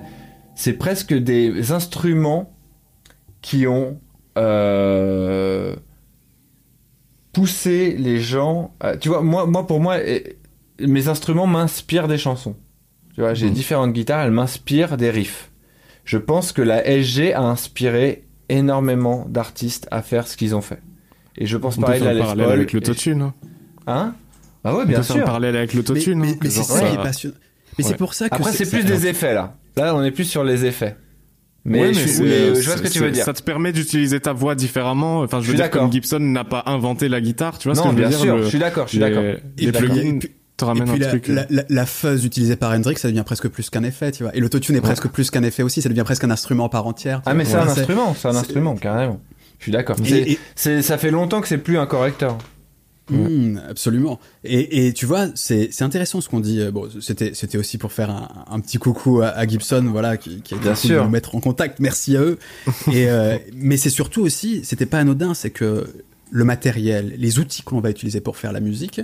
c'est 0.54 0.74
presque 0.74 1.14
des 1.14 1.72
instruments 1.72 2.52
qui 3.40 3.66
ont 3.66 3.98
euh, 4.36 5.74
poussé 7.32 7.96
les 7.98 8.20
gens. 8.20 8.74
tu 9.00 9.08
vois, 9.08 9.22
moi, 9.22 9.46
moi, 9.46 9.66
pour 9.66 9.80
moi, 9.80 9.96
mes 10.78 11.08
instruments 11.08 11.46
m'inspirent 11.46 12.08
des 12.08 12.18
chansons. 12.18 12.54
Tu 13.14 13.22
vois, 13.22 13.32
j'ai 13.32 13.48
mmh. 13.48 13.54
différentes 13.54 13.92
guitares, 13.94 14.20
elles 14.24 14.30
m'inspirent 14.30 14.98
des 14.98 15.10
riffs. 15.10 15.50
Je 16.04 16.18
pense 16.18 16.52
que 16.52 16.60
la 16.60 16.84
SG 16.84 17.32
a 17.32 17.42
inspiré 17.42 18.24
énormément 18.50 19.24
d'artistes 19.28 19.88
à 19.90 20.02
faire 20.02 20.28
ce 20.28 20.36
qu'ils 20.36 20.54
ont 20.54 20.60
fait. 20.60 20.80
Et 21.38 21.46
je 21.46 21.56
pense 21.56 21.78
pareil 21.78 22.06
à 22.06 22.14
parallèle 22.14 22.50
avec 22.50 22.72
l'autotune. 22.72 23.22
Hein, 23.22 23.34
hein 23.86 24.14
Ah 24.64 24.76
ouais, 24.76 24.86
bien 24.86 25.00
on 25.00 25.02
sûr. 25.02 25.16
On 25.16 25.24
parallèle 25.24 25.56
avec 25.56 25.74
l'autotune. 25.74 26.18
Mais, 26.18 26.28
mais, 26.28 26.38
mais 26.42 26.50
c'est 26.50 26.62
ça 26.62 26.80
qui 26.86 26.94
est 26.94 26.98
passionnant. 26.98 27.36
Mais 27.78 27.84
c'est 27.84 27.96
pour 27.96 28.14
ça 28.14 28.28
que. 28.28 28.34
Après, 28.34 28.52
c'est 28.52 28.68
plus 28.68 28.84
des 28.84 29.06
effets 29.06 29.34
là. 29.34 29.56
Là, 29.76 29.94
on 29.94 30.02
est 30.02 30.10
plus 30.10 30.24
sur 30.24 30.44
les 30.44 30.64
effets. 30.64 30.96
Mais, 31.64 31.94
je, 31.94 32.00
vois 32.66 32.76
ce 32.76 32.82
que 32.82 32.88
tu 32.88 32.98
veux 32.98 33.10
dire. 33.10 33.24
Ça 33.24 33.32
te 33.32 33.42
permet 33.42 33.72
d'utiliser 33.72 34.18
ta 34.18 34.32
voix 34.32 34.54
différemment. 34.54 35.20
Enfin, 35.20 35.40
je 35.40 35.48
veux 35.48 35.54
dire, 35.54 35.70
comme 35.70 35.92
Gibson 35.92 36.18
n'a 36.18 36.44
pas 36.44 36.64
inventé 36.66 37.08
la 37.08 37.20
guitare, 37.20 37.58
tu 37.58 37.68
vois 37.68 37.74
ce 37.74 37.82
que 37.82 37.88
je 37.88 37.94
veux 37.94 38.08
dire. 38.08 38.18
Non, 38.18 38.24
bien 38.24 38.34
sûr, 38.34 38.42
je 38.42 38.48
suis 38.48 38.58
d'accord, 38.58 38.86
je 38.86 38.90
suis 38.90 38.98
d'accord. 38.98 39.22
Les 39.56 39.72
plugins 39.72 40.18
te 40.56 40.64
ramènent 40.64 40.90
un 40.90 40.96
la, 40.96 41.06
truc. 41.06 41.28
La, 41.28 41.46
la, 41.50 41.64
la, 41.68 41.86
fuzz 41.86 42.24
utilisée 42.24 42.56
par 42.56 42.72
Hendrix, 42.72 42.96
ça 42.96 43.08
devient 43.08 43.22
presque 43.24 43.48
plus 43.48 43.70
qu'un 43.70 43.84
effet, 43.84 44.12
tu 44.12 44.24
vois. 44.24 44.36
Et 44.36 44.40
l'autotune 44.40 44.76
est 44.76 44.80
presque 44.80 45.08
plus 45.08 45.30
qu'un 45.30 45.42
effet 45.44 45.62
aussi, 45.62 45.82
ça 45.82 45.88
devient 45.88 46.02
presque 46.04 46.24
un 46.24 46.30
instrument 46.30 46.68
par 46.68 46.86
entière. 46.86 47.22
Ah, 47.26 47.34
mais 47.34 47.44
c'est 47.44 47.56
un 47.56 47.68
instrument, 47.68 48.14
c'est 48.14 48.28
un 48.28 48.36
instrument, 48.36 48.76
carrément. 48.76 49.20
Je 49.62 49.66
suis 49.66 49.72
d'accord. 49.72 49.96
Ça 50.56 50.98
fait 50.98 51.12
longtemps 51.12 51.40
que 51.40 51.46
c'est 51.46 51.58
plus 51.58 51.78
un 51.78 51.86
correcteur. 51.86 52.36
Mmh, 53.10 53.60
absolument. 53.68 54.18
Et, 54.42 54.86
et, 54.86 54.92
tu 54.92 55.06
vois, 55.06 55.28
c'est 55.36 55.82
intéressant 55.82 56.20
ce 56.20 56.28
qu'on 56.28 56.40
dit. 56.40 56.60
Euh, 56.60 56.72
bon, 56.72 56.88
c'était 57.00 57.32
c'était 57.34 57.58
aussi 57.58 57.78
pour 57.78 57.92
faire 57.92 58.10
un, 58.10 58.44
un 58.50 58.58
petit 58.58 58.78
coucou 58.78 59.22
à, 59.22 59.46
Gibson, 59.46 59.86
voilà, 59.90 60.16
qui, 60.16 60.40
qui 60.40 60.54
a 60.54 60.58
Bien 60.58 60.74
sûr. 60.74 61.00
de 61.00 61.04
nous 61.04 61.10
mettre 61.10 61.36
en 61.36 61.40
contact. 61.40 61.78
Merci 61.78 62.16
à 62.16 62.22
eux. 62.22 62.38
et 62.92 63.08
euh, 63.08 63.38
mais 63.54 63.76
c'est 63.76 63.90
surtout 63.90 64.22
aussi, 64.22 64.64
c'était 64.64 64.86
pas 64.86 64.98
anodin, 64.98 65.32
c'est 65.34 65.50
que 65.50 65.86
le 66.30 66.44
matériel, 66.44 67.14
les 67.18 67.38
outils 67.38 67.62
qu'on 67.62 67.80
va 67.80 67.90
utiliser 67.90 68.20
pour 68.20 68.36
faire 68.36 68.52
la 68.52 68.60
musique, 68.60 69.00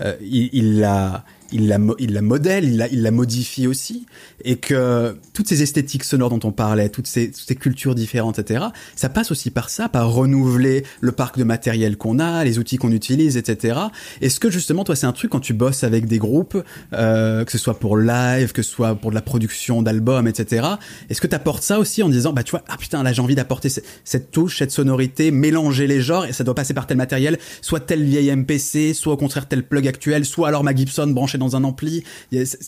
euh, 0.00 0.16
il, 0.20 0.50
il 0.52 0.82
a 0.82 1.24
il 1.52 1.68
la, 1.68 1.78
il 1.98 2.12
la 2.12 2.22
modèle, 2.22 2.64
il 2.64 2.76
la, 2.76 2.88
il 2.88 3.02
la 3.02 3.10
modifie 3.10 3.66
aussi, 3.66 4.06
et 4.44 4.56
que 4.56 5.16
toutes 5.34 5.48
ces 5.48 5.62
esthétiques 5.62 6.04
sonores 6.04 6.30
dont 6.30 6.48
on 6.48 6.52
parlait, 6.52 6.88
toutes 6.88 7.06
ces, 7.06 7.30
toutes 7.30 7.46
ces 7.46 7.56
cultures 7.56 7.94
différentes, 7.94 8.38
etc., 8.38 8.66
ça 8.96 9.08
passe 9.08 9.30
aussi 9.30 9.50
par 9.50 9.70
ça, 9.70 9.88
par 9.88 10.12
renouveler 10.12 10.84
le 11.00 11.12
parc 11.12 11.38
de 11.38 11.44
matériel 11.44 11.96
qu'on 11.96 12.18
a, 12.18 12.44
les 12.44 12.58
outils 12.58 12.76
qu'on 12.76 12.92
utilise, 12.92 13.36
etc. 13.36 13.78
Est-ce 14.20 14.40
que 14.40 14.50
justement, 14.50 14.84
toi, 14.84 14.96
c'est 14.96 15.06
un 15.06 15.12
truc 15.12 15.30
quand 15.30 15.40
tu 15.40 15.54
bosses 15.54 15.84
avec 15.84 16.06
des 16.06 16.18
groupes, 16.18 16.62
euh, 16.92 17.44
que 17.44 17.52
ce 17.52 17.58
soit 17.58 17.78
pour 17.78 17.96
live, 17.96 18.52
que 18.52 18.62
ce 18.62 18.70
soit 18.70 18.94
pour 18.94 19.10
de 19.10 19.14
la 19.14 19.22
production 19.22 19.82
d'albums, 19.82 20.28
etc., 20.28 20.66
est-ce 21.08 21.20
que 21.20 21.26
tu 21.26 21.34
apportes 21.34 21.62
ça 21.62 21.78
aussi 21.78 22.02
en 22.02 22.08
disant, 22.08 22.32
bah 22.32 22.42
tu 22.42 22.52
vois, 22.52 22.62
ah 22.68 22.76
putain, 22.76 23.02
là 23.02 23.12
j'ai 23.12 23.22
envie 23.22 23.34
d'apporter 23.34 23.68
cette 24.04 24.30
touche, 24.30 24.58
cette 24.58 24.70
sonorité, 24.70 25.30
mélanger 25.30 25.86
les 25.86 26.00
genres, 26.00 26.26
et 26.26 26.32
ça 26.32 26.44
doit 26.44 26.54
passer 26.54 26.74
par 26.74 26.86
tel 26.86 26.96
matériel, 26.96 27.38
soit 27.60 27.80
tel 27.80 28.02
vieil 28.04 28.34
MPC, 28.34 28.94
soit 28.94 29.12
au 29.12 29.16
contraire 29.16 29.48
tel 29.48 29.62
plug 29.64 29.86
actuel, 29.88 30.24
soit 30.24 30.48
alors 30.48 30.64
ma 30.64 30.74
Gibson 30.74 31.08
branchée 31.08 31.38
dans 31.40 31.56
un 31.56 31.64
ampli. 31.64 32.04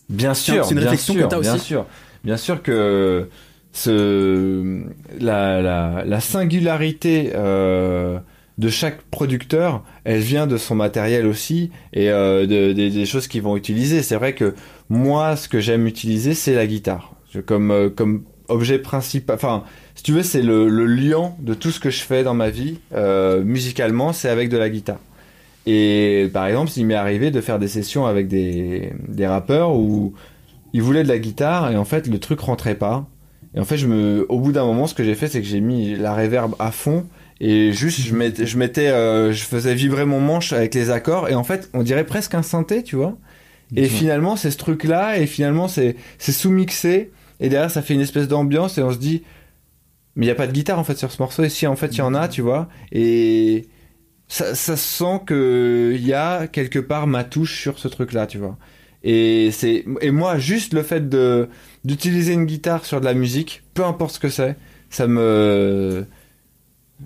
bien 0.08 0.34
sûr, 0.34 0.64
c'est 0.64 0.72
une 0.72 0.80
réflexion 0.80 1.14
que 1.14 1.36
aussi. 1.36 1.40
Bien 1.48 1.58
sûr, 1.58 1.86
bien 2.24 2.36
sûr 2.36 2.62
que 2.62 3.28
ce 3.72 4.82
la 5.20 5.62
la, 5.62 6.04
la 6.04 6.20
singularité 6.20 7.30
euh, 7.34 8.18
de 8.58 8.68
chaque 8.68 9.02
producteur, 9.02 9.82
elle 10.04 10.20
vient 10.20 10.46
de 10.46 10.56
son 10.56 10.74
matériel 10.74 11.26
aussi 11.26 11.70
et 11.92 12.10
euh, 12.10 12.46
de, 12.46 12.72
des 12.72 13.06
choses 13.06 13.28
qu'ils 13.28 13.42
vont 13.42 13.56
utiliser. 13.56 14.02
C'est 14.02 14.16
vrai 14.16 14.34
que 14.34 14.54
moi, 14.88 15.36
ce 15.36 15.48
que 15.48 15.60
j'aime 15.60 15.86
utiliser, 15.86 16.34
c'est 16.34 16.54
la 16.54 16.66
guitare. 16.66 17.14
Comme 17.46 17.70
euh, 17.70 17.88
comme 17.88 18.24
objet 18.48 18.78
principal. 18.78 19.34
Enfin, 19.36 19.64
si 19.94 20.02
tu 20.02 20.12
veux, 20.12 20.22
c'est 20.22 20.42
le, 20.42 20.68
le 20.68 20.84
liant 20.84 21.36
de 21.40 21.54
tout 21.54 21.70
ce 21.70 21.80
que 21.80 21.90
je 21.90 22.02
fais 22.02 22.22
dans 22.22 22.34
ma 22.34 22.50
vie 22.50 22.78
euh, 22.94 23.42
musicalement, 23.42 24.12
c'est 24.12 24.28
avec 24.28 24.48
de 24.50 24.58
la 24.58 24.68
guitare. 24.68 24.98
Et 25.66 26.28
par 26.32 26.46
exemple, 26.46 26.70
il 26.76 26.86
m'est 26.86 26.94
arrivé 26.94 27.30
de 27.30 27.40
faire 27.40 27.58
des 27.58 27.68
sessions 27.68 28.06
avec 28.06 28.28
des, 28.28 28.92
des 29.08 29.26
rappeurs 29.26 29.76
où 29.76 30.14
ils 30.72 30.82
voulaient 30.82 31.04
de 31.04 31.08
la 31.08 31.18
guitare 31.18 31.70
et 31.70 31.76
en 31.76 31.84
fait 31.84 32.06
le 32.08 32.18
truc 32.18 32.40
rentrait 32.40 32.74
pas. 32.74 33.06
Et 33.54 33.60
en 33.60 33.64
fait, 33.64 33.76
je 33.76 33.86
me, 33.86 34.26
au 34.28 34.38
bout 34.38 34.52
d'un 34.52 34.64
moment, 34.64 34.86
ce 34.86 34.94
que 34.94 35.04
j'ai 35.04 35.14
fait, 35.14 35.28
c'est 35.28 35.40
que 35.40 35.46
j'ai 35.46 35.60
mis 35.60 35.94
la 35.94 36.14
reverb 36.14 36.54
à 36.58 36.72
fond 36.72 37.06
et 37.40 37.72
juste 37.72 38.00
je 38.00 38.14
mettais, 38.14 38.46
je 38.46 38.56
mettais, 38.56 38.88
euh, 38.88 39.32
je 39.32 39.44
faisais 39.44 39.74
vibrer 39.74 40.04
mon 40.04 40.20
manche 40.20 40.52
avec 40.52 40.74
les 40.74 40.90
accords 40.90 41.28
et 41.28 41.34
en 41.34 41.44
fait, 41.44 41.68
on 41.74 41.82
dirait 41.82 42.04
presque 42.04 42.34
un 42.34 42.42
synthé, 42.42 42.82
tu 42.82 42.96
vois. 42.96 43.16
Et 43.74 43.86
finalement, 43.86 44.36
c'est 44.36 44.50
ce 44.50 44.58
truc-là 44.58 45.18
et 45.18 45.26
finalement, 45.26 45.66
c'est 45.66 45.96
c'est 46.18 46.32
sous-mixé 46.32 47.10
et 47.40 47.48
derrière, 47.48 47.70
ça 47.70 47.80
fait 47.80 47.94
une 47.94 48.02
espèce 48.02 48.28
d'ambiance 48.28 48.76
et 48.76 48.82
on 48.82 48.92
se 48.92 48.98
dit, 48.98 49.22
mais 50.14 50.26
il 50.26 50.28
y 50.28 50.32
a 50.32 50.34
pas 50.34 50.46
de 50.46 50.52
guitare 50.52 50.78
en 50.78 50.84
fait 50.84 50.96
sur 50.96 51.10
ce 51.10 51.20
morceau 51.22 51.42
et 51.42 51.48
si 51.48 51.66
en 51.66 51.74
fait 51.74 51.88
il 51.88 51.98
y 51.98 52.02
en 52.02 52.14
a, 52.14 52.28
tu 52.28 52.42
vois. 52.42 52.68
Et 52.92 53.66
ça, 54.32 54.54
ça 54.54 54.78
sent 54.78 55.20
que 55.26 55.92
il 55.94 56.06
y 56.06 56.14
a 56.14 56.46
quelque 56.46 56.78
part 56.78 57.06
ma 57.06 57.22
touche 57.22 57.60
sur 57.60 57.78
ce 57.78 57.86
truc-là, 57.86 58.26
tu 58.26 58.38
vois. 58.38 58.56
Et 59.04 59.50
c'est 59.50 59.84
et 60.00 60.10
moi 60.10 60.38
juste 60.38 60.72
le 60.72 60.82
fait 60.82 61.06
de 61.10 61.50
d'utiliser 61.84 62.32
une 62.32 62.46
guitare 62.46 62.86
sur 62.86 62.98
de 63.00 63.04
la 63.04 63.12
musique, 63.12 63.62
peu 63.74 63.84
importe 63.84 64.14
ce 64.14 64.18
que 64.18 64.30
c'est, 64.30 64.56
ça 64.88 65.06
me 65.06 66.06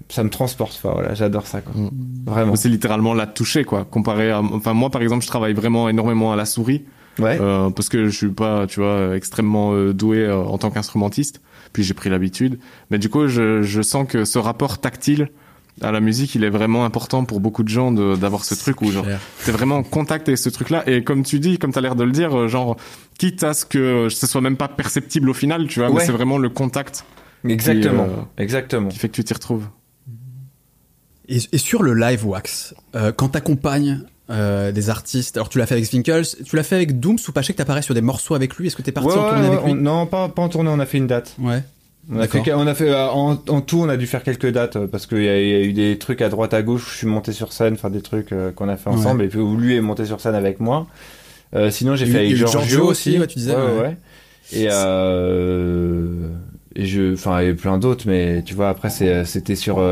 ça 0.09 0.23
me 0.23 0.31
transporte. 0.31 0.75
Enfin 0.77 0.93
voilà, 0.93 1.15
j'adore 1.15 1.49
ça 1.49 1.63
quoi. 1.63 1.73
Mm. 1.75 1.91
Vraiment. 2.27 2.55
C'est 2.55 2.69
littéralement 2.69 3.13
la 3.13 3.27
toucher 3.27 3.65
quoi. 3.65 3.85
Comparé 3.85 4.31
à, 4.31 4.41
enfin 4.41 4.73
moi 4.73 4.91
par 4.91 5.03
exemple, 5.03 5.25
je 5.25 5.29
travaille 5.29 5.55
vraiment 5.55 5.89
énormément 5.89 6.33
à 6.33 6.37
la 6.37 6.45
souris. 6.45 6.85
Ouais. 7.19 7.39
Euh, 7.41 7.71
parce 7.71 7.89
que 7.89 8.09
je 8.09 8.17
suis 8.17 8.29
pas, 8.29 8.67
tu 8.69 8.79
vois, 8.79 9.17
extrêmement 9.17 9.73
euh, 9.73 9.95
doué 9.95 10.19
euh, 10.19 10.37
en 10.37 10.59
tant 10.59 10.71
qu'instrumentiste. 10.71 11.41
Puis 11.73 11.83
j'ai 11.83 11.95
pris 11.95 12.09
l'habitude. 12.09 12.61
Mais 12.91 12.99
du 12.99 13.09
coup, 13.09 13.27
je, 13.27 13.63
je 13.63 13.83
sens 13.83 14.07
que 14.07 14.25
ce 14.27 14.39
rapport 14.39 14.79
tactile 14.79 15.31
à 15.83 15.93
la 15.93 16.01
musique, 16.01 16.35
il 16.35 16.45
est 16.45 16.51
vraiment 16.51 16.85
important 16.85 17.25
pour 17.25 17.41
beaucoup 17.41 17.63
de 17.63 17.69
gens 17.69 17.93
d'avoir 17.93 18.45
ce 18.45 18.55
truc 18.55 18.81
où 18.83 18.91
genre 18.91 19.07
t'es 19.45 19.53
vraiment 19.53 19.77
en 19.77 19.83
contact 19.83 20.29
avec 20.29 20.39
ce 20.39 20.49
truc-là. 20.49 20.89
Et 20.89 21.05
comme 21.05 21.23
tu 21.23 21.39
dis, 21.39 21.59
comme 21.59 21.73
t'as 21.73 21.81
l'air 21.81 21.97
de 21.97 22.05
le 22.05 22.13
dire, 22.13 22.37
euh, 22.37 22.49
genre 22.49 22.77
quitte 23.19 23.43
à 23.45 23.55
ce 23.55 23.67
que 23.67 24.09
ce 24.09 24.27
soit 24.27 24.41
même 24.41 24.57
pas 24.57 24.69
perceptible 24.69 25.29
au 25.29 25.35
final, 25.35 25.67
tu 25.67 25.81
vois, 25.81 25.91
mais 25.91 26.01
c'est 26.01 26.13
vraiment 26.13 26.39
le 26.39 26.49
contact. 26.49 27.05
Exactement, 27.45 28.07
qui, 28.07 28.11
euh, 28.11 28.43
exactement. 28.43 28.89
Qui 28.89 28.99
fait 28.99 29.09
que 29.09 29.15
tu 29.15 29.25
t'y 29.25 29.35
retrouves. 29.35 29.69
Et, 31.29 31.39
et, 31.53 31.59
sur 31.59 31.83
le 31.83 31.95
live 31.95 32.27
wax, 32.27 32.75
euh, 32.95 33.13
quand 33.13 33.31
t'accompagnes 33.31 34.01
euh, 34.29 34.73
des 34.73 34.91
artistes. 34.91 35.37
Alors 35.37 35.49
tu 35.49 35.59
l'as 35.59 35.67
fait 35.67 35.75
avec 35.75 35.87
Svinkels, 35.87 36.27
tu 36.45 36.57
l'as 36.57 36.65
fait 36.65 36.75
avec 36.75 36.99
Dooms 36.99 37.19
ou 37.29 37.33
Paché 37.33 37.53
que 37.53 37.59
t'apparais 37.59 37.83
sur 37.83 37.95
des 37.95 38.01
morceaux 38.01 38.35
avec 38.35 38.57
lui 38.57 38.67
Est-ce 38.67 38.75
que 38.75 38.83
t'es 38.83 38.91
parti 38.91 39.11
en 39.11 39.31
tournée 39.31 39.47
avec 39.47 39.65
lui? 39.65 39.75
Non, 39.75 40.07
pas, 40.07 40.29
pas 40.29 40.43
en 40.43 40.49
tournée, 40.49 40.69
on 40.69 40.81
a 40.81 40.87
fait 40.87 40.99
une 40.99 41.07
date. 41.07 41.37
Ouais. 41.39 41.63
On 42.09 42.21
a, 42.21 42.29
fait, 42.29 42.53
on 42.53 42.67
a 42.67 42.75
fait 42.75 42.91
euh, 42.91 43.09
en, 43.09 43.33
en, 43.49 43.61
tout, 43.61 43.81
on 43.81 43.89
a 43.89 43.97
dû 43.97 44.07
faire 44.07 44.23
quelques 44.23 44.51
dates 44.51 44.77
euh, 44.77 44.87
parce 44.87 45.07
qu'il 45.07 45.25
y, 45.25 45.29
a 45.29 45.61
eu 45.61 45.73
des 45.73 45.99
trucs 45.99 46.23
à 46.23 46.29
droite 46.29 46.55
à 46.55 46.63
gauche 46.63 46.87
où 46.87 46.91
je 46.91 46.99
suis 46.99 47.07
monté 47.07 47.33
sur 47.33 47.53
scène, 47.53 47.77
faire 47.77 47.91
des 47.91 48.01
trucs 48.01 48.31
euh, 48.33 48.53
qu'on 48.53 48.69
a 48.69 48.77
fait 48.77 48.91
ensemble 48.91 49.25
et 49.25 49.29
puis 49.29 49.41
où 49.41 49.57
lui 49.57 49.75
est 49.75 49.81
monté 49.81 50.05
sur 50.05 50.21
scène 50.21 50.37
avec 50.37 50.61
moi. 50.61 50.87
Euh, 51.55 51.71
sinon, 51.71 51.97
j'ai 51.97 52.07
fait 52.07 52.19
avec 52.19 52.37
Giorgio, 52.37 52.85
aussi. 52.85 53.19
Ouais, 53.19 53.27
tu 53.27 53.39
disais. 53.39 53.57
Ouais, 53.57 53.81
ouais. 53.81 53.97
Et 54.53 54.69
euh, 54.71 56.29
et 56.77 56.85
je, 56.85 57.15
enfin, 57.15 57.43
il 57.43 57.49
y 57.49 57.51
a 57.51 57.55
plein 57.55 57.79
d'autres, 57.79 58.05
mais 58.07 58.43
tu 58.43 58.55
vois, 58.55 58.69
après 58.69 58.91
c'était 58.91 59.57
sur, 59.57 59.83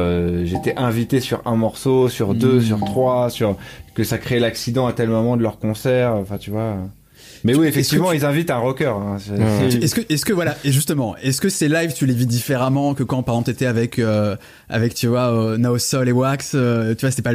j'étais 0.44 0.76
invité 0.76 1.18
sur 1.18 1.42
un 1.46 1.56
morceau, 1.56 2.08
sur 2.08 2.34
deux, 2.34 2.60
sur 2.60 2.78
mm. 2.78 2.84
trois, 2.84 3.30
sur 3.30 3.56
que 3.94 4.04
ça 4.04 4.18
crée 4.18 4.38
l'accident 4.38 4.86
à 4.86 4.92
tel 4.92 5.08
moment 5.08 5.36
de 5.36 5.42
leur 5.42 5.58
concert. 5.58 6.12
Enfin, 6.14 6.38
tu 6.38 6.50
vois. 6.50 6.76
Mais 7.44 7.54
oui, 7.54 7.66
effectivement, 7.66 8.10
ils 8.12 8.24
invitent 8.24 8.50
un 8.50 8.56
rocker. 8.56 8.86
Hein. 8.86 9.18
Est-ce 9.82 9.94
que, 9.94 10.00
est-ce 10.12 10.24
que 10.24 10.32
voilà, 10.32 10.56
et 10.64 10.72
justement, 10.72 11.14
est-ce 11.18 11.42
que 11.42 11.50
ces 11.50 11.68
lives, 11.68 11.92
tu 11.92 12.06
les 12.06 12.14
vis 12.14 12.26
différemment 12.26 12.94
que 12.94 13.02
quand, 13.02 13.22
par 13.22 13.34
exemple, 13.34 13.52
t'étais 13.52 13.66
avec, 13.66 13.98
euh, 13.98 14.34
avec, 14.70 14.94
tu 14.94 15.08
vois, 15.08 15.30
euh, 15.30 15.58
Nao 15.58 15.76
Sol 15.76 16.08
et 16.08 16.12
Wax, 16.12 16.52
euh, 16.54 16.94
tu 16.94 17.02
vois, 17.02 17.10
c'était 17.10 17.22
pas 17.22 17.34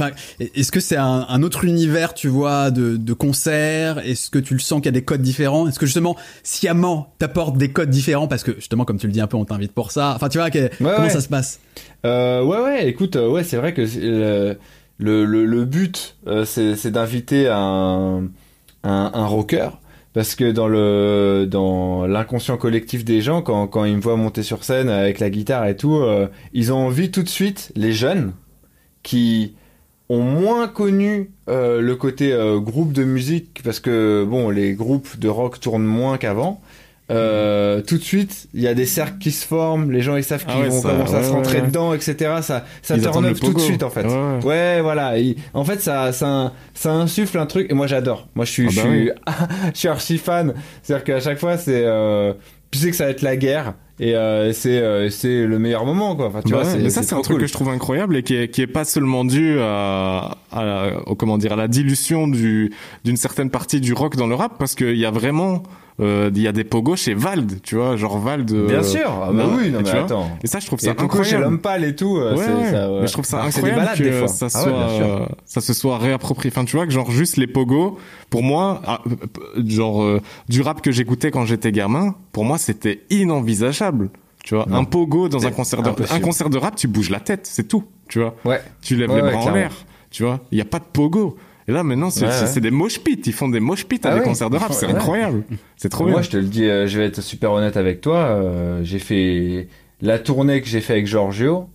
Enfin, 0.00 0.10
est-ce 0.38 0.70
que 0.70 0.78
c'est 0.78 0.96
un, 0.96 1.26
un, 1.28 1.42
autre 1.42 1.64
univers, 1.64 2.14
tu 2.14 2.28
vois, 2.28 2.70
de, 2.70 2.96
de 2.96 3.12
concerts 3.12 3.98
Est-ce 3.98 4.30
que 4.30 4.38
tu 4.38 4.54
le 4.54 4.60
sens 4.60 4.78
qu'il 4.78 4.86
y 4.86 4.88
a 4.90 4.92
des 4.92 5.02
codes 5.02 5.22
différents? 5.22 5.66
Est-ce 5.66 5.80
que 5.80 5.86
justement, 5.86 6.14
sciemment, 6.44 7.12
t'apportes 7.18 7.58
des 7.58 7.72
codes 7.72 7.90
différents? 7.90 8.28
Parce 8.28 8.44
que 8.44 8.54
justement, 8.54 8.84
comme 8.84 8.98
tu 8.98 9.08
le 9.08 9.12
dis 9.12 9.20
un 9.20 9.26
peu, 9.26 9.36
on 9.36 9.44
t'invite 9.44 9.72
pour 9.72 9.90
ça. 9.90 10.12
Enfin, 10.14 10.28
tu 10.28 10.38
vois, 10.38 10.50
comment 10.50 11.08
ça 11.08 11.20
se 11.20 11.26
passe? 11.26 11.58
Euh, 12.06 12.44
Ouais, 12.44 12.60
ouais. 12.60 12.88
Écoute, 12.88 13.16
euh, 13.16 13.28
ouais, 13.28 13.42
c'est 13.42 13.56
vrai 13.56 13.74
que 13.74 13.82
le, 13.82 15.24
le, 15.24 15.44
le, 15.44 15.64
but, 15.64 16.16
c'est 16.44 16.90
d'inviter 16.92 17.48
un 17.48 18.28
un, 18.84 19.26
rocker 19.26 19.70
parce 20.14 20.34
que 20.34 20.50
dans 20.50 20.68
le 20.68 21.46
dans 21.50 22.06
l'inconscient 22.06 22.56
collectif 22.56 23.04
des 23.04 23.20
gens 23.20 23.42
quand 23.42 23.66
quand 23.66 23.84
ils 23.84 23.96
me 23.96 24.00
voient 24.00 24.16
monter 24.16 24.42
sur 24.42 24.64
scène 24.64 24.88
avec 24.88 25.20
la 25.20 25.30
guitare 25.30 25.66
et 25.66 25.76
tout 25.76 25.96
euh, 25.96 26.28
ils 26.52 26.72
ont 26.72 26.86
envie 26.86 27.10
tout 27.10 27.22
de 27.22 27.28
suite 27.28 27.72
les 27.76 27.92
jeunes 27.92 28.32
qui 29.02 29.54
ont 30.08 30.22
moins 30.22 30.68
connu 30.68 31.30
euh, 31.48 31.80
le 31.80 31.96
côté 31.96 32.32
euh, 32.32 32.58
groupe 32.58 32.92
de 32.92 33.04
musique 33.04 33.60
parce 33.62 33.80
que 33.80 34.24
bon 34.24 34.50
les 34.50 34.74
groupes 34.74 35.18
de 35.18 35.28
rock 35.28 35.60
tournent 35.60 35.84
moins 35.84 36.16
qu'avant 36.16 36.60
euh, 37.10 37.80
tout 37.80 37.96
de 37.96 38.02
suite, 38.02 38.48
il 38.52 38.60
y 38.60 38.66
a 38.66 38.74
des 38.74 38.84
cercles 38.84 39.18
qui 39.18 39.30
se 39.30 39.46
forment, 39.46 39.90
les 39.90 40.02
gens 40.02 40.16
ils 40.16 40.24
savent 40.24 40.44
ah 40.46 40.52
qu'ils 40.52 40.70
vont 40.70 40.82
commencer 40.82 41.14
à 41.14 41.22
se 41.22 41.30
rentrer 41.30 41.60
dedans, 41.62 41.94
etc. 41.94 42.16
Ça, 42.42 42.64
ça 42.82 42.98
turn 42.98 43.32
tout 43.34 43.54
de 43.54 43.60
suite 43.60 43.82
en 43.82 43.90
fait. 43.90 44.06
Ouais, 44.44 44.80
voilà. 44.82 45.14
en 45.54 45.64
fait, 45.64 45.80
ça, 45.80 46.12
ça, 46.12 46.52
ça 46.74 46.92
insuffle 46.92 47.38
un 47.38 47.46
truc. 47.46 47.70
Et 47.70 47.74
moi, 47.74 47.86
j'adore. 47.86 48.28
Moi, 48.34 48.44
je 48.44 48.52
suis, 48.52 48.66
ah 48.66 48.70
je, 48.70 48.80
bah 48.80 48.88
suis 48.88 49.10
je 49.74 49.78
suis 49.78 49.88
archi 49.88 50.18
fan. 50.18 50.54
C'est-à-dire 50.82 51.04
qu'à 51.04 51.20
chaque 51.20 51.38
fois, 51.38 51.56
c'est, 51.56 51.82
euh, 51.84 52.34
tu 52.70 52.78
sais 52.78 52.90
que 52.90 52.96
ça 52.96 53.04
va 53.04 53.10
être 53.10 53.22
la 53.22 53.36
guerre. 53.36 53.74
Et 54.00 54.14
euh, 54.14 54.52
c'est 54.52 54.78
euh, 54.78 55.10
c'est 55.10 55.44
le 55.44 55.58
meilleur 55.58 55.84
moment 55.84 56.14
quoi. 56.14 56.26
Enfin, 56.26 56.40
tu 56.44 56.52
bah 56.52 56.62
vois, 56.62 56.76
mais 56.76 56.88
ça 56.88 57.02
c'est 57.02 57.16
un 57.16 57.20
truc 57.20 57.40
que 57.40 57.48
je 57.48 57.52
trouve 57.52 57.68
incroyable 57.68 58.16
et 58.16 58.22
qui 58.22 58.36
est 58.36 58.48
qui 58.48 58.62
est 58.62 58.68
pas 58.68 58.84
seulement 58.84 59.24
dû 59.24 59.58
à, 59.58 60.36
à, 60.52 60.90
comment 61.18 61.36
dire 61.36 61.54
à 61.54 61.56
la 61.56 61.66
dilution 61.66 62.28
du 62.28 62.72
d'une 63.04 63.16
certaine 63.16 63.50
partie 63.50 63.80
du 63.80 63.94
rock 63.94 64.14
dans 64.14 64.28
le 64.28 64.36
rap 64.36 64.52
parce 64.56 64.76
qu'il 64.76 64.96
y 64.96 65.04
a 65.04 65.10
vraiment 65.10 65.64
euh, 66.00 66.30
il 66.32 66.40
y 66.40 66.46
a 66.46 66.52
des 66.52 66.62
pogos 66.62 66.94
chez 66.94 67.14
Vald, 67.14 67.60
tu 67.62 67.74
vois, 67.74 67.96
genre 67.96 68.18
Vald. 68.18 68.50
Euh, 68.52 68.68
Bien 68.68 68.84
sûr, 68.84 69.10
ah 69.10 69.32
bah 69.32 69.46
oui, 69.56 69.70
non 69.70 69.80
mais 69.82 69.90
attends. 69.90 70.30
Et 70.44 70.46
ça, 70.46 70.60
je 70.60 70.66
trouve 70.66 70.78
ça 70.78 70.92
incroyable. 70.92 71.24
chez 71.24 71.38
l'homme 71.38 71.58
pâle 71.58 71.84
et 71.84 71.96
tout. 71.96 72.18
Euh, 72.18 72.36
ouais, 72.36 72.44
Ça, 72.44 72.88
mais 73.00 73.06
je 73.06 73.12
trouve 73.12 73.24
ça 73.24 73.42
incroyable 73.42 73.98
que 73.98 74.26
ça 74.28 74.46
ah 74.46 74.48
soit, 74.48 75.28
ça 75.44 75.60
se 75.60 75.72
soit 75.72 75.98
réapproprié. 75.98 76.52
Enfin, 76.54 76.64
tu 76.64 76.76
vois, 76.76 76.86
que 76.86 76.92
genre 76.92 77.10
juste 77.10 77.36
les 77.36 77.48
pogos, 77.48 77.98
pour 78.30 78.44
moi, 78.44 78.80
ah, 78.86 79.02
genre 79.66 80.20
du 80.48 80.62
rap 80.62 80.82
que 80.82 80.92
j'écoutais 80.92 81.32
quand 81.32 81.44
j'étais 81.46 81.72
gamin, 81.72 82.14
pour 82.30 82.44
moi, 82.44 82.58
c'était 82.58 83.02
inenvisageable. 83.10 84.10
Tu 84.44 84.54
vois, 84.54 84.66
un 84.70 84.84
pogo 84.84 85.28
dans 85.28 85.46
un 85.46 85.50
concert 85.50 85.82
de, 85.82 85.90
un 86.10 86.20
concert 86.20 86.48
de 86.48 86.58
rap, 86.58 86.76
tu 86.76 86.86
bouges 86.86 87.10
la 87.10 87.20
tête, 87.20 87.46
c'est 87.46 87.66
tout. 87.66 87.84
Tu 88.08 88.20
vois. 88.20 88.36
Ouais. 88.44 88.62
Tu 88.82 88.94
lèves 88.94 89.14
les 89.14 89.20
bras 89.20 89.36
en 89.36 89.50
l'air. 89.50 89.72
Tu 90.10 90.22
vois, 90.22 90.40
il 90.52 90.58
y 90.58 90.62
a 90.62 90.64
pas 90.64 90.78
de 90.78 90.84
pogo. 90.84 91.36
Et 91.68 91.72
là, 91.72 91.84
maintenant, 91.84 92.08
c'est 92.10 92.60
des 92.60 92.70
mosh 92.70 93.00
pits. 93.00 93.20
Ils 93.26 93.32
font 93.32 93.48
des 93.48 93.60
mosh 93.60 93.84
pits 93.84 94.00
à 94.04 94.10
ah 94.10 94.18
des 94.18 94.24
concerts 94.24 94.48
de 94.50 94.56
rap. 94.56 94.72
C'est 94.72 94.86
incroyable. 94.86 95.44
C'est 95.76 95.90
trop 95.90 96.04
Moi, 96.04 96.10
bien. 96.10 96.16
Moi, 96.16 96.22
je 96.22 96.30
te 96.30 96.36
le 96.38 96.44
dis, 96.44 96.64
euh, 96.64 96.86
je 96.86 96.98
vais 96.98 97.04
être 97.04 97.20
super 97.20 97.52
honnête 97.52 97.76
avec 97.76 98.00
toi. 98.00 98.16
Euh, 98.16 98.80
j'ai 98.82 98.98
fait 98.98 99.68
la 100.00 100.18
tournée 100.18 100.62
que 100.62 100.66
j'ai 100.66 100.80
fait 100.80 100.94
avec 100.94 101.06
Giorgio. 101.06 101.68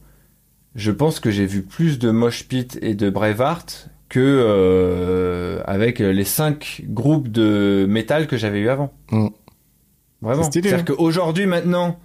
Je 0.76 0.92
pense 0.92 1.20
que 1.20 1.30
j'ai 1.30 1.46
vu 1.46 1.62
plus 1.62 2.00
de 2.00 2.10
mosh 2.10 2.48
pits 2.48 2.68
et 2.82 2.96
de 2.96 3.12
Braveheart 3.12 3.90
que 4.10 4.20
euh, 4.20 5.62
avec 5.66 6.00
les 6.00 6.24
cinq 6.24 6.82
groupes 6.88 7.28
de 7.28 7.86
métal 7.88 8.26
que 8.26 8.36
j'avais 8.36 8.60
eu 8.60 8.70
avant. 8.70 8.92
Mm. 9.12 9.28
Vraiment. 10.24 10.44
C'est-à-dire 10.44 10.80
hein. 10.80 10.84
qu'aujourd'hui, 10.84 11.46
maintenant, 11.46 12.00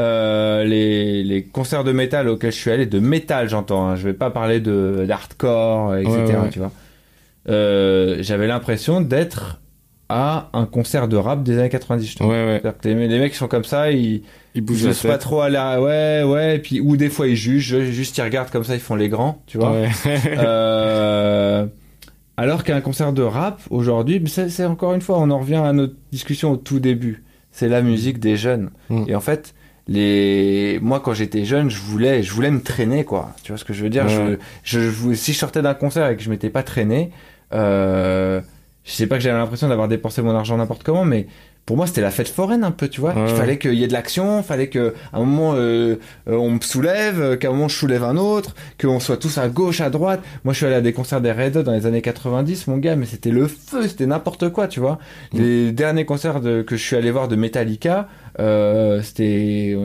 euh, 0.00 0.64
les, 0.64 1.24
les 1.24 1.42
concerts 1.44 1.82
de 1.82 1.92
métal 1.92 2.28
auxquels 2.28 2.52
je 2.52 2.58
suis 2.58 2.70
allé, 2.70 2.86
de 2.86 2.98
métal 2.98 3.48
j'entends, 3.48 3.88
hein, 3.88 3.96
je 3.96 4.04
vais 4.04 4.14
pas 4.14 4.30
parler 4.30 4.60
de 4.60 5.04
d'hardcore, 5.06 5.96
etc. 5.96 6.38
Tu 6.50 6.58
vois. 6.60 6.72
Euh, 7.48 8.16
j'avais 8.20 8.46
l'impression 8.46 9.00
d'être 9.00 9.60
à 10.08 10.50
un 10.52 10.66
concert 10.66 11.08
de 11.08 11.16
rap 11.16 11.42
des 11.42 11.58
années 11.58 11.68
90. 11.68 12.16
Ouais, 12.20 12.26
ouais. 12.26 12.62
Que 12.62 12.88
les, 12.88 13.18
mecs 13.18 13.34
sont 13.34 13.48
comme 13.48 13.64
ça, 13.64 13.90
ils, 13.90 14.22
ils 14.54 14.60
bougent 14.60 15.02
pas 15.02 15.18
trop 15.18 15.40
à 15.40 15.48
la, 15.48 15.80
ouais, 15.80 16.22
ouais, 16.22 16.56
et 16.56 16.58
puis, 16.58 16.80
ou 16.80 16.96
des 16.96 17.08
fois 17.08 17.26
ils 17.26 17.36
jugent, 17.36 17.80
juste 17.90 18.16
ils 18.18 18.22
regardent 18.22 18.50
comme 18.50 18.64
ça, 18.64 18.74
ils 18.74 18.80
font 18.80 18.96
les 18.96 19.08
grands, 19.08 19.42
tu 19.46 19.58
vois. 19.58 19.72
Ouais. 19.72 19.88
euh, 20.38 21.66
alors 22.36 22.64
qu'un 22.64 22.80
concert 22.80 23.12
de 23.12 23.22
rap, 23.22 23.60
aujourd'hui, 23.70 24.22
c'est 24.28 24.64
encore 24.64 24.94
une 24.94 25.00
fois, 25.00 25.18
on 25.18 25.30
en 25.30 25.38
revient 25.38 25.56
à 25.56 25.72
notre 25.72 25.94
discussion 26.12 26.52
au 26.52 26.56
tout 26.56 26.80
début. 26.80 27.24
C'est 27.50 27.68
la 27.68 27.82
musique 27.82 28.18
des 28.18 28.36
jeunes. 28.36 28.70
Mm. 28.90 29.04
Et 29.08 29.14
en 29.14 29.20
fait, 29.20 29.54
les 29.86 30.78
moi 30.82 30.98
quand 31.00 31.12
j'étais 31.12 31.44
jeune 31.44 31.68
je 31.68 31.78
voulais 31.78 32.22
je 32.22 32.32
voulais 32.32 32.50
me 32.50 32.62
traîner 32.62 33.04
quoi 33.04 33.34
tu 33.42 33.52
vois 33.52 33.58
ce 33.58 33.64
que 33.64 33.74
je 33.74 33.82
veux 33.82 33.90
dire? 33.90 34.08
Je, 34.08 34.38
je, 34.62 35.12
si 35.12 35.34
je 35.34 35.38
sortais 35.38 35.60
d'un 35.60 35.74
concert 35.74 36.08
et 36.08 36.16
que 36.16 36.22
je 36.22 36.30
m'étais 36.30 36.48
pas 36.48 36.62
traîné 36.62 37.10
euh, 37.52 38.40
je 38.84 38.92
sais 38.92 39.06
pas 39.06 39.16
que 39.16 39.22
j'avais 39.22 39.38
l'impression 39.38 39.68
d'avoir 39.68 39.88
dépensé 39.88 40.22
mon 40.22 40.34
argent 40.34 40.56
n'importe 40.56 40.82
comment, 40.82 41.04
mais 41.04 41.26
pour 41.66 41.78
moi 41.78 41.86
c'était 41.86 42.02
la 42.02 42.10
fête 42.10 42.28
foraine 42.28 42.64
un 42.64 42.70
peu 42.70 42.88
tu 42.88 43.00
vois. 43.00 43.14
Il 43.16 43.34
fallait 43.34 43.58
qu'il 43.58 43.74
y 43.74 43.84
ait 43.84 43.88
de 43.88 43.92
l'action 43.92 44.42
fallait 44.42 44.68
que 44.68 44.94
à 45.12 45.16
un 45.16 45.20
moment 45.20 45.54
euh, 45.54 45.96
euh, 46.28 46.36
on 46.36 46.50
me 46.50 46.60
soulève 46.60 47.38
qu'à 47.38 47.48
un 47.48 47.52
moment 47.52 47.68
je 47.68 47.76
soulève 47.76 48.04
un 48.04 48.18
autre 48.18 48.54
qu'on 48.78 49.00
soit 49.00 49.16
tous 49.16 49.38
à 49.38 49.48
gauche 49.48 49.80
à 49.80 49.88
droite. 49.88 50.20
Moi 50.44 50.52
je 50.52 50.58
suis 50.58 50.66
allé 50.66 50.74
à 50.74 50.80
des 50.82 50.92
concerts 50.92 51.22
des 51.22 51.32
Red 51.32 51.56
Hot 51.56 51.62
dans 51.62 51.72
les 51.72 51.86
années 51.86 52.02
90 52.02 52.66
mon 52.66 52.76
gars 52.76 52.96
mais 52.96 53.06
c'était 53.06 53.30
le 53.30 53.46
feu 53.46 53.88
c'était 53.88 54.06
n'importe 54.06 54.50
quoi 54.50 54.68
tu 54.68 54.80
vois. 54.80 54.98
Mm. 55.32 55.38
les 55.38 55.72
derniers 55.72 56.04
concerts 56.04 56.40
de, 56.40 56.60
que 56.60 56.76
je 56.76 56.82
suis 56.82 56.96
allé 56.96 57.10
voir 57.10 57.28
de 57.28 57.36
Metallica 57.36 58.08
euh, 58.40 59.00
c'était 59.02 59.76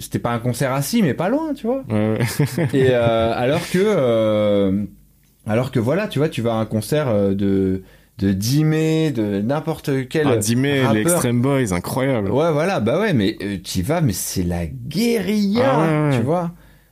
c'était 0.00 0.18
pas 0.18 0.30
un 0.30 0.38
concert 0.38 0.72
assis 0.72 1.02
mais 1.02 1.14
pas 1.14 1.28
loin 1.28 1.52
tu 1.54 1.66
vois. 1.66 1.84
Et 2.72 2.88
euh, 2.90 3.32
alors 3.36 3.60
que 3.70 3.78
euh, 3.78 4.84
alors 5.48 5.70
que 5.70 5.78
voilà 5.80 6.08
tu 6.08 6.18
vois 6.18 6.28
tu 6.28 6.42
vas 6.42 6.52
à 6.52 6.56
un 6.56 6.66
concert 6.66 7.34
de 7.34 7.82
de 8.18 8.32
Dimé, 8.32 9.10
de 9.12 9.40
n'importe 9.40 10.08
quel. 10.08 10.26
Ah, 10.26 10.36
Dimé, 10.36 10.82
les 10.92 11.02
Extreme 11.02 11.40
Boys, 11.40 11.72
incroyable. 11.72 12.30
Ouais, 12.30 12.52
voilà, 12.52 12.80
bah 12.80 12.98
ouais, 12.98 13.12
mais 13.12 13.36
euh, 13.42 13.58
tu 13.62 13.82
vas, 13.82 14.00
mais 14.00 14.12
c'est 14.12 14.42
la 14.42 14.66
guérilla, 14.66 16.10
ah 16.10 16.10
tu 16.12 16.22
vois. 16.22 16.50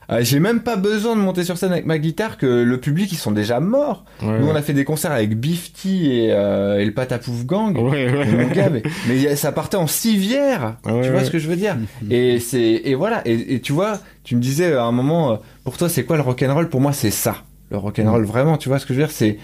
Ah, 0.08 0.22
j'ai 0.22 0.38
même 0.38 0.60
pas 0.60 0.76
besoin 0.76 1.16
de 1.16 1.20
monter 1.20 1.42
sur 1.42 1.58
scène 1.58 1.72
avec 1.72 1.84
ma 1.84 1.98
guitare 1.98 2.38
que 2.38 2.46
le 2.46 2.78
public 2.78 3.10
ils 3.10 3.16
sont 3.16 3.32
déjà 3.32 3.58
morts. 3.58 4.04
Nous 4.22 4.46
on 4.46 4.54
a 4.54 4.62
fait 4.62 4.72
des 4.72 4.84
concerts 4.84 5.10
avec 5.10 5.36
Bifty 5.36 6.12
et, 6.12 6.32
euh, 6.32 6.78
et 6.78 6.84
le 6.84 6.94
Patapouf 6.94 7.44
Gang. 7.44 7.76
Ouais, 7.76 8.06
mon 8.12 8.46
gars, 8.46 8.70
mais, 8.70 8.84
mais, 9.08 9.34
ça 9.34 9.50
partait 9.50 9.76
en 9.76 9.88
civière. 9.88 10.76
tu 10.84 11.10
vois 11.10 11.24
ce 11.24 11.32
que 11.32 11.40
je 11.40 11.48
veux 11.48 11.56
dire? 11.56 11.76
Et 12.10 12.38
c'est 12.38 12.82
et 12.84 12.94
voilà. 12.94 13.22
Et, 13.26 13.54
et, 13.54 13.60
tu 13.60 13.72
vois, 13.72 13.98
tu 14.22 14.36
me 14.36 14.40
disais 14.40 14.74
à 14.74 14.84
un 14.84 14.92
moment, 14.92 15.32
euh, 15.32 15.36
pour 15.64 15.76
toi 15.76 15.88
c'est 15.88 16.04
quoi 16.04 16.14
le 16.14 16.22
rock'n'roll 16.22 16.68
Pour 16.68 16.80
moi 16.80 16.92
c'est 16.92 17.10
ça. 17.10 17.42
Le 17.70 17.78
rock'n'roll 17.78 18.22
mm. 18.22 18.26
vraiment. 18.26 18.58
Tu 18.58 18.68
vois 18.68 18.78
ce 18.78 18.86
que 18.86 18.94
je 18.94 19.00
veux 19.00 19.06
dire 19.06 19.14
C'est 19.14 19.38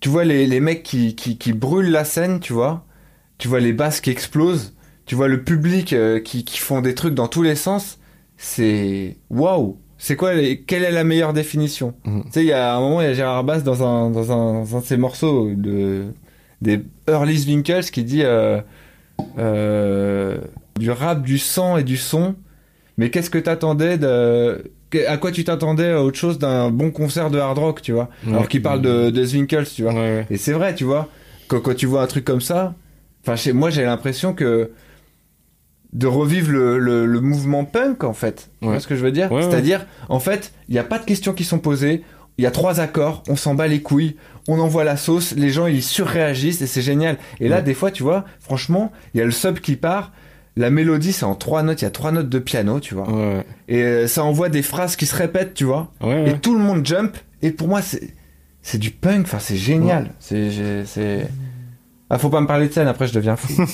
tu 0.00 0.10
vois 0.10 0.24
les, 0.24 0.46
les 0.46 0.60
mecs 0.60 0.82
qui, 0.82 1.14
qui, 1.14 1.38
qui, 1.38 1.54
brûlent 1.54 1.90
la 1.90 2.04
scène, 2.04 2.38
tu 2.38 2.52
vois. 2.52 2.84
Tu 3.38 3.48
vois 3.48 3.60
les 3.60 3.72
basses 3.72 4.02
qui 4.02 4.10
explosent. 4.10 4.74
Tu 5.06 5.14
vois 5.14 5.28
le 5.28 5.42
public 5.42 5.94
euh, 5.94 6.20
qui, 6.20 6.44
qui 6.44 6.58
font 6.58 6.82
des 6.82 6.94
trucs 6.94 7.14
dans 7.14 7.26
tous 7.26 7.42
les 7.42 7.54
sens. 7.54 7.98
C'est 8.36 9.16
waouh. 9.30 9.78
C'est 9.96 10.16
quoi 10.16 10.34
les... 10.34 10.60
Quelle 10.60 10.84
est 10.84 10.90
la 10.90 11.04
meilleure 11.04 11.32
définition? 11.32 11.94
Mhm. 12.04 12.24
Tu 12.24 12.32
sais, 12.32 12.40
il 12.44 12.48
y 12.48 12.52
a 12.52 12.76
un 12.76 12.80
moment, 12.80 13.00
il 13.00 13.04
y 13.04 13.10
a 13.10 13.14
Gérard 13.14 13.44
Bass 13.44 13.64
dans 13.64 13.82
un, 13.82 14.10
dans 14.10 14.30
un, 14.30 14.60
dans 14.60 14.76
un 14.76 14.80
de 14.80 14.84
ses 14.84 14.98
morceaux 14.98 15.50
de 15.54 16.08
des 16.60 16.82
Early 17.08 17.46
Winkles 17.46 17.84
qui 17.84 18.04
dit 18.04 18.22
euh, 18.24 18.60
euh, 19.38 20.38
du 20.78 20.90
rap, 20.90 21.22
du 21.22 21.38
sang 21.38 21.76
et 21.78 21.84
du 21.84 21.96
son. 21.96 22.34
Mais 22.98 23.10
qu'est-ce 23.10 23.30
que 23.30 23.38
t'attendais 23.38 23.98
de 23.98 24.70
à 24.96 25.16
quoi 25.16 25.30
tu 25.30 25.44
t'attendais 25.44 25.94
autre 25.94 26.18
chose 26.18 26.38
d'un 26.38 26.70
bon 26.70 26.90
concert 26.90 27.30
de 27.30 27.38
hard 27.38 27.58
rock, 27.58 27.82
tu 27.82 27.92
vois. 27.92 28.08
Alors 28.26 28.48
qu'il 28.48 28.62
parle 28.62 28.82
de, 28.82 29.10
de 29.10 29.24
Zwinkels, 29.24 29.68
tu 29.68 29.82
vois. 29.82 29.94
Et 30.30 30.36
c'est 30.36 30.52
vrai, 30.52 30.74
tu 30.74 30.84
vois, 30.84 31.08
quand, 31.48 31.60
quand, 31.60 31.74
tu 31.74 31.86
vois 31.86 32.02
un 32.02 32.06
truc 32.06 32.24
comme 32.24 32.40
ça, 32.40 32.74
enfin, 33.22 33.36
chez 33.36 33.52
moi, 33.52 33.70
j'ai 33.70 33.84
l'impression 33.84 34.34
que 34.34 34.70
de 35.94 36.06
revivre 36.08 36.50
le, 36.50 36.78
le, 36.78 37.20
mouvement 37.20 37.64
punk, 37.64 38.04
en 38.04 38.12
fait. 38.12 38.50
Tu 38.60 38.68
vois 38.68 38.80
ce 38.80 38.88
que 38.88 38.96
je 38.96 39.02
veux 39.02 39.12
dire? 39.12 39.30
C'est-à-dire, 39.30 39.86
en 40.08 40.18
fait, 40.18 40.52
il 40.68 40.72
n'y 40.72 40.80
a 40.80 40.84
pas 40.84 40.98
de 40.98 41.04
questions 41.04 41.32
qui 41.32 41.44
sont 41.44 41.60
posées. 41.60 42.02
Il 42.36 42.42
y 42.42 42.48
a 42.48 42.50
trois 42.50 42.80
accords, 42.80 43.22
on 43.28 43.36
s'en 43.36 43.54
bat 43.54 43.68
les 43.68 43.80
couilles, 43.80 44.16
on 44.48 44.58
envoie 44.58 44.82
la 44.82 44.96
sauce, 44.96 45.34
les 45.36 45.50
gens 45.50 45.68
ils 45.68 45.84
surréagissent 45.84 46.62
et 46.62 46.66
c'est 46.66 46.82
génial. 46.82 47.16
Et 47.38 47.48
là, 47.48 47.62
des 47.62 47.74
fois, 47.74 47.92
tu 47.92 48.02
vois, 48.02 48.24
franchement, 48.40 48.90
il 49.14 49.18
y 49.18 49.20
a 49.20 49.24
le 49.24 49.30
sub 49.30 49.60
qui 49.60 49.76
part, 49.76 50.10
la 50.56 50.70
mélodie 50.70 51.12
c'est 51.12 51.24
en 51.24 51.34
trois 51.34 51.62
notes, 51.62 51.82
il 51.82 51.84
y 51.84 51.88
a 51.88 51.90
trois 51.90 52.12
notes 52.12 52.28
de 52.28 52.38
piano, 52.38 52.80
tu 52.80 52.94
vois. 52.94 53.08
Et 53.68 53.82
euh, 53.82 54.06
ça 54.06 54.24
envoie 54.24 54.48
des 54.48 54.62
phrases 54.62 54.96
qui 54.96 55.06
se 55.06 55.16
répètent, 55.16 55.54
tu 55.54 55.64
vois. 55.64 55.92
et 56.02 56.34
tout 56.40 56.54
le 56.56 56.60
monde 56.62 56.86
jump. 56.86 57.16
Et 57.42 57.50
pour 57.50 57.68
moi, 57.68 57.82
c'est 57.82 58.14
c'est 58.62 58.78
du 58.78 58.90
punk. 58.90 59.26
Enfin, 59.26 59.38
c'est 59.38 59.56
génial. 59.56 60.10
C'est 60.18 60.84
c'est. 60.86 61.28
Ah, 62.10 62.18
faut 62.18 62.30
pas 62.30 62.40
me 62.40 62.46
parler 62.46 62.68
de 62.68 62.72
scène. 62.72 62.88
Après, 62.88 63.06
je 63.06 63.14
deviens 63.14 63.36
fou. 63.36 63.64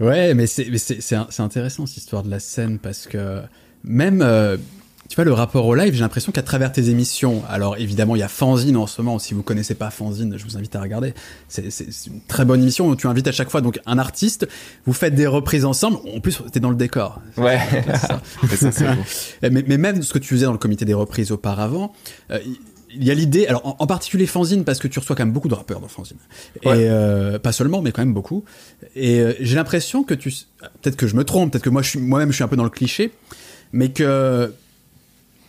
ouais, 0.00 0.34
mais 0.34 0.46
c'est 0.46 0.76
c'est 0.78 1.40
intéressant 1.40 1.86
cette 1.86 1.98
histoire 1.98 2.22
de 2.22 2.30
la 2.30 2.40
scène 2.40 2.78
parce 2.78 3.06
que 3.06 3.42
même 3.84 4.22
euh, 4.22 4.56
tu 5.08 5.16
vois, 5.16 5.24
le 5.24 5.32
rapport 5.32 5.66
au 5.66 5.74
live, 5.74 5.94
j'ai 5.94 6.00
l'impression 6.00 6.32
qu'à 6.32 6.42
travers 6.42 6.70
tes 6.70 6.90
émissions, 6.90 7.42
alors 7.48 7.78
évidemment, 7.78 8.14
il 8.14 8.18
y 8.18 8.22
a 8.22 8.28
Fanzine 8.28 8.76
en 8.76 8.86
ce 8.86 9.00
moment. 9.00 9.18
Si 9.18 9.32
vous 9.32 9.42
connaissez 9.42 9.74
pas 9.74 9.90
Fanzine, 9.90 10.36
je 10.36 10.44
vous 10.44 10.58
invite 10.58 10.76
à 10.76 10.82
regarder. 10.82 11.14
C'est 11.48 11.70
une 12.06 12.20
très 12.28 12.44
bonne 12.44 12.60
émission 12.60 12.88
où 12.88 12.94
tu 12.94 13.06
invites 13.06 13.26
à 13.26 13.32
chaque 13.32 13.48
fois 13.48 13.62
donc 13.62 13.80
un 13.86 13.98
artiste. 13.98 14.46
Vous 14.84 14.92
faites 14.92 15.14
des 15.14 15.26
reprises 15.26 15.64
ensemble. 15.64 15.96
En 16.14 16.20
plus, 16.20 16.42
t'es 16.52 16.60
dans 16.60 16.68
le 16.68 16.76
décor. 16.76 17.22
Ouais. 17.38 17.58
mais, 19.42 19.64
mais, 19.66 19.78
même 19.78 20.02
ce 20.02 20.12
que 20.12 20.18
tu 20.18 20.34
faisais 20.34 20.44
dans 20.44 20.52
le 20.52 20.58
comité 20.58 20.84
des 20.84 20.94
reprises 20.94 21.32
auparavant. 21.32 21.92
Euh, 22.30 22.38
il 22.94 23.04
y 23.04 23.10
a 23.10 23.14
l'idée, 23.14 23.46
alors 23.46 23.76
en, 23.78 23.86
particulier 23.86 24.26
Fanzine, 24.26 24.64
parce 24.64 24.78
que 24.78 24.88
tu 24.88 24.98
reçois 24.98 25.16
quand 25.16 25.24
même 25.24 25.32
beaucoup 25.32 25.48
de 25.48 25.54
rappeurs 25.54 25.80
dans 25.80 25.88
Fanzine. 25.88 26.18
Et 26.62 26.68
euh, 26.68 27.38
pas 27.38 27.52
seulement, 27.52 27.80
mais 27.80 27.92
quand 27.92 28.02
même 28.02 28.14
beaucoup. 28.14 28.44
Et 28.94 29.20
euh, 29.20 29.34
j'ai 29.40 29.56
l'impression 29.56 30.04
que 30.04 30.14
tu, 30.14 30.30
peut-être 30.82 30.96
que 30.96 31.06
je 31.06 31.16
me 31.16 31.24
trompe, 31.24 31.52
peut-être 31.52 31.64
que 31.64 31.70
moi, 31.70 31.82
moi-même, 31.96 32.30
je 32.30 32.34
suis 32.34 32.44
un 32.44 32.48
peu 32.48 32.56
dans 32.56 32.64
le 32.64 32.70
cliché, 32.70 33.12
mais 33.72 33.90
que 33.90 34.52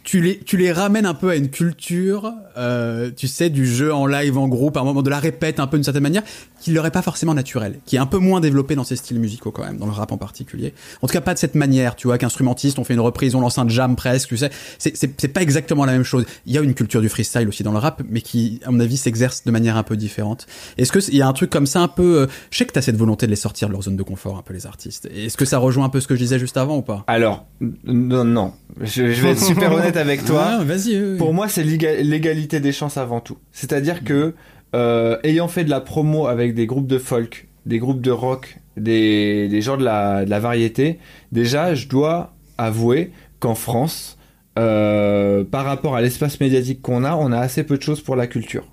tu 0.09 0.57
les, 0.57 0.71
ramènes 0.71 1.05
un 1.05 1.13
peu 1.13 1.29
à 1.29 1.35
une 1.35 1.49
culture, 1.49 2.33
euh, 2.57 3.11
tu 3.15 3.27
sais, 3.27 3.51
du 3.51 3.67
jeu 3.67 3.93
en 3.93 4.07
live, 4.07 4.39
en 4.39 4.47
groupe, 4.47 4.75
à 4.75 4.79
un 4.79 4.83
moment 4.83 5.03
de 5.03 5.09
la 5.09 5.19
répète 5.19 5.59
un 5.59 5.67
peu 5.67 5.77
d'une 5.77 5.83
certaine 5.83 6.01
manière, 6.01 6.23
qui 6.59 6.71
leur 6.71 6.85
est 6.85 6.91
pas 6.91 7.01
forcément 7.01 7.33
naturel, 7.33 7.79
qui 7.85 7.95
est 7.95 7.99
un 7.99 8.05
peu 8.05 8.17
moins 8.17 8.41
développé 8.41 8.75
dans 8.75 8.83
ces 8.83 8.95
styles 8.95 9.19
musicaux 9.19 9.51
quand 9.51 9.63
même, 9.63 9.77
dans 9.77 9.85
le 9.85 9.91
rap 9.91 10.11
en 10.11 10.17
particulier. 10.17 10.73
En 11.01 11.07
tout 11.07 11.13
cas, 11.13 11.21
pas 11.21 11.33
de 11.33 11.39
cette 11.39 11.55
manière, 11.55 11.95
tu 11.95 12.07
vois, 12.07 12.17
qu'instrumentiste, 12.17 12.79
on 12.79 12.83
fait 12.83 12.93
une 12.93 12.99
reprise, 12.99 13.35
on 13.35 13.41
lance 13.41 13.57
un 13.57 13.67
jam 13.67 13.95
presque, 13.95 14.29
tu 14.29 14.37
sais. 14.37 14.49
C'est, 14.77 15.27
pas 15.29 15.41
exactement 15.41 15.85
la 15.85 15.91
même 15.91 16.03
chose. 16.03 16.25
Il 16.45 16.53
y 16.53 16.57
a 16.57 16.61
une 16.61 16.73
culture 16.73 17.01
du 17.01 17.09
freestyle 17.09 17.47
aussi 17.47 17.63
dans 17.63 17.71
le 17.71 17.77
rap, 17.77 18.01
mais 18.09 18.21
qui, 18.21 18.59
à 18.65 18.71
mon 18.71 18.79
avis, 18.79 18.97
s'exerce 18.97 19.43
de 19.43 19.51
manière 19.51 19.77
un 19.77 19.83
peu 19.83 19.95
différente. 19.95 20.47
Est-ce 20.77 20.91
que 20.91 20.99
il 21.09 21.15
y 21.15 21.21
a 21.21 21.27
un 21.27 21.33
truc 21.33 21.49
comme 21.49 21.65
ça 21.65 21.81
un 21.81 21.87
peu, 21.87 22.21
euh, 22.21 22.27
je 22.51 22.57
sais 22.57 22.65
que 22.65 22.71
t'as 22.71 22.81
cette 22.81 22.97
volonté 22.97 23.25
de 23.25 23.31
les 23.31 23.37
sortir 23.37 23.67
de 23.67 23.73
leur 23.73 23.83
zone 23.83 23.95
de 23.95 24.03
confort, 24.03 24.37
un 24.37 24.41
peu 24.41 24.53
les 24.53 24.65
artistes. 24.65 25.07
Est-ce 25.13 25.37
que 25.37 25.45
ça 25.45 25.57
rejoint 25.57 25.85
un 25.85 25.89
peu 25.89 26.01
ce 26.01 26.07
que 26.07 26.15
je 26.15 26.19
disais 26.19 26.39
juste 26.39 26.57
avant 26.57 26.77
ou 26.77 26.81
pas? 26.81 27.03
Alors, 27.07 27.47
non, 27.85 28.23
non. 28.25 28.53
Je, 28.81 29.11
je 29.11 29.21
vais 29.21 29.31
être 29.31 29.43
super 29.43 29.71
honnête 29.73 29.97
avec 29.97 30.25
toi. 30.25 30.63
vas-y. 30.63 31.17
Pour 31.17 31.33
moi, 31.33 31.47
c'est 31.47 31.63
l'égalité 31.63 32.59
des 32.59 32.71
chances 32.71 32.97
avant 32.97 33.21
tout. 33.21 33.37
C'est-à-dire 33.51 34.03
que 34.03 34.33
ayant 34.73 35.47
fait 35.47 35.63
de 35.63 35.69
la 35.69 35.81
promo 35.81 36.27
avec 36.27 36.53
des 36.53 36.65
groupes 36.65 36.87
de 36.87 36.97
folk, 36.97 37.47
des 37.65 37.79
groupes 37.79 38.01
de 38.01 38.11
rock, 38.11 38.59
des, 38.77 39.47
des 39.47 39.61
gens 39.61 39.77
de 39.77 39.83
la, 39.83 40.39
variété, 40.39 40.99
déjà, 41.31 41.75
je 41.75 41.87
dois 41.87 42.33
avouer 42.57 43.11
qu'en 43.39 43.55
France, 43.55 44.17
euh, 44.57 45.43
par 45.43 45.65
rapport 45.65 45.95
à 45.95 46.01
l'espace 46.01 46.39
médiatique 46.39 46.81
qu'on 46.81 47.03
a, 47.03 47.15
on 47.15 47.31
a 47.31 47.39
assez 47.39 47.63
peu 47.63 47.77
de 47.77 47.83
choses 47.83 48.01
pour 48.01 48.15
la 48.15 48.27
culture. 48.27 48.65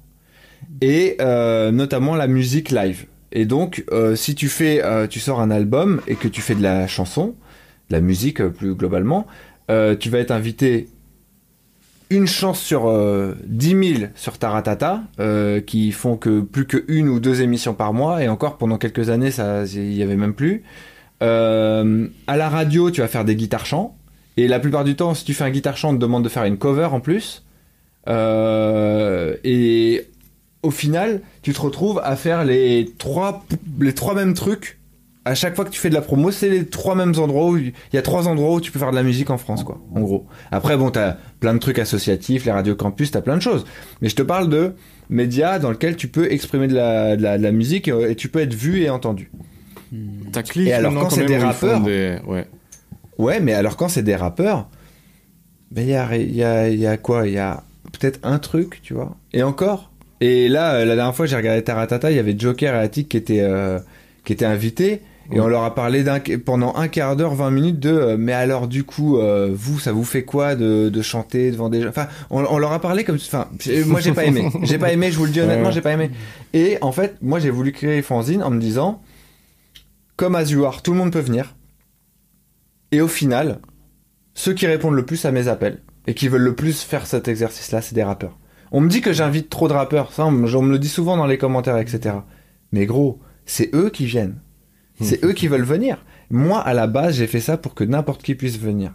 Et 0.81 1.17
euh, 1.21 1.71
notamment 1.71 2.17
la 2.17 2.27
musique 2.27 2.71
live. 2.71 3.07
Et 3.33 3.45
donc, 3.45 3.85
euh, 3.93 4.17
si 4.17 4.35
tu 4.35 4.49
fais, 4.49 4.83
euh, 4.85 5.07
tu 5.07 5.21
sors 5.21 5.41
un 5.41 5.51
album 5.51 6.01
et 6.07 6.15
que 6.15 6.29
tu 6.29 6.41
fais 6.41 6.55
de 6.55 6.63
la 6.63 6.87
chanson, 6.87 7.35
de 7.91 7.95
la 7.95 8.01
musique 8.01 8.41
euh, 8.41 8.49
plus 8.49 8.75
globalement, 8.75 9.27
tu 9.69 10.11
vas 10.11 10.21
être 10.21 10.31
invité 10.31 10.89
une 12.11 12.27
chance 12.27 12.61
sur 12.61 12.89
euh, 12.89 13.35
10 13.47 13.95
000 13.99 14.11
sur 14.15 14.39
Taratata, 14.39 15.03
euh, 15.19 15.61
qui 15.61 15.93
font 15.93 16.17
que 16.17 16.41
plus 16.41 16.67
que 16.67 16.85
une 16.89 17.09
ou 17.09 17.21
deux 17.21 17.43
émissions 17.43 17.75
par 17.75 17.93
mois, 17.93 18.23
et 18.23 18.29
encore 18.29 18.59
pendant 18.59 18.79
quelques 18.79 19.11
années, 19.11 19.31
ça, 19.31 19.65
il 19.65 19.95
y 19.95 20.03
avait 20.03 20.17
même 20.17 20.35
plus. 20.35 20.63
Euh, 21.23 22.09
à 22.27 22.37
la 22.37 22.49
radio, 22.49 22.91
tu 22.91 23.01
vas 23.01 23.09
faire 23.09 23.25
des 23.25 23.37
guitares 23.37 23.67
chants, 23.67 23.97
et 24.37 24.49
la 24.49 24.61
plupart 24.61 24.85
du 24.85 24.97
temps, 24.97 25.15
si 25.15 25.25
tu 25.25 25.35
fais 25.35 25.45
un 25.45 25.51
guitare 25.51 25.77
chant, 25.77 25.91
on 25.91 25.95
te 25.95 26.01
demande 26.01 26.25
de 26.25 26.29
faire 26.29 26.45
une 26.45 26.59
cover 26.59 26.87
en 26.93 27.01
plus. 27.01 27.45
Euh, 28.09 29.37
et 29.43 30.07
au 30.63 30.71
final, 30.71 31.23
tu 31.43 31.53
te 31.53 31.61
retrouves 31.61 32.01
à 32.05 32.17
faire 32.17 32.45
les 32.45 32.93
trois, 32.99 33.45
les 33.81 33.95
trois 33.95 34.15
mêmes 34.15 34.35
trucs 34.35 34.76
à 35.27 35.35
chaque 35.35 35.57
fois 35.57 35.65
que 35.65 35.71
tu 35.71 35.81
fais 35.81 35.89
de 35.89 35.95
la 35.95 36.03
promo, 36.03 36.31
c'est 36.31 36.49
les 36.49 36.67
trois 36.67 36.95
mêmes 36.95 37.15
endroits 37.19 37.51
où 37.51 37.57
il 37.57 37.73
y 37.93 37.99
a 37.99 38.03
trois 38.03 38.29
endroits 38.29 38.55
où 38.55 38.61
tu 38.61 38.71
peux 38.71 38.79
faire 38.79 38.93
de 38.93 38.97
la 38.97 39.03
musique 39.03 39.29
en 39.29 39.39
France, 39.39 39.65
quoi, 39.65 39.81
en 39.93 40.01
gros. 40.01 40.25
Après, 40.53 40.77
bon, 40.77 40.93
t'as 40.93 41.17
plein 41.41 41.53
de 41.53 41.59
trucs 41.59 41.81
associatifs, 41.81 42.45
les 42.45 42.53
radios 42.53 42.77
campus, 42.77 43.11
t'as 43.11 43.23
plein 43.23 43.37
de 43.37 43.43
choses. 43.43 43.65
Mais 44.01 44.09
je 44.09 44.15
te 44.15 44.23
parle 44.23 44.49
de 44.49 44.75
médias 45.11 45.59
dans 45.59 45.73
lesquels 45.73 45.97
tu 45.97 46.07
peux 46.07 46.31
exprimer 46.31 46.69
de 46.69 46.77
la, 46.77 47.17
de 47.17 47.23
la, 47.23 47.51
musique 47.51 47.89
et, 47.89 48.15
tu 48.15 48.29
peux 48.29 48.39
être 48.39 48.55
vu 48.55 48.83
et 48.83 48.89
entendu. 48.89 49.33
Hmm. 49.91 50.31
et 50.61 50.73
alors 50.73 50.95
quand 50.95 51.11
c'est 51.11 51.25
des 51.27 51.39
rappeurs, 51.39 51.83
Ouais. 51.85 52.47
ouais, 53.19 53.41
mais 53.41 53.53
alors 53.53 53.77
quand 53.77 53.89
c'est 53.89 54.05
des 54.05 54.17
rappeurs, 54.17 54.69
ben 55.73 55.83
il 55.83 55.89
y 55.89 55.95
a, 55.97 56.17
y, 56.17 56.43
a, 56.45 56.69
y 56.69 56.87
a 56.87 56.97
quoi? 56.97 57.27
Il 57.27 57.35
y 57.35 57.39
a 57.39 57.65
peut-être 57.99 58.21
un 58.23 58.39
truc, 58.39 58.81
tu 58.81 58.95
vois. 58.95 59.17
Et 59.33 59.43
encore. 59.43 59.91
Et 60.21 60.49
là, 60.49 60.85
la 60.85 60.95
dernière 60.95 61.17
fois, 61.17 61.27
j'ai 61.27 61.37
regardé 61.37 61.63
Taratata, 61.63 62.13
il 62.13 62.17
y 62.17 62.21
avait 62.21 62.39
Joker 62.39 62.77
et 62.77 62.79
Attic 62.79 63.09
qui 63.09 63.17
étaient 63.17 63.43
euh, 63.43 63.81
qui 64.25 64.33
étaient 64.33 64.45
invités. 64.45 65.03
Et 65.33 65.41
on 65.41 65.49
leur 65.49 65.65
a 65.65 65.75
parlé 65.75 66.05
pendant 66.45 66.75
un 66.77 66.89
quart 66.89 67.17
d'heure, 67.17 67.35
20 67.35 67.51
minutes 67.51 67.81
de 67.81 67.91
euh, 67.91 68.17
mais 68.19 68.33
alors 68.33 68.69
du 68.69 68.85
coup 68.85 69.19
euh, 69.19 69.51
vous 69.53 69.79
ça 69.79 69.93
vous 69.93 70.05
fait 70.05 70.25
quoi 70.25 70.55
de, 70.55 70.89
de 70.89 71.03
chanter 71.03 71.51
devant 71.51 71.69
des 71.69 71.83
gens? 71.83 71.89
Enfin 71.89 72.09
on, 72.31 72.45
on, 72.45 72.59
leur 72.59 72.73
a 72.73 72.81
parlé 72.81 73.05
comme 73.05 73.17
enfin 73.17 73.49
moi 73.87 74.01
j'ai 74.01 74.13
pas 74.13 74.25
aimé. 74.25 74.49
J'ai 74.63 74.79
pas 74.79 74.93
aimé 74.93 75.11
je 75.11 75.19
vous 75.19 75.25
le 75.25 75.33
dis 75.33 75.41
honnêtement 75.41 75.71
j'ai 75.71 75.81
pas 75.81 75.93
aimé. 75.93 76.11
Et 76.53 76.79
en 76.81 76.93
fait 76.93 77.17
moi 77.23 77.39
j'ai 77.41 77.51
voulu 77.51 77.73
créer 77.73 78.03
Fanzine 78.03 78.43
en 78.43 78.51
me 78.51 78.61
disant 78.61 79.03
comme 80.17 80.35
as 80.37 80.51
you 80.51 80.65
are 80.65 80.83
tout 80.83 80.93
le 80.93 80.99
monde 80.99 81.13
peut 81.13 81.21
venir. 81.21 81.57
Et 82.93 83.01
au 83.01 83.09
final 83.09 83.61
ceux 84.35 84.53
qui 84.53 84.67
répondent 84.67 84.95
le 84.95 85.05
plus 85.05 85.25
à 85.25 85.33
mes 85.33 85.49
appels 85.49 85.83
et 86.07 86.15
qui 86.15 86.29
veulent 86.29 86.43
le 86.43 86.55
plus 86.55 86.83
faire 86.83 87.07
cet 87.07 87.27
exercice 87.27 87.73
là 87.73 87.83
c'est 87.83 87.95
des 87.95 88.05
rappeurs. 88.05 88.39
On 88.73 88.81
me 88.81 88.89
dit 88.89 89.01
que 89.01 89.13
j'invite 89.13 89.49
trop 89.49 89.69
de 89.69 89.73
rappeurs, 89.73 90.13
ça, 90.13 90.27
on 90.27 90.31
me 90.33 90.71
le 90.71 90.79
dit 90.79 90.89
souvent 90.89 91.17
dans 91.17 91.27
les 91.27 91.39
commentaires, 91.39 91.79
etc. 91.79 92.17
Mais 92.73 92.85
gros, 92.85 93.21
c'est 93.45 93.75
eux 93.75 93.91
qui 93.91 94.07
viennent. 94.07 94.41
C'est 95.01 95.25
eux 95.25 95.33
qui 95.33 95.49
veulent 95.49 95.63
venir. 95.63 96.05
Moi, 96.31 96.59
à 96.59 96.75
la 96.75 96.87
base, 96.87 97.17
j'ai 97.17 97.27
fait 97.27 97.41
ça 97.41 97.57
pour 97.57 97.75
que 97.75 97.85
n'importe 97.85 98.23
qui 98.23 98.35
puisse 98.35 98.59
venir. 98.59 98.93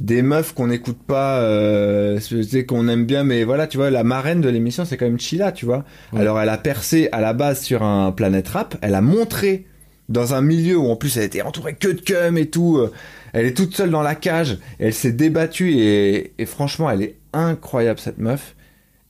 Des 0.00 0.22
meufs 0.22 0.54
qu'on 0.54 0.68
n'écoute 0.68 0.98
pas, 1.06 1.38
euh, 1.40 2.18
qu'on 2.66 2.88
aime 2.88 3.04
bien, 3.04 3.24
mais 3.24 3.44
voilà, 3.44 3.66
tu 3.66 3.76
vois, 3.76 3.90
la 3.90 4.04
marraine 4.04 4.40
de 4.40 4.48
l'émission, 4.48 4.84
c'est 4.84 4.96
quand 4.96 5.06
même 5.06 5.20
Chila, 5.20 5.52
tu 5.52 5.66
vois. 5.66 5.84
Alors, 6.16 6.40
elle 6.40 6.48
a 6.48 6.58
percé 6.58 7.08
à 7.12 7.20
la 7.20 7.32
base 7.32 7.62
sur 7.62 7.82
un 7.82 8.10
Planète 8.12 8.48
Rap. 8.48 8.76
Elle 8.80 8.94
a 8.94 9.00
montré 9.00 9.66
dans 10.08 10.34
un 10.34 10.40
milieu 10.40 10.76
où 10.76 10.88
en 10.88 10.96
plus 10.96 11.16
elle 11.16 11.24
était 11.24 11.42
entourée 11.42 11.74
que 11.74 11.88
de 11.88 12.00
cum 12.00 12.36
et 12.38 12.46
tout. 12.46 12.78
Euh, 12.78 12.92
elle 13.32 13.46
est 13.46 13.56
toute 13.56 13.74
seule 13.74 13.90
dans 13.90 14.02
la 14.02 14.14
cage. 14.14 14.58
Elle 14.78 14.94
s'est 14.94 15.12
débattue 15.12 15.72
et, 15.72 16.34
et 16.38 16.46
franchement, 16.46 16.90
elle 16.90 17.02
est 17.02 17.16
incroyable 17.32 18.00
cette 18.00 18.18
meuf. 18.18 18.54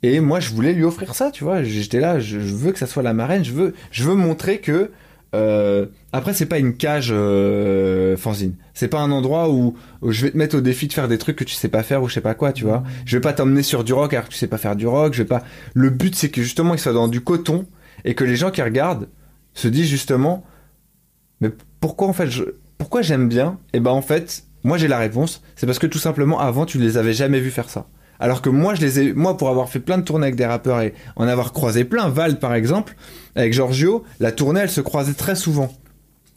Et 0.04 0.20
moi, 0.20 0.38
je 0.38 0.50
voulais 0.50 0.74
lui 0.74 0.84
offrir 0.84 1.14
ça, 1.14 1.30
tu 1.30 1.44
vois. 1.44 1.62
J'étais 1.62 1.98
là, 1.98 2.20
je, 2.20 2.38
veux 2.38 2.72
que 2.72 2.78
ça 2.78 2.86
soit 2.86 3.02
la 3.02 3.14
marraine. 3.14 3.42
Je 3.42 3.52
veux, 3.52 3.74
je 3.90 4.04
veux 4.04 4.14
montrer 4.14 4.58
que. 4.58 4.90
Euh, 5.34 5.86
après, 6.12 6.32
c'est 6.32 6.46
pas 6.46 6.58
une 6.58 6.76
cage 6.76 7.10
euh, 7.10 8.16
fanzine. 8.16 8.54
C'est 8.72 8.88
pas 8.88 9.00
un 9.00 9.10
endroit 9.10 9.50
où, 9.50 9.76
je 10.02 10.24
vais 10.24 10.30
te 10.30 10.36
mettre 10.36 10.56
au 10.56 10.60
défi 10.60 10.86
de 10.86 10.92
faire 10.92 11.08
des 11.08 11.18
trucs 11.18 11.36
que 11.36 11.44
tu 11.44 11.54
sais 11.54 11.68
pas 11.68 11.82
faire 11.82 12.02
ou 12.02 12.08
je 12.08 12.14
sais 12.14 12.20
pas 12.20 12.34
quoi, 12.34 12.52
tu 12.52 12.64
vois. 12.64 12.84
Je 13.04 13.16
vais 13.16 13.20
pas 13.20 13.32
t'emmener 13.32 13.62
sur 13.62 13.82
du 13.84 13.92
rock 13.92 14.14
alors 14.14 14.26
que 14.26 14.32
tu 14.32 14.38
sais 14.38 14.46
pas 14.46 14.58
faire 14.58 14.76
du 14.76 14.86
rock. 14.86 15.12
Je 15.12 15.22
vais 15.22 15.28
pas. 15.28 15.42
Le 15.74 15.90
but, 15.90 16.14
c'est 16.14 16.28
que 16.28 16.40
justement, 16.40 16.74
il 16.74 16.78
soit 16.78 16.92
dans 16.92 17.08
du 17.08 17.20
coton 17.20 17.66
et 18.04 18.14
que 18.14 18.24
les 18.24 18.36
gens 18.36 18.50
qui 18.50 18.62
regardent 18.62 19.08
se 19.54 19.68
disent 19.68 19.88
justement, 19.88 20.44
mais 21.40 21.50
pourquoi 21.80 22.08
en 22.08 22.12
fait, 22.12 22.30
je, 22.30 22.44
pourquoi 22.78 23.02
j'aime 23.02 23.28
bien? 23.28 23.58
Et 23.72 23.78
eh 23.78 23.80
ben 23.80 23.90
en 23.90 24.02
fait, 24.02 24.44
moi 24.62 24.78
j'ai 24.78 24.88
la 24.88 24.98
réponse. 24.98 25.42
C'est 25.56 25.66
parce 25.66 25.78
que 25.78 25.86
tout 25.86 25.98
simplement 25.98 26.38
avant, 26.40 26.64
tu 26.64 26.78
les 26.78 26.96
avais 26.96 27.12
jamais 27.12 27.40
vus 27.40 27.50
faire 27.50 27.70
ça. 27.70 27.86
Alors 28.20 28.42
que 28.42 28.48
moi, 28.48 28.74
je 28.74 28.80
les 28.80 29.00
ai, 29.00 29.12
moi, 29.12 29.36
pour 29.36 29.48
avoir 29.48 29.68
fait 29.68 29.80
plein 29.80 29.98
de 29.98 30.02
tournées 30.04 30.26
avec 30.26 30.36
des 30.36 30.46
rappeurs 30.46 30.80
et 30.80 30.94
en 31.16 31.26
avoir 31.26 31.52
croisé 31.52 31.84
plein, 31.84 32.08
Val 32.08 32.38
par 32.38 32.54
exemple, 32.54 32.96
avec 33.36 33.52
Giorgio, 33.52 34.04
la 34.20 34.32
tournée, 34.32 34.60
elle 34.60 34.70
se 34.70 34.80
croisait 34.80 35.14
très 35.14 35.36
souvent. 35.36 35.72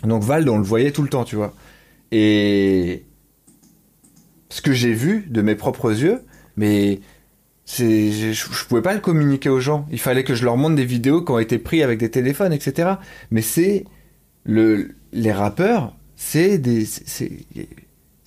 Donc 0.04 0.24
Val, 0.24 0.48
on 0.50 0.58
le 0.58 0.64
voyait 0.64 0.92
tout 0.92 1.04
le 1.04 1.10
temps, 1.10 1.24
tu 1.24 1.36
vois. 1.36 1.54
Et 2.12 3.04
ce 4.50 4.62
que 4.62 4.74
j'ai 4.74 4.94
vu 4.94 5.26
de 5.30 5.42
mes 5.42 5.56
propres 5.56 5.92
yeux, 5.92 6.22
mais 6.56 7.00
je, 7.68 8.32
je, 8.34 8.66
pouvais 8.66 8.82
pas 8.82 8.94
le 8.94 9.00
communiquer 9.00 9.50
aux 9.50 9.60
gens. 9.60 9.86
Il 9.92 10.00
fallait 10.00 10.24
que 10.24 10.36
je 10.36 10.46
leur 10.46 10.58
montre 10.58 10.76
des 10.76 10.86
vidéos 10.86 11.22
qui 11.22 11.32
ont 11.32 11.40
été 11.40 11.58
prises 11.58 11.84
avec 11.84 12.00
des 12.00 12.10
téléphones, 12.10 12.54
etc. 12.54 12.94
Mais 13.30 13.42
c'est 13.42 13.86
le, 14.46 14.96
les 15.12 15.32
rappeurs, 15.32 15.96
c'est 16.16 16.58
des, 16.58 16.86
c'est, 16.86 17.32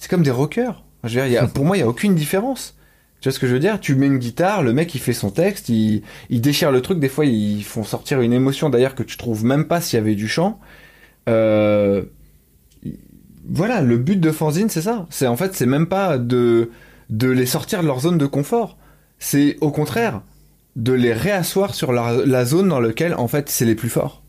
comme 0.08 0.22
des 0.22 0.30
rockers. 0.30 0.84
Pour 1.54 1.64
moi, 1.64 1.76
il 1.76 1.80
y 1.80 1.82
a 1.82 1.88
aucune 1.88 2.14
différence. 2.14 2.76
Tu 3.20 3.28
vois 3.28 3.34
ce 3.34 3.38
que 3.38 3.46
je 3.46 3.52
veux 3.52 3.60
dire? 3.60 3.80
Tu 3.80 3.94
mets 3.94 4.06
une 4.06 4.18
guitare, 4.18 4.62
le 4.62 4.72
mec 4.72 4.94
il 4.94 5.00
fait 5.00 5.12
son 5.12 5.30
texte, 5.30 5.68
il, 5.68 6.02
il 6.30 6.40
déchire 6.40 6.72
le 6.72 6.80
truc. 6.80 6.98
Des 6.98 7.08
fois 7.08 7.26
ils 7.26 7.62
font 7.64 7.84
sortir 7.84 8.20
une 8.20 8.32
émotion 8.32 8.70
d'ailleurs 8.70 8.94
que 8.94 9.02
tu 9.02 9.16
trouves 9.16 9.44
même 9.44 9.66
pas 9.66 9.80
s'il 9.80 9.98
y 9.98 10.00
avait 10.00 10.14
du 10.14 10.28
chant. 10.28 10.58
Euh, 11.28 12.02
voilà, 13.46 13.82
le 13.82 13.98
but 13.98 14.18
de 14.18 14.30
fanzine 14.30 14.70
c'est 14.70 14.82
ça. 14.82 15.06
C'est 15.10 15.26
en 15.26 15.36
fait 15.36 15.54
c'est 15.54 15.66
même 15.66 15.86
pas 15.86 16.16
de 16.16 16.70
de 17.10 17.28
les 17.28 17.46
sortir 17.46 17.82
de 17.82 17.86
leur 17.86 18.00
zone 18.00 18.16
de 18.16 18.26
confort. 18.26 18.78
C'est 19.18 19.58
au 19.60 19.70
contraire 19.70 20.22
de 20.76 20.92
les 20.92 21.12
réasseoir 21.12 21.74
sur 21.74 21.92
la, 21.92 22.44
zone 22.44 22.68
dans 22.68 22.80
laquelle 22.80 23.14
en 23.14 23.28
fait 23.28 23.48
c'est 23.50 23.66
les 23.66 23.74
plus 23.74 23.90
forts. 23.90 24.22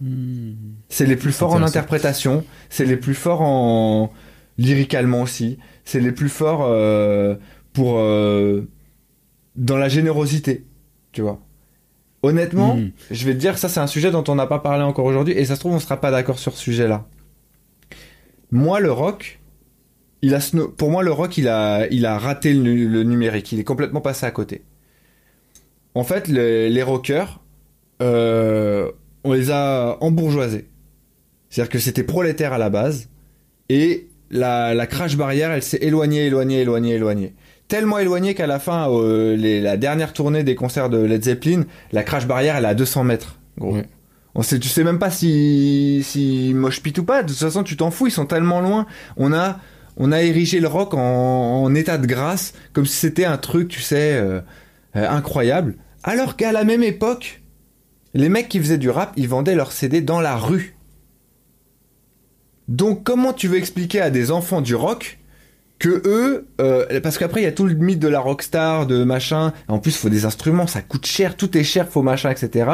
Hmm. 0.00 0.52
C'est 0.88 1.06
les 1.06 1.16
plus 1.16 1.32
forts 1.32 1.54
en 1.54 1.62
interprétation, 1.62 2.44
c'est 2.68 2.84
les 2.84 2.96
plus 2.96 3.14
forts 3.14 3.42
en 3.42 4.12
lyricalement 4.56 5.22
aussi, 5.22 5.58
c'est 5.84 6.00
les 6.00 6.12
plus 6.12 6.28
forts. 6.28 6.64
Euh, 6.64 7.34
pour 7.80 7.98
euh, 7.98 8.68
dans 9.56 9.78
la 9.78 9.88
générosité, 9.88 10.66
tu 11.12 11.22
vois. 11.22 11.40
Honnêtement, 12.22 12.76
hmm. 12.76 12.90
je 13.10 13.24
vais 13.24 13.32
te 13.32 13.38
dire, 13.38 13.56
ça 13.56 13.70
c'est 13.70 13.80
un 13.80 13.86
sujet 13.86 14.10
dont 14.10 14.24
on 14.28 14.34
n'a 14.34 14.46
pas 14.46 14.58
parlé 14.58 14.84
encore 14.84 15.06
aujourd'hui, 15.06 15.32
et 15.32 15.46
ça 15.46 15.54
se 15.54 15.60
trouve 15.60 15.72
on 15.72 15.80
sera 15.80 15.98
pas 15.98 16.10
d'accord 16.10 16.38
sur 16.38 16.52
ce 16.52 16.60
sujet-là. 16.60 17.06
Moi, 18.50 18.80
le 18.80 18.92
rock, 18.92 19.40
il 20.20 20.34
a 20.34 20.40
pour 20.76 20.90
moi 20.90 21.02
le 21.02 21.10
rock, 21.10 21.38
il 21.38 21.48
a, 21.48 21.86
il 21.90 22.04
a 22.04 22.18
raté 22.18 22.52
le, 22.52 23.02
numérique, 23.02 23.50
il 23.52 23.60
est 23.60 23.64
complètement 23.64 24.02
passé 24.02 24.26
à 24.26 24.30
côté. 24.30 24.62
En 25.94 26.04
fait, 26.04 26.28
les 26.28 26.82
rockers, 26.82 27.40
euh, 28.02 28.92
on 29.24 29.32
les 29.32 29.50
a 29.50 29.96
embourgeoisés. 30.02 30.68
C'est-à-dire 31.48 31.70
que 31.70 31.78
c'était 31.78 32.04
prolétaire 32.04 32.52
à 32.52 32.58
la 32.58 32.68
base, 32.68 33.08
et 33.70 34.08
la, 34.30 34.74
la 34.74 34.86
crash 34.86 35.16
barrière, 35.16 35.50
elle 35.50 35.62
s'est 35.62 35.78
éloignée, 35.80 36.26
éloignée, 36.26 36.60
éloignée, 36.60 36.94
éloignée 36.96 37.34
tellement 37.70 37.98
éloigné 37.98 38.34
qu'à 38.34 38.48
la 38.48 38.58
fin, 38.58 38.90
euh, 38.90 39.36
la 39.62 39.76
dernière 39.78 40.12
tournée 40.12 40.42
des 40.42 40.56
concerts 40.56 40.90
de 40.90 40.98
Led 40.98 41.24
Zeppelin, 41.24 41.62
la 41.92 42.02
crash 42.02 42.26
barrière, 42.26 42.56
elle 42.56 42.64
est 42.64 42.68
à 42.68 42.74
200 42.74 43.04
mètres. 43.04 43.38
On 44.34 44.42
sait, 44.42 44.58
tu 44.58 44.68
sais 44.68 44.84
même 44.84 44.98
pas 44.98 45.10
si, 45.10 46.02
si 46.04 46.52
moche 46.52 46.82
pit 46.82 46.96
ou 46.98 47.04
pas. 47.04 47.22
De 47.22 47.28
toute 47.28 47.38
façon, 47.38 47.62
tu 47.62 47.76
t'en 47.76 47.90
fous. 47.90 48.08
Ils 48.08 48.12
sont 48.12 48.26
tellement 48.26 48.60
loin. 48.60 48.86
On 49.16 49.32
a, 49.32 49.60
on 49.96 50.10
a 50.10 50.20
érigé 50.20 50.60
le 50.60 50.66
rock 50.66 50.94
en, 50.94 51.72
état 51.74 51.96
de 51.96 52.06
grâce, 52.06 52.54
comme 52.72 52.86
si 52.86 52.96
c'était 52.96 53.24
un 53.24 53.38
truc, 53.38 53.68
tu 53.68 53.80
sais, 53.80 54.14
euh, 54.14 54.40
euh, 54.96 55.08
incroyable. 55.08 55.76
Alors 56.02 56.36
qu'à 56.36 56.50
la 56.50 56.64
même 56.64 56.82
époque, 56.82 57.40
les 58.14 58.28
mecs 58.28 58.48
qui 58.48 58.58
faisaient 58.58 58.78
du 58.78 58.90
rap, 58.90 59.12
ils 59.16 59.28
vendaient 59.28 59.54
leurs 59.54 59.72
CD 59.72 60.00
dans 60.00 60.20
la 60.20 60.36
rue. 60.36 60.76
Donc, 62.66 63.04
comment 63.04 63.32
tu 63.32 63.46
veux 63.46 63.58
expliquer 63.58 64.00
à 64.00 64.10
des 64.10 64.32
enfants 64.32 64.60
du 64.60 64.74
rock 64.74 65.19
que 65.80 66.02
eux, 66.04 66.46
euh, 66.60 67.00
parce 67.00 67.18
qu'après 67.18 67.40
il 67.40 67.44
y 67.44 67.48
a 67.48 67.52
tout 67.52 67.66
le 67.66 67.74
mythe 67.74 67.98
de 67.98 68.06
la 68.06 68.20
rockstar, 68.20 68.86
de 68.86 69.02
machin. 69.02 69.52
En 69.66 69.78
plus, 69.80 69.96
faut 69.96 70.10
des 70.10 70.26
instruments, 70.26 70.68
ça 70.68 70.82
coûte 70.82 71.06
cher, 71.06 71.36
tout 71.36 71.56
est 71.56 71.64
cher, 71.64 71.88
faut 71.88 72.02
machin, 72.02 72.30
etc. 72.30 72.70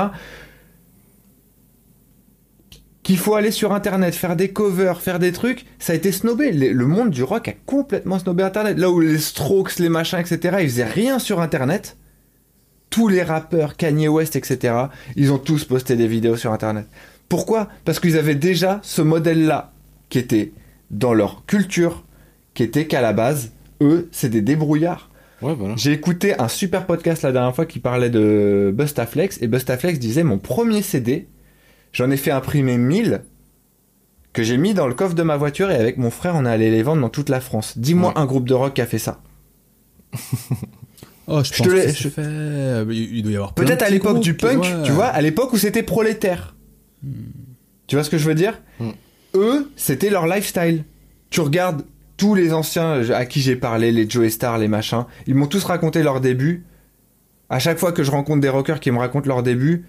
Qu'il 3.04 3.16
faut 3.16 3.36
aller 3.36 3.52
sur 3.52 3.72
Internet, 3.72 4.16
faire 4.16 4.34
des 4.34 4.48
covers, 4.48 5.00
faire 5.00 5.20
des 5.20 5.30
trucs, 5.30 5.66
ça 5.78 5.92
a 5.92 5.96
été 5.96 6.10
snobé. 6.10 6.50
Le, 6.50 6.86
monde 6.86 7.10
du 7.10 7.22
rock 7.22 7.46
a 7.46 7.52
complètement 7.64 8.18
snobé 8.18 8.42
Internet. 8.42 8.76
Là 8.76 8.90
où 8.90 8.98
les 8.98 9.18
Strokes, 9.18 9.78
les 9.78 9.88
machins, 9.88 10.18
etc. 10.18 10.56
Ils 10.62 10.68
faisaient 10.68 10.84
rien 10.84 11.20
sur 11.20 11.40
Internet. 11.40 11.96
Tous 12.90 13.06
les 13.06 13.22
rappeurs, 13.22 13.76
Kanye 13.76 14.08
West, 14.08 14.34
etc. 14.34 14.74
Ils 15.14 15.32
ont 15.32 15.38
tous 15.38 15.64
posté 15.64 15.94
des 15.94 16.08
vidéos 16.08 16.36
sur 16.36 16.52
Internet. 16.52 16.86
Pourquoi? 17.28 17.68
Parce 17.84 18.00
qu'ils 18.00 18.18
avaient 18.18 18.34
déjà 18.34 18.80
ce 18.82 19.02
modèle-là 19.02 19.72
qui 20.08 20.18
était 20.18 20.52
dans 20.90 21.14
leur 21.14 21.46
culture, 21.46 22.05
qui 22.56 22.64
était 22.64 22.86
qu'à 22.86 23.00
la 23.00 23.12
base, 23.12 23.52
eux, 23.80 24.08
c'est 24.10 24.30
des 24.30 24.42
débrouillards. 24.42 25.10
J'ai 25.76 25.92
écouté 25.92 26.40
un 26.40 26.48
super 26.48 26.86
podcast 26.86 27.22
la 27.22 27.30
dernière 27.30 27.54
fois 27.54 27.66
qui 27.66 27.78
parlait 27.78 28.08
de 28.08 28.72
Bustaflex 28.74 29.40
et 29.42 29.46
Bustaflex 29.46 29.98
disait 29.98 30.24
mon 30.24 30.38
premier 30.38 30.80
CD, 30.80 31.28
j'en 31.92 32.10
ai 32.10 32.16
fait 32.16 32.30
imprimer 32.30 32.78
1000 32.78 33.22
que 34.32 34.42
j'ai 34.42 34.56
mis 34.56 34.74
dans 34.74 34.88
le 34.88 34.94
coffre 34.94 35.14
de 35.14 35.22
ma 35.22 35.36
voiture 35.36 35.70
et 35.70 35.76
avec 35.76 35.98
mon 35.98 36.10
frère 36.10 36.34
on 36.36 36.46
est 36.46 36.50
allé 36.50 36.70
les 36.70 36.82
vendre 36.82 37.02
dans 37.02 37.10
toute 37.10 37.28
la 37.28 37.40
France. 37.40 37.76
Dis-moi 37.76 38.14
un 38.16 38.24
groupe 38.24 38.48
de 38.48 38.54
rock 38.54 38.74
qui 38.74 38.80
a 38.80 38.86
fait 38.86 38.98
ça. 38.98 39.20
oh, 41.26 41.42
je, 41.44 41.50
pense 41.56 41.66
que 41.66 41.92
fait. 41.92 42.12
Euh, 42.18 42.84
il 42.90 43.22
doit 43.22 43.32
y 43.32 43.36
avoir 43.36 43.52
peut-être 43.52 43.82
à 43.82 43.90
l'époque 43.90 44.20
du 44.20 44.34
punk, 44.34 44.64
tu 44.84 44.92
vois, 44.92 45.06
à 45.06 45.20
l'époque 45.20 45.52
où 45.52 45.58
c'était 45.58 45.82
prolétaire. 45.82 46.56
Hmm. 47.02 47.10
Tu 47.86 47.96
vois 47.96 48.04
ce 48.04 48.10
que 48.10 48.18
je 48.18 48.26
veux 48.26 48.34
dire? 48.34 48.58
Hmm. 48.80 48.92
Eux, 49.34 49.70
c'était 49.76 50.08
leur 50.08 50.26
lifestyle. 50.26 50.84
Tu 51.28 51.40
regardes 51.40 51.82
tous 52.16 52.34
les 52.34 52.52
anciens 52.52 53.10
à 53.10 53.24
qui 53.26 53.40
j'ai 53.40 53.56
parlé, 53.56 53.92
les 53.92 54.08
Joe 54.08 54.28
Star, 54.28 54.58
les 54.58 54.68
machins, 54.68 55.04
ils 55.26 55.34
m'ont 55.34 55.46
tous 55.46 55.64
raconté 55.64 56.02
leur 56.02 56.20
début. 56.20 56.64
À 57.48 57.58
chaque 57.58 57.78
fois 57.78 57.92
que 57.92 58.02
je 58.02 58.10
rencontre 58.10 58.40
des 58.40 58.48
rockers 58.48 58.80
qui 58.80 58.90
me 58.90 58.98
racontent 58.98 59.28
leur 59.28 59.42
début, 59.42 59.84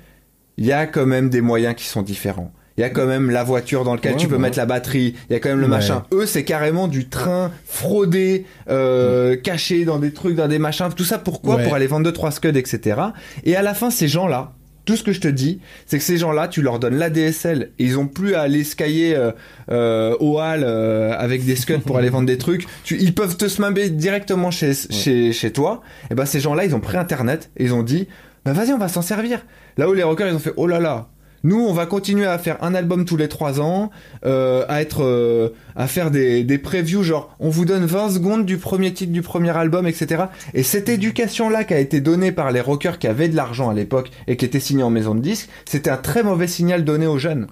il 0.58 0.66
y 0.66 0.72
a 0.72 0.86
quand 0.86 1.06
même 1.06 1.30
des 1.30 1.42
moyens 1.42 1.76
qui 1.76 1.86
sont 1.86 2.02
différents. 2.02 2.52
Il 2.78 2.82
y 2.82 2.84
a 2.84 2.92
quand 2.92 3.08
même 3.08 3.32
la 3.32 3.44
voiture 3.44 3.84
dans 3.84 3.96
laquelle 3.96 4.18
tu 4.18 4.28
peux 4.28 4.38
mettre 4.38 4.58
la 4.58 4.68
batterie. 4.68 5.16
Il 5.30 5.34
y 5.34 5.36
a 5.36 5.40
quand 5.40 5.50
même 5.50 5.60
le 5.60 5.68
machin. 5.68 6.04
Eux, 6.14 6.28
c'est 6.28 6.44
carrément 6.44 6.88
du 6.88 7.10
train 7.10 7.52
fraudé, 7.66 8.46
euh, 8.70 9.36
caché 9.36 9.84
dans 9.84 9.98
des 9.98 10.14
trucs, 10.14 10.36
dans 10.36 10.48
des 10.48 10.60
machins. 10.60 10.90
Tout 10.96 11.04
ça 11.04 11.18
pourquoi? 11.18 11.58
Pour 11.58 11.74
aller 11.74 11.88
vendre 11.88 12.04
deux 12.04 12.14
trois 12.14 12.30
scuds, 12.30 12.56
etc. 12.56 13.02
Et 13.46 13.56
à 13.56 13.64
la 13.64 13.74
fin, 13.74 13.90
ces 13.90 14.08
gens-là, 14.08 14.54
tout 14.88 14.96
ce 14.96 15.04
que 15.04 15.12
je 15.12 15.20
te 15.20 15.28
dis, 15.28 15.60
c'est 15.86 15.98
que 15.98 16.04
ces 16.04 16.18
gens-là, 16.18 16.48
tu 16.48 16.62
leur 16.62 16.80
donnes 16.80 16.96
l'ADSL 16.96 17.72
et 17.78 17.84
ils 17.84 18.00
ont 18.00 18.08
plus 18.08 18.36
à 18.36 18.42
aller 18.42 18.64
scailler 18.64 19.16
euh, 19.16 19.32
euh, 19.70 20.16
au 20.22 20.40
hall 20.40 20.64
euh, 20.64 21.14
avec 21.18 21.46
des 21.46 21.58
scuds 21.58 21.80
pour 21.80 21.98
aller 21.98 22.10
vendre 22.10 22.26
des 22.26 22.38
trucs. 22.38 22.66
Tu, 22.86 22.98
ils 22.98 23.14
peuvent 23.14 23.36
te 23.36 23.50
smamber 23.50 23.90
directement 23.90 24.50
chez, 24.50 24.74
chez, 24.74 25.34
chez 25.34 25.52
toi. 25.52 25.82
Et 26.10 26.16
ben 26.16 26.26
ces 26.26 26.40
gens-là, 26.40 26.64
ils 26.64 26.74
ont 26.74 26.80
pris 26.80 26.98
Internet 26.98 27.52
et 27.58 27.66
ils 27.66 27.74
ont 27.74 27.84
dit, 27.84 28.08
bah 28.46 28.54
vas-y, 28.54 28.72
on 28.72 28.78
va 28.78 28.88
s'en 28.88 29.02
servir. 29.02 29.46
Là 29.76 29.90
où 29.90 29.94
les 29.94 30.04
rockers, 30.04 30.30
ils 30.30 30.36
ont 30.36 30.40
fait, 30.40 30.54
oh 30.56 30.68
là 30.68 30.80
là, 30.80 31.10
nous, 31.44 31.60
on 31.60 31.74
va 31.74 31.86
continuer 31.86 32.26
à 32.26 32.38
faire 32.38 32.58
un 32.64 32.74
album 32.74 33.06
tous 33.06 33.18
les 33.18 33.28
trois 33.28 33.62
ans, 33.62 33.92
euh, 34.26 34.66
à 34.68 34.82
être, 34.82 35.04
euh, 35.04 35.50
à 35.76 35.88
faire 35.88 36.12
des, 36.12 36.44
des 36.44 36.58
previews, 36.58 37.04
genre, 37.04 37.36
on 37.40 37.50
vous 37.50 37.66
donne 37.66 37.86
20 37.86 38.12
secondes 38.12 38.46
du 38.46 38.58
premier 38.58 38.94
titre 38.94 39.12
du 39.12 39.22
premier 39.22 39.56
album, 39.56 39.88
etc. 39.88 40.26
Et 40.54 40.64
cette 40.64 40.90
éducation-là 40.90 41.64
qui 41.64 41.74
a 41.74 41.80
été 41.80 42.02
donnée 42.02 42.32
par 42.32 42.52
les 42.52 42.62
rockers 42.62 43.00
qui 43.00 43.08
avaient 43.08 43.30
de 43.30 43.36
l'argent 43.36 43.70
à 43.70 43.74
l'époque 43.74 44.12
et 44.28 44.38
qui 44.38 44.46
étaient 44.46 44.60
signés 44.60 44.84
en 44.84 44.90
maison 44.90 45.16
de 45.16 45.22
disques, 45.22 45.50
c'était 45.66 45.90
un 45.90 45.98
très 45.98 46.24
mauvais 46.24 46.48
signal 46.48 46.84
donné 46.84 47.08
aux 47.08 47.18
jeunes. 47.18 47.48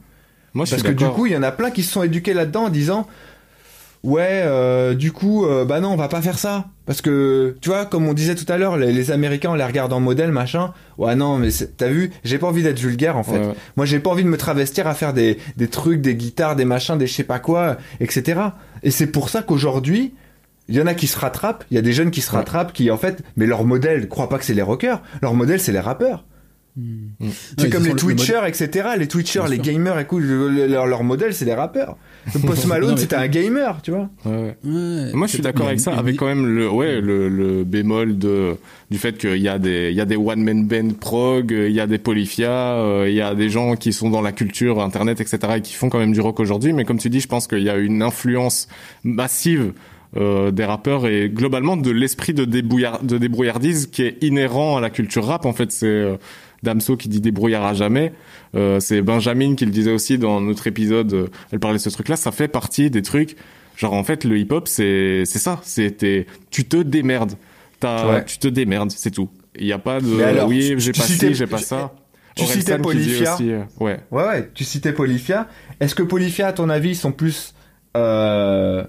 Moi, 0.53 0.66
Parce 0.70 0.84
que 0.84 0.91
du 0.91 1.06
coup, 1.10 1.26
il 1.26 1.34
y 1.34 1.38
en 1.38 1.44
a 1.44 1.52
plein 1.52 1.70
qui 1.70 1.84
se 1.84 1.91
sont 1.91 2.02
éduqués 2.02 2.34
là-dedans 2.34 2.66
en 2.66 2.70
disant, 2.70 3.07
ouais, 4.06 4.44
euh, 4.45 4.94
du 4.94 5.11
coup, 5.11 5.45
euh, 5.45 5.65
bah 5.65 5.80
non, 5.80 5.90
on 5.90 5.95
va 5.95 6.07
pas 6.07 6.22
faire 6.22 6.40
ça. 6.40 6.65
Parce 6.86 7.02
que, 7.02 7.57
tu 7.61 7.69
vois, 7.69 7.86
comme 7.86 8.07
on 8.07 8.14
disait 8.14 8.36
tout 8.36 8.45
à 8.52 8.57
l'heure, 8.57 8.77
les, 8.77 9.11
Américains, 9.11 9.49
on 9.49 9.56
les 9.56 9.64
regarde 9.64 9.91
en 9.91 9.99
modèle, 9.99 10.32
machin. 10.32 10.72
Ouais, 10.98 11.15
non, 11.15 11.38
mais 11.38 11.49
t'as 11.76 11.88
vu, 11.88 12.11
j'ai 12.23 12.38
pas 12.38 12.48
envie 12.48 12.64
d'être 12.64 12.80
vulgaire, 12.80 13.18
en 13.18 13.23
fait. 13.23 13.41
Moi, 13.76 13.86
j'ai 13.86 13.99
pas 13.99 14.11
envie 14.11 14.23
de 14.23 14.30
me 14.30 14.38
travestir 14.38 14.88
à 14.88 14.94
faire 14.94 15.11
des, 15.11 15.38
des 15.57 15.68
trucs, 15.68 16.02
des 16.02 16.15
guitares, 16.15 16.56
des 16.56 16.65
machins, 16.65 16.98
des 16.98 17.07
je 17.07 17.14
sais 17.14 17.23
pas 17.23 17.40
quoi, 17.40 17.77
etc. 17.99 18.40
Et 18.84 18.91
c'est 18.91 19.07
pour 19.07 19.30
ça 19.30 19.41
qu'aujourd'hui, 19.41 20.14
il 20.68 20.76
y 20.76 20.82
en 20.82 20.88
a 20.88 20.94
qui 20.94 21.07
se 21.07 21.18
rattrapent, 21.18 21.64
il 21.72 21.76
y 21.76 21.77
a 21.77 21.82
des 21.82 21.94
jeunes 21.94 22.11
qui 22.11 22.22
se 22.22 22.32
rattrapent, 22.32 22.73
qui, 22.73 22.91
en 22.91 22.98
fait, 22.98 23.23
mais 23.36 23.48
leur 23.48 23.64
modèle, 23.65 24.07
crois 24.07 24.30
pas 24.30 24.38
que 24.38 24.45
c'est 24.45 24.53
les 24.53 24.61
rockers, 24.61 25.02
leur 25.22 25.34
modèle, 25.34 25.60
c'est 25.60 25.72
les 25.72 25.80
rappeurs. 25.80 26.23
Hmm. 26.77 27.30
C'est 27.57 27.69
comme 27.69 27.85
les 27.85 27.95
Twitchers, 27.95 28.41
etc. 28.45 28.89
Les 28.97 29.07
Twitchers, 29.07 29.45
les 29.49 29.60
gamers, 29.60 29.97
écoute, 29.97 30.23
leur, 30.23 30.85
leur 30.85 31.03
modèle, 31.03 31.34
c'est 31.34 31.45
les 31.45 31.53
rappeurs. 31.53 31.97
Post 32.45 32.65
Malone, 32.65 32.97
c'était 32.97 33.15
un 33.15 33.27
gamer, 33.27 33.81
tu 33.81 33.91
vois. 33.91 34.10
Ouais, 34.26 34.57
ouais. 34.65 35.11
Moi, 35.14 35.27
je 35.27 35.34
suis 35.34 35.41
d'accord 35.41 35.68
avec 35.68 35.80
ça, 35.80 35.93
avec 35.93 36.18
quand 36.18 36.26
même 36.26 36.45
le, 36.45 36.69
ouais, 36.69 36.99
le, 36.99 37.30
le 37.30 37.64
bémol 37.64 38.18
de, 38.18 38.57
du 38.91 38.97
fait 38.97 39.18
qu'il 39.18 39.38
y 39.38 39.47
a 39.47 39.57
des, 39.57 39.89
il 39.91 39.95
y 39.95 40.02
a 40.02 40.06
des 40.06 40.18
one 40.18 40.43
man 40.43 40.68
band 40.68 40.89
prog, 40.99 41.52
il 41.52 41.72
y 41.72 41.80
a 41.80 41.88
des 41.88 41.97
polyphia, 41.97 42.73
euh, 42.73 43.06
il 43.07 43.15
y 43.15 43.22
a 43.22 43.35
des 43.35 43.49
gens 43.49 43.76
qui 43.76 43.93
sont 43.93 44.10
dans 44.10 44.22
la 44.22 44.34
culture 44.34 44.81
internet, 44.81 45.22
etc. 45.22 45.38
et 45.56 45.61
qui 45.61 45.73
font 45.73 45.88
quand 45.88 45.99
même 45.99 46.14
du 46.14 46.19
rock 46.19 46.41
aujourd'hui. 46.41 46.73
Mais 46.73 46.84
comme 46.84 46.97
tu 46.97 47.10
dis, 47.10 47.22
je 47.22 47.27
pense 47.27 47.47
qu'il 47.47 47.64
y 47.64 47.69
a 47.69 47.77
une 47.77 48.02
influence 48.02 48.68
massive 49.06 49.72
euh, 50.18 50.52
des 50.52 50.64
rappeurs 50.64 51.07
et 51.07 51.30
globalement 51.30 51.76
de 51.76 51.91
l'esprit 51.91 52.34
de, 52.34 52.45
débrouillard, 52.45 53.03
de 53.03 53.18
débrouillardise 53.18 53.88
qui 53.88 54.03
est 54.03 54.23
inhérent 54.23 54.77
à 54.77 54.81
la 54.81 54.89
culture 54.89 55.26
rap. 55.26 55.45
En 55.45 55.52
fait, 55.52 55.73
c'est 55.73 55.88
euh, 55.88 56.15
Damso 56.66 56.98
qui 56.98 57.08
dit 57.08 57.22
débrouillard 57.22 57.64
à 57.66 57.74
jamais. 57.74 58.12
Euh, 58.56 58.80
c'est 58.82 59.02
Benjamin 59.02 59.56
qui 59.56 59.66
le 59.66 59.72
disait 59.72 59.92
aussi 59.94 60.18
dans 60.18 60.42
notre 60.42 60.68
épisode. 60.68 61.14
Euh, 61.14 61.28
elle 61.52 61.60
parlait 61.60 61.78
de 61.78 61.82
ce 61.82 61.90
truc-là. 61.90 62.18
Ça 62.18 62.32
fait 62.32 62.50
partie 62.50 62.90
des 62.90 63.02
trucs. 63.02 63.38
Genre 63.78 63.94
en 63.94 64.04
fait, 64.04 64.26
le 64.26 64.38
hip-hop, 64.38 64.68
c'est 64.68 65.24
c'est 65.26 65.40
ça. 65.40 65.60
C'était 65.64 66.26
tu 66.52 66.66
te 66.66 66.78
démerdes. 66.78 67.34
T'as, 67.80 68.22
tu 68.22 68.38
te 68.38 68.48
démerdes, 68.48 68.92
c'est 68.92 69.12
tout. 69.12 69.30
Il 69.58 69.66
y 69.68 69.74
a 69.74 69.80
pas 69.80 70.02
de 70.02 70.46
oui, 70.46 70.76
j'ai 70.78 70.92
pas 70.92 71.04
ci, 71.04 71.34
j'ai 71.34 71.48
pas 71.48 71.58
ça. 71.58 71.94
Tu 72.36 72.46
citais 72.46 72.78
Polyphia. 72.78 73.38
ouais. 73.40 73.68
Ouais, 73.80 74.00
ouais. 74.12 74.50
Tu 74.54 74.64
citais 74.66 74.92
Polyphia. 74.92 75.48
Est-ce 75.80 75.96
que 75.96 76.04
Polyphia, 76.04 76.48
à 76.48 76.54
ton 76.54 76.70
avis, 76.70 76.96
sont 76.96 77.14
plus 77.14 77.54
euh, 77.96 78.84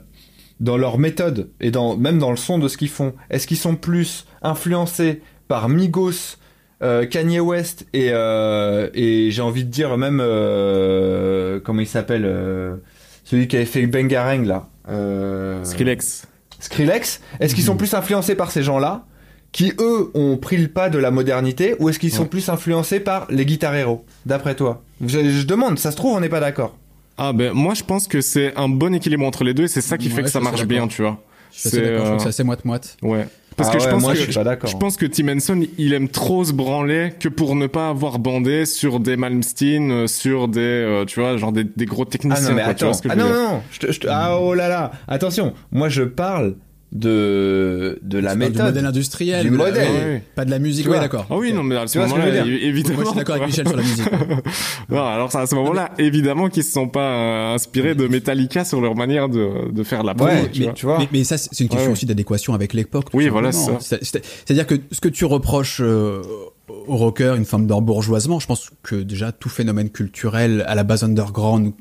dans 0.58 0.76
leur 0.76 0.98
méthode 0.98 1.50
et 1.60 1.70
dans 1.70 1.96
même 1.96 2.18
dans 2.18 2.30
le 2.30 2.36
son 2.36 2.58
de 2.58 2.66
ce 2.68 2.76
qu'ils 2.76 2.88
font, 2.88 3.14
est-ce 3.30 3.46
qu'ils 3.46 3.56
sont 3.56 3.76
plus 3.76 4.26
influencés 4.42 5.22
par 5.48 5.68
Migos, 5.68 6.38
euh, 6.82 7.06
Kanye 7.06 7.40
West 7.40 7.86
et 7.92 8.10
euh, 8.10 8.88
et 8.94 9.30
j'ai 9.30 9.42
envie 9.42 9.64
de 9.64 9.70
dire 9.70 9.96
même 9.96 10.20
euh, 10.22 11.58
comment 11.64 11.80
il 11.80 11.86
s'appelle 11.86 12.24
euh, 12.24 12.76
celui 13.24 13.48
qui 13.48 13.56
avait 13.56 13.64
fait 13.64 13.86
Bangarang 13.86 14.44
là 14.44 14.68
euh, 14.88 15.64
Skrillex. 15.64 16.26
Skrillex, 16.60 17.20
est-ce 17.40 17.54
qu'ils 17.54 17.64
sont 17.64 17.74
hmm. 17.74 17.78
plus 17.78 17.94
influencés 17.94 18.34
par 18.34 18.50
ces 18.50 18.62
gens-là 18.62 19.04
qui 19.52 19.72
eux 19.78 20.10
ont 20.14 20.36
pris 20.36 20.58
le 20.58 20.68
pas 20.68 20.90
de 20.90 20.98
la 20.98 21.10
modernité 21.10 21.76
ou 21.78 21.88
est-ce 21.88 21.98
qu'ils 21.98 22.12
sont 22.12 22.26
plus 22.26 22.48
influencés 22.48 23.00
par 23.00 23.26
les 23.30 23.46
guitareros 23.46 24.04
d'après 24.26 24.54
toi? 24.54 24.82
Je, 25.00 25.30
je 25.30 25.46
demande, 25.46 25.78
ça 25.78 25.90
se 25.90 25.96
trouve 25.96 26.14
on 26.14 26.20
n'est 26.20 26.28
pas 26.28 26.40
d'accord. 26.40 26.76
Ah 27.18 27.32
ben 27.32 27.52
moi 27.52 27.72
je 27.74 27.82
pense 27.82 28.06
que 28.06 28.20
c'est 28.20 28.54
un 28.56 28.68
bon 28.68 28.94
équilibre 28.94 29.24
entre 29.24 29.44
les 29.44 29.54
deux 29.54 29.64
et 29.64 29.68
c'est 29.68 29.80
ça 29.80 29.96
qui 29.96 30.10
fait 30.10 30.22
que 30.22 30.28
ça 30.28 30.40
marche 30.40 30.66
bien, 30.66 30.88
tu 30.88 31.02
vois. 31.02 31.22
C'est 31.50 31.82
euh... 31.82 32.18
assez 32.18 32.44
moite-moite. 32.44 32.98
Ouais. 33.00 33.26
Parce 33.56 33.70
ah 33.70 33.76
que 33.76 33.82
je 33.82 33.88
pense 33.88 34.06
que 34.06 34.14
je, 34.16 34.30
je, 34.68 34.76
pense 34.76 34.96
que 34.98 35.06
Tim 35.06 35.28
Henson 35.28 35.62
il 35.78 35.94
aime 35.94 36.08
trop 36.08 36.44
se 36.44 36.52
branler 36.52 37.14
que 37.18 37.28
pour 37.28 37.56
ne 37.56 37.66
pas 37.66 37.88
avoir 37.88 38.18
bandé 38.18 38.66
sur 38.66 39.00
des 39.00 39.16
Malmsteen, 39.16 39.90
euh, 39.90 40.06
sur 40.06 40.48
des 40.48 40.60
euh, 40.60 41.04
tu 41.06 41.20
vois 41.20 41.38
genre 41.38 41.52
des, 41.52 41.64
des 41.64 41.86
gros 41.86 42.04
techniciens. 42.04 42.44
Ah 42.46 42.50
non 42.50 42.56
mais 42.56 42.62
attends. 42.62 42.92
ah 43.08 43.16
non 43.16 43.28
non, 43.28 43.62
je 43.70 44.08
ah 44.08 44.38
oh 44.38 44.52
là 44.52 44.68
là, 44.68 44.92
attention, 45.08 45.54
moi 45.72 45.88
je 45.88 46.02
parle 46.02 46.56
de 46.98 47.98
de 48.02 48.18
la 48.18 48.34
méthode. 48.34 48.56
du 48.56 48.62
modèle 48.62 48.86
industriel 48.86 49.44
du 49.44 49.50
modèle. 49.50 50.22
pas 50.34 50.44
de 50.44 50.50
la 50.50 50.58
musique 50.58 50.88
ouais 50.88 50.98
d'accord. 50.98 51.26
Ah 51.30 51.36
oui 51.36 51.52
non 51.52 51.62
mais 51.62 51.76
à 51.76 51.86
ce 51.86 51.98
moment-là 51.98 52.44
évidemment. 52.46 52.96
Moi 52.96 53.04
je 53.04 53.08
suis 53.10 53.18
d'accord 53.18 53.36
avec 53.36 53.48
Michel 53.48 53.68
sur 53.68 53.76
la 53.76 53.82
musique. 53.82 54.06
Non 54.88 55.04
alors 55.04 55.34
à 55.34 55.46
ce 55.46 55.54
moment-là 55.56 55.90
évidemment 55.98 56.48
qu'ils 56.48 56.64
se 56.64 56.72
sont 56.72 56.88
pas 56.88 57.10
euh, 57.10 57.54
inspirés 57.54 57.94
de 57.94 58.06
Metallica 58.06 58.64
sur 58.64 58.80
leur 58.80 58.94
manière 58.94 59.28
de 59.28 59.70
de 59.70 59.82
faire 59.82 60.02
la 60.02 60.14
ouais, 60.16 60.48
tu, 60.50 60.66
mais, 60.66 60.72
tu 60.74 60.86
vois. 60.86 60.98
Mais, 61.12 61.24
ça 61.24 61.38
c'est 61.38 61.60
une 61.60 61.68
question 61.68 61.92
aussi 61.92 62.06
d'adéquation 62.06 62.54
avec 62.54 62.72
l'époque 62.72 63.06
oui 63.12 63.28
voilà 63.28 63.52
ça. 63.52 63.78
C'est-à-dire 63.80 64.66
que 64.66 64.76
ce 64.90 65.00
que 65.00 65.08
tu 65.08 65.24
reproches 65.24 65.80
euh, 65.80 66.22
au 66.68 66.96
rocker 66.96 67.34
une 67.36 67.44
forme 67.44 67.66
d'embourgeoisement 67.66 68.38
je 68.38 68.46
pense 68.46 68.70
que 68.82 68.96
déjà 68.96 69.32
tout 69.32 69.48
phénomène 69.48 69.90
culturel 69.90 70.64
à 70.66 70.74
la 70.74 70.84
base 70.84 71.04
underground 71.04 71.72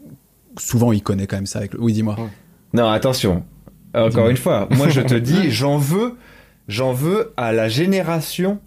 souvent 0.58 0.92
il 0.92 1.04
connaît 1.04 1.28
quand 1.28 1.38
même 1.38 1.46
ça 1.46 1.60
avec 1.60 1.74
oui 1.78 1.94
dis-moi. 1.94 2.18
Non 2.74 2.90
attention 2.90 3.44
encore 3.96 4.30
une 4.30 4.38
fois, 4.38 4.68
moi 4.72 4.90
je 4.90 5.02
te 5.02 5.14
dis, 5.32 5.52
j'en 5.52 5.78
veux, 5.78 6.16
j'en 6.68 6.94
veux 6.94 7.34
à 7.38 7.52
la 7.52 7.70
génération 7.70 8.60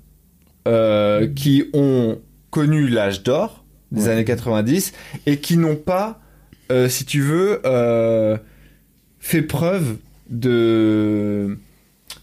euh, 0.67 1.29
qui 1.29 1.65
ont 1.73 2.19
connu 2.51 2.89
l'âge 2.89 3.23
d'or 3.23 3.65
des 3.93 4.09
années 4.09 4.25
90 4.25 4.93
et 5.27 5.39
qui 5.39 5.57
n'ont 5.57 5.77
pas, 5.77 6.21
euh, 6.71 6.89
si 6.89 7.05
tu 7.05 7.21
veux, 7.21 7.61
euh, 7.65 8.37
fait 9.19 9.43
preuve 9.43 9.97
de 10.31 11.59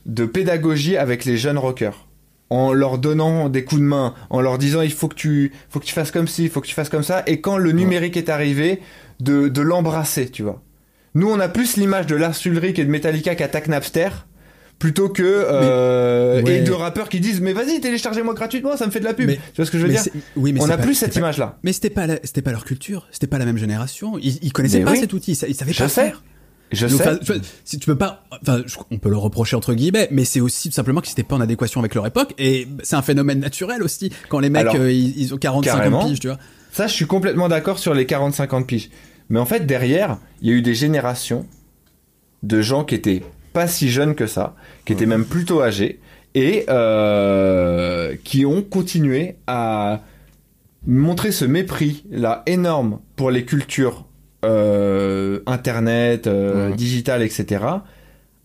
de 0.06 0.26
pédagogie 0.26 0.98
avec 0.98 1.26
les 1.26 1.38
jeunes 1.38 1.58
rockers. 1.58 2.08
En 2.52 2.74
leur 2.74 3.00
donnant 3.00 3.50
des 3.50 3.64
coups 3.64 3.82
de 3.82 3.86
main, 3.88 4.14
en 4.30 4.40
leur 4.40 4.60
disant 4.60 4.82
il 4.82 4.92
faut 4.92 5.08
que 5.08 5.16
tu 5.16 5.52
faut 5.70 5.80
que 5.80 5.86
tu 5.86 5.94
fasses 5.94 6.12
comme 6.12 6.28
ci, 6.28 6.44
il 6.44 6.50
faut 6.50 6.62
que 6.62 6.68
tu 6.68 6.76
fasses 6.76 6.90
comme 6.90 7.04
ça. 7.04 7.24
Et 7.26 7.42
quand 7.42 7.58
le 7.58 7.72
numérique 7.72 8.18
est 8.18 8.30
arrivé 8.30 8.80
de, 9.20 9.48
de 9.48 9.62
l'embrasser, 9.62 10.30
tu 10.30 10.44
vois. 10.44 10.62
Nous, 11.16 11.30
on 11.30 11.40
a 11.40 11.48
plus 11.48 11.78
l'image 11.78 12.06
de 12.08 12.16
Lars 12.16 12.36
Ulrich 12.46 12.78
et 12.78 12.86
de 12.86 12.90
Metallica 12.90 13.36
qui 13.36 13.44
attaquent 13.44 13.70
Napster 13.70 14.10
plutôt 14.78 15.08
que 15.08 15.24
euh, 15.24 16.44
et 16.46 16.62
de 16.62 16.72
rappeurs 16.74 17.08
qui 17.08 17.22
disent 17.22 17.40
mais 17.40 17.54
vas-y 17.54 17.80
téléchargez-moi 17.80 18.34
gratuitement 18.34 18.76
ça 18.76 18.86
me 18.86 18.92
fait 18.92 19.00
de 19.00 19.06
la 19.06 19.14
pub. 19.14 19.30
Tu 19.30 19.38
vois 19.56 19.66
ce 19.66 19.72
que 19.72 19.80
je 19.80 19.86
veux 19.86 19.90
dire 19.90 20.04
oui, 20.36 20.52
mais 20.52 20.62
on 20.62 20.70
a 20.70 20.78
plus 20.78 20.96
cette 20.96 21.16
image 21.16 21.38
là 21.38 21.58
mais 21.64 21.72
c'était 21.72 21.90
pas 21.90 22.08
c'était 22.26 22.42
pas 22.42 22.52
leur 22.52 22.66
culture 22.66 23.08
c'était 23.12 23.28
pas 23.28 23.38
la 23.38 23.46
même 23.46 23.58
génération. 23.58 24.20
Ils, 24.22 24.52
connaissaient 24.52 24.82
pas 24.82 24.96
cet 24.96 25.14
outil 25.14 25.32
ils, 25.32 25.56
savaient 25.56 25.74
pas 25.74 25.88
faire. 25.88 26.24
Je 26.72 26.88
sais. 26.88 27.20
si 27.64 27.80
tu 27.80 27.86
peux 27.86 27.96
pas, 27.96 28.26
enfin, 28.42 28.64
on 28.92 28.98
peut 28.98 29.10
le 29.10 29.18
reprocher 29.18 29.56
entre 29.56 29.74
guillemets, 29.76 30.10
mais 30.12 30.26
c'est 30.26 30.42
aussi 30.42 30.70
tout 30.70 30.76
simplement 30.76 31.00
qu'ils 31.00 31.12
n'étaient 31.12 31.24
pas 31.24 31.36
en 31.36 31.42
adéquation 31.42 31.80
avec 31.80 31.94
leur 31.94 32.08
époque, 32.08 32.34
et 32.40 32.68
c'est 32.82 32.96
un 32.96 33.04
phénomène 33.04 33.40
naturel 33.40 33.84
aussi 33.84 34.12
quand 34.30 34.40
les 34.40 34.50
mecs 34.50 34.74
euh, 34.74 34.92
ils, 34.92 35.34
ont 35.34 35.38
40-50 35.38 36.08
piges, 36.08 36.20
tu 36.20 36.28
vois. 36.28 36.40
Ça, 36.72 36.88
je 36.88 36.94
suis 36.94 37.06
complètement 37.06 37.48
d'accord 37.48 37.78
sur 37.78 37.94
les 37.94 38.06
40-50 38.06 38.66
piges. 38.66 38.90
Mais 39.30 39.40
en 39.40 39.46
fait, 39.46 39.66
derrière, 39.66 40.18
il 40.42 40.50
y 40.50 40.52
a 40.52 40.54
eu 40.56 40.62
des 40.62 40.76
générations 40.76 41.46
de 42.44 42.62
gens 42.62 42.84
qui 42.84 42.96
étaient 42.96 43.24
pas 43.54 43.68
si 43.68 43.90
jeunes 43.90 44.16
que 44.16 44.28
ça, 44.28 44.56
qui 44.86 44.94
étaient 44.94 45.06
même 45.06 45.26
plutôt 45.26 45.62
âgés, 45.62 46.00
et 46.36 46.66
euh, 46.70 48.16
qui 48.24 48.46
ont 48.46 48.62
continué 48.62 49.38
à 49.48 50.02
montrer 50.86 51.32
ce 51.32 51.46
mépris 51.46 52.04
là 52.12 52.44
énorme 52.46 53.00
pour 53.16 53.32
les 53.32 53.46
cultures 53.46 54.06
euh, 54.44 55.40
internet, 55.48 56.28
euh, 56.28 56.72
digital, 56.76 57.24
etc. 57.24 57.66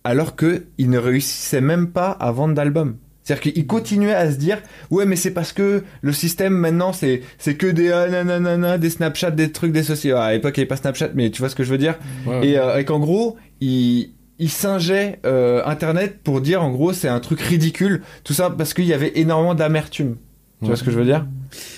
Alors 0.04 0.36
qu'ils 0.36 0.88
ne 0.88 0.98
réussissaient 0.98 1.60
même 1.60 1.90
pas 1.90 2.10
à 2.12 2.30
vendre 2.30 2.54
d'albums. 2.54 2.96
C'est-à-dire 3.22 3.52
qu'il 3.52 3.66
continuait 3.66 4.14
à 4.14 4.30
se 4.30 4.36
dire 4.36 4.58
ouais 4.90 5.04
mais 5.04 5.16
c'est 5.16 5.32
parce 5.32 5.52
que 5.52 5.84
le 6.00 6.12
système 6.12 6.54
maintenant 6.54 6.92
c'est 6.92 7.22
c'est 7.38 7.54
que 7.54 7.66
des 7.66 7.90
ah, 7.92 8.78
des 8.78 8.90
Snapchat 8.90 9.32
des 9.32 9.52
trucs 9.52 9.72
des 9.72 9.82
sociétés 9.82 10.16
à 10.16 10.32
l'époque 10.32 10.56
il 10.56 10.60
n'y 10.60 10.62
avait 10.62 10.68
pas 10.68 10.76
Snapchat 10.76 11.10
mais 11.14 11.30
tu 11.30 11.40
vois 11.40 11.48
ce 11.48 11.54
que 11.54 11.62
je 11.62 11.70
veux 11.70 11.78
dire? 11.78 11.98
Et, 12.42 12.58
euh, 12.58 12.82
qu'en 12.84 12.98
gros 12.98 13.36
il 13.60 14.10
il 14.38 14.48
singeait 14.48 15.20
euh, 15.26 15.62
internet 15.66 16.20
pour 16.24 16.40
dire 16.40 16.62
en 16.62 16.70
gros 16.70 16.94
c'est 16.94 17.08
un 17.08 17.20
truc 17.20 17.40
ridicule. 17.40 18.02
Tout 18.24 18.32
ça 18.32 18.48
parce 18.48 18.72
qu'il 18.72 18.86
y 18.86 18.94
avait 18.94 19.12
énormément 19.16 19.54
d'amertume. 19.54 20.16
Tu 20.60 20.66
vois 20.66 20.76
ce 20.76 20.84
que 20.84 20.90
je 20.90 20.98
veux 20.98 21.04
dire? 21.04 21.26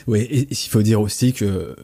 Oui 0.07 0.21
et 0.21 0.47
il 0.49 0.69
faut 0.69 0.83
dire 0.83 1.01
aussi 1.01 1.33
que 1.33 1.75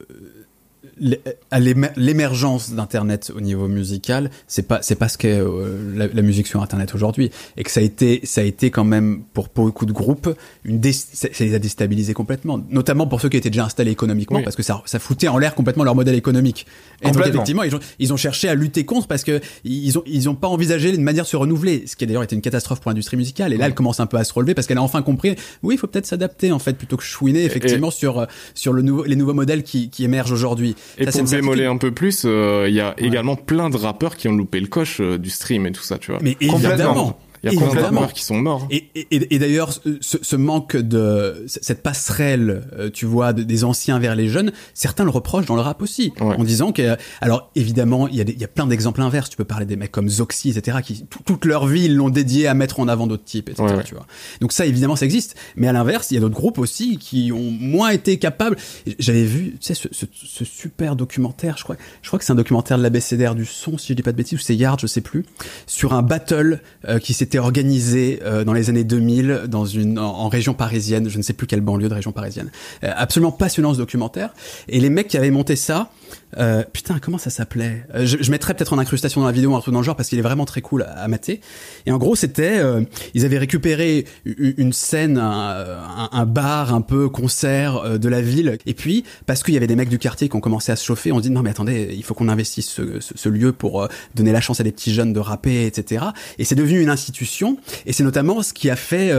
l'émergence 1.97 2.71
d'internet 2.71 3.31
au 3.35 3.41
niveau 3.41 3.67
musical 3.67 4.29
c'est 4.47 4.67
pas 4.67 4.79
c'est 4.81 4.95
pas 4.95 5.07
ce 5.07 5.17
qu'est 5.17 5.39
euh, 5.39 6.09
la, 6.13 6.21
musique 6.21 6.47
sur 6.47 6.61
internet 6.61 6.93
aujourd'hui. 6.95 7.31
Et 7.57 7.63
que 7.63 7.71
ça 7.71 7.79
a 7.79 7.83
été 7.83 8.21
ça 8.23 8.41
a 8.41 8.43
été 8.43 8.71
quand 8.71 8.83
même 8.83 9.21
pour 9.33 9.47
beaucoup 9.53 9.85
de 9.85 9.91
groupes 9.91 10.33
une 10.63 10.81
ça, 10.91 11.27
les 11.39 11.53
a 11.53 11.59
déstabilisés 11.59 12.13
complètement. 12.13 12.59
Notamment 12.69 13.07
pour 13.07 13.21
ceux 13.21 13.29
qui 13.29 13.37
étaient 13.37 13.49
déjà 13.49 13.65
installés 13.65 13.91
économiquement 13.91 14.41
parce 14.41 14.55
que 14.55 14.63
ça 14.63 14.81
ça 14.85 14.99
foutait 14.99 15.27
en 15.27 15.37
l'air 15.37 15.55
complètement 15.55 15.83
leur 15.83 15.95
modèle 15.95 16.15
économique. 16.15 16.65
Et 17.01 17.11
donc 17.11 17.25
effectivement 17.25 17.63
ils 17.63 17.75
ont 17.75 17.79
ils 17.99 18.13
ont 18.13 18.17
cherché 18.17 18.49
à 18.49 18.55
lutter 18.55 18.85
contre 18.85 19.07
parce 19.07 19.23
que 19.23 19.39
ils 19.63 19.97
ont 19.97 20.03
ils 20.05 20.29
ont 20.29 20.35
pas 20.35 20.47
envisagé 20.47 20.93
une 20.93 21.03
manière 21.03 21.23
de 21.23 21.29
se 21.29 21.37
renouveler 21.37 21.83
ce 21.85 21.95
qui 21.95 22.03
a 22.03 22.07
d'ailleurs 22.07 22.23
été 22.23 22.35
une 22.35 22.41
catastrophe 22.41 22.79
pour 22.79 22.91
l'industrie 22.91 23.17
musicale. 23.17 23.53
Et 23.53 23.57
là 23.57 23.65
elle 23.65 23.75
commence 23.75 23.99
un 23.99 24.07
peu 24.07 24.17
à 24.17 24.23
se 24.23 24.33
relever 24.33 24.53
parce 24.53 24.67
qu'elle 24.67 24.77
a 24.77 24.83
enfin 24.83 25.01
compris 25.01 25.35
oui 25.63 25.75
il 25.75 25.77
faut 25.77 25.87
peut-être 25.87 26.05
s'adapter 26.05 26.51
en 26.51 26.59
fait 26.59 26.73
plutôt 26.73 26.97
que 26.97 27.03
chouiner 27.03 27.43
effectivement 27.43 27.91
sur 27.91 28.25
sur 28.53 28.73
le 28.73 28.81
nouveau 28.81 29.03
les 29.03 29.15
nouveaux 29.15 29.33
modèles 29.33 29.63
qui 29.63 29.89
qui 29.89 30.03
émergent 30.03 30.31
aujourd'hui 30.31 30.75
et 30.97 31.05
pour 31.05 31.23
bémoler 31.23 31.65
un 31.65 31.77
peu 31.77 31.91
plus, 31.91 32.23
euh, 32.25 32.65
il 32.67 32.73
y 32.73 32.81
a 32.81 32.93
également 32.97 33.35
plein 33.35 33.69
de 33.69 33.77
rappeurs 33.77 34.15
qui 34.15 34.27
ont 34.27 34.33
loupé 34.33 34.59
le 34.59 34.67
coche 34.67 34.99
euh, 35.01 35.17
du 35.17 35.29
stream 35.29 35.65
et 35.65 35.71
tout 35.71 35.83
ça, 35.83 35.97
tu 35.97 36.11
vois. 36.11 36.19
Mais 36.21 36.35
évidemment. 36.39 37.19
Il 37.43 37.53
y 37.53 37.55
a 37.55 37.59
plein 37.59 38.07
de 38.07 38.11
qui 38.11 38.23
sont 38.23 38.41
morts. 38.41 38.67
Et, 38.69 38.89
et, 38.95 39.35
et 39.35 39.39
d'ailleurs, 39.39 39.71
ce, 39.73 40.17
ce, 40.21 40.35
manque 40.35 40.75
de 40.75 41.45
cette 41.47 41.81
passerelle, 41.81 42.63
euh, 42.77 42.89
tu 42.89 43.05
vois, 43.05 43.33
des 43.33 43.63
anciens 43.63 43.99
vers 43.99 44.15
les 44.15 44.27
jeunes, 44.27 44.51
certains 44.73 45.03
le 45.03 45.09
reprochent 45.09 45.45
dans 45.45 45.55
le 45.55 45.61
rap 45.61 45.81
aussi, 45.81 46.13
en 46.19 46.43
disant 46.43 46.71
que, 46.71 46.97
alors 47.21 47.49
évidemment, 47.55 48.07
il 48.07 48.15
y 48.15 48.21
a, 48.21 48.23
des, 48.23 48.33
il 48.33 48.39
y 48.39 48.43
a 48.43 48.47
plein 48.47 48.67
d'exemples 48.67 49.01
inverses. 49.01 49.29
Tu 49.29 49.37
peux 49.37 49.45
parler 49.45 49.65
des 49.65 49.75
mecs 49.75 49.91
comme 49.91 50.09
Zoxy, 50.09 50.49
etc., 50.49 50.79
qui 50.83 51.05
toute 51.25 51.45
leur 51.45 51.65
vie 51.67 51.85
ils 51.85 51.95
l'ont 51.95 52.09
dédié 52.09 52.47
à 52.47 52.53
mettre 52.53 52.79
en 52.79 52.87
avant 52.87 53.07
d'autres 53.07 53.23
types, 53.23 53.49
etc. 53.49 53.67
Tu 53.85 53.95
vois. 53.95 54.05
Donc 54.41 54.51
ça, 54.51 54.65
évidemment, 54.65 54.95
ça 54.95 55.05
existe. 55.05 55.35
Mais 55.55 55.67
à 55.67 55.73
l'inverse, 55.73 56.11
il 56.11 56.15
y 56.15 56.17
a 56.17 56.21
d'autres 56.21 56.35
groupes 56.35 56.57
aussi 56.57 56.97
qui 56.97 57.31
ont 57.31 57.51
moins 57.51 57.89
été 57.89 58.17
capables. 58.17 58.57
J'avais 58.99 59.23
vu, 59.23 59.51
tu 59.51 59.57
sais, 59.61 59.73
ce, 59.73 59.87
ce, 59.91 60.05
ce, 60.13 60.45
super 60.45 60.95
documentaire. 60.95 61.57
Je 61.57 61.63
crois, 61.63 61.75
je 62.01 62.07
crois 62.07 62.19
que 62.19 62.25
c'est 62.25 62.31
un 62.31 62.35
documentaire 62.35 62.77
de 62.77 62.83
l'ABCDR 62.83 63.35
du 63.35 63.45
son, 63.45 63.77
si 63.77 63.87
je 63.89 63.93
dis 63.93 64.03
pas 64.03 64.11
de 64.11 64.17
bêtises, 64.17 64.39
ou 64.39 64.41
c'est 64.41 64.55
Yard, 64.55 64.79
je 64.79 64.87
sais 64.87 65.01
plus, 65.01 65.25
sur 65.67 65.93
un 65.93 66.01
battle 66.01 66.61
euh, 66.87 66.99
qui 66.99 67.13
s'était 67.29 67.37
organisé 67.37 68.21
euh, 68.23 68.43
dans 68.43 68.53
les 68.53 68.71
années 68.71 68.83
2000 68.83 69.43
dans 69.49 69.65
une 69.65 69.99
en, 69.99 70.29
région 70.29 70.55
parisienne, 70.55 71.09
je 71.09 71.17
ne 71.19 71.21
sais 71.21 71.33
plus 71.33 71.45
quelle 71.45 71.61
banlieue 71.61 71.87
de 71.87 71.93
région 71.93 72.11
parisienne. 72.11 72.49
Euh, 72.83 72.91
absolument 72.95 73.31
passionnant 73.31 73.71
ce 73.71 73.77
documentaire. 73.77 74.33
Et 74.67 74.79
les 74.79 74.89
mecs 74.89 75.07
qui 75.07 75.17
avaient 75.17 75.29
monté 75.29 75.55
ça, 75.55 75.91
euh, 76.37 76.63
putain, 76.71 76.99
comment 76.99 77.17
ça 77.17 77.29
s'appelait? 77.29 77.83
Euh, 77.95 78.05
je, 78.05 78.17
je, 78.21 78.31
mettrais 78.31 78.53
peut-être 78.53 78.73
en 78.73 78.77
incrustation 78.77 79.21
dans 79.21 79.27
la 79.27 79.33
vidéo 79.33 79.55
un 79.55 79.61
truc 79.61 79.73
dans 79.73 79.79
le 79.79 79.85
genre 79.85 79.95
parce 79.95 80.09
qu'il 80.09 80.19
est 80.19 80.23
vraiment 80.23 80.45
très 80.45 80.61
cool 80.61 80.83
à, 80.83 81.07
mater. 81.07 81.41
Et 81.85 81.91
en 81.91 81.97
gros, 81.97 82.15
c'était, 82.15 82.59
euh, 82.59 82.81
ils 83.13 83.25
avaient 83.25 83.37
récupéré 83.37 84.05
une 84.25 84.73
scène, 84.73 85.17
un, 85.17 86.25
bar 86.25 86.73
un 86.73 86.81
peu 86.81 87.09
concert 87.09 87.99
de 87.99 88.09
la 88.09 88.21
ville. 88.21 88.57
Et 88.65 88.73
puis, 88.73 89.03
parce 89.25 89.43
qu'il 89.43 89.53
y 89.53 89.57
avait 89.57 89.67
des 89.67 89.75
mecs 89.75 89.89
du 89.89 89.97
quartier 89.97 90.29
qui 90.29 90.35
ont 90.35 90.41
commencé 90.41 90.71
à 90.71 90.75
se 90.75 90.85
chauffer, 90.85 91.11
on 91.11 91.19
dit 91.19 91.29
non 91.29 91.41
mais 91.41 91.49
attendez, 91.49 91.93
il 91.95 92.03
faut 92.03 92.13
qu'on 92.13 92.29
investisse 92.29 92.69
ce, 92.69 93.29
lieu 93.29 93.51
pour 93.51 93.87
donner 94.15 94.31
la 94.31 94.41
chance 94.41 94.59
à 94.59 94.63
des 94.63 94.71
petits 94.71 94.93
jeunes 94.93 95.13
de 95.13 95.19
rapper, 95.19 95.65
etc. 95.65 96.05
Et 96.37 96.45
c'est 96.45 96.55
devenu 96.55 96.81
une 96.81 96.89
institution. 96.89 97.57
Et 97.85 97.93
c'est 97.93 98.03
notamment 98.03 98.41
ce 98.41 98.53
qui 98.53 98.69
a 98.69 98.75
fait 98.75 99.11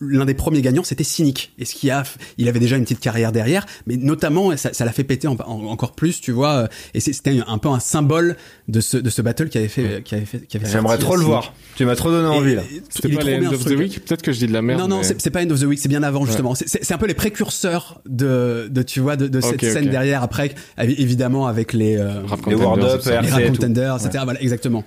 l'un 0.00 0.24
des 0.24 0.34
premiers 0.34 0.62
gagnants, 0.62 0.84
c'était 0.84 1.04
Cynic. 1.04 1.52
Et 1.58 1.64
ce 1.64 1.74
qui 1.74 1.90
a, 1.90 2.04
il 2.38 2.48
avait 2.48 2.60
déjà 2.60 2.76
une 2.76 2.84
petite 2.84 3.00
carrière 3.00 3.32
derrière, 3.32 3.66
mais 3.86 3.96
notamment 3.96 4.56
ça 4.56 4.84
l'a 4.84 4.92
fait 4.92 5.04
péter 5.04 5.26
encore 5.26 5.92
plus, 5.92 6.20
tu 6.24 6.32
vois 6.32 6.54
euh, 6.54 6.66
et 6.94 7.00
c'était 7.00 7.38
un 7.46 7.58
peu 7.58 7.68
un 7.68 7.80
symbole 7.80 8.36
de 8.68 8.80
ce 8.80 8.96
de 8.96 9.10
ce 9.10 9.20
battle 9.20 9.50
qui 9.50 9.58
avait 9.58 9.68
fait 9.68 10.02
qui 10.02 10.14
avait 10.14 10.24
fait 10.24 10.40
qui 10.46 10.56
avait 10.56 10.66
J'aimerais 10.66 10.96
trop 10.96 11.16
le 11.16 11.22
voir. 11.22 11.52
Tu 11.76 11.84
m'as 11.84 11.96
trop 11.96 12.10
donné 12.10 12.28
envie 12.28 12.54
là. 12.54 12.62
C'était 12.88 13.14
pas 13.14 13.22
les 13.22 13.46
End 13.46 13.52
of 13.52 13.64
the 13.64 13.76
Week, 13.76 14.04
peut-être 14.04 14.22
que 14.22 14.32
je 14.32 14.38
dis 14.38 14.46
de 14.46 14.52
la 14.52 14.62
merde. 14.62 14.80
Non 14.80 14.88
non, 14.88 15.02
c'est 15.02 15.30
pas 15.30 15.42
End 15.42 15.50
of 15.50 15.60
the 15.60 15.64
Week, 15.64 15.78
c'est 15.78 15.88
bien 15.88 16.02
avant 16.02 16.24
justement. 16.24 16.54
C'est 16.54 16.92
un 16.92 16.98
peu 16.98 17.06
les 17.06 17.14
précurseurs 17.14 18.00
de 18.06 18.68
de 18.70 18.82
tu 18.82 19.00
vois 19.00 19.16
de, 19.16 19.28
de 19.28 19.40
cette 19.40 19.62
scène 19.64 19.90
derrière 19.90 20.22
après 20.22 20.54
évidemment 20.78 21.46
avec 21.46 21.72
les 21.72 21.96
euh, 21.98 22.22
les 22.46 22.54
World 22.54 22.84
Up, 22.84 23.02
les 23.04 23.16
Rap 23.18 23.46
Contenders, 23.48 23.96
etc. 24.06 24.24
Voilà, 24.24 24.40
exactement. 24.40 24.84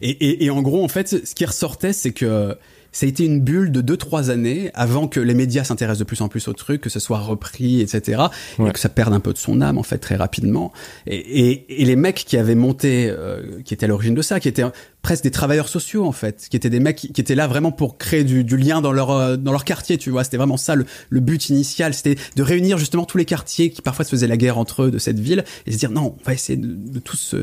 Et, 0.00 0.10
et, 0.10 0.44
et 0.44 0.50
en 0.50 0.60
gros 0.62 0.84
en 0.84 0.88
fait 0.88 1.24
ce 1.24 1.34
qui 1.34 1.44
ressortait 1.44 1.92
c'est 1.92 2.10
que 2.10 2.56
ça 2.92 3.06
a 3.06 3.08
été 3.08 3.24
une 3.24 3.40
bulle 3.40 3.72
de 3.72 3.80
2-3 3.80 4.30
années 4.30 4.70
avant 4.74 5.08
que 5.08 5.18
les 5.18 5.34
médias 5.34 5.64
s'intéressent 5.64 6.00
de 6.00 6.04
plus 6.04 6.20
en 6.20 6.28
plus 6.28 6.46
au 6.48 6.52
truc, 6.52 6.80
que 6.82 6.90
ce 6.90 7.00
soit 7.00 7.18
repris, 7.18 7.80
etc. 7.80 8.22
Et 8.58 8.70
que 8.70 8.78
ça 8.78 8.90
perde 8.90 9.14
un 9.14 9.20
peu 9.20 9.32
de 9.32 9.38
son 9.38 9.60
âme, 9.62 9.78
en 9.78 9.82
fait, 9.82 9.98
très 9.98 10.16
rapidement. 10.16 10.72
Et, 11.06 11.16
et, 11.16 11.82
et 11.82 11.84
les 11.84 11.96
mecs 11.96 12.24
qui 12.26 12.36
avaient 12.36 12.54
monté, 12.54 13.08
euh, 13.08 13.62
qui 13.64 13.72
étaient 13.74 13.84
à 13.84 13.88
l'origine 13.88 14.14
de 14.14 14.22
ça, 14.22 14.40
qui 14.40 14.48
étaient 14.48 14.64
presque 15.02 15.24
des 15.24 15.30
travailleurs 15.32 15.68
sociaux, 15.68 16.06
en 16.06 16.12
fait, 16.12 16.46
qui 16.48 16.56
étaient 16.56 16.70
des 16.70 16.80
mecs 16.80 16.96
qui, 16.96 17.20
étaient 17.20 17.34
là 17.34 17.48
vraiment 17.48 17.72
pour 17.72 17.98
créer 17.98 18.22
du, 18.22 18.44
du 18.44 18.56
lien 18.56 18.80
dans 18.80 18.92
leur, 18.92 19.10
euh, 19.10 19.36
dans 19.36 19.50
leur 19.50 19.64
quartier, 19.64 19.98
tu 19.98 20.10
vois. 20.10 20.22
C'était 20.24 20.36
vraiment 20.36 20.56
ça 20.56 20.76
le, 20.76 20.86
le 21.10 21.20
but 21.20 21.48
initial. 21.48 21.92
C'était 21.92 22.16
de 22.36 22.42
réunir 22.42 22.78
justement 22.78 23.04
tous 23.04 23.18
les 23.18 23.24
quartiers 23.24 23.70
qui 23.70 23.82
parfois 23.82 24.04
se 24.04 24.10
faisaient 24.10 24.28
la 24.28 24.36
guerre 24.36 24.58
entre 24.58 24.84
eux 24.84 24.90
de 24.90 24.98
cette 24.98 25.18
ville 25.18 25.44
et 25.66 25.72
se 25.72 25.78
dire 25.78 25.90
non, 25.90 26.14
on 26.20 26.24
va 26.24 26.32
essayer 26.32 26.56
de, 26.56 26.98
tous, 27.00 27.34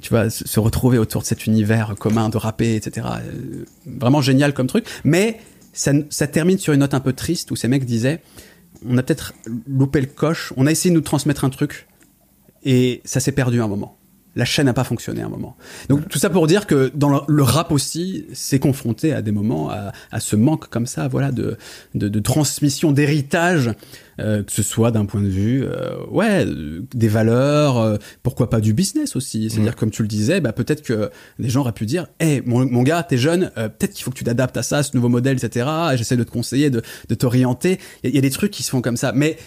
tu 0.00 0.08
vois, 0.10 0.30
se 0.30 0.60
retrouver 0.60 0.98
autour 0.98 1.22
de 1.22 1.26
cet 1.26 1.46
univers 1.46 1.94
commun 1.98 2.28
de 2.28 2.36
rapper, 2.36 2.76
etc. 2.76 3.06
Euh, 3.10 3.64
vraiment 3.86 4.22
génial 4.22 4.54
comme 4.54 4.68
truc. 4.68 4.86
Mais 5.02 5.40
ça, 5.72 5.92
ça 6.10 6.28
termine 6.28 6.58
sur 6.58 6.72
une 6.72 6.80
note 6.80 6.94
un 6.94 7.00
peu 7.00 7.12
triste 7.12 7.50
où 7.50 7.56
ces 7.56 7.68
mecs 7.68 7.84
disaient 7.84 8.22
on 8.88 8.96
a 8.96 9.02
peut-être 9.02 9.34
loupé 9.66 10.00
le 10.00 10.06
coche, 10.06 10.52
on 10.56 10.66
a 10.66 10.70
essayé 10.70 10.90
de 10.90 10.94
nous 10.94 11.04
transmettre 11.04 11.44
un 11.44 11.50
truc 11.50 11.86
et 12.64 13.02
ça 13.04 13.20
s'est 13.20 13.32
perdu 13.32 13.60
un 13.60 13.68
moment 13.68 13.99
la 14.36 14.44
chaîne 14.44 14.66
n'a 14.66 14.72
pas 14.72 14.84
fonctionné 14.84 15.22
à 15.22 15.26
un 15.26 15.28
moment. 15.28 15.56
Donc 15.88 16.08
tout 16.08 16.18
ça 16.18 16.30
pour 16.30 16.46
dire 16.46 16.66
que 16.66 16.90
dans 16.94 17.24
le, 17.26 17.42
rap 17.42 17.72
aussi, 17.72 18.26
c'est 18.32 18.58
confronté 18.58 19.12
à 19.12 19.22
des 19.22 19.32
moments 19.32 19.70
à, 19.70 19.92
à, 20.12 20.20
ce 20.20 20.36
manque 20.36 20.68
comme 20.68 20.86
ça, 20.86 21.08
voilà, 21.08 21.32
de 21.32 21.56
de, 21.94 22.08
de 22.08 22.20
transmission, 22.20 22.92
d'héritage, 22.92 23.72
euh, 24.20 24.42
que 24.42 24.52
ce 24.52 24.62
soit 24.62 24.90
d'un 24.90 25.04
point 25.04 25.22
de 25.22 25.28
vue, 25.28 25.64
euh, 25.64 25.96
ouais, 26.10 26.46
des 26.94 27.08
valeurs, 27.08 27.78
euh, 27.78 27.96
pourquoi 28.22 28.50
pas 28.50 28.60
du 28.60 28.72
business 28.72 29.16
aussi. 29.16 29.50
C'est-à-dire 29.50 29.76
comme 29.76 29.90
tu 29.90 30.02
le 30.02 30.08
disais, 30.08 30.40
bah 30.40 30.52
peut-être 30.52 30.82
que 30.82 31.10
des 31.38 31.48
gens 31.48 31.60
auraient 31.60 31.72
pu 31.72 31.86
dire, 31.86 32.06
hé 32.20 32.42
mon, 32.44 32.66
mon 32.70 32.82
gars, 32.82 33.02
t'es 33.02 33.16
jeune, 33.16 33.50
peut-être 33.54 33.92
qu'il 33.92 34.04
faut 34.04 34.10
que 34.10 34.18
tu 34.18 34.24
t'adaptes 34.24 34.56
à 34.56 34.62
ça, 34.62 34.78
à 34.78 34.82
ce 34.82 34.94
nouveau 34.94 35.08
modèle, 35.08 35.38
etc. 35.42 35.66
J'essaie 35.94 36.16
de 36.16 36.24
te 36.24 36.30
conseiller, 36.30 36.70
de, 36.70 36.82
de 37.08 37.14
t'orienter. 37.14 37.78
Il 38.04 38.10
y, 38.10 38.14
y, 38.14 38.18
a 38.18 38.22
des 38.22 38.30
trucs 38.30 38.50
qui 38.50 38.62
se 38.62 38.70
font 38.70 38.82
comme 38.82 38.96
ça, 38.96 39.12
mais 39.12 39.38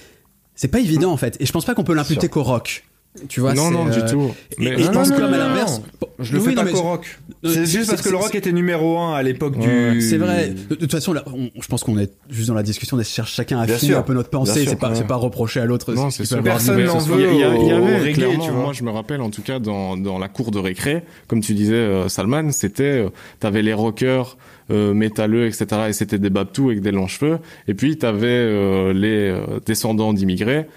c'est 0.56 0.68
pas 0.68 0.80
évident 0.80 1.12
en 1.12 1.18
fait. 1.18 1.38
Et 1.40 1.46
je 1.46 1.52
pense 1.52 1.66
pas 1.66 1.76
qu'on 1.76 1.84
peut 1.84 1.94
l'imputer 1.94 2.28
qu'au 2.28 2.44
rock. 2.44 2.84
Tu 3.30 3.42
vois, 3.42 3.54
non, 3.54 3.70
non, 3.70 3.86
du 3.86 4.00
euh, 4.00 4.10
tout. 4.10 4.34
Mais 4.58 4.82
je 4.82 4.90
pense 4.90 5.12
que 5.12 5.22
à 5.22 5.30
l'inverse, 5.30 5.82
je 6.20 6.34
le 6.34 6.40
fais 6.40 6.54
pas 6.54 6.66
qu'au 6.66 6.82
rock. 6.82 7.20
C'est 7.44 7.66
juste 7.66 7.90
parce 7.90 8.02
que 8.02 8.10
le 8.10 8.18
rock 8.18 8.34
était 8.34 8.52
numéro 8.52 8.98
un 8.98 9.14
à 9.14 9.22
l'époque 9.22 9.58
du. 9.58 10.02
C'est 10.02 10.18
vrai. 10.18 10.54
De, 10.70 10.76
toute 10.76 10.92
façon, 10.92 11.14
là, 11.14 11.24
je 11.60 11.68
pense 11.68 11.84
qu'on 11.84 11.98
est 12.00 12.12
juste 12.30 12.48
dans 12.48 12.56
la 12.56 12.64
discussion 12.64 12.98
de 12.98 13.04
chercher 13.04 13.36
chacun 13.36 13.60
à 13.60 13.68
finir 13.68 14.00
un 14.00 14.02
peu 14.02 14.14
notre 14.14 14.30
pensée. 14.30 14.66
C'est 14.66 14.80
pas, 14.80 14.96
c'est 14.96 15.08
pas 15.08 15.16
reprocher 15.16 15.60
à 15.60 15.66
l'autre. 15.66 15.94
Non, 15.94 16.10
c'est 16.10 16.42
Personne 16.42 16.84
n'en 16.84 16.98
veut. 17.00 17.32
Il 17.34 17.40
y, 17.40 17.44
avait 17.44 18.14
clairement, 18.14 18.52
moi, 18.52 18.74
je 18.74 18.84
me 18.84 18.92
rappelle 18.92 19.22
en 19.22 19.30
tout 19.30 19.42
cas 19.42 19.60
dans 19.60 19.96
dans 19.96 20.18
la 20.18 20.28
cour 20.28 20.52
de 20.52 20.60
récré, 20.60 21.04
comme 21.28 21.42
tu 21.42 21.54
disais, 21.54 21.74
euh, 21.74 22.10
Salman, 22.10 22.52
c'était, 22.52 23.06
euh, 23.06 23.10
t'avais 23.40 23.62
les 23.62 23.74
rockers. 23.74 24.38
Euh, 24.72 24.94
métalleux, 24.94 25.46
etc. 25.48 25.66
Et 25.90 25.94
c'était 25.94 26.20
des 26.20 26.30
babtous 26.30 26.70
avec 26.70 26.80
des 26.80 26.92
longs 26.92 27.08
cheveux. 27.08 27.40
Et 27.68 27.74
puis, 27.74 27.98
t'avais 27.98 28.28
euh, 28.30 28.94
les 28.94 29.38
descendants 29.66 30.14
d'immigrés 30.14 30.68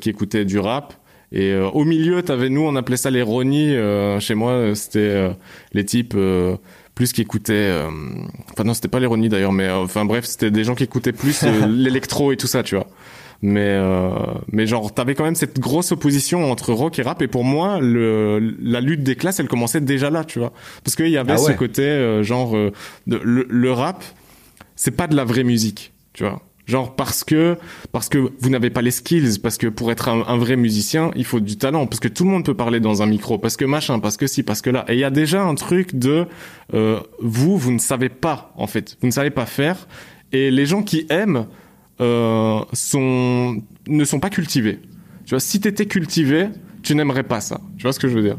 qui 0.00 0.10
écoutaient 0.10 0.44
du 0.44 0.58
rap 0.58 0.94
et 1.32 1.52
euh, 1.52 1.68
au 1.68 1.84
milieu, 1.84 2.22
t'avais 2.22 2.48
nous, 2.48 2.62
on 2.62 2.76
appelait 2.76 2.96
ça 2.96 3.10
les 3.10 3.22
Ronnie. 3.22 3.74
Euh, 3.74 4.20
chez 4.20 4.34
moi, 4.34 4.52
euh, 4.52 4.74
c'était 4.74 5.30
les 5.72 5.84
types 5.84 6.16
plus 6.94 7.12
qui 7.12 7.22
écoutaient. 7.22 7.72
enfin 8.52 8.64
non, 8.64 8.74
c'était 8.74 8.88
pas 8.88 9.00
les 9.00 9.06
Ronnie 9.06 9.28
d'ailleurs, 9.28 9.52
mais 9.52 9.70
enfin 9.70 10.04
bref, 10.04 10.24
c'était 10.24 10.50
des 10.50 10.64
gens 10.64 10.74
qui 10.74 10.84
écoutaient 10.84 11.12
plus 11.12 11.42
l'électro 11.68 12.32
et 12.32 12.36
tout 12.36 12.46
ça, 12.46 12.62
tu 12.62 12.76
vois. 12.76 12.86
Mais 13.42 13.78
mais 14.50 14.66
genre, 14.66 14.94
t'avais 14.94 15.14
quand 15.14 15.24
même 15.24 15.34
cette 15.34 15.60
grosse 15.60 15.92
opposition 15.92 16.50
entre 16.50 16.72
rock 16.72 16.98
et 16.98 17.02
rap. 17.02 17.20
Et 17.20 17.28
pour 17.28 17.44
moi, 17.44 17.80
le, 17.80 18.56
la 18.62 18.80
lutte 18.80 19.02
des 19.02 19.14
classes, 19.14 19.40
elle 19.40 19.48
commençait 19.48 19.82
déjà 19.82 20.08
là, 20.08 20.24
tu 20.24 20.38
vois, 20.38 20.52
parce 20.84 20.96
qu'il 20.96 21.10
y 21.10 21.18
avait 21.18 21.32
ah 21.32 21.38
ce 21.38 21.52
côté 21.52 22.22
genre 22.22 22.52
de, 22.52 23.20
le, 23.22 23.46
le 23.48 23.72
rap, 23.72 24.02
c'est 24.74 24.90
pas 24.90 25.06
de 25.06 25.14
la 25.14 25.24
vraie 25.24 25.44
musique, 25.44 25.92
tu 26.14 26.24
vois. 26.24 26.40
Genre 26.66 26.96
parce 26.96 27.22
que 27.22 27.56
parce 27.92 28.08
que 28.08 28.32
vous 28.40 28.50
n'avez 28.50 28.70
pas 28.70 28.82
les 28.82 28.90
skills, 28.90 29.38
parce 29.40 29.56
que 29.56 29.68
pour 29.68 29.92
être 29.92 30.08
un, 30.08 30.36
vrai 30.36 30.56
musicien, 30.56 31.12
il 31.14 31.24
faut 31.24 31.38
du 31.38 31.56
talent, 31.56 31.86
parce 31.86 32.00
que 32.00 32.08
tout 32.08 32.24
le 32.24 32.30
monde 32.30 32.44
peut 32.44 32.54
parler 32.54 32.80
dans 32.80 33.02
un 33.02 33.06
micro, 33.06 33.38
parce 33.38 33.56
que 33.56 33.64
machin, 33.64 34.00
parce 34.00 34.16
que 34.16 34.26
si, 34.26 34.42
parce 34.42 34.62
que 34.62 34.70
là. 34.70 34.84
Et 34.88 34.94
il 34.94 34.98
y 34.98 35.04
a 35.04 35.10
déjà 35.10 35.44
un 35.44 35.54
truc 35.54 35.94
de 35.94 36.26
euh, 36.74 37.00
vous, 37.20 37.56
vous 37.56 37.70
ne 37.70 37.78
savez 37.78 38.08
pas 38.08 38.52
en 38.56 38.66
fait, 38.66 38.96
vous 39.00 39.06
ne 39.06 39.12
savez 39.12 39.30
pas 39.30 39.46
faire, 39.46 39.86
et 40.32 40.50
les 40.50 40.66
gens 40.66 40.82
qui 40.82 41.06
aiment 41.08 41.46
euh, 42.00 42.60
sont 42.72 43.62
ne 43.86 44.04
sont 44.04 44.18
pas 44.18 44.30
cultivés. 44.30 44.80
Tu 45.24 45.30
vois, 45.30 45.40
si 45.40 45.60
t'étais 45.60 45.86
cultivé, 45.86 46.48
tu 46.82 46.94
n'aimerais 46.94 47.22
pas 47.24 47.40
ça. 47.40 47.60
Tu 47.78 47.82
vois 47.82 47.92
ce 47.92 48.00
que 48.00 48.08
je 48.08 48.14
veux 48.14 48.22
dire? 48.22 48.38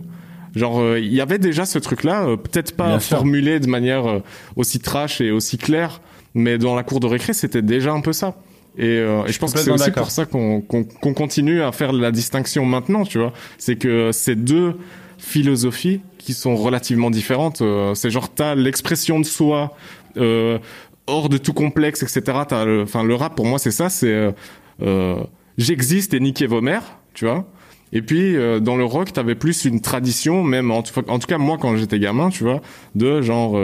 Genre, 0.56 0.80
euh, 0.80 1.00
il 1.00 1.14
y 1.14 1.22
avait 1.22 1.38
déjà 1.38 1.66
ce 1.66 1.80
truc-là, 1.80 2.28
euh, 2.28 2.38
peut-être 2.38 2.76
pas 2.76 3.00
formulé 3.00 3.60
de 3.60 3.68
manière 3.68 4.08
euh, 4.08 4.20
aussi 4.56 4.80
trash 4.80 5.22
et 5.22 5.32
aussi 5.32 5.58
claire, 5.58 6.02
mais 6.34 6.58
dans 6.58 6.76
la 6.76 6.84
cour 6.84 7.00
de 7.00 7.08
récré, 7.08 7.34
c'était 7.34 7.62
déjà 7.62 7.92
un 7.92 8.02
peu 8.02 8.14
ça. 8.14 8.36
Et, 8.78 8.86
euh, 8.86 9.26
et 9.26 9.32
je 9.32 9.40
pense 9.40 9.54
que 9.54 9.60
c'est 9.60 9.72
aussi 9.72 9.92
pour 9.92 10.12
ça 10.12 10.26
qu'on 10.26 10.62
qu'on 10.62 11.14
continue 11.14 11.62
à 11.62 11.72
faire 11.72 11.94
la 11.94 12.12
distinction 12.12 12.64
maintenant, 12.64 13.06
tu 13.06 13.18
vois. 13.18 13.34
C'est 13.58 13.76
que 13.76 14.12
ces 14.12 14.36
deux 14.36 14.76
philosophies 15.18 16.02
qui 16.20 16.34
sont 16.34 16.56
relativement 16.56 17.10
différentes, 17.10 17.62
euh, 17.62 17.94
c'est 17.96 18.10
genre 18.10 18.30
t'as 18.30 18.56
l'expression 18.56 19.20
de 19.20 19.26
soi 19.26 19.76
euh, 20.18 20.60
hors 21.08 21.30
de 21.30 21.38
tout 21.38 21.54
complexe, 21.54 22.04
etc. 22.04 22.40
T'as, 22.48 22.82
enfin 22.82 23.04
le, 23.04 23.16
rap 23.16 23.36
pour 23.36 23.46
moi 23.46 23.60
c'est 23.60 23.72
ça, 23.72 23.90
c'est 23.90 24.34
euh, 24.82 25.24
j'existe 25.58 26.14
et 26.14 26.20
niquez 26.20 26.48
vos 26.48 26.62
mères, 26.62 27.00
tu 27.14 27.26
vois. 27.26 27.46
Et 27.94 28.02
puis 28.02 28.36
dans 28.62 28.76
le 28.76 28.84
rock, 28.84 29.14
t'avais 29.14 29.36
plus 29.36 29.64
une 29.64 29.80
tradition, 29.80 30.44
même 30.44 30.72
en 30.72 30.84
tout, 30.84 30.94
en 31.08 31.20
tout 31.20 31.28
cas 31.28 31.38
moi 31.38 31.58
quand 31.58 31.78
j'étais 31.78 32.00
gamin, 32.00 32.30
tu 32.30 32.44
vois, 32.44 32.62
de 32.96 33.22
genre 33.22 33.58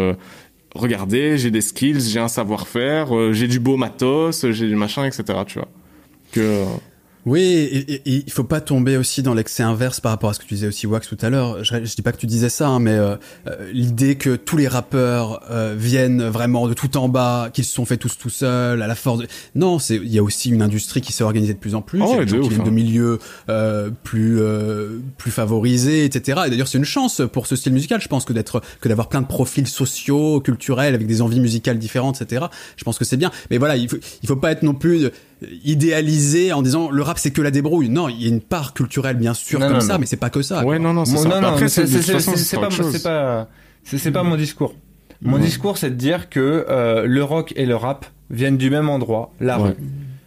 regardez, 0.74 1.38
j'ai 1.38 1.52
des 1.52 1.62
skills, 1.62 2.02
j'ai 2.02 2.20
un 2.20 2.28
savoir-faire, 2.28 3.16
euh, 3.16 3.34
j'ai 3.34 3.48
du 3.48 3.60
beau 3.60 3.78
matos, 3.78 4.50
j'ai 4.52 4.68
du 4.68 4.76
machin, 4.76 5.06
etc. 5.06 5.24
Tu 5.46 5.60
vois. 5.60 5.68
Que 6.32 6.66
Oui, 7.26 7.42
et, 7.42 8.02
il 8.06 8.32
faut 8.32 8.44
pas 8.44 8.60
tomber 8.60 8.98
aussi 8.98 9.24
dans 9.24 9.34
l'excès 9.34 9.64
inverse 9.64 10.02
par 10.02 10.12
rapport 10.12 10.30
à 10.30 10.34
ce 10.34 10.40
que 10.40 10.46
tu 10.46 10.56
disais 10.56 10.68
aussi 10.68 10.88
Wax 10.88 11.08
tout 11.08 11.18
à 11.22 11.30
l'heure. 11.30 11.64
Je, 11.64 11.86
je 11.86 11.96
dis 11.96 12.02
pas 12.02 12.12
que 12.12 12.18
tu 12.18 12.26
disais 12.26 12.50
ça, 12.50 12.68
hein, 12.68 12.80
mais 12.80 12.92
euh, 12.92 13.16
euh, 13.48 13.72
l'idée 13.72 14.16
que 14.16 14.36
tous 14.36 14.58
les 14.58 14.68
rappeurs 14.68 15.42
euh, 15.50 15.74
viennent 15.78 16.24
vraiment 16.24 16.68
de 16.68 16.74
tout 16.74 16.98
en 16.98 17.08
bas, 17.08 17.50
qu'ils 17.54 17.64
se 17.64 17.74
sont 17.74 17.86
fait 17.86 17.98
tous 17.98 18.18
tout 18.18 18.30
seuls, 18.30 18.82
à 18.82 18.88
la 18.88 18.96
force. 18.96 19.20
De... 19.20 19.28
Non, 19.56 19.80
c'est 19.80 19.96
il 19.96 20.14
y 20.14 20.20
a 20.20 20.24
aussi 20.24 20.50
une 20.50 20.62
industrie 20.62 21.00
qui 21.00 21.14
s'est 21.14 21.24
organisée 21.24 21.54
de 21.54 21.60
plus 21.60 21.76
en 21.76 21.82
plus, 21.82 22.02
oh, 22.02 22.08
qui 22.26 22.26
viennent 22.26 22.64
de 22.64 22.70
hein. 22.70 22.72
milieux 22.72 23.20
plus 24.04 24.42
plus 25.18 25.32
favorisés, 25.32 26.04
etc. 26.06 26.42
Et 26.48 26.50
d'ailleurs, 26.50 26.68
c'est 26.68 26.78
une 26.78 26.84
chance 26.84 27.22
pour 27.32 27.48
ce 27.48 27.56
style 27.56 27.74
musical, 27.74 28.02
je 28.02 28.08
pense, 28.08 28.26
que 28.26 28.34
d'être 28.34 28.62
que 28.82 28.90
d'avoir 28.90 29.08
plein 29.08 29.22
de 29.22 29.28
profils 29.28 29.68
sociaux, 29.68 30.42
culturels, 30.42 30.94
avec 30.94 31.08
des 31.08 31.22
envies 31.22 31.40
musicales 31.40 31.80
différentes, 31.80 32.22
etc. 32.22 32.48
Je 32.76 32.84
pense 32.84 32.98
que 32.98 33.06
c'est 33.06 33.18
bien. 33.18 33.32
Mais 33.50 33.58
voilà, 33.58 33.78
il 33.78 33.88
faut 33.88 33.98
il 34.22 34.28
faut 34.28 34.36
pas 34.36 34.52
être 34.52 34.64
non 34.64 34.74
plus 34.74 35.10
idéalisé 35.64 36.54
en 36.54 36.62
disant 36.62 36.90
le 36.90 37.02
rap 37.02 37.18
c'est 37.18 37.32
que 37.32 37.42
la 37.42 37.52
débrouille. 37.52 37.90
Non, 37.90 38.10
il 38.10 38.22
y 38.22 38.26
a 38.26 38.30
une 38.30 38.42
part 38.42 38.74
culturelle 38.74 39.18
bien 39.18 39.34
sûr 39.34 39.60
comme 39.60 39.82
ça, 39.82 39.98
mais 39.98 40.06
c'est 40.06 40.18
pas 40.18 40.30
que 40.30 40.42
ça. 40.42 40.64
Ouais, 40.66 40.80
non, 40.80 40.94
non, 40.94 41.06
c'est 41.06 41.18
ça. 41.18 41.38
Après, 41.38 41.70
c'est 41.70 41.82
pas, 41.84 42.20
c'est 42.20 43.04
pas, 43.04 43.48
c'est 43.84 44.12
pas 44.12 44.24
mon 44.24 44.36
discours. 44.36 44.76
Mon 45.22 45.38
discours, 45.38 45.78
c'est 45.78 45.90
de 45.90 45.96
dire 45.96 46.30
que 46.30 46.66
euh, 46.70 47.06
le 47.06 47.24
rock 47.24 47.54
et 47.56 47.66
le 47.66 47.76
rap 47.76 48.06
viennent 48.30 48.58
du 48.58 48.70
même 48.70 48.90
endroit, 48.90 49.32
la 49.40 49.58
rue. 49.58 49.76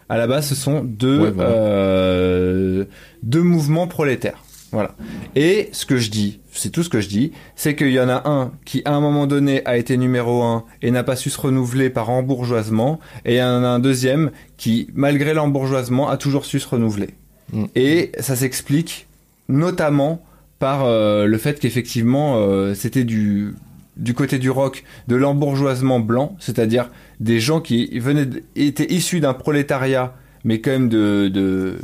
À 0.09 0.17
la 0.17 0.27
base, 0.29 0.47
ce 0.49 0.55
sont 0.55 0.85
deux, 0.85 1.35
euh, 1.39 2.85
deux 3.25 3.43
mouvements 3.43 3.89
prolétaires. 3.89 4.43
Voilà. 4.73 4.95
Et 5.35 5.69
ce 5.73 5.87
que 5.87 5.97
je 5.97 6.11
dis, 6.11 6.41
c'est 6.53 6.71
tout 6.71 6.83
ce 6.83 6.89
que 6.89 7.01
je 7.01 7.09
dis, 7.09 7.33
c'est 7.55 7.77
qu'il 7.77 7.91
y 7.91 8.01
en 8.01 8.09
a 8.09 8.29
un 8.29 8.53
qui, 8.65 8.83
à 8.85 8.95
un 8.95 9.01
moment 9.01 9.27
donné, 9.27 9.65
a 9.65 9.77
été 9.77 9.97
numéro 9.97 10.43
un 10.43 10.65
et 10.83 10.91
n'a 10.91 11.05
pas 11.05 11.17
su 11.17 11.31
se 11.31 11.41
renouveler 11.41 11.91
par 11.91 12.11
embourgeoisement, 12.11 12.99
et 13.25 13.35
il 13.35 13.39
y 13.39 13.43
en 13.43 13.63
a 13.63 13.69
un 13.69 13.79
deuxième 13.79 14.31
qui, 14.57 14.89
malgré 14.95 15.35
l'embourgeoisement, 15.35 16.09
a 16.09 16.17
toujours 16.17 16.45
su 16.45 16.59
se 16.61 16.69
renouveler. 16.69 17.11
Mm. 17.53 17.65
Et 17.75 18.13
ça 18.19 18.37
s'explique 18.37 19.07
notamment 19.49 20.25
par 20.59 20.85
euh, 20.85 21.27
le 21.27 21.39
fait 21.39 21.61
qu'effectivement, 21.61 22.37
euh, 22.37 22.75
c'était 22.75 23.05
du 23.05 23.55
du 23.97 24.13
côté 24.13 24.39
du 24.39 24.51
rock 24.51 24.85
de 25.09 25.17
l'embourgeoisement 25.17 26.01
blanc, 26.01 26.37
c'est-à-dire 26.39 26.91
des 27.19 27.41
gens 27.41 27.61
qui 27.61 27.99
venaient 27.99 28.29
étaient 28.55 28.93
issus 28.93 29.21
d'un 29.21 29.33
prolétariat, 29.33 30.15
mais 30.45 30.61
quand 30.61 30.71
même 30.71 30.89
de 30.91 31.29
de, 31.29 31.79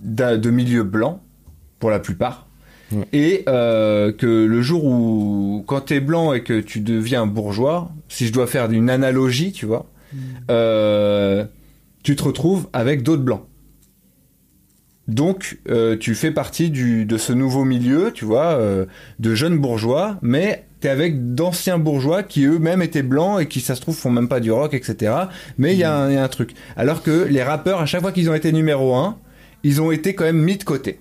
de, 0.00 0.36
de 0.36 0.50
milieu 0.50 0.82
blanc 0.82 1.20
pour 1.82 1.90
la 1.90 1.98
plupart. 1.98 2.46
Et 3.12 3.42
euh, 3.48 4.12
que 4.12 4.44
le 4.44 4.62
jour 4.62 4.84
où, 4.84 5.64
quand 5.66 5.80
t'es 5.80 5.98
blanc 5.98 6.32
et 6.32 6.44
que 6.44 6.60
tu 6.60 6.78
deviens 6.78 7.26
bourgeois, 7.26 7.90
si 8.08 8.28
je 8.28 8.32
dois 8.32 8.46
faire 8.46 8.70
une 8.70 8.88
analogie, 8.88 9.50
tu 9.50 9.66
vois, 9.66 9.90
mm. 10.12 10.18
euh, 10.52 11.44
tu 12.04 12.14
te 12.14 12.22
retrouves 12.22 12.68
avec 12.72 13.02
d'autres 13.02 13.24
blancs. 13.24 13.42
Donc, 15.08 15.58
euh, 15.68 15.96
tu 15.96 16.14
fais 16.14 16.30
partie 16.30 16.70
du, 16.70 17.04
de 17.04 17.18
ce 17.18 17.32
nouveau 17.32 17.64
milieu, 17.64 18.12
tu 18.14 18.24
vois, 18.24 18.60
de 19.18 19.34
jeunes 19.34 19.58
bourgeois, 19.58 20.18
mais 20.22 20.66
t'es 20.78 20.88
avec 20.88 21.34
d'anciens 21.34 21.78
bourgeois 21.80 22.22
qui 22.22 22.44
eux-mêmes 22.44 22.80
étaient 22.80 23.02
blancs 23.02 23.42
et 23.42 23.46
qui, 23.46 23.58
ça 23.58 23.74
se 23.74 23.80
trouve, 23.80 23.96
font 23.96 24.12
même 24.12 24.28
pas 24.28 24.38
du 24.38 24.52
rock, 24.52 24.72
etc. 24.72 25.14
Mais 25.58 25.72
il 25.72 25.80
y, 25.80 25.84
a 25.84 25.96
un 25.96 26.28
truc. 26.28 26.54
Alors 26.76 27.02
que 27.02 27.24
les 27.24 27.42
rappeurs, 27.42 27.80
à 27.80 27.86
chaque 27.86 28.02
fois 28.02 28.12
qu'ils 28.12 28.30
ont 28.30 28.34
été 28.34 28.52
numéro 28.52 28.94
un, 28.94 29.18
ils 29.64 29.82
ont 29.82 29.90
été 29.90 30.14
quand 30.14 30.24
même 30.24 30.40
mis 30.40 30.58
de 30.58 30.62
côté. 30.64 31.00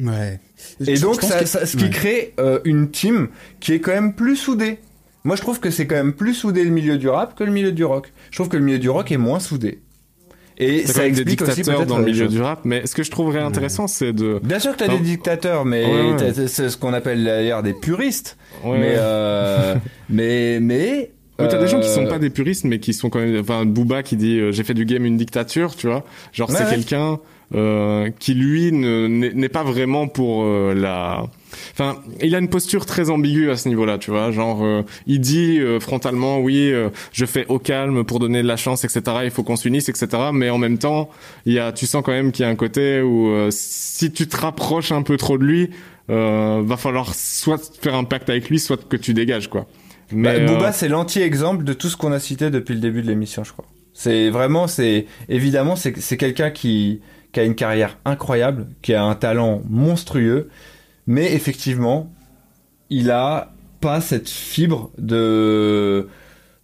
Ouais. 0.00 0.40
Et 0.86 0.98
donc, 0.98 1.22
ça, 1.22 1.44
ce 1.44 1.76
qui 1.76 1.90
crée 1.90 2.34
euh, 2.38 2.60
une 2.64 2.90
team 2.90 3.28
qui 3.60 3.72
est 3.72 3.80
quand 3.80 3.92
même 3.92 4.14
plus 4.14 4.36
soudée. 4.36 4.78
Moi, 5.24 5.36
je 5.36 5.42
trouve 5.42 5.60
que 5.60 5.70
c'est 5.70 5.86
quand 5.86 5.94
même 5.94 6.14
plus 6.14 6.34
soudé 6.34 6.64
le 6.64 6.70
milieu 6.70 6.98
du 6.98 7.08
rap 7.08 7.36
que 7.36 7.44
le 7.44 7.52
milieu 7.52 7.72
du 7.72 7.84
rock. 7.84 8.12
Je 8.30 8.36
trouve 8.36 8.48
que 8.48 8.56
le 8.56 8.64
milieu 8.64 8.78
du 8.78 8.90
rock 8.90 9.12
est 9.12 9.18
moins 9.18 9.38
soudé. 9.38 9.80
Et 10.58 10.86
ça 10.86 11.06
explique 11.06 11.14
des 11.14 11.24
dictateurs 11.24 11.80
aussi 11.80 11.86
dans 11.86 11.98
le 11.98 12.04
milieu 12.04 12.28
du 12.28 12.40
rap. 12.40 12.60
Mais 12.64 12.86
ce 12.86 12.94
que 12.94 13.02
je 13.02 13.10
trouverais 13.10 13.40
intéressant, 13.40 13.86
c'est 13.86 14.12
de. 14.12 14.40
Bien 14.42 14.58
sûr 14.58 14.72
que 14.72 14.78
t'as 14.78 14.92
as 14.92 14.96
des 14.96 15.02
dictateurs, 15.02 15.64
mais 15.64 15.86
c'est 16.46 16.68
ce 16.68 16.76
qu'on 16.76 16.92
appelle 16.92 17.24
d'ailleurs 17.24 17.62
des 17.62 17.74
puristes. 17.74 18.36
mais, 18.64 18.94
euh, 18.96 19.76
mais, 20.08 20.58
mais. 20.60 21.10
mais 21.38 21.48
t'as 21.48 21.58
des 21.58 21.68
gens 21.68 21.80
qui 21.80 21.88
sont 21.88 22.04
euh, 22.04 22.08
pas 22.08 22.18
des 22.18 22.30
puristes, 22.30 22.64
mais 22.64 22.78
qui 22.80 22.92
sont 22.92 23.10
quand 23.10 23.20
même. 23.20 23.38
Enfin, 23.40 23.64
Booba 23.64 24.02
qui 24.02 24.16
dit 24.16 24.40
j'ai 24.52 24.64
fait 24.64 24.74
du 24.74 24.84
game 24.84 25.04
une 25.04 25.16
dictature, 25.16 25.74
tu 25.74 25.86
vois. 25.86 26.04
Genre 26.32 26.50
c'est 26.50 26.68
quelqu'un 26.68 27.18
euh, 27.54 28.10
qui 28.18 28.32
lui 28.32 28.72
n'est 28.72 29.48
pas 29.50 29.62
vraiment 29.62 30.08
pour 30.08 30.44
euh, 30.44 30.72
la. 30.74 31.24
Enfin, 31.72 31.98
il 32.22 32.34
a 32.34 32.38
une 32.38 32.48
posture 32.48 32.86
très 32.86 33.10
ambiguë 33.10 33.50
à 33.50 33.56
ce 33.56 33.68
niveau-là, 33.68 33.98
tu 33.98 34.10
vois. 34.10 34.30
Genre, 34.30 34.64
euh, 34.64 34.82
il 35.06 35.20
dit 35.20 35.60
frontalement, 35.80 36.40
oui, 36.40 36.72
je 37.12 37.26
fais 37.26 37.44
au 37.48 37.58
calme 37.58 38.04
pour 38.04 38.20
donner 38.20 38.42
de 38.42 38.48
la 38.48 38.56
chance, 38.56 38.84
etc. 38.84 39.02
Il 39.24 39.30
faut 39.30 39.42
qu'on 39.42 39.56
s'unisse, 39.56 39.90
etc. 39.90 40.30
Mais 40.32 40.48
en 40.48 40.58
même 40.58 40.78
temps, 40.78 41.10
il 41.44 41.52
y 41.52 41.58
a, 41.58 41.72
tu 41.72 41.86
sens 41.86 42.02
quand 42.02 42.12
même 42.12 42.32
qu'il 42.32 42.44
y 42.44 42.46
a 42.46 42.50
un 42.50 42.56
côté 42.56 43.02
où 43.02 43.30
si 43.50 44.10
tu 44.12 44.26
te 44.26 44.36
rapproches 44.36 44.92
un 44.92 45.02
peu 45.02 45.18
trop 45.18 45.36
de 45.36 45.44
lui, 45.44 45.70
va 46.08 46.76
falloir 46.78 47.14
soit 47.14 47.78
faire 47.82 47.94
un 47.94 48.04
pacte 48.04 48.30
avec 48.30 48.48
lui, 48.48 48.58
soit 48.58 48.88
que 48.88 48.96
tu 48.96 49.12
dégages, 49.12 49.48
quoi. 49.48 49.66
Mais 50.10 50.40
bah, 50.40 50.54
Booba, 50.54 50.72
c'est 50.72 50.88
l'anti-exemple 50.88 51.64
de 51.64 51.72
tout 51.72 51.88
ce 51.88 51.96
qu'on 51.96 52.12
a 52.12 52.20
cité 52.20 52.50
depuis 52.50 52.74
le 52.74 52.80
début 52.80 53.02
de 53.02 53.08
l'émission, 53.08 53.44
je 53.44 53.52
crois. 53.52 53.66
C'est 53.94 54.30
vraiment, 54.30 54.66
c'est 54.66 55.06
évidemment, 55.28 55.76
c'est 55.76 56.16
quelqu'un 56.16 56.50
qui 56.50 57.00
qui 57.32 57.40
a 57.40 57.44
une 57.44 57.54
carrière 57.54 57.98
incroyable, 58.04 58.66
qui 58.82 58.94
a 58.94 59.02
un 59.02 59.14
talent 59.14 59.62
monstrueux, 59.68 60.50
mais 61.06 61.32
effectivement, 61.32 62.12
il 62.90 63.10
a 63.10 63.52
pas 63.80 64.00
cette 64.00 64.28
fibre 64.28 64.90
de 64.98 66.08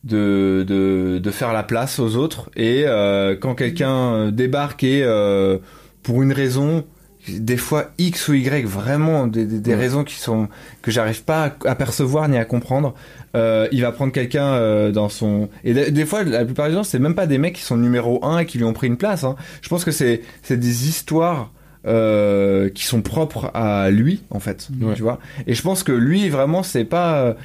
de, 0.05 0.65
de, 0.67 1.19
de 1.19 1.31
faire 1.31 1.53
la 1.53 1.63
place 1.65 1.99
aux 1.99 2.17
autres. 2.17 2.51
Et 2.57 2.85
euh, 2.87 3.37
quand 3.37 3.55
quelqu'un 3.55 4.31
débarque 4.31 4.85
et 4.85 5.03
euh, 5.03 5.59
pour 6.03 6.23
une 6.23 6.33
raison 6.33 6.85
des 7.33 7.57
fois 7.57 7.91
X 7.99 8.29
ou 8.29 8.35
Y, 8.35 8.67
vraiment 8.67 9.27
des, 9.27 9.45
des, 9.47 9.75
raisons 9.75 10.05
qui 10.05 10.17
sont 10.17 10.49
que 10.83 10.91
j'arrive 10.91 11.25
pas 11.25 11.55
à, 11.65 11.75
percevoir 11.75 12.29
ni 12.29 12.37
à 12.37 12.45
comprendre. 12.45 12.95
Euh, 13.35 13.69
il 13.73 13.83
va 13.83 13.93
prendre 13.93 14.13
quelqu'un 14.13 14.55
euh, 14.55 14.91
dans 14.91 15.09
son 15.09 15.49
et 15.65 15.75
des, 15.75 16.07
fois 16.07 16.25
la 16.25 16.45
plupart 16.45 16.69
du 16.69 16.75
temps 16.75 16.83
c'est 16.83 16.99
même 16.99 17.15
pas 17.15 17.27
des 17.27 17.39
mecs 17.39 17.55
qui 17.55 17.63
sont 17.63 17.77
numéro 17.77 18.25
1 18.25 18.41
et 18.41 18.47
qui 18.47 18.59
lui 18.59 18.65
ont 18.65 18.73
pris 18.73 18.87
une 18.87 18.97
place. 18.97 19.25
Hein. 19.25 19.37
Je 19.61 19.69
pense 19.69 19.85
que 19.85 19.91
c'est 19.91 20.23
c'est 20.43 20.57
des 20.57 20.89
histoires 20.89 21.53
euh, 21.87 22.69
qui 22.71 22.85
sont 22.85 23.03
propres 23.03 23.51
à 23.55 23.91
lui 23.91 24.23
en 24.31 24.41
fait, 24.41 24.69
tu 24.95 25.03
vois. 25.03 25.19
Et 25.47 25.55
je 25.55 25.63
pense 25.63 25.83
que 25.83 25.93
lui 25.93 26.29
vraiment 26.29 26.63
c'est 26.63 26.85
pas 26.85 27.37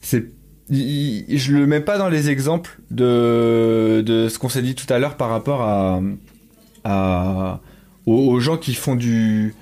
c'est 0.00 0.26
je 0.70 1.52
le 1.52 1.66
mets 1.66 1.80
pas 1.80 1.96
dans 1.96 2.08
les 2.08 2.30
exemples 2.30 2.78
de 2.90 4.02
de 4.04 4.28
ce 4.28 4.38
qu'on 4.38 4.48
s'est 4.48 4.62
dit 4.62 4.74
tout 4.74 4.92
à 4.92 4.98
l'heure 4.98 5.16
par 5.16 5.30
rapport 5.30 5.62
à 5.62 6.00
à 6.84 7.60
aux, 8.08 8.40
gens 8.40 8.56
qui 8.56 8.74
font 8.74 8.96
du 8.96 9.54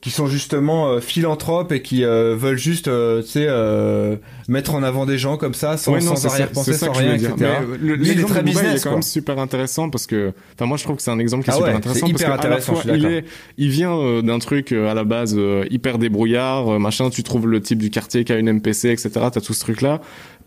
qui 0.00 0.10
sont 0.10 0.26
justement 0.26 0.88
euh, 0.88 1.00
philanthropes 1.00 1.70
et 1.70 1.80
qui 1.80 2.04
euh, 2.04 2.34
veulent 2.36 2.58
juste 2.58 2.88
euh, 2.88 3.22
tu 3.22 3.28
sais 3.28 4.20
mettre 4.48 4.74
en 4.74 4.82
avant 4.82 5.06
des 5.06 5.16
gens 5.16 5.36
comme 5.36 5.54
ça 5.54 5.76
sans, 5.76 6.00
sans 6.00 6.26
arrière-pensée 6.26 6.72
sans 6.72 6.90
rien 6.90 7.14
etc 7.14 7.36
le, 7.80 7.96
il 8.00 8.10
est 8.10 8.14
il 8.14 8.80
quand 8.82 8.90
même 8.90 9.02
super 9.02 9.38
intéressant 9.38 9.90
parce 9.90 10.08
que 10.08 10.32
enfin 10.54 10.66
moi 10.66 10.76
je 10.76 10.82
trouve 10.82 10.96
que 10.96 11.02
c'est 11.02 11.12
un 11.12 11.20
exemple 11.20 11.44
qui 11.44 11.50
est 11.50 11.52
ah 11.52 11.56
super 11.58 11.76
intéressant 11.76 12.08
parce 12.08 12.22
que 12.24 12.48
la 12.48 12.60
fois, 12.60 12.82
il 12.86 13.06
est 13.06 13.24
il 13.58 13.68
vient 13.68 14.22
d'un 14.22 14.40
truc 14.40 14.72
à 14.72 14.92
la 14.92 15.04
base 15.04 15.38
hyper 15.70 15.98
débrouillard 15.98 16.80
machin 16.80 17.08
tu 17.08 17.22
trouves 17.22 17.46
le 17.46 17.60
type 17.60 17.78
du 17.78 17.90
quartier 17.90 18.24
qui 18.24 18.32
a 18.32 18.38
une 18.38 18.52
MPC 18.52 18.88
etc 18.88 19.10
t'as 19.12 19.40
tout 19.40 19.54
ce 19.54 19.60
truc 19.60 19.82
là 19.82 20.00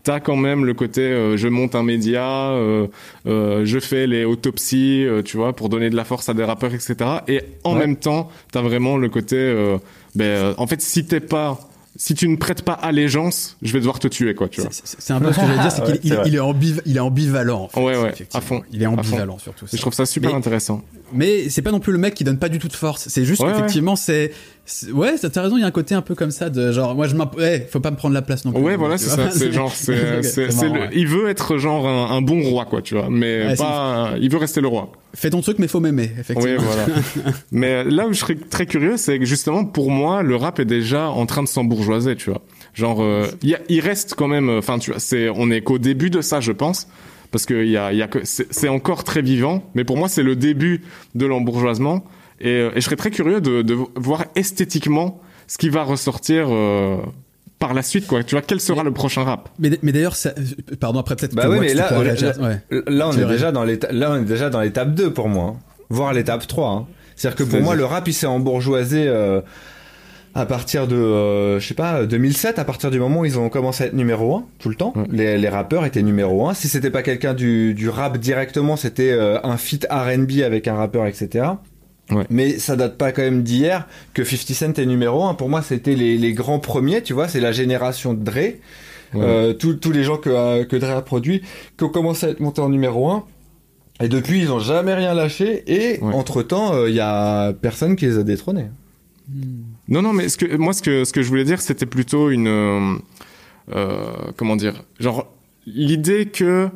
t'as 0.06 0.20
quand 0.20 0.36
même 0.36 0.64
le 0.64 0.72
côté 0.72 1.00
euh, 1.00 1.36
je 1.36 1.48
monte 1.48 1.74
un 1.74 1.82
média, 1.82 2.50
euh, 2.52 2.86
euh, 3.26 3.64
je 3.64 3.80
fais 3.80 4.06
les 4.06 4.24
autopsies, 4.24 5.04
tu 5.24 5.36
vois, 5.36 5.52
pour 5.52 5.68
donner 5.68 5.90
de 5.90 5.96
la 5.96 6.04
force 6.04 6.28
à 6.28 6.34
des 6.34 6.44
rappeurs, 6.44 6.72
etc. 6.72 6.96
Et 7.26 7.42
en 7.64 7.74
même 7.74 7.96
temps, 7.96 8.30
t'as 8.52 8.62
vraiment 8.62 8.98
le 8.98 9.08
côté, 9.08 9.36
ben, 10.14 10.54
en 10.58 10.66
fait, 10.68 10.80
si 10.80 11.04
t'es 11.04 11.20
pas 11.20 11.58
si 11.98 12.14
tu 12.14 12.28
ne 12.28 12.36
prêtes 12.36 12.62
pas 12.62 12.74
allégeance, 12.74 13.56
je 13.62 13.72
vais 13.72 13.78
devoir 13.78 13.98
te 13.98 14.06
tuer, 14.06 14.34
quoi, 14.34 14.48
tu 14.48 14.60
vois. 14.60 14.70
C'est 14.70 15.12
un 15.12 15.18
peu 15.20 15.32
ce 15.32 15.40
que 15.40 15.46
j'allais 15.46 15.60
dire, 15.60 15.72
c'est 15.72 16.00
qu'il 16.00 16.12
il, 16.26 16.34
est, 16.34 16.38
ambiv 16.38 16.82
il 16.84 16.96
est 16.96 17.00
ambivalent. 17.00 17.64
En 17.64 17.68
fait, 17.68 17.80
ouais, 17.80 17.96
ouais, 17.96 18.14
à 18.34 18.40
fond. 18.42 18.62
Il 18.70 18.82
est 18.82 18.86
ambivalent, 18.86 19.38
surtout. 19.38 19.66
Je 19.72 19.80
trouve 19.80 19.94
ça 19.94 20.06
super 20.06 20.34
intéressant. 20.34 20.82
Mais 21.12 21.48
c'est 21.48 21.62
pas 21.62 21.72
non 21.72 21.80
plus 21.80 21.92
le 21.92 21.98
mec 21.98 22.14
qui 22.14 22.24
donne 22.24 22.38
pas 22.38 22.48
du 22.48 22.58
tout 22.58 22.68
de 22.68 22.74
force. 22.74 23.08
C'est 23.08 23.24
juste 23.24 23.42
qu'effectivement, 23.42 23.96
c'est, 23.96 24.32
ouais, 24.92 25.16
t'as 25.18 25.42
raison, 25.42 25.56
il 25.56 25.60
y 25.60 25.64
a 25.64 25.66
un 25.66 25.70
côté 25.70 25.94
un 25.94 26.02
peu 26.02 26.14
comme 26.14 26.30
ça 26.30 26.50
de 26.50 26.72
genre, 26.72 26.94
moi 26.94 27.06
je 27.06 27.16
ouais, 27.16 27.66
faut 27.70 27.80
pas 27.80 27.90
me 27.90 27.96
prendre 27.96 28.14
la 28.14 28.22
place 28.22 28.44
non 28.44 28.52
plus. 28.52 28.62
Ouais, 28.62 28.76
voilà, 28.76 28.98
c'est 28.98 29.10
ça. 29.10 29.30
C'est 29.30 29.52
genre, 29.52 29.72
c'est, 29.72 30.22
c'est, 30.22 30.48
il 30.92 31.06
veut 31.06 31.28
être 31.28 31.58
genre 31.58 31.86
un, 31.86 32.22
bon 32.22 32.42
roi, 32.42 32.64
quoi, 32.64 32.82
tu 32.82 32.94
vois, 32.94 33.08
mais 33.10 33.54
pas, 33.56 34.14
il 34.20 34.30
veut 34.30 34.38
rester 34.38 34.60
le 34.60 34.68
roi. 34.68 34.90
Fais 35.14 35.30
ton 35.30 35.40
truc, 35.40 35.58
mais 35.58 35.68
faut 35.68 35.80
m'aimer, 35.80 36.10
effectivement. 36.18 36.58
Oui, 36.58 36.64
voilà. 36.64 36.86
mais 37.52 37.84
là 37.84 38.06
où 38.06 38.12
je 38.12 38.18
serais 38.18 38.34
très 38.34 38.66
curieux, 38.66 38.96
c'est 38.96 39.18
que 39.18 39.24
justement, 39.24 39.64
pour 39.64 39.90
moi, 39.90 40.22
le 40.22 40.36
rap 40.36 40.60
est 40.60 40.66
déjà 40.66 41.08
en 41.08 41.24
train 41.26 41.42
de 41.42 41.48
s'embourgeoiser, 41.48 42.16
tu 42.16 42.30
vois. 42.30 42.42
Genre, 42.74 43.02
euh, 43.02 43.26
il 43.42 43.80
reste 43.80 44.14
quand 44.14 44.28
même, 44.28 44.50
enfin, 44.50 44.78
tu 44.78 44.90
vois, 44.90 45.00
c'est, 45.00 45.30
on 45.34 45.50
est 45.50 45.62
qu'au 45.62 45.78
début 45.78 46.10
de 46.10 46.20
ça, 46.20 46.40
je 46.40 46.52
pense 46.52 46.86
parce 47.30 47.44
que 47.44 47.64
y 47.64 47.76
a, 47.76 47.92
y 47.92 48.02
a 48.02 48.08
que 48.08 48.20
c'est 48.24 48.68
encore 48.68 49.04
très 49.04 49.20
vivant, 49.20 49.68
mais 49.74 49.84
pour 49.84 49.96
moi 49.96 50.08
c'est 50.08 50.22
le 50.22 50.36
début 50.36 50.82
de 51.14 51.26
l'embourgeoisement 51.26 52.04
et, 52.40 52.48
euh, 52.48 52.70
et, 52.74 52.76
je 52.76 52.80
serais 52.80 52.96
très 52.96 53.10
curieux 53.10 53.40
de, 53.40 53.62
de, 53.62 53.76
voir 53.96 54.24
esthétiquement 54.34 55.20
ce 55.46 55.58
qui 55.58 55.68
va 55.68 55.82
ressortir. 55.82 56.46
Euh, 56.50 56.98
par 57.58 57.72
la 57.72 57.82
suite, 57.82 58.06
quoi. 58.06 58.22
Tu 58.22 58.34
vois, 58.34 58.42
quel 58.42 58.60
sera 58.60 58.82
le 58.82 58.92
prochain 58.92 59.24
rap? 59.24 59.48
Mais, 59.58 59.70
mais 59.82 59.92
d'ailleurs, 59.92 60.14
pardon, 60.78 61.00
après 61.00 61.16
peut-être. 61.16 61.34
Bah 61.34 61.48
oui, 61.48 61.58
mais 61.60 61.72
là, 61.72 61.90
là, 61.90 62.60
là, 62.86 63.08
on 63.08 63.12
est 63.12 63.24
déjà 63.24 63.50
dans 63.50 63.64
l'étape, 63.64 63.92
là, 63.92 64.12
on 64.12 64.16
est 64.16 64.26
déjà 64.26 64.50
dans 64.50 64.60
l'étape 64.60 64.94
2 64.94 65.12
pour 65.12 65.30
moi. 65.30 65.56
voire 65.88 66.12
l'étape 66.12 66.46
3. 66.46 66.70
Hein. 66.70 66.86
C'est-à-dire 67.16 67.46
que 67.46 67.50
pour 67.50 67.60
moi, 67.62 67.74
le 67.74 67.84
rap, 67.84 68.06
il 68.08 68.12
s'est 68.12 68.26
embourgeoisé 68.26 69.06
euh, 69.08 69.40
à 70.34 70.44
partir 70.44 70.86
de, 70.86 70.96
euh, 70.96 71.58
je 71.58 71.66
sais 71.66 71.74
pas, 71.74 72.04
2007, 72.04 72.58
à 72.58 72.64
partir 72.64 72.90
du 72.90 73.00
moment 73.00 73.20
où 73.20 73.24
ils 73.24 73.38
ont 73.38 73.48
commencé 73.48 73.84
à 73.84 73.86
être 73.86 73.94
numéro 73.94 74.36
1 74.36 74.44
tout 74.58 74.68
le 74.68 74.74
temps. 74.74 74.92
Les, 75.10 75.38
les, 75.38 75.48
rappeurs 75.48 75.86
étaient 75.86 76.02
numéro 76.02 76.46
1. 76.46 76.54
Si 76.54 76.68
c'était 76.68 76.90
pas 76.90 77.02
quelqu'un 77.02 77.32
du, 77.32 77.72
du 77.72 77.88
rap 77.88 78.18
directement, 78.18 78.76
c'était 78.76 79.12
euh, 79.12 79.38
un 79.44 79.56
feat 79.56 79.86
R&B 79.90 80.42
avec 80.44 80.68
un 80.68 80.74
rappeur, 80.74 81.06
etc. 81.06 81.46
Ouais. 82.10 82.24
Mais 82.30 82.58
ça 82.58 82.76
date 82.76 82.96
pas 82.96 83.12
quand 83.12 83.22
même 83.22 83.42
d'hier 83.42 83.88
que 84.14 84.22
50 84.22 84.54
Cent 84.54 84.78
est 84.78 84.86
numéro 84.86 85.24
1. 85.24 85.34
Pour 85.34 85.48
moi, 85.48 85.62
c'était 85.62 85.94
les, 85.94 86.16
les, 86.16 86.32
grands 86.32 86.60
premiers, 86.60 87.02
tu 87.02 87.12
vois, 87.12 87.26
c'est 87.28 87.40
la 87.40 87.52
génération 87.52 88.14
de 88.14 88.22
Dre. 88.22 88.54
Euh, 89.14 89.54
tous 89.54 89.92
les 89.92 90.04
gens 90.04 90.18
que, 90.18 90.28
euh, 90.28 90.64
que 90.64 90.76
Dre 90.76 90.90
a 90.90 91.02
produit, 91.02 91.42
qui 91.78 91.84
ont 91.84 91.88
commencé 91.88 92.26
à 92.26 92.30
être 92.30 92.40
montés 92.40 92.60
en 92.60 92.68
numéro 92.68 93.10
1. 93.10 93.24
Et 94.00 94.08
depuis, 94.08 94.40
ils 94.40 94.52
ont 94.52 94.58
jamais 94.58 94.94
rien 94.94 95.14
lâché. 95.14 95.64
Et 95.66 96.02
entre 96.02 96.42
temps, 96.42 96.74
il 96.74 96.78
euh, 96.78 96.90
y 96.90 97.00
a 97.00 97.52
personne 97.54 97.96
qui 97.96 98.06
les 98.06 98.18
a 98.18 98.22
détrônés. 98.22 98.66
Hmm. 99.28 99.62
Non, 99.88 100.02
non, 100.02 100.12
mais 100.12 100.28
ce 100.28 100.36
que, 100.36 100.56
moi, 100.56 100.72
ce 100.72 100.82
que, 100.82 101.04
ce 101.04 101.12
que 101.12 101.22
je 101.22 101.28
voulais 101.28 101.44
dire, 101.44 101.60
c'était 101.60 101.86
plutôt 101.86 102.30
une, 102.30 103.00
euh, 103.74 104.14
comment 104.36 104.56
dire, 104.56 104.84
genre 105.00 105.26
l'idée 105.66 106.26
que 106.26 106.68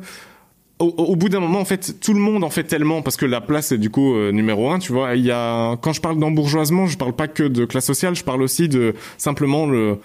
au, 0.81 1.15
bout 1.15 1.29
d'un 1.29 1.39
moment, 1.39 1.59
en 1.59 1.65
fait, 1.65 1.99
tout 1.99 2.13
le 2.13 2.19
monde 2.19 2.43
en 2.43 2.49
fait 2.49 2.63
tellement 2.63 3.01
parce 3.01 3.17
que 3.17 3.25
la 3.25 3.41
place 3.41 3.71
est 3.71 3.77
du 3.77 3.89
coup 3.89 4.15
numéro 4.31 4.71
un. 4.71 4.79
Tu 4.79 4.91
vois, 4.91 5.15
il 5.15 5.25
y 5.25 5.31
a 5.31 5.77
quand 5.77 5.93
je 5.93 6.01
parle 6.01 6.19
d'embourgeoisement, 6.19 6.87
je 6.87 6.97
parle 6.97 7.13
pas 7.13 7.27
que 7.27 7.43
de 7.43 7.65
classe 7.65 7.85
sociale, 7.85 8.15
je 8.15 8.23
parle 8.23 8.41
aussi 8.41 8.67
de 8.67 8.95
simplement 9.17 9.65
le 9.65 9.97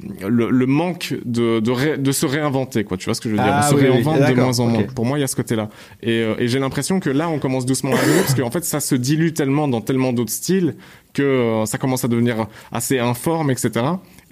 le, 0.00 0.50
le, 0.50 0.66
manque 0.66 1.14
de, 1.24 1.60
de, 1.60 1.96
de, 1.96 2.12
se 2.12 2.26
réinventer, 2.26 2.84
quoi. 2.84 2.96
Tu 2.96 3.04
vois 3.04 3.14
ce 3.14 3.20
que 3.20 3.28
je 3.28 3.34
veux 3.34 3.42
dire? 3.42 3.52
Ah, 3.52 3.68
On 3.68 3.70
se 3.70 3.74
réinvente 3.76 4.18
de 4.18 4.34
moins 4.34 4.60
en 4.60 4.66
moins. 4.66 4.82
Pour 4.82 5.04
moi, 5.04 5.18
il 5.18 5.20
y 5.20 5.24
a 5.24 5.28
ce 5.28 5.36
côté-là. 5.36 5.68
Et, 6.02 6.20
euh, 6.20 6.34
et 6.38 6.48
j'ai 6.48 6.58
l'impression 6.58 7.00
que 7.00 7.10
là, 7.10 7.28
on 7.28 7.38
commence 7.38 7.64
doucement 7.66 7.92
à 7.92 7.96
arriver 7.96 8.20
parce 8.20 8.34
qu'en 8.34 8.50
fait, 8.50 8.64
ça 8.64 8.80
se 8.80 8.94
dilue 8.94 9.32
tellement 9.32 9.68
dans 9.68 9.80
tellement 9.80 10.12
d'autres 10.12 10.32
styles 10.32 10.74
que 11.14 11.22
euh, 11.22 11.64
ça 11.64 11.78
commence 11.78 12.04
à 12.04 12.08
devenir 12.08 12.48
assez 12.72 12.98
informe, 12.98 13.50
etc. 13.50 13.70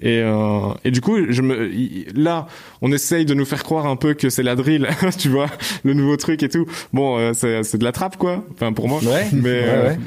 Et, 0.01 0.21
euh, 0.21 0.75
et 0.85 0.91
du 0.91 1.01
coup, 1.01 1.17
je 1.31 1.41
me, 1.41 1.71
là, 2.15 2.49
on 2.83 2.93
essaye 2.93 3.25
de 3.25 3.35
nous 3.35 3.45
faire 3.45 3.63
croire 3.63 3.87
un 3.87 3.97
peu 3.97 4.15
que 4.15 4.29
c'est 4.29 4.43
la 4.43 4.57
drill, 4.57 4.89
tu 5.19 5.29
vois, 5.29 5.47
le 5.85 5.95
nouveau 5.95 6.17
truc 6.17 6.43
et 6.43 6.49
tout. 6.49 6.67
Bon, 6.93 7.19
euh, 7.19 7.33
c'est 7.33 7.79
de 7.79 7.85
la 7.85 7.93
trappe, 7.93 8.17
quoi. 8.17 8.45
Enfin, 8.53 8.73
pour 8.73 8.89
moi. 8.89 8.99
Ouais. 9.03 9.27
Mais, 9.33 9.61
ouais, 9.61 9.83
ouais. 9.83 9.99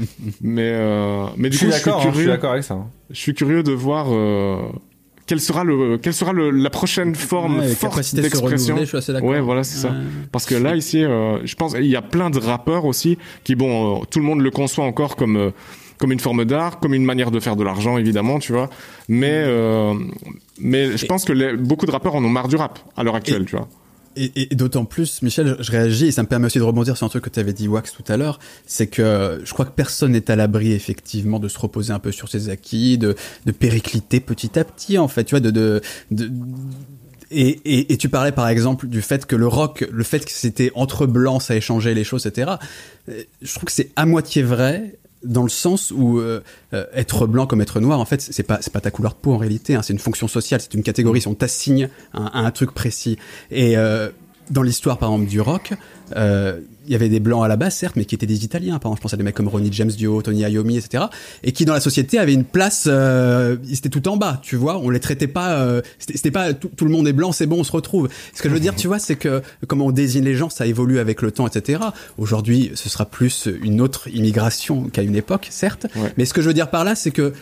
mais, 0.42 1.30
mais 1.38 1.50
du 1.50 1.58
je 1.58 1.66
coup, 1.66 1.72
suis 1.72 1.84
d'accord. 1.84 2.02
Je, 2.02 2.10
hein, 2.10 2.12
je 2.14 2.18
suis 2.20 2.28
d'accord 2.28 2.52
avec 2.52 2.64
ça. 2.64 2.74
Hein. 2.76 2.88
Je 3.10 3.20
suis 3.20 3.34
curieux 3.34 3.64
de 3.64 3.72
voir 3.72 4.08
quelle 5.28 5.42
sera 5.42 5.64
le 5.64 5.98
quelle 5.98 6.14
sera 6.14 6.34
le, 6.34 6.52
la 6.52 6.70
prochaine 6.70 7.16
forme 7.16 7.60
ouais, 7.60 7.70
forte 7.70 8.16
d'expression 8.16 8.78
ouais 9.22 9.42
voilà 9.42 9.64
c'est 9.64 9.80
ça. 9.80 9.94
Parce 10.32 10.46
que 10.46 10.56
là 10.56 10.76
ici 10.76 11.04
euh, 11.04 11.40
je 11.46 11.56
pense 11.56 11.74
il 11.80 11.88
y 11.88 11.96
a 11.96 12.02
plein 12.02 12.30
de 12.30 12.40
rappeurs 12.40 12.86
aussi 12.86 13.18
qui 13.44 13.56
bon 13.56 14.02
euh, 14.02 14.06
tout 14.10 14.20
le 14.20 14.26
monde 14.26 14.42
le 14.42 14.52
conçoit 14.52 14.86
encore 14.86 15.16
comme 15.16 15.38
euh, 15.38 15.50
comme 15.98 16.12
une 16.12 16.20
forme 16.20 16.46
d'art 16.46 16.80
comme 16.80 16.94
une 16.94 17.06
manière 17.06 17.32
de 17.32 17.40
faire 17.40 17.56
de 17.56 17.64
l'argent 17.64 17.98
évidemment 17.98 18.40
tu 18.40 18.52
vois. 18.52 18.70
Mais 19.08 19.46
mais 20.60 20.98
je 20.98 21.06
pense 21.06 21.26
que 21.26 21.34
les, 21.34 21.58
beaucoup 21.58 21.86
de 21.86 21.92
rappeurs 21.92 22.16
en 22.16 22.24
ont 22.24 22.30
marre 22.30 22.48
du 22.48 22.56
rap 22.56 22.80
à 22.96 23.04
l'heure 23.04 23.16
actuelle 23.16 23.44
et, 23.44 23.46
tu 23.46 23.56
vois 23.56 23.68
et, 24.16 24.52
et 24.52 24.56
d'autant 24.56 24.86
plus, 24.86 25.22
Michel, 25.22 25.56
je 25.60 25.72
réagis 25.72 26.08
et 26.08 26.12
ça 26.12 26.24
me 26.24 26.28
permet 26.28 26.48
aussi 26.48 26.58
de 26.58 26.64
rebondir 26.64 26.98
sur 26.98 27.06
un 27.06 27.10
truc 27.10 27.24
que 27.24 27.30
tu 27.30 27.40
avais 27.40 27.54
dit, 27.54 27.68
Wax, 27.68 27.92
tout 27.92 28.04
à 28.08 28.18
l'heure, 28.18 28.40
c'est 28.66 28.88
que 28.88 29.42
je 29.44 29.54
crois 29.54 29.66
que 29.66 29.72
personne 29.72 30.12
n'est 30.12 30.32
à 30.32 30.36
l'abri, 30.36 30.72
effectivement, 30.74 31.40
de 31.40 31.48
se 31.48 31.60
reposer 31.60 31.94
un 31.94 32.00
peu 32.00 32.12
sur 32.12 32.30
ses 32.30 32.50
acquis, 32.50 32.98
de, 32.98 33.16
de 33.46 33.52
péricliter 33.52 34.20
petit 34.20 34.58
à 34.58 34.64
petit, 34.64 34.98
en 34.98 35.08
fait, 35.08 35.26
tu 35.26 35.32
vois, 35.32 35.40
de... 35.40 35.52
de, 35.52 35.82
de 36.12 36.32
et, 37.32 37.60
et, 37.66 37.92
et, 37.92 37.98
tu 37.98 38.08
parlais 38.08 38.32
par 38.32 38.48
exemple 38.48 38.88
du 38.88 39.02
fait 39.02 39.26
que 39.26 39.36
le 39.36 39.48
rock, 39.48 39.84
le 39.92 40.04
fait 40.04 40.24
que 40.24 40.32
c'était 40.32 40.72
entre 40.76 41.08
blancs, 41.08 41.42
ça 41.42 41.56
échangeait 41.56 41.96
les 41.96 42.04
choses, 42.04 42.28
etc. 42.28 42.52
Je 43.08 43.54
trouve 43.54 43.66
que 43.66 43.72
c'est 43.72 43.90
à 43.96 44.06
moitié 44.06 44.44
vrai 44.44 44.94
dans 45.26 45.44
le 45.44 45.50
sens 45.50 45.92
où 45.92 46.20
euh, 46.20 46.42
être 46.72 47.28
blanc 47.28 47.48
comme 47.48 47.62
être 47.62 47.80
noir, 47.80 48.00
en 48.00 48.06
fait, 48.06 48.22
c'est 48.22 48.44
pas 48.44 48.60
pas 48.72 48.82
ta 48.82 48.92
couleur 48.92 49.14
de 49.14 49.18
peau 49.18 49.34
en 49.34 49.38
réalité. 49.38 49.76
Hein, 49.76 49.82
c'est 49.82 49.94
une 49.94 50.00
fonction 50.00 50.28
sociale, 50.28 50.62
c'est 50.62 50.74
une 50.74 50.84
catégorie. 50.84 51.22
Si 51.22 51.28
on 51.28 51.36
t'assigne 51.36 51.90
à, 52.14 52.40
un 52.40 52.52
truc 52.52 52.72
précis. 52.72 53.18
Et 53.52 53.78
euh, 53.78 54.10
dans 54.50 54.62
l'histoire, 54.62 54.98
par 54.98 55.10
exemple, 55.10 55.30
du 55.30 55.42
rock, 55.42 55.74
euh, 56.16 56.60
il 56.86 56.92
y 56.92 56.96
avait 56.96 57.10
des 57.10 57.20
blancs 57.20 57.44
à 57.44 57.48
la 57.48 57.56
base, 57.56 57.76
certes, 57.76 57.96
mais 57.96 58.06
qui 58.06 58.16
étaient 58.16 58.26
des 58.26 58.46
Italiens. 58.46 58.80
Par 58.80 58.92
exemple, 58.92 59.00
je 59.00 59.02
pense 59.04 59.14
à 59.14 59.18
des 59.18 59.24
mecs 59.24 59.36
comme 59.36 59.48
Ronnie 59.48 59.72
James 59.72 59.90
Dio, 59.90 60.22
Tony 60.22 60.42
Iommi, 60.42 60.78
etc. 60.78 61.06
Et 61.44 61.52
qui, 61.52 61.66
dans 61.66 61.74
la 61.74 61.80
société, 61.80 62.20
avaient 62.20 62.34
une 62.34 62.44
place, 62.44 62.86
euh, 62.88 63.58
ils 63.68 63.74
étaient 63.74 63.90
tout 63.90 64.08
en 64.08 64.18
bas, 64.18 64.40
tu 64.42 64.56
vois. 64.56 64.78
On 64.78 64.90
les 64.90 65.00
traitait 65.00 65.28
pas, 65.28 65.60
euh, 65.60 65.82
c'était 66.00 66.32
pas 66.32 66.54
tout, 66.54 66.70
tout, 66.76 66.86
le 66.86 66.92
monde 66.92 67.08
est 67.08 67.14
blanc, 67.14 67.32
c'est 67.32 67.48
bon, 67.48 67.60
on 67.60 67.64
se 67.64 67.72
retrouve. 67.72 68.10
Ce 68.34 68.42
que 68.42 68.50
je 68.50 68.54
veux 68.54 68.60
dire, 68.60 68.76
tu 68.76 68.88
vois, 68.88 69.00
c'est 69.00 69.16
que 69.16 69.42
comment 69.68 69.88
on 69.88 69.92
désigne 69.92 70.24
les 70.24 70.36
gens, 70.36 70.50
ça 70.50 70.66
évolue 70.66 71.00
avec 71.00 71.22
le 71.22 71.32
temps, 71.32 71.48
etc. 71.48 71.82
Aujourd'hui, 72.18 72.72
ce 72.76 72.90
sera 72.90 73.06
plus 73.06 73.50
une 73.62 73.82
autre 73.82 74.08
immigration 74.10 74.84
qu'à 74.90 75.02
une 75.02 75.16
époque, 75.16 75.48
certes. 75.52 75.88
Ouais. 75.96 76.14
Mais 76.18 76.26
ce 76.26 76.34
que 76.34 76.42
je 76.42 76.48
veux 76.48 76.54
dire 76.54 76.70
par 76.70 76.84
là, 76.84 76.96
c'est 76.96 77.12
que 77.12 77.34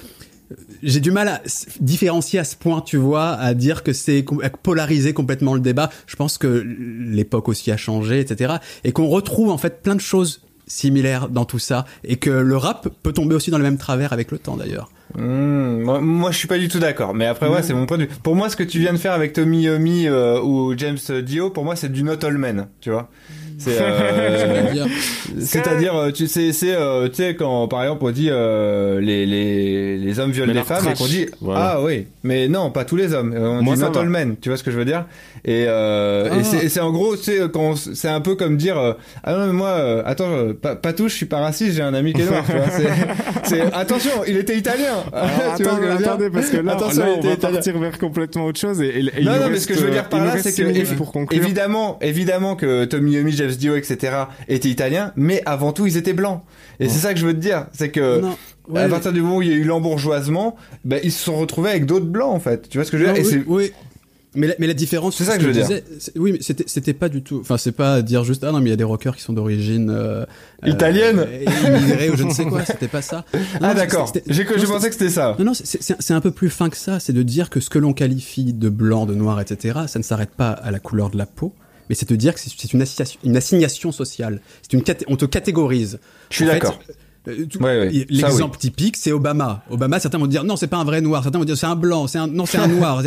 j'ai 0.81 0.99
du 0.99 1.11
mal 1.11 1.27
à 1.27 1.41
différencier 1.79 2.39
à 2.39 2.43
ce 2.43 2.55
point, 2.55 2.81
tu 2.81 2.97
vois, 2.97 3.31
à 3.31 3.53
dire 3.53 3.83
que 3.83 3.93
c'est 3.93 4.25
polariser 4.61 5.13
complètement 5.13 5.53
le 5.53 5.59
débat. 5.59 5.89
Je 6.07 6.15
pense 6.15 6.37
que 6.37 6.47
l'époque 6.47 7.49
aussi 7.49 7.71
a 7.71 7.77
changé, 7.77 8.19
etc. 8.19 8.55
Et 8.83 8.91
qu'on 8.91 9.07
retrouve 9.07 9.49
en 9.49 9.57
fait 9.57 9.81
plein 9.81 9.95
de 9.95 10.01
choses 10.01 10.41
similaires 10.67 11.29
dans 11.29 11.45
tout 11.45 11.59
ça. 11.59 11.85
Et 12.03 12.15
que 12.17 12.29
le 12.29 12.57
rap 12.57 12.89
peut 13.03 13.13
tomber 13.13 13.35
aussi 13.35 13.51
dans 13.51 13.57
le 13.57 13.63
même 13.63 13.77
travers 13.77 14.13
avec 14.13 14.31
le 14.31 14.39
temps 14.39 14.57
d'ailleurs. 14.57 14.89
Mmh, 15.15 15.81
moi, 15.83 16.01
moi, 16.01 16.31
je 16.31 16.37
suis 16.37 16.47
pas 16.47 16.57
du 16.57 16.67
tout 16.67 16.79
d'accord. 16.79 17.13
Mais 17.13 17.25
après, 17.25 17.47
ouais, 17.47 17.59
mmh. 17.59 17.63
c'est 17.63 17.73
mon 17.73 17.85
point 17.85 17.97
de 17.97 18.03
vue. 18.03 18.09
Pour 18.23 18.35
moi, 18.35 18.49
ce 18.49 18.55
que 18.55 18.63
tu 18.63 18.79
viens 18.79 18.93
de 18.93 18.97
faire 18.97 19.13
avec 19.13 19.33
Tommy 19.33 19.63
Yomi 19.63 20.07
euh, 20.07 20.41
ou 20.41 20.73
James 20.77 20.97
Dio, 21.23 21.49
pour 21.49 21.63
moi, 21.63 21.75
c'est 21.75 21.91
du 21.91 22.03
not 22.03 22.23
all 22.23 22.37
men, 22.37 22.67
tu 22.81 22.89
vois. 22.89 23.09
C'est 23.59 23.77
euh, 23.79 24.85
c'est-à-dire 25.39 25.95
euh, 25.95 26.11
tu 26.11 26.27
sais 26.27 26.51
c'est 26.53 26.73
euh, 26.73 27.07
tu 27.09 27.15
sais 27.15 27.35
quand 27.35 27.67
par 27.67 27.83
exemple 27.83 28.05
on 28.05 28.11
dit 28.11 28.27
euh, 28.29 28.99
les 28.99 29.25
les 29.25 29.97
les 29.97 30.19
hommes 30.19 30.31
violent 30.31 30.53
les 30.53 30.63
femmes 30.63 30.87
et 30.91 30.93
qu'on 30.97 31.05
dit 31.05 31.27
voilà. 31.41 31.73
ah 31.75 31.81
oui 31.83 32.07
mais 32.23 32.47
non 32.47 32.71
pas 32.71 32.85
tous 32.85 32.95
les 32.95 33.13
hommes 33.13 33.33
on 33.37 33.61
Moi, 33.61 33.75
dit 33.75 33.81
not 33.81 33.97
all 33.97 34.09
men 34.09 34.35
tu 34.41 34.49
vois 34.49 34.57
ce 34.57 34.63
que 34.63 34.71
je 34.71 34.77
veux 34.77 34.85
dire? 34.85 35.05
Et, 35.45 35.65
euh, 35.67 36.29
ah. 36.31 36.37
et 36.63 36.69
c'est 36.69 36.79
en 36.79 36.91
gros 36.91 37.15
c'est 37.15 37.51
quand 37.51 37.75
c'est 37.75 38.07
un 38.07 38.21
peu 38.21 38.35
comme 38.35 38.57
dire 38.57 38.77
ah 39.23 39.33
non 39.35 39.47
mais 39.47 39.53
moi 39.53 40.03
attends 40.05 40.29
Patouche 40.81 41.11
je 41.11 41.17
suis 41.17 41.25
pas 41.25 41.39
raciste 41.39 41.75
j'ai 41.75 41.81
un 41.81 41.93
ami 41.93 42.13
qui 42.13 42.21
est 42.21 42.25
noir 42.25 42.43
c'est 43.43 43.61
attention 43.73 44.11
il 44.27 44.37
était 44.37 44.57
italien 44.57 45.03
Alors, 45.11 45.29
tu 45.57 45.63
attends, 45.67 45.75
vois 45.77 45.91
ce 45.97 45.97
que 45.97 46.03
attendez 46.03 46.29
parce 46.29 46.49
que 46.49 46.57
là, 46.57 46.71
attention, 46.73 47.01
là 47.01 47.07
on 47.17 47.21
va 47.21 47.31
italien. 47.33 47.53
partir 47.55 47.79
vers 47.79 47.97
complètement 47.97 48.45
autre 48.45 48.59
chose 48.59 48.81
et, 48.81 48.99
et 48.99 49.23
non 49.23 49.31
non 49.33 49.37
reste, 49.39 49.49
mais 49.51 49.59
ce 49.59 49.67
que 49.67 49.73
je 49.75 49.79
veux 49.81 49.91
dire 49.91 50.07
par 50.09 50.23
là 50.23 50.37
c'est 50.41 50.53
que 50.53 50.93
pour 50.95 51.11
conclure. 51.11 51.41
évidemment 51.41 51.97
évidemment 52.01 52.55
que 52.55 52.85
Tommy 52.85 53.13
Yomi 53.13 53.33
James 53.43 53.55
Dio, 53.55 53.75
etc., 53.75 54.23
étaient 54.47 54.69
italiens, 54.69 55.11
mais 55.15 55.41
avant 55.45 55.73
tout, 55.73 55.85
ils 55.85 55.97
étaient 55.97 56.13
blancs. 56.13 56.41
Et 56.79 56.89
c'est 56.89 56.99
ça 56.99 57.13
que 57.13 57.19
je 57.19 57.25
veux 57.25 57.33
te 57.33 57.39
dire, 57.39 57.67
c'est 57.73 57.89
que 57.89 58.21
ouais, 58.67 58.81
à 58.81 58.89
partir 58.89 59.13
du 59.13 59.21
moment 59.21 59.37
où 59.37 59.41
il 59.41 59.49
y 59.49 59.51
a 59.51 59.55
eu 59.55 59.63
l'embourgeoisement, 59.63 60.55
ben, 60.85 60.99
ils 61.03 61.11
se 61.11 61.23
sont 61.23 61.37
retrouvés 61.37 61.69
avec 61.69 61.85
d'autres 61.85 62.05
blancs, 62.05 62.33
en 62.33 62.39
fait. 62.39 62.69
Tu 62.69 62.77
vois 62.77 62.85
ce 62.85 62.91
que 62.91 62.97
je 62.97 63.03
veux 63.03 63.09
non, 63.09 63.15
dire 63.15 63.25
oui, 63.25 63.43
oui. 63.47 63.71
Mais 64.35 64.47
la, 64.47 64.55
mais 64.57 64.67
la 64.67 64.73
différence, 64.73 65.15
c'est 65.15 65.25
ça 65.25 65.37
que, 65.37 65.43
je 65.43 65.47
veux 65.47 65.53
dire. 65.53 65.81
Oui, 66.15 66.31
mais 66.31 66.39
c'était 66.41 66.63
c'était 66.65 66.93
pas 66.93 67.07
du 67.07 67.21
tout. 67.21 67.39
Enfin, 67.41 67.57
c'est 67.57 67.71
pas 67.71 68.01
dire 68.01 68.23
juste 68.23 68.43
ah 68.43 68.51
non 68.51 68.59
mais 68.59 68.67
il 68.67 68.69
y 68.69 68.73
a 68.73 68.77
des 68.77 68.83
rockers 68.83 69.15
qui 69.15 69.21
sont 69.21 69.33
d'origine 69.33 69.91
euh, 69.91 70.25
italienne, 70.65 71.19
euh, 71.19 71.77
immigrés 71.77 72.09
ou 72.09 72.17
je 72.17 72.23
ne 72.23 72.31
sais 72.31 72.45
quoi. 72.45 72.65
C'était 72.65 72.87
pas 72.87 73.01
ça. 73.01 73.25
Non, 73.33 73.69
ah 73.69 73.73
d'accord. 73.75 74.11
J'ai 74.25 74.43
je 74.43 74.65
pensais 74.65 74.87
que 74.87 74.93
c'était 74.93 75.09
ça. 75.09 75.35
Non 75.37 75.45
non, 75.45 75.51
c'est 75.53 76.13
un 76.13 76.21
peu 76.21 76.31
plus 76.31 76.49
fin 76.49 76.69
que 76.69 76.77
ça. 76.77 76.99
C'est 76.99 77.13
de 77.13 77.21
dire 77.21 77.49
que 77.49 77.59
ce 77.59 77.69
que 77.69 77.77
l'on 77.77 77.93
qualifie 77.93 78.53
de 78.53 78.69
blanc, 78.69 79.05
de 79.05 79.13
noir, 79.13 79.39
etc. 79.39 79.81
Ça 79.87 79.99
ne 79.99 80.03
s'arrête 80.03 80.31
pas 80.31 80.49
à 80.49 80.71
la 80.71 80.79
couleur 80.79 81.11
de 81.11 81.17
la 81.17 81.25
peau 81.25 81.53
mais 81.89 81.95
c'est 81.95 82.05
te 82.05 82.13
dire 82.13 82.33
que 82.33 82.39
c'est 82.39 82.73
une 82.73 82.81
assignation, 82.81 83.19
une 83.23 83.37
assignation 83.37 83.91
sociale. 83.91 84.41
C'est 84.61 84.73
une 84.73 84.83
on 85.07 85.15
te 85.15 85.25
catégorise. 85.25 85.99
Je 86.29 86.35
suis 86.37 86.45
d'accord. 86.45 86.79
Euh, 87.27 87.45
ouais, 87.61 87.79
ouais. 87.79 88.05
L'exemple 88.09 88.55
oui. 88.55 88.69
typique, 88.69 88.97
c'est 88.97 89.13
Obama. 89.13 89.63
Obama, 89.69 89.99
certains 89.99 90.17
vont 90.17 90.27
dire 90.27 90.43
non, 90.43 90.57
c'est 90.57 90.67
pas 90.67 90.77
un 90.77 90.83
vrai 90.83 90.99
noir. 90.99 91.23
Certains 91.23 91.39
vont 91.39 91.45
dire 91.45 91.57
c'est 91.57 91.65
un 91.65 91.75
blanc. 91.75 92.07
C'est 92.07 92.17
un 92.17 92.27
non, 92.27 92.45
c'est 92.45 92.57
un 92.57 92.67
noir. 92.79 93.01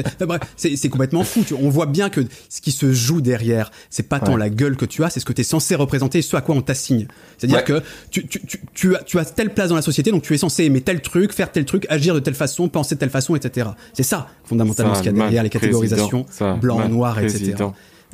C'est 0.57 0.89
complètement 0.89 1.23
fou. 1.23 1.45
Tu, 1.47 1.55
on 1.55 1.69
voit 1.69 1.87
bien 1.87 2.09
que 2.09 2.23
ce 2.49 2.61
qui 2.61 2.73
se 2.73 2.93
joue 2.93 3.21
derrière, 3.21 3.71
c'est 3.91 4.05
pas 4.05 4.19
tant 4.19 4.33
ouais. 4.33 4.39
la 4.39 4.49
gueule 4.49 4.77
que 4.77 4.87
tu 4.87 5.05
as, 5.05 5.11
c'est 5.11 5.21
ce 5.21 5.27
que 5.27 5.33
tu 5.33 5.43
es 5.43 5.45
censé 5.45 5.75
représenter, 5.75 6.23
ce 6.23 6.37
à 6.37 6.41
quoi 6.41 6.55
on 6.55 6.63
t'assigne. 6.63 7.07
C'est-à-dire 7.37 7.65
que 7.65 7.83
tu, 8.11 8.27
tu, 8.27 8.41
tu, 8.47 8.61
tu, 8.73 8.97
as, 8.97 9.03
tu 9.03 9.19
as 9.19 9.25
telle 9.27 9.53
place 9.53 9.69
dans 9.69 9.77
la 9.77 9.83
société, 9.83 10.11
donc 10.11 10.23
tu 10.23 10.35
es 10.35 10.39
censé 10.39 10.65
aimer 10.65 10.81
tel 10.81 11.03
truc, 11.03 11.33
faire 11.33 11.53
tel 11.53 11.67
truc, 11.67 11.87
agir 11.91 12.15
de 12.15 12.21
telle 12.21 12.35
façon, 12.35 12.69
penser 12.69 12.95
de 12.95 13.01
telle 13.01 13.11
façon, 13.11 13.37
etc. 13.37 13.71
C'est 13.93 14.03
ça 14.03 14.29
fondamentalement 14.45 14.95
ça, 14.95 15.01
ce 15.01 15.03
qu'il 15.03 15.15
y 15.15 15.21
a 15.21 15.23
derrière 15.23 15.43
les 15.43 15.51
catégorisations 15.51 16.25
blanc, 16.61 16.89
noir, 16.89 17.19
etc. 17.19 17.55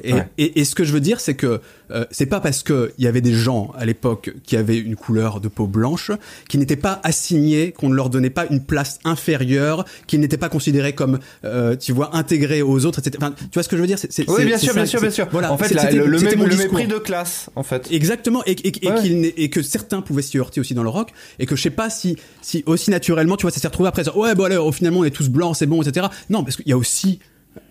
Et, 0.02 0.12
ouais. 0.12 0.28
et, 0.38 0.60
et, 0.60 0.64
ce 0.64 0.74
que 0.74 0.84
je 0.84 0.92
veux 0.92 1.00
dire, 1.00 1.20
c'est 1.20 1.34
que 1.34 1.60
euh, 1.90 2.04
c'est 2.10 2.26
pas 2.26 2.40
parce 2.40 2.62
que 2.62 2.92
il 2.98 3.04
y 3.04 3.06
avait 3.06 3.20
des 3.20 3.34
gens 3.34 3.72
à 3.76 3.84
l'époque 3.84 4.32
qui 4.44 4.56
avaient 4.56 4.78
une 4.78 4.96
couleur 4.96 5.40
de 5.40 5.48
peau 5.48 5.66
blanche, 5.66 6.10
qui 6.48 6.58
n'étaient 6.58 6.76
pas 6.76 7.00
assignés, 7.04 7.72
qu'on 7.72 7.88
ne 7.88 7.94
leur 7.94 8.10
donnait 8.10 8.30
pas 8.30 8.46
une 8.50 8.64
place 8.64 8.98
inférieure, 9.04 9.84
qu'ils 10.06 10.20
n'étaient 10.20 10.38
pas 10.38 10.48
considérés 10.48 10.94
comme, 10.94 11.18
euh, 11.44 11.76
tu 11.76 11.92
vois, 11.92 12.16
intégrés 12.16 12.62
aux 12.62 12.84
autres, 12.84 12.98
etc. 12.98 13.18
Enfin, 13.18 13.34
tu 13.38 13.46
vois 13.54 13.62
ce 13.62 13.68
que 13.68 13.76
je 13.76 13.80
veux 13.80 13.86
dire? 13.86 13.98
C'est, 13.98 14.28
Oui, 14.28 14.44
bien 14.44 14.58
sûr, 14.58 14.72
ça, 14.72 14.80
bien 14.80 14.86
sûr, 14.86 15.00
bien 15.00 15.10
sûr. 15.10 15.28
Voilà. 15.30 15.52
En 15.52 15.58
fait, 15.58 15.72
la, 15.74 15.90
le, 15.90 16.06
le, 16.06 16.18
même, 16.18 16.44
le 16.44 16.56
mépris 16.56 16.86
de 16.86 16.98
classe, 16.98 17.50
en 17.54 17.62
fait. 17.62 17.88
Exactement, 17.92 18.42
et, 18.46 18.56
et, 18.66 18.88
ouais. 18.88 19.34
et, 19.36 19.50
que 19.50 19.62
certains 19.62 20.02
pouvaient 20.02 20.22
s'y 20.22 20.38
heurter 20.38 20.60
aussi 20.60 20.74
dans 20.74 20.82
le 20.82 20.88
rock, 20.88 21.10
et 21.38 21.46
que 21.46 21.56
je 21.56 21.62
sais 21.62 21.70
pas 21.70 21.90
si, 21.90 22.16
si 22.40 22.62
aussi 22.66 22.90
naturellement, 22.90 23.36
tu 23.36 23.42
vois, 23.42 23.50
ça 23.50 23.60
s'est 23.60 23.68
retrouvé 23.68 23.88
après, 23.88 24.08
ouais, 24.08 24.34
bon, 24.34 24.44
alors, 24.44 24.74
finalement, 24.74 25.00
on 25.00 25.04
est 25.04 25.10
tous 25.10 25.28
blancs, 25.28 25.56
c'est 25.56 25.66
bon, 25.66 25.82
etc. 25.82 26.06
Non, 26.30 26.42
parce 26.42 26.56
qu'il 26.56 26.68
y 26.68 26.72
a 26.72 26.76
aussi 26.76 27.20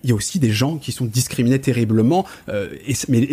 il 0.03 0.09
y 0.09 0.13
a 0.13 0.15
aussi 0.15 0.39
des 0.39 0.51
gens 0.51 0.77
qui 0.77 0.91
sont 0.91 1.05
discriminés 1.05 1.59
terriblement. 1.59 2.25
Euh, 2.49 2.69
et, 2.87 2.93
mais 3.09 3.27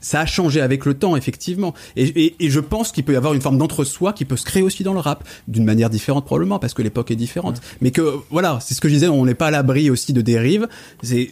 ça 0.00 0.20
a 0.20 0.26
changé 0.26 0.60
avec 0.60 0.84
le 0.84 0.94
temps, 0.94 1.16
effectivement. 1.16 1.74
Et, 1.96 2.34
je 2.40 2.60
pense 2.60 2.92
qu'il 2.92 3.04
peut 3.04 3.12
y 3.12 3.16
avoir 3.16 3.34
une 3.34 3.40
forme 3.40 3.58
d'entre-soi 3.58 4.12
qui 4.12 4.24
peut 4.24 4.36
se 4.36 4.44
créer 4.44 4.62
aussi 4.62 4.84
dans 4.84 4.92
le 4.92 5.00
rap, 5.00 5.24
d'une 5.48 5.64
manière 5.64 5.90
différente 5.90 6.24
probablement, 6.24 6.58
parce 6.58 6.74
que 6.74 6.82
l'époque 6.82 7.10
est 7.10 7.16
différente. 7.16 7.60
Mais 7.80 7.90
que, 7.90 8.14
voilà, 8.30 8.58
c'est 8.60 8.74
ce 8.74 8.80
que 8.80 8.88
je 8.88 8.94
disais, 8.94 9.08
on 9.08 9.24
n'est 9.24 9.34
pas 9.34 9.48
à 9.48 9.50
l'abri 9.50 9.90
aussi 9.90 10.12
de 10.12 10.20
dérives. 10.20 10.68
C'est 11.02 11.30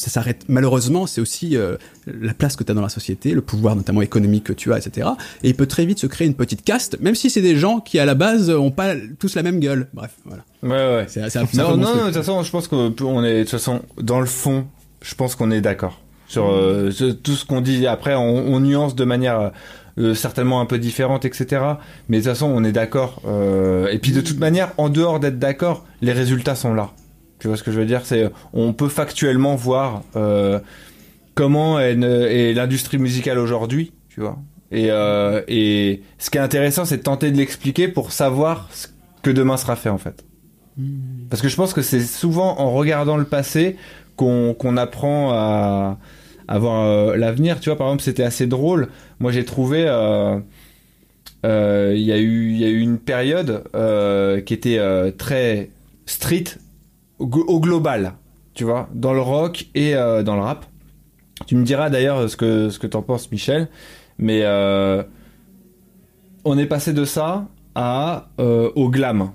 ça 0.00 0.10
s'arrête 0.10 0.44
malheureusement 0.48 1.06
c'est 1.06 1.20
aussi 1.20 1.56
euh, 1.56 1.76
la 2.06 2.32
place 2.32 2.56
que 2.56 2.64
tu 2.64 2.72
as 2.72 2.74
dans 2.74 2.82
la 2.82 2.88
société 2.88 3.32
le 3.32 3.42
pouvoir 3.42 3.76
notamment 3.76 4.00
économique 4.00 4.44
que 4.44 4.52
tu 4.52 4.72
as 4.72 4.78
etc 4.78 5.08
et 5.42 5.50
il 5.50 5.54
peut 5.54 5.66
très 5.66 5.84
vite 5.84 5.98
se 5.98 6.06
créer 6.06 6.26
une 6.26 6.34
petite 6.34 6.64
caste 6.64 6.98
même 7.00 7.14
si 7.14 7.28
c'est 7.28 7.42
des 7.42 7.56
gens 7.56 7.80
qui 7.80 7.98
à 7.98 8.06
la 8.06 8.14
base 8.14 8.50
ont 8.50 8.70
pas 8.70 8.94
tous 9.18 9.34
la 9.34 9.42
même 9.42 9.60
gueule 9.60 9.88
bref 9.92 10.12
voilà 10.24 10.42
ouais 10.62 10.96
ouais 10.96 11.06
c'est, 11.08 11.20
non 11.54 11.76
non 11.76 11.94
de 11.94 12.04
toute 12.06 12.14
façon 12.14 12.42
je 12.42 12.50
pense 12.50 12.66
qu'on 12.66 12.88
est 13.24 13.38
de 13.38 13.42
toute 13.42 13.50
façon 13.50 13.82
dans 14.00 14.20
le 14.20 14.26
fond 14.26 14.66
je 15.02 15.14
pense 15.14 15.34
qu'on 15.34 15.50
est 15.50 15.60
d'accord 15.60 16.00
sur 16.30 16.48
euh, 16.48 16.92
tout 17.24 17.32
ce 17.32 17.44
qu'on 17.44 17.60
dit. 17.60 17.88
Après, 17.88 18.14
on, 18.14 18.60
nuance 18.60 18.94
de 18.94 19.04
manière 19.04 19.50
euh, 19.98 20.14
certainement 20.14 20.60
un 20.60 20.66
peu 20.66 20.78
différente, 20.78 21.24
etc. 21.24 21.60
Mais 22.08 22.18
de 22.18 22.22
toute 22.22 22.32
façon, 22.32 22.46
on 22.46 22.62
est 22.62 22.70
d'accord. 22.70 23.20
Et 23.90 23.98
puis 23.98 24.12
de 24.12 24.20
toute 24.20 24.38
manière, 24.38 24.70
en 24.78 24.90
dehors 24.90 25.18
d'être 25.18 25.40
d'accord, 25.40 25.84
les 26.02 26.12
résultats 26.12 26.54
sont 26.54 26.72
là. 26.72 26.90
Tu 27.40 27.48
vois 27.48 27.56
ce 27.56 27.62
que 27.62 27.72
je 27.72 27.80
veux 27.80 27.86
dire? 27.86 28.02
C'est 28.04 28.30
on 28.52 28.72
peut 28.72 28.88
factuellement 28.88 29.56
voir 29.56 30.02
comment 31.34 31.80
est, 31.80 31.98
est 32.00 32.54
l'industrie 32.54 32.98
musicale 32.98 33.38
aujourd'hui. 33.38 33.92
Tu 34.08 34.20
vois? 34.20 34.38
Et, 34.72 34.88
et 35.48 36.02
ce 36.18 36.30
qui 36.30 36.38
est 36.38 36.40
intéressant, 36.40 36.84
c'est 36.84 36.98
de 36.98 37.02
tenter 37.02 37.30
de 37.32 37.36
l'expliquer 37.36 37.88
pour 37.88 38.12
savoir 38.12 38.68
ce 38.72 38.86
que 39.22 39.30
demain 39.30 39.56
sera 39.56 39.74
fait 39.74 39.88
en 39.88 39.98
fait. 39.98 40.24
Hmm. 40.76 41.26
Parce 41.28 41.42
que 41.42 41.48
je 41.48 41.56
pense 41.56 41.72
que 41.72 41.82
c'est 41.82 42.00
souvent 42.00 42.58
en 42.60 42.72
regardant 42.72 43.16
le 43.16 43.24
passé 43.24 43.76
qu'on 44.16 44.76
apprend 44.76 45.32
à, 45.32 45.98
avoir 46.50 46.84
euh, 46.84 47.16
l'avenir. 47.16 47.60
Tu 47.60 47.70
vois, 47.70 47.78
par 47.78 47.86
exemple, 47.86 48.02
c'était 48.02 48.24
assez 48.24 48.46
drôle. 48.46 48.88
Moi, 49.20 49.32
j'ai 49.32 49.44
trouvé. 49.44 49.84
Euh, 49.86 50.38
euh, 51.46 51.94
il 51.96 52.02
y, 52.02 52.12
a 52.12 52.18
eu, 52.18 52.52
y 52.52 52.64
a 52.64 52.68
eu 52.68 52.80
une 52.80 52.98
période 52.98 53.64
qui 54.44 54.52
était 54.52 54.78
très 55.16 55.70
street 56.04 56.44
au, 57.20 57.60
global, 57.60 58.14
tu 58.54 58.64
vois, 58.64 58.88
dans 58.94 59.12
le 59.12 59.20
rock 59.20 59.66
et 59.74 59.94
dans 59.94 60.34
le 60.34 60.42
rap. 60.42 60.66
Tu 61.46 61.54
me 61.56 61.64
diras 61.64 61.90
d'ailleurs 61.90 62.28
ce 62.28 62.36
que, 62.36 62.68
ce 62.70 62.78
que 62.78 62.86
t'en 62.86 63.02
penses, 63.02 63.30
Michel, 63.30 63.68
mais 64.18 64.44
on 66.44 66.58
est 66.58 66.66
passé 66.66 66.92
de 66.92 67.04
ça 67.04 67.46
à 67.74 68.30
au 68.38 68.88
glam, 68.88 69.30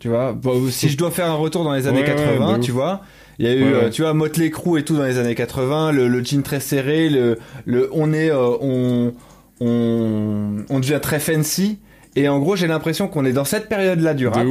tu 0.00 0.08
vois. 0.08 0.36
si 0.70 0.88
je 0.88 0.96
dois 0.96 1.10
faire 1.10 1.30
un 1.30 1.36
retour 1.36 1.62
dans 1.62 1.74
les 1.74 1.86
années 1.86 2.04
80, 2.04 2.60
tu 2.60 2.72
vois, 2.72 3.02
il 3.38 3.46
y 3.46 3.48
a 3.48 3.54
eu, 3.54 3.64
euh, 3.64 3.90
tu 3.90 4.02
vois, 4.02 4.14
Motley 4.14 4.50
Crue 4.50 4.80
et 4.80 4.84
tout 4.84 4.96
dans 4.96 5.04
les 5.04 5.18
années 5.18 5.34
80, 5.34 5.92
le, 5.92 6.08
le 6.08 6.24
jean 6.24 6.42
très 6.42 6.60
serré, 6.60 7.10
le, 7.10 7.38
le 7.66 7.90
on 7.92 8.12
est, 8.12 8.30
euh, 8.30 8.56
on, 8.60 9.12
on, 9.60 10.64
on 10.68 10.80
devient 10.80 11.00
très 11.02 11.20
fancy. 11.20 11.78
Et 12.14 12.28
en 12.28 12.38
gros, 12.38 12.56
j'ai 12.56 12.66
l'impression 12.66 13.08
qu'on 13.08 13.26
est 13.26 13.34
dans 13.34 13.44
cette 13.44 13.68
période-là 13.68 14.14
du 14.14 14.26
rap. 14.26 14.46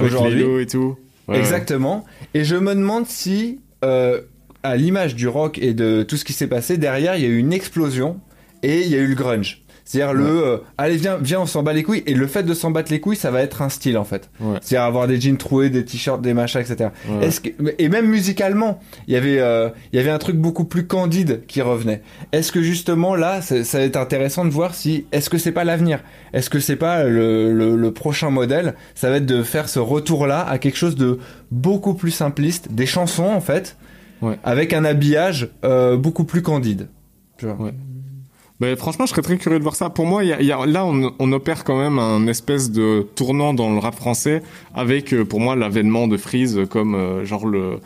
Aujourd'hui. 0.00 0.62
et 0.62 0.66
tout. 0.66 0.96
Exactement. 1.34 2.04
Et 2.34 2.44
je 2.44 2.56
me 2.56 2.74
demande 2.74 3.06
si, 3.06 3.60
euh, 3.84 4.20
à 4.62 4.76
l'image 4.76 5.14
du 5.14 5.28
rock 5.28 5.58
et 5.58 5.74
de 5.74 6.02
tout 6.02 6.16
ce 6.16 6.24
qui 6.24 6.32
s'est 6.32 6.46
passé, 6.46 6.76
derrière, 6.78 7.16
il 7.16 7.22
y 7.22 7.26
a 7.26 7.28
eu 7.28 7.38
une 7.38 7.52
explosion 7.52 8.20
et 8.62 8.82
il 8.82 8.88
y 8.88 8.94
a 8.94 8.98
eu 8.98 9.06
le 9.06 9.14
grunge. 9.14 9.61
C'est-à-dire 9.84 10.14
le 10.14 10.24
euh, 10.24 10.58
allez 10.78 10.96
viens 10.96 11.18
viens 11.20 11.40
on 11.40 11.46
s'en 11.46 11.62
bat 11.62 11.72
les 11.72 11.82
couilles 11.82 12.02
et 12.06 12.14
le 12.14 12.26
fait 12.26 12.42
de 12.42 12.54
s'en 12.54 12.70
battre 12.70 12.92
les 12.92 13.00
couilles 13.00 13.16
ça 13.16 13.30
va 13.30 13.42
être 13.42 13.62
un 13.62 13.68
style 13.68 13.98
en 13.98 14.04
fait. 14.04 14.30
C'est-à-dire 14.60 14.82
avoir 14.82 15.06
des 15.06 15.20
jeans 15.20 15.36
troués, 15.36 15.70
des 15.70 15.84
t-shirts, 15.84 16.22
des 16.22 16.34
machins 16.34 16.60
etc. 16.60 16.90
Est-ce 17.20 17.40
que 17.40 17.50
et 17.78 17.88
même 17.88 18.06
musicalement 18.06 18.80
il 19.08 19.14
y 19.14 19.16
avait 19.16 19.40
euh, 19.40 19.68
il 19.92 19.96
y 19.96 19.98
avait 20.00 20.10
un 20.10 20.18
truc 20.18 20.36
beaucoup 20.36 20.64
plus 20.64 20.86
candide 20.86 21.42
qui 21.46 21.60
revenait. 21.62 22.02
Est-ce 22.32 22.52
que 22.52 22.62
justement 22.62 23.14
là 23.14 23.40
ça, 23.42 23.56
va 23.78 23.84
être 23.84 23.96
intéressant 23.96 24.44
de 24.44 24.50
voir 24.50 24.74
si 24.74 25.06
est-ce 25.12 25.30
que 25.30 25.38
c'est 25.38 25.52
pas 25.52 25.64
l'avenir? 25.64 26.00
Est-ce 26.32 26.48
que 26.48 26.60
c'est 26.60 26.76
pas 26.76 27.04
le, 27.04 27.76
le, 27.76 27.92
prochain 27.92 28.30
modèle? 28.30 28.74
Ça 28.94 29.10
va 29.10 29.16
être 29.16 29.26
de 29.26 29.42
faire 29.42 29.68
ce 29.68 29.78
retour 29.78 30.26
là 30.26 30.46
à 30.48 30.58
quelque 30.58 30.76
chose 30.76 30.96
de 30.96 31.18
beaucoup 31.50 31.94
plus 31.94 32.10
simpliste, 32.10 32.72
des 32.72 32.86
chansons 32.86 33.26
en 33.26 33.40
fait, 33.40 33.76
avec 34.44 34.72
un 34.72 34.84
habillage 34.84 35.50
euh, 35.64 35.96
beaucoup 35.96 36.24
plus 36.24 36.42
candide. 36.42 36.88
Tu 37.36 37.46
vois. 37.46 37.72
Mais 38.62 38.76
franchement, 38.76 39.06
je 39.06 39.10
serais 39.10 39.22
très 39.22 39.38
curieux 39.38 39.58
de 39.58 39.64
voir 39.64 39.74
ça. 39.74 39.90
Pour 39.90 40.06
moi, 40.06 40.22
y 40.22 40.32
a, 40.32 40.40
y 40.40 40.52
a, 40.52 40.66
là, 40.66 40.86
on, 40.86 41.12
on, 41.18 41.32
opère 41.32 41.64
quand 41.64 41.76
même 41.76 41.98
un 41.98 42.28
espèce 42.28 42.70
de 42.70 43.04
tournant 43.16 43.54
dans 43.54 43.72
le 43.72 43.80
rap 43.80 43.96
français 43.96 44.40
avec, 44.72 45.12
euh, 45.12 45.24
pour 45.24 45.40
moi, 45.40 45.56
l'avènement 45.56 46.06
de 46.06 46.16
Freeze 46.16 46.60
comme 46.70 46.94
euh, 46.94 47.24
genre 47.24 47.44
le 47.44 47.80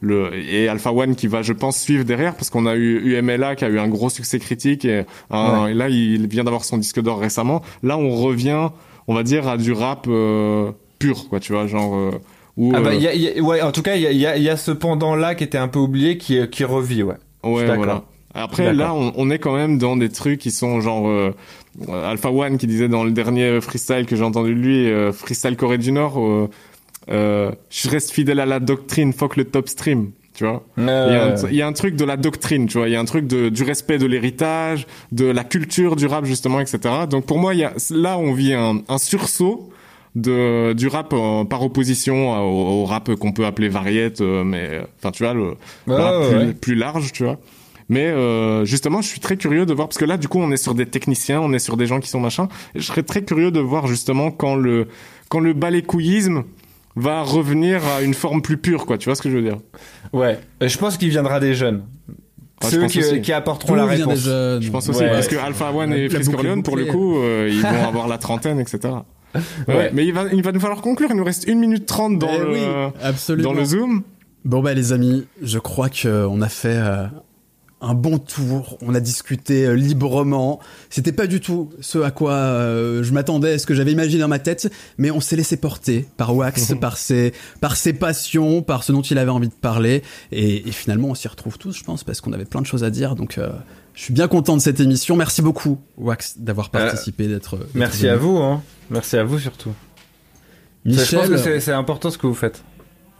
le 0.00 0.30
et 0.34 0.68
Alpha 0.68 0.92
One 0.92 1.16
qui 1.16 1.28
va, 1.28 1.40
je 1.40 1.54
pense, 1.54 1.78
suivre 1.78 2.04
derrière 2.04 2.34
parce 2.34 2.50
qu'on 2.50 2.66
a 2.66 2.76
eu 2.76 3.16
UMLA 3.16 3.56
qui 3.56 3.64
a 3.64 3.68
eu 3.70 3.78
un 3.78 3.88
gros 3.88 4.10
succès 4.10 4.38
critique 4.38 4.84
et, 4.84 5.04
là, 5.30 5.88
il 5.88 6.28
vient 6.28 6.44
d'avoir 6.44 6.64
son 6.64 6.76
disque 6.76 7.00
d'or 7.00 7.18
récemment. 7.18 7.62
Là, 7.82 7.96
on 7.96 8.10
revient, 8.10 8.68
on 9.06 9.14
va 9.14 9.22
dire, 9.22 9.48
à 9.48 9.56
du 9.56 9.72
rap 9.72 10.04
euh, 10.08 10.72
pur, 10.98 11.30
quoi. 11.30 11.40
Tu 11.40 11.54
vois, 11.54 11.66
genre. 11.66 12.12
Où, 12.58 12.72
ah 12.76 12.80
bah, 12.82 12.92
y 12.92 13.06
a, 13.06 13.14
y 13.14 13.38
a, 13.38 13.42
ouais, 13.42 13.62
en 13.62 13.72
tout 13.72 13.82
cas, 13.82 13.96
il 13.96 14.02
y 14.02 14.26
a, 14.26 14.36
y 14.36 14.48
a, 14.50 14.56
ce 14.58 14.72
pendant 14.72 15.16
là 15.16 15.34
qui 15.34 15.42
était 15.42 15.58
un 15.58 15.68
peu 15.68 15.78
oublié 15.78 16.18
qui, 16.18 16.38
qui 16.50 16.64
revit, 16.64 17.02
ouais. 17.02 17.16
Ouais, 17.42 17.74
voilà. 17.74 18.04
Après, 18.42 18.72
là, 18.72 18.94
on, 18.94 19.30
est 19.30 19.38
quand 19.38 19.54
même 19.54 19.78
dans 19.78 19.96
des 19.96 20.08
trucs 20.08 20.38
qui 20.38 20.50
sont 20.50 20.80
genre 20.80 21.08
euh, 21.08 21.32
Alpha 21.86 22.30
One 22.30 22.58
qui 22.58 22.66
disait 22.66 22.88
dans 22.88 23.04
le 23.04 23.10
dernier 23.10 23.60
freestyle 23.60 24.06
que 24.06 24.16
j'ai 24.16 24.24
entendu 24.24 24.54
de 24.54 24.60
lui, 24.60 24.90
euh, 24.90 25.12
freestyle 25.12 25.56
Corée 25.56 25.78
du 25.78 25.92
Nord, 25.92 26.20
euh, 26.20 26.48
euh, 27.10 27.52
je 27.70 27.88
reste 27.88 28.10
fidèle 28.10 28.40
à 28.40 28.46
la 28.46 28.60
doctrine, 28.60 29.12
fuck 29.12 29.36
le 29.36 29.44
top 29.44 29.68
stream. 29.68 30.10
Tu 30.34 30.44
vois, 30.44 30.62
il, 30.76 30.84
y 31.56 31.62
a 31.62 31.66
un, 31.66 31.72
truc 31.72 31.96
de 31.96 32.04
la 32.04 32.16
doctrine, 32.16 32.68
tu 32.68 32.78
vois, 32.78 32.88
il 32.88 32.92
y 32.92 32.94
a 32.94 33.00
un 33.00 33.04
truc 33.04 33.26
de, 33.26 33.48
du 33.48 33.64
respect 33.64 33.98
de 33.98 34.06
l'héritage, 34.06 34.86
de 35.10 35.24
la 35.24 35.42
culture 35.42 35.96
du 35.96 36.06
rap 36.06 36.24
justement, 36.26 36.60
etc. 36.60 36.78
Donc 37.10 37.26
pour 37.26 37.38
moi, 37.38 37.54
il 37.54 37.60
y 37.60 37.64
a, 37.64 37.72
là, 37.90 38.18
on 38.18 38.32
vit 38.32 38.54
un, 38.54 38.82
un 38.88 38.98
sursaut 38.98 39.68
de 40.14 40.74
du 40.74 40.86
rap 40.86 41.12
par 41.50 41.62
opposition 41.64 42.40
au, 42.40 42.84
rap 42.84 43.12
qu'on 43.16 43.32
peut 43.32 43.46
appeler 43.46 43.68
variette, 43.68 44.20
mais 44.20 44.80
enfin 44.98 45.10
tu 45.10 45.24
vois 45.24 45.34
le, 45.34 45.56
rap 45.88 46.30
plus, 46.30 46.54
plus, 46.54 46.74
large, 46.76 47.10
tu 47.10 47.24
vois. 47.24 47.40
Mais 47.88 48.06
euh, 48.06 48.64
justement, 48.64 49.00
je 49.00 49.08
suis 49.08 49.20
très 49.20 49.36
curieux 49.36 49.64
de 49.64 49.72
voir 49.72 49.88
parce 49.88 49.98
que 49.98 50.04
là, 50.04 50.16
du 50.16 50.28
coup, 50.28 50.38
on 50.38 50.50
est 50.50 50.58
sur 50.58 50.74
des 50.74 50.86
techniciens, 50.86 51.40
on 51.40 51.52
est 51.52 51.58
sur 51.58 51.76
des 51.76 51.86
gens 51.86 52.00
qui 52.00 52.08
sont 52.08 52.20
machin. 52.20 52.48
je 52.74 52.82
serais 52.82 53.02
très 53.02 53.22
curieux 53.22 53.50
de 53.50 53.60
voir 53.60 53.86
justement 53.86 54.30
quand 54.30 54.54
le 54.54 54.88
quand 55.28 55.40
le 55.40 55.52
balécouillisme 55.52 56.44
va 56.96 57.22
revenir 57.22 57.86
à 57.86 58.02
une 58.02 58.14
forme 58.14 58.42
plus 58.42 58.58
pure, 58.58 58.84
quoi. 58.86 58.98
Tu 58.98 59.06
vois 59.08 59.14
ce 59.14 59.22
que 59.22 59.30
je 59.30 59.36
veux 59.36 59.42
dire? 59.42 59.58
Ouais. 60.12 60.38
Je 60.60 60.76
pense 60.76 60.96
qu'il 60.96 61.10
viendra 61.10 61.40
des 61.40 61.54
jeunes. 61.54 61.84
Ah, 62.60 62.70
Ceux 62.70 62.86
qui, 62.86 63.20
qui, 63.20 63.32
apporteront 63.32 63.74
la 63.74 63.86
réponse. 63.86 64.24
Je 64.24 64.70
pense 64.70 64.88
aussi 64.88 65.04
parce 65.04 65.28
que 65.28 65.36
Alpha 65.36 65.72
One 65.72 65.92
et 65.92 66.08
Frisk 66.08 66.32
Corleone, 66.32 66.62
pour 66.62 66.76
le 66.76 66.86
coup, 66.86 67.18
euh, 67.18 67.48
ils 67.50 67.60
vont 67.62 67.86
avoir 67.86 68.08
la 68.08 68.18
trentaine, 68.18 68.58
etc. 68.58 68.94
Ouais. 69.68 69.90
Mais 69.92 70.06
il 70.06 70.12
va, 70.12 70.24
il 70.32 70.42
va 70.42 70.52
nous 70.52 70.60
falloir 70.60 70.80
conclure. 70.80 71.08
Il 71.10 71.16
nous 71.16 71.24
reste 71.24 71.46
une 71.46 71.60
minute 71.60 71.86
trente 71.86 72.18
dans, 72.18 72.28
eh 72.32 72.38
le, 72.38 73.42
dans 73.42 73.52
le 73.52 73.64
Zoom. 73.64 74.02
Bon 74.44 74.62
bah 74.62 74.72
les 74.72 74.92
amis, 74.92 75.26
je 75.42 75.58
crois 75.58 75.88
qu'on 75.90 76.40
a 76.40 76.48
fait 76.48 76.76
euh, 76.76 77.06
un 77.80 77.94
bon 77.94 78.18
tour. 78.18 78.78
On 78.82 78.94
a 78.94 79.00
discuté 79.00 79.66
euh, 79.66 79.74
librement. 79.74 80.60
C'était 80.90 81.12
pas 81.12 81.26
du 81.26 81.40
tout 81.40 81.70
ce 81.80 81.98
à 81.98 82.10
quoi 82.10 82.32
euh, 82.32 83.02
je 83.02 83.12
m'attendais, 83.12 83.58
ce 83.58 83.66
que 83.66 83.74
j'avais 83.74 83.92
imaginé 83.92 84.20
dans 84.20 84.28
ma 84.28 84.38
tête, 84.38 84.72
mais 84.96 85.10
on 85.10 85.20
s'est 85.20 85.36
laissé 85.36 85.56
porter 85.56 86.06
par 86.16 86.34
Wax, 86.34 86.74
par 86.80 86.96
ses, 86.96 87.32
par 87.60 87.76
ses 87.76 87.92
passions, 87.92 88.62
par 88.62 88.82
ce 88.82 88.92
dont 88.92 89.02
il 89.02 89.18
avait 89.18 89.30
envie 89.30 89.48
de 89.48 89.54
parler. 89.54 90.02
Et, 90.32 90.70
finalement, 90.72 91.08
on 91.08 91.14
s'y 91.14 91.28
retrouve 91.28 91.58
tous, 91.58 91.76
je 91.76 91.84
pense, 91.84 92.04
parce 92.04 92.20
qu'on 92.20 92.32
avait 92.32 92.44
plein 92.44 92.60
de 92.60 92.66
choses 92.66 92.84
à 92.84 92.90
dire. 92.90 93.14
Donc, 93.14 93.38
euh, 93.38 93.50
je 93.94 94.02
suis 94.02 94.14
bien 94.14 94.28
content 94.28 94.56
de 94.56 94.62
cette 94.62 94.80
émission. 94.80 95.16
Merci 95.16 95.42
beaucoup, 95.42 95.78
Wax, 95.96 96.38
d'avoir 96.38 96.70
participé, 96.70 97.28
d'être. 97.28 97.58
Merci 97.74 98.08
à 98.08 98.16
vous, 98.16 98.38
hein. 98.38 98.62
Merci 98.90 99.16
à 99.16 99.24
vous 99.24 99.38
surtout. 99.38 99.72
Michel, 100.84 101.04
je 101.06 101.16
pense 101.16 101.42
que 101.42 101.60
c'est 101.60 101.72
important 101.72 102.10
ce 102.10 102.18
que 102.18 102.26
vous 102.26 102.34
faites. 102.34 102.62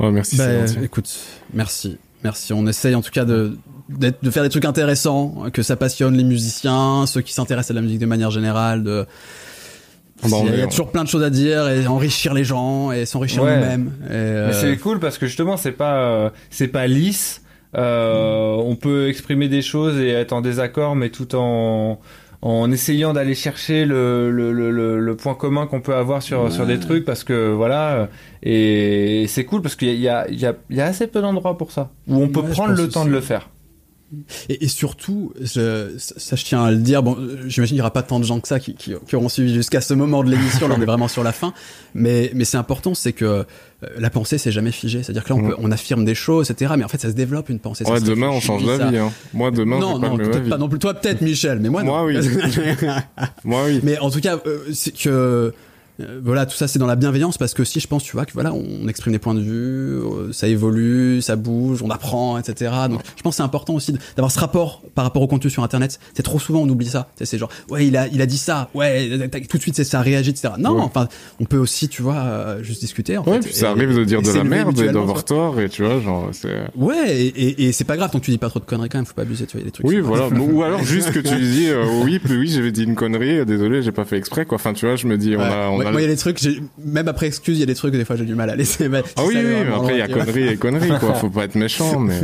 merci. 0.01 0.36
Bah, 0.36 0.64
écoute, 0.82 1.10
merci. 1.52 1.98
Merci. 2.24 2.52
On 2.52 2.66
essaye 2.66 2.94
en 2.94 3.02
tout 3.02 3.10
cas 3.10 3.24
de, 3.24 3.56
de 3.88 4.30
faire 4.30 4.42
des 4.42 4.48
trucs 4.48 4.64
intéressants, 4.64 5.44
que 5.52 5.62
ça 5.62 5.76
passionne 5.76 6.16
les 6.16 6.24
musiciens, 6.24 7.06
ceux 7.06 7.20
qui 7.20 7.32
s'intéressent 7.32 7.72
à 7.72 7.74
la 7.74 7.82
musique 7.82 8.00
de 8.00 8.06
manière 8.06 8.30
générale, 8.30 8.82
de 8.82 9.06
ah 10.22 10.26
bah, 10.30 10.36
il 10.46 10.58
y 10.58 10.62
a, 10.62 10.66
toujours 10.66 10.90
plein 10.90 11.04
de 11.04 11.08
choses 11.08 11.22
à 11.22 11.30
dire 11.30 11.68
et 11.68 11.86
enrichir 11.86 12.34
les 12.34 12.44
gens 12.44 12.90
et 12.90 13.06
s'enrichir 13.06 13.44
nous-mêmes. 13.44 13.92
Euh, 14.10 14.52
c'est 14.52 14.76
cool 14.76 14.98
parce 14.98 15.16
que 15.16 15.26
justement 15.26 15.56
c'est 15.56 15.72
pas 15.72 15.98
euh, 15.98 16.30
c'est 16.50 16.68
pas 16.68 16.86
lisse. 16.86 17.42
Euh, 17.76 18.54
on 18.54 18.76
peut 18.76 19.08
exprimer 19.08 19.48
des 19.48 19.62
choses 19.62 19.98
et 20.00 20.08
être 20.08 20.32
en 20.32 20.40
désaccord, 20.40 20.96
mais 20.96 21.10
tout 21.10 21.36
en 21.36 22.00
en 22.40 22.70
essayant 22.70 23.12
d'aller 23.12 23.35
chercher 23.35 23.85
le, 23.85 24.31
le, 24.31 24.52
le, 24.52 25.01
le, 25.01 25.16
point 25.16 25.35
commun 25.35 25.66
qu'on 25.66 25.81
peut 25.81 25.94
avoir 25.94 26.23
sur, 26.23 26.52
sur 26.52 26.66
des 26.66 26.78
trucs 26.78 27.05
parce 27.05 27.24
que 27.24 27.51
voilà 27.51 28.09
et 28.44 29.27
c'est 29.28 29.44
cool 29.44 29.60
parce 29.60 29.74
qu'il 29.74 29.98
y 29.98 30.09
a, 30.09 30.28
il 30.28 30.39
y, 30.39 30.47
a, 30.47 30.55
il 30.70 30.77
y 30.77 30.81
a 30.81 30.86
assez 30.86 31.09
peu 31.09 31.20
d'endroits 31.20 31.59
pour 31.59 31.73
ça 31.73 31.90
où 32.06 32.23
on 32.23 32.28
peut 32.28 32.44
prendre 32.44 32.74
le 32.74 32.89
temps 32.89 33.05
de 33.05 33.10
le 33.10 33.20
faire 33.20 33.48
Et, 34.48 34.64
et, 34.64 34.68
surtout, 34.68 35.35
je, 35.39 35.93
ça 35.98 36.35
je 36.35 36.44
tiens 36.44 36.64
à 36.64 36.70
le 36.70 36.78
dire, 36.78 37.02
bon, 37.02 37.16
j'imagine 37.47 37.66
qu'il 37.66 37.74
n'y 37.74 37.80
aura 37.82 37.93
pas 37.93 38.02
tant 38.02 38.18
de 38.18 38.24
gens 38.24 38.40
que 38.40 38.48
ça 38.48 38.59
qui, 38.59 38.74
qui, 38.74 38.94
qui 39.06 39.16
auront 39.16 39.28
suivi 39.28 39.52
jusqu'à 39.52 39.82
ce 39.82 39.93
moment 39.93 40.24
de 40.24 40.30
l'émission, 40.30 40.66
là 40.66 40.76
on 40.78 40.80
est 40.80 40.86
vraiment 40.86 41.09
sur 41.09 41.22
la 41.22 41.32
fin, 41.32 41.52
mais, 41.93 42.30
mais 42.35 42.47
c'est 42.47 42.56
important, 42.56 42.94
c'est 42.94 43.12
que 43.12 43.24
euh, 43.24 43.44
la 43.98 44.09
pensée 44.09 44.39
c'est 44.39 44.51
jamais 44.51 44.72
figé, 44.72 45.02
c'est-à-dire 45.02 45.24
que 45.24 45.28
là 45.28 45.35
on, 45.36 45.48
peut, 45.48 45.55
on, 45.59 45.70
affirme 45.70 46.06
des 46.06 46.14
choses, 46.14 46.51
etc., 46.51 46.72
mais 46.78 46.85
en 46.85 46.89
fait 46.89 46.98
ça 46.98 47.10
se 47.10 47.14
développe 47.14 47.51
une 47.51 47.59
pensée. 47.59 47.85
Ouais, 47.85 48.01
demain 48.01 48.28
on 48.28 48.40
change 48.40 48.64
d'avis, 48.64 48.97
hein. 48.97 49.12
moi 49.35 49.51
demain 49.51 49.78
non, 49.78 49.98
non, 49.98 50.16
peut-être 50.16 50.48
pas 50.48 50.56
non 50.59 50.70
plus, 50.70 50.78
toi 50.78 50.94
peut-être 50.94 51.20
Michel, 51.20 51.59
mais 51.60 51.68
moi 51.68 51.82
Moi 51.82 52.05
oui. 52.05 52.16
moi 53.44 53.64
oui. 53.66 53.80
Mais 53.82 53.98
en 53.98 54.10
tout 54.10 54.20
cas, 54.20 54.39
euh, 54.47 54.60
c'est 54.72 54.97
que 54.97 55.52
euh, 56.00 56.20
voilà, 56.22 56.46
tout 56.46 56.56
ça 56.56 56.68
c'est 56.68 56.78
dans 56.78 56.86
la 56.86 56.96
bienveillance 56.96 57.38
parce 57.38 57.54
que 57.54 57.64
si 57.64 57.80
je 57.80 57.88
pense, 57.88 58.04
tu 58.04 58.12
vois, 58.12 58.24
que 58.24 58.32
voilà, 58.32 58.52
on 58.52 58.86
exprime 58.88 59.12
des 59.12 59.18
points 59.18 59.34
de 59.34 59.40
vue, 59.40 59.98
euh, 59.98 60.32
ça 60.32 60.46
évolue, 60.46 61.20
ça 61.22 61.36
bouge, 61.36 61.82
on 61.82 61.90
apprend, 61.90 62.38
etc. 62.38 62.72
Donc 62.88 63.00
je 63.16 63.22
pense 63.22 63.36
c'est 63.36 63.42
important 63.42 63.74
aussi 63.74 63.92
d'avoir 64.16 64.30
ce 64.30 64.38
rapport 64.38 64.82
par 64.94 65.04
rapport 65.04 65.22
au 65.22 65.26
contenu 65.26 65.50
sur 65.50 65.62
Internet. 65.62 65.98
C'est 66.14 66.22
trop 66.22 66.38
souvent 66.38 66.60
on 66.60 66.68
oublie 66.68 66.86
ça. 66.86 67.08
C'est 67.20 67.38
genre, 67.38 67.50
ouais, 67.70 67.86
il 67.86 67.96
a, 67.96 68.06
il 68.08 68.22
a 68.22 68.26
dit 68.26 68.38
ça, 68.38 68.70
ouais, 68.74 69.28
tout 69.48 69.56
de 69.56 69.62
suite 69.62 69.82
ça 69.82 70.00
réagit, 70.00 70.30
etc. 70.30 70.54
Non, 70.58 70.78
enfin, 70.80 71.08
on 71.40 71.44
peut 71.44 71.58
aussi, 71.58 71.88
tu 71.88 72.02
vois, 72.02 72.16
euh, 72.16 72.62
juste 72.62 72.80
discuter. 72.80 73.18
En 73.18 73.24
ouais, 73.24 73.42
fait, 73.42 73.52
ça 73.52 73.70
arrive 73.70 73.94
de 73.94 74.04
dire 74.04 74.22
de 74.22 74.30
la 74.30 74.44
merde 74.44 74.78
et 74.80 74.92
d'avoir 74.92 75.24
tort 75.24 75.60
et 75.60 75.68
tu 75.68 75.84
vois, 75.84 76.00
genre, 76.00 76.28
c'est. 76.32 76.62
Ouais, 76.76 77.16
et, 77.16 77.66
et, 77.66 77.72
c'est 77.72 77.84
pas 77.84 77.96
grave 77.96 78.10
tant 78.10 78.20
que 78.20 78.24
tu 78.24 78.30
dis 78.30 78.38
pas 78.38 78.50
trop 78.50 78.60
de 78.60 78.64
conneries 78.64 78.88
quand 78.88 78.98
même, 78.98 79.06
faut 79.06 79.14
pas 79.14 79.22
abuser, 79.22 79.46
tu 79.46 79.56
vois, 79.56 79.64
des 79.64 79.70
trucs. 79.70 79.86
Oui, 79.86 80.00
voilà. 80.00 80.28
Ou 80.28 80.62
alors 80.62 80.82
juste 80.84 81.12
que 81.12 81.18
tu 81.18 81.36
dis, 81.36 81.68
oui, 82.04 82.20
oui, 82.30 82.48
j'avais 82.48 82.72
dit 82.72 82.84
une 82.84 82.94
connerie, 82.94 83.44
désolé, 83.44 83.82
j'ai 83.82 83.92
pas 83.92 84.04
fait 84.04 84.16
exprès, 84.16 84.46
quoi. 84.46 84.56
Enfin, 84.56 84.72
tu 84.72 84.86
vois, 84.86 84.96
je 84.96 85.06
me 85.06 85.18
dis, 85.18 85.34
on 85.36 85.40
a, 85.40 85.68
on 85.68 85.80
a. 85.80 85.88
Moi, 85.93 86.01
il 86.01 86.05
y 86.05 86.06
a 86.06 86.10
des 86.10 86.16
trucs, 86.16 86.40
même 86.78 87.09
après 87.09 87.27
excuse, 87.27 87.56
il 87.56 87.60
y 87.60 87.62
a 87.62 87.66
des 87.66 87.74
trucs 87.74 87.93
des 87.93 88.05
fois 88.05 88.16
j'ai 88.16 88.24
du 88.24 88.35
mal 88.35 88.51
à 88.51 88.56
laisser. 88.56 88.89
ah 89.16 89.23
oui, 89.24 89.36
oui, 89.36 89.43
mais 89.44 89.74
après 89.74 89.94
il 89.94 89.98
y 89.98 90.02
a 90.02 90.09
conneries 90.09 90.48
et 90.48 90.56
conneries 90.56 90.98
quoi. 90.98 91.15
Faut 91.15 91.31
pas 91.31 91.44
être 91.44 91.55
méchant, 91.55 91.98
mais. 92.01 92.20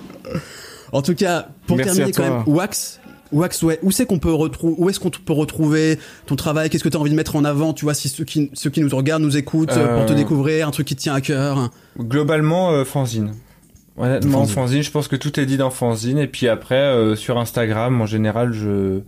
en 0.92 1.02
tout 1.02 1.14
cas, 1.14 1.48
pour 1.66 1.76
terminer 1.76 2.12
quand 2.12 2.22
même, 2.22 2.42
Wax. 2.46 3.00
Wax, 3.32 3.62
ouais. 3.62 3.78
Où 3.82 3.90
c'est 3.90 4.06
qu'on 4.06 4.18
peut 4.18 4.32
retrouver, 4.32 4.74
où 4.78 4.88
est-ce 4.88 5.00
qu'on 5.00 5.10
peut 5.10 5.32
retrouver 5.32 5.98
ton 6.26 6.36
travail? 6.36 6.70
Qu'est-ce 6.70 6.84
que 6.84 6.88
tu 6.88 6.96
as 6.96 7.00
envie 7.00 7.10
de 7.10 7.16
mettre 7.16 7.36
en 7.36 7.44
avant? 7.44 7.72
Tu 7.72 7.84
vois, 7.84 7.94
si 7.94 8.08
ceux 8.08 8.24
qui, 8.24 8.50
ceux 8.52 8.70
qui 8.70 8.80
nous 8.80 8.96
regardent, 8.96 9.22
nous 9.22 9.36
écoutent, 9.36 9.68
pour 9.68 10.06
te 10.06 10.12
euh. 10.12 10.16
découvrir, 10.16 10.68
un 10.68 10.70
truc 10.70 10.86
qui 10.86 10.96
te 10.96 11.00
tient 11.00 11.14
à 11.14 11.20
cœur. 11.20 11.70
Globalement, 11.98 12.70
euh, 12.70 12.84
fanzine. 12.84 13.32
Honnêtement, 13.96 14.40
fanzine. 14.40 14.54
fanzine. 14.54 14.82
je 14.82 14.90
pense 14.90 15.08
que 15.08 15.16
tout 15.16 15.40
est 15.40 15.46
dit 15.46 15.56
dans 15.56 15.70
fanzine. 15.70 16.18
Et 16.18 16.28
puis 16.28 16.48
après, 16.48 16.76
euh, 16.76 17.16
sur 17.16 17.38
Instagram, 17.38 18.00
en 18.00 18.06
général, 18.06 18.52
je, 18.52 19.00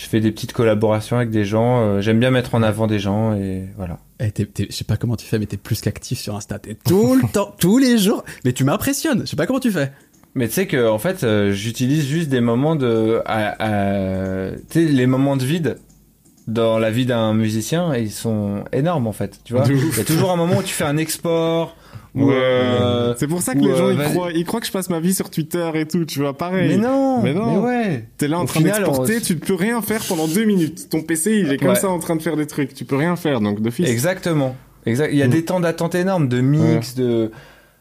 je 0.00 0.06
fais 0.06 0.20
des 0.20 0.32
petites 0.32 0.54
collaborations 0.54 1.16
avec 1.16 1.28
des 1.28 1.44
gens. 1.44 1.82
Euh, 1.82 2.00
j'aime 2.00 2.18
bien 2.18 2.30
mettre 2.30 2.54
en 2.54 2.62
avant 2.62 2.86
des 2.86 2.98
gens 2.98 3.34
et 3.34 3.64
voilà. 3.76 3.98
Eh, 4.18 4.32
je 4.58 4.74
sais 4.74 4.84
pas 4.84 4.96
comment 4.96 5.16
tu 5.16 5.26
fais, 5.26 5.38
mais 5.38 5.44
t'es 5.44 5.58
plus 5.58 5.82
qu'actif 5.82 6.18
sur 6.18 6.34
Insta. 6.36 6.58
T'es 6.58 6.74
tout 6.74 7.16
le 7.16 7.28
temps, 7.32 7.54
tous 7.58 7.76
les 7.76 7.98
jours. 7.98 8.24
Mais 8.46 8.54
tu 8.54 8.64
m'impressionnes. 8.64 9.20
Je 9.20 9.26
sais 9.26 9.36
pas 9.36 9.46
comment 9.46 9.60
tu 9.60 9.70
fais. 9.70 9.92
Mais 10.34 10.48
tu 10.48 10.54
sais 10.54 10.66
que 10.66 10.88
en 10.88 10.98
fait, 10.98 11.22
euh, 11.22 11.52
j'utilise 11.52 12.06
juste 12.06 12.30
des 12.30 12.40
moments 12.40 12.76
de, 12.76 13.20
tu 14.70 14.72
sais, 14.72 14.84
les 14.86 15.06
moments 15.06 15.36
de 15.36 15.44
vide 15.44 15.78
dans 16.46 16.78
la 16.78 16.90
vie 16.90 17.04
d'un 17.04 17.34
musicien, 17.34 17.94
ils 17.94 18.10
sont 18.10 18.64
énormes 18.72 19.06
en 19.06 19.12
fait. 19.12 19.40
Tu 19.44 19.52
vois, 19.52 19.64
il 19.68 19.96
y 19.98 20.00
a 20.00 20.04
toujours 20.04 20.30
un 20.30 20.36
moment 20.36 20.58
où 20.58 20.62
tu 20.62 20.72
fais 20.72 20.84
un 20.84 20.96
export 20.96 21.76
Ouais. 22.14 22.34
Euh, 22.34 23.14
c'est 23.16 23.28
pour 23.28 23.40
ça 23.40 23.54
que 23.54 23.60
les 23.60 23.76
gens 23.76 23.90
ils 23.90 23.98
croient, 23.98 24.32
ils 24.32 24.44
croient 24.44 24.60
que 24.60 24.66
je 24.66 24.72
passe 24.72 24.90
ma 24.90 25.00
vie 25.00 25.14
sur 25.14 25.30
Twitter 25.30 25.70
et 25.74 25.86
tout, 25.86 26.04
tu 26.04 26.20
vois, 26.20 26.36
pareil. 26.36 26.70
Mais 26.70 26.76
non. 26.76 27.22
Mais 27.22 27.32
non. 27.32 27.52
Mais 27.52 27.58
ouais. 27.58 28.08
T'es 28.18 28.28
là 28.28 28.38
en 28.38 28.44
train 28.46 28.60
d'exporter, 28.60 29.20
tu 29.20 29.34
ne 29.34 29.38
peux 29.38 29.54
rien 29.54 29.80
faire 29.82 30.02
pendant 30.08 30.26
deux 30.26 30.44
minutes. 30.44 30.88
Ton 30.90 31.02
PC 31.02 31.38
il 31.38 31.52
est 31.52 31.58
comme 31.58 31.76
ça 31.76 31.88
en 31.88 31.98
train 31.98 32.16
de 32.16 32.22
faire 32.22 32.36
des 32.36 32.46
trucs, 32.46 32.74
tu 32.74 32.84
peux 32.84 32.96
rien 32.96 33.16
faire 33.16 33.40
donc 33.40 33.60
de 33.60 33.70
fils. 33.70 33.88
Exactement. 33.88 34.56
Exact. 34.86 35.10
Il 35.12 35.18
y 35.18 35.22
a 35.22 35.28
mm. 35.28 35.30
des 35.30 35.44
temps 35.44 35.60
d'attente 35.60 35.94
énormes, 35.94 36.28
de 36.28 36.40
mix, 36.40 36.94
de, 36.94 37.30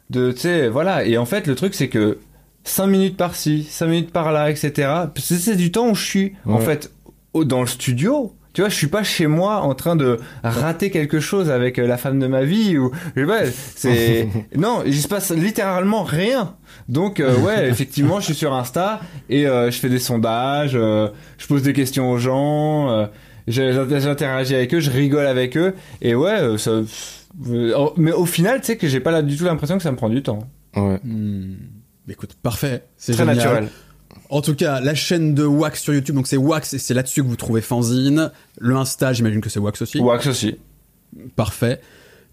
de, 0.09 0.31
tu 0.31 0.39
sais, 0.39 0.67
voilà. 0.67 1.05
Et 1.05 1.17
en 1.17 1.25
fait, 1.25 1.47
le 1.47 1.55
truc 1.55 1.73
c'est 1.73 1.87
que 1.87 2.19
5 2.65 2.87
minutes 2.87 3.17
par-ci, 3.17 3.63
5 3.69 3.87
minutes 3.87 4.11
par-là, 4.11 4.51
etc. 4.51 4.89
C'est 5.17 5.55
du 5.55 5.71
temps 5.71 5.89
où 5.89 5.95
je 5.95 6.05
suis, 6.05 6.33
en 6.45 6.59
fait, 6.59 6.91
dans 7.33 7.61
le 7.61 7.67
studio 7.67 8.33
tu 8.53 8.61
vois, 8.61 8.69
je 8.69 8.75
suis 8.75 8.87
pas 8.87 9.03
chez 9.03 9.27
moi 9.27 9.61
en 9.61 9.75
train 9.75 9.95
de 9.95 10.19
rater 10.43 10.89
quelque 10.89 11.19
chose 11.19 11.51
avec 11.51 11.77
euh, 11.77 11.87
la 11.87 11.97
femme 11.97 12.19
de 12.19 12.27
ma 12.27 12.43
vie 12.43 12.77
ou 12.77 12.91
ouais, 13.15 13.51
c'est 13.75 14.27
non, 14.55 14.81
il 14.85 14.95
se 14.95 15.07
passe 15.07 15.31
littéralement 15.31 16.03
rien. 16.03 16.55
Donc 16.87 17.19
euh, 17.19 17.37
ouais, 17.37 17.67
effectivement, 17.69 18.19
je 18.19 18.25
suis 18.25 18.35
sur 18.35 18.53
Insta 18.53 19.01
et 19.29 19.47
euh, 19.47 19.69
je 19.69 19.77
fais 19.77 19.89
des 19.89 19.99
sondages, 19.99 20.73
je 20.73 21.47
pose 21.47 21.61
des 21.61 21.73
questions 21.73 22.09
aux 22.09 22.17
gens, 22.17 23.07
j'interagis 23.47 24.55
avec 24.55 24.73
eux, 24.73 24.79
je 24.79 24.89
rigole 24.89 25.27
avec 25.27 25.55
eux 25.55 25.75
et 26.01 26.15
ouais, 26.15 26.57
ça 26.57 26.81
mais 27.97 28.11
au 28.11 28.25
final, 28.25 28.59
tu 28.59 28.67
sais 28.67 28.77
que 28.77 28.87
j'ai 28.87 28.99
pas 28.99 29.11
là 29.11 29.21
du 29.21 29.37
tout 29.37 29.45
l'impression 29.45 29.77
que 29.77 29.83
ça 29.83 29.91
me 29.91 29.95
prend 29.95 30.09
du 30.09 30.23
temps. 30.23 30.39
Ouais. 30.75 30.99
Hmm. 31.03 31.55
Écoute, 32.09 32.33
parfait, 32.41 32.83
c'est 32.97 33.13
très 33.13 33.23
naturel. 33.23 33.69
En 34.29 34.41
tout 34.41 34.55
cas, 34.55 34.79
la 34.79 34.93
chaîne 34.95 35.33
de 35.33 35.43
Wax 35.43 35.81
sur 35.81 35.93
YouTube, 35.93 36.15
donc 36.15 36.27
c'est 36.27 36.37
Wax 36.37 36.73
et 36.73 36.79
c'est 36.79 36.93
là-dessus 36.93 37.23
que 37.23 37.27
vous 37.27 37.35
trouvez 37.35 37.61
Fanzine. 37.61 38.31
Le 38.59 38.75
Insta, 38.75 39.13
j'imagine 39.13 39.41
que 39.41 39.49
c'est 39.49 39.59
Wax 39.59 39.81
aussi. 39.81 39.99
Wax 39.99 40.27
aussi. 40.27 40.55
Parfait. 41.35 41.81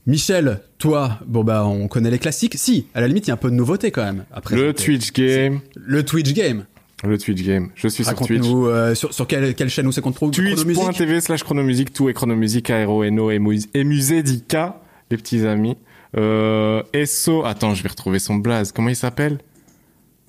Michel, 0.07 0.61
toi, 0.79 1.19
bon 1.27 1.43
bah 1.43 1.67
on 1.67 1.89
connaît 1.89 2.11
les 2.11 2.19
classiques. 2.19 2.55
Si, 2.57 2.87
à 2.95 3.01
la 3.01 3.09
limite, 3.09 3.27
il 3.27 3.29
y 3.29 3.31
a 3.33 3.35
un 3.35 3.39
peu 3.39 3.51
de 3.51 3.57
nouveauté 3.57 3.91
quand 3.91 4.05
même. 4.05 4.25
Après, 4.31 4.55
le 4.55 4.73
Twitch 4.73 5.13
Game. 5.13 5.61
Le 5.75 6.05
Twitch 6.05 6.33
Game. 6.33 6.65
Le 7.03 7.19
Twitch 7.19 7.43
Game. 7.43 7.71
Je 7.75 7.89
suis 7.89 8.05
sur 8.05 8.15
Twitch. 8.15 8.43
nous 8.43 8.67
euh, 8.67 8.95
sur, 8.95 9.13
sur 9.13 9.27
quelle, 9.27 9.55
quelle 9.55 9.69
chaîne 9.69 9.87
où 9.87 9.93
c'est 9.93 10.01
qu'on 10.01 10.13
trouve 10.13 10.31
Twitch.tv 10.31 11.21
slash 11.21 11.43
chronomusique, 11.43 11.93
tout 11.93 12.09
est 12.09 12.15
chronomusique, 12.15 12.71
A-R-O-N-O 12.71 13.31
et 13.31 13.85
musée 13.85 14.23
d'Ika, 14.23 14.81
les 15.11 15.17
petits 15.17 15.47
amis. 15.47 15.77
Euh, 16.17 16.83
Esso, 16.93 17.45
attends, 17.45 17.75
je 17.75 17.83
vais 17.83 17.89
retrouver 17.89 18.19
son 18.19 18.37
blaze. 18.37 18.73
Comment 18.73 18.89
il 18.89 18.97
s'appelle? 18.97 19.39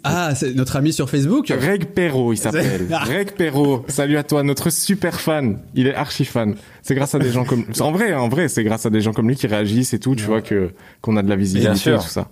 Ah, 0.04 0.36
c'est 0.36 0.54
notre 0.54 0.76
ami 0.76 0.94
sur 0.94 1.10
Facebook 1.10 1.48
Reg 1.50 1.86
Perrault, 1.86 2.34
il 2.34 2.38
s'appelle. 2.38 2.88
Reg 2.92 3.32
Perrault, 3.32 3.84
salut 3.88 4.18
à 4.18 4.24
toi, 4.24 4.44
notre 4.44 4.70
super 4.70 5.20
fan. 5.20 5.60
Il 5.76 5.88
est 5.88 5.96
archi 5.96 6.24
fan. 6.24 6.56
C'est 6.82 6.96
grâce 6.96 7.16
à 7.16 7.20
des 7.20 7.32
gens 7.32 7.44
comme... 7.44 7.66
En 7.80 7.92
vrai, 7.92 8.14
en 8.14 8.30
vrai, 8.30 8.48
c'est 8.48 8.64
grâce 8.64 8.86
à 8.86 8.90
des 8.90 9.02
gens 9.02 9.12
comme 9.12 9.28
lui 9.28 9.36
qui 9.36 9.48
réagissent 9.48 9.94
et 9.94 10.00
tout, 10.00 10.16
tu 10.16 10.24
vois, 10.24 10.42
que 10.42 10.72
qu'on 11.02 11.18
a 11.18 11.24
de 11.24 11.30
la 11.30 11.36
visibilité 11.36 11.92
et 11.92 11.96
tout 11.96 12.02
ça. 12.04 12.30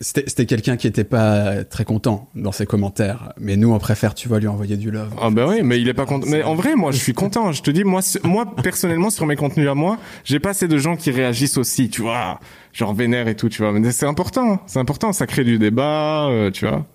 C'était 0.00 0.46
quelqu'un 0.46 0.76
qui 0.76 0.86
était 0.86 1.04
pas 1.04 1.64
très 1.64 1.84
content 1.84 2.28
dans 2.34 2.52
ses 2.52 2.66
commentaires, 2.66 3.32
mais 3.38 3.56
nous 3.56 3.72
on 3.72 3.78
préfère, 3.78 4.14
tu 4.14 4.28
vois, 4.28 4.38
lui 4.40 4.48
envoyer 4.48 4.76
du 4.76 4.90
love. 4.90 5.10
Ah 5.20 5.30
bah 5.30 5.46
oui, 5.48 5.60
mais 5.62 5.80
il 5.80 5.88
est 5.88 5.94
pas 5.94 6.06
content. 6.06 6.26
Mais 6.28 6.42
en 6.42 6.54
vrai, 6.54 6.74
moi 6.76 6.92
je 6.92 6.98
suis 6.98 7.12
content. 7.14 7.52
Je 7.52 7.62
te 7.62 7.70
dis, 7.70 7.84
moi, 7.84 8.00
moi 8.22 8.46
personnellement 8.62 9.10
sur 9.10 9.26
mes 9.26 9.36
contenus 9.36 9.68
à 9.68 9.74
moi, 9.74 9.98
j'ai 10.24 10.38
pas 10.38 10.50
assez 10.50 10.68
de 10.68 10.78
gens 10.78 10.96
qui 10.96 11.10
réagissent 11.10 11.58
aussi, 11.58 11.88
tu 11.88 12.02
vois, 12.02 12.40
genre 12.72 12.94
vénère 12.94 13.28
et 13.28 13.34
tout, 13.34 13.48
tu 13.48 13.62
vois. 13.62 13.72
Mais 13.72 13.92
c'est 13.92 14.06
important, 14.06 14.60
c'est 14.66 14.78
important, 14.78 15.12
ça 15.12 15.26
crée 15.26 15.44
du 15.44 15.58
débat, 15.58 16.28
euh, 16.28 16.50
tu 16.50 16.66
vois. 16.66 16.86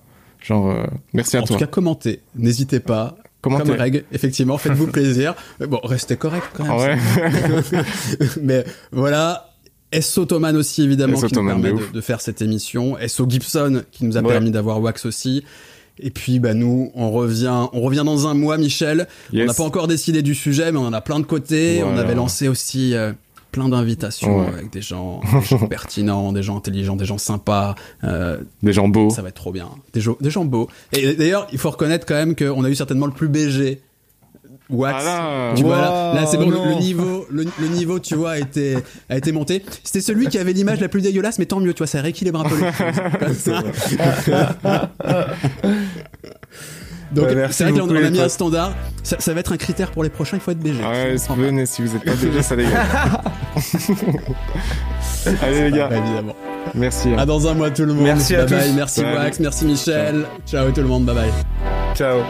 Genre, 0.42 0.70
euh, 0.70 0.86
merci 1.14 1.38
à 1.38 1.42
toi. 1.42 1.56
En 1.56 1.60
tout 1.60 1.66
cas, 1.66 1.70
commentez, 1.70 2.22
n'hésitez 2.36 2.80
pas. 2.80 3.16
Commentez. 3.42 3.70
Comme 3.70 3.80
règle, 3.80 4.04
effectivement, 4.12 4.58
faites-vous 4.58 4.88
plaisir. 4.92 5.36
bon, 5.60 5.80
restez 5.84 6.18
correct 6.18 6.48
quand 6.54 6.66
même. 6.66 6.78
Ouais. 6.78 7.82
mais 8.42 8.64
voilà, 8.92 9.55
SO 10.02 10.26
Thoman 10.26 10.56
aussi 10.56 10.84
évidemment 10.84 11.20
qui 11.20 11.34
nous 11.34 11.46
permet 11.46 11.74
de, 11.94 12.02
faire 12.02 12.22
cette 12.22 12.42
émission. 12.42 12.98
SO 13.08 13.26
Gibson 13.28 13.84
qui 13.92 14.06
nous 14.06 14.18
a 14.18 14.24
permis 14.24 14.52
d'avoir 14.52 14.82
Wax 14.82 15.06
aussi. 15.06 15.44
Et 15.98 16.10
puis 16.10 16.40
bah 16.40 16.54
nous 16.54 16.92
on 16.94 17.12
revient 17.12 17.68
on 17.72 17.82
revient 17.82 18.04
dans 18.06 18.28
un 18.28 18.34
mois 18.34 18.58
Michel. 18.58 19.08
On 19.34 19.46
n'a 19.46 19.54
pas 19.54 19.64
encore 19.64 19.88
décidé 19.88 20.22
du 20.22 20.36
sujet 20.36 20.72
mais 20.72 20.78
on 20.78 20.88
en 20.88 20.94
a 20.94 21.02
plein 21.02 21.20
de 21.20 21.26
côtés. 21.26 21.84
On 21.84 21.98
avait 21.98 22.16
lancé 22.16 22.48
aussi 22.48 22.94
euh, 22.94 23.14
plein 23.52 23.70
d'invitations 23.70 24.46
avec 24.46 24.72
des 24.72 24.82
gens, 24.82 25.22
pertinents, 25.70 26.34
des 26.34 26.44
gens 26.44 26.58
intelligents, 26.58 26.98
des 26.98 27.06
gens 27.06 27.18
sympas, 27.18 27.76
euh, 28.04 28.38
des 28.62 28.74
gens 28.74 28.90
beaux. 28.90 29.10
Ça 29.10 29.22
va 29.22 29.30
être 29.30 29.36
trop 29.36 29.54
bien. 29.54 29.70
Des, 29.94 30.02
des 30.20 30.30
gens 30.30 30.44
beaux. 30.44 30.68
Et 30.92 31.14
d'ailleurs 31.14 31.48
il 31.54 31.58
faut 31.58 31.72
reconnaître 31.72 32.06
quand 32.06 32.16
même 32.16 32.36
qu'on 32.36 32.66
a 32.66 32.70
eu 32.70 32.76
certainement 32.76 33.06
le 33.06 33.14
plus 33.14 33.30
BG 33.30 33.82
Wax. 34.70 35.04
Ah 35.08 35.54
tu 35.56 35.64
vois, 35.64 35.78
là, 35.78 36.26
c'est 36.26 36.38
bon, 36.38 36.50
le, 36.50 36.80
niveau, 36.80 37.28
le, 37.30 37.46
niveau, 37.68 38.00
tu 38.00 38.16
vois, 38.16 38.32
a 38.32 38.40
été, 38.40 38.78
a 39.10 39.18
été 39.18 39.32
monté. 39.32 39.64
C'était 39.84 40.02
celui 40.02 40.28
qui 40.28 40.40
avait 40.40 40.54
l'image 40.54 40.80
la 40.80 40.90
plus 40.90 41.02
dégueulasse, 41.02 41.38
mais 41.40 41.46
tant 41.46 41.60
mieux, 41.60 41.74
tu 41.74 41.80
vois, 41.80 41.88
ça 41.88 42.02
rééquilibre 42.02 42.42
un 42.42 42.46
peu 42.46 42.56
Donc, 47.12 47.28
c'est 47.52 47.66
vrai 47.66 47.74
qu'on 47.80 47.96
a 47.96 48.10
mis 48.10 48.20
un 48.20 48.30
standard. 48.30 48.74
Ça, 49.04 49.18
ça, 49.20 49.32
va 49.34 49.40
être 49.40 49.54
un 49.54 49.58
critère 49.58 49.92
pour 49.92 50.04
les 50.04 50.10
prochains, 50.10 50.38
il 50.38 50.40
faut 50.40 50.50
être 50.52 50.60
BG. 50.60 50.84
Ouais, 50.84 51.16
venez, 51.38 51.68
si 51.68 51.84
vous 51.84 51.96
êtes 51.96 52.04
pas 52.04 52.16
BG, 52.16 52.42
ça 52.42 52.56
dégage. 52.56 52.74
Allez, 55.42 55.70
les 55.70 55.78
gars. 55.78 55.90
évidemment. 55.92 56.36
Merci. 56.74 57.10
Hein. 57.10 57.18
À 57.20 57.26
dans 57.26 57.48
un 57.48 57.54
mois, 57.54 57.70
tout 57.70 57.86
le 57.86 57.94
monde. 57.94 58.04
Merci 58.04 58.34
bye 58.34 58.42
à 58.42 58.46
bye. 58.46 58.68
tous. 58.68 58.76
Merci 58.76 59.02
Wax, 59.02 59.40
merci 59.40 59.66
Michel. 59.66 60.26
Ciao 60.48 60.72
tout 60.72 60.82
le 60.82 60.88
monde, 60.88 61.06
bye 61.06 61.16
bye. 61.16 61.32
Ciao. 61.96 62.22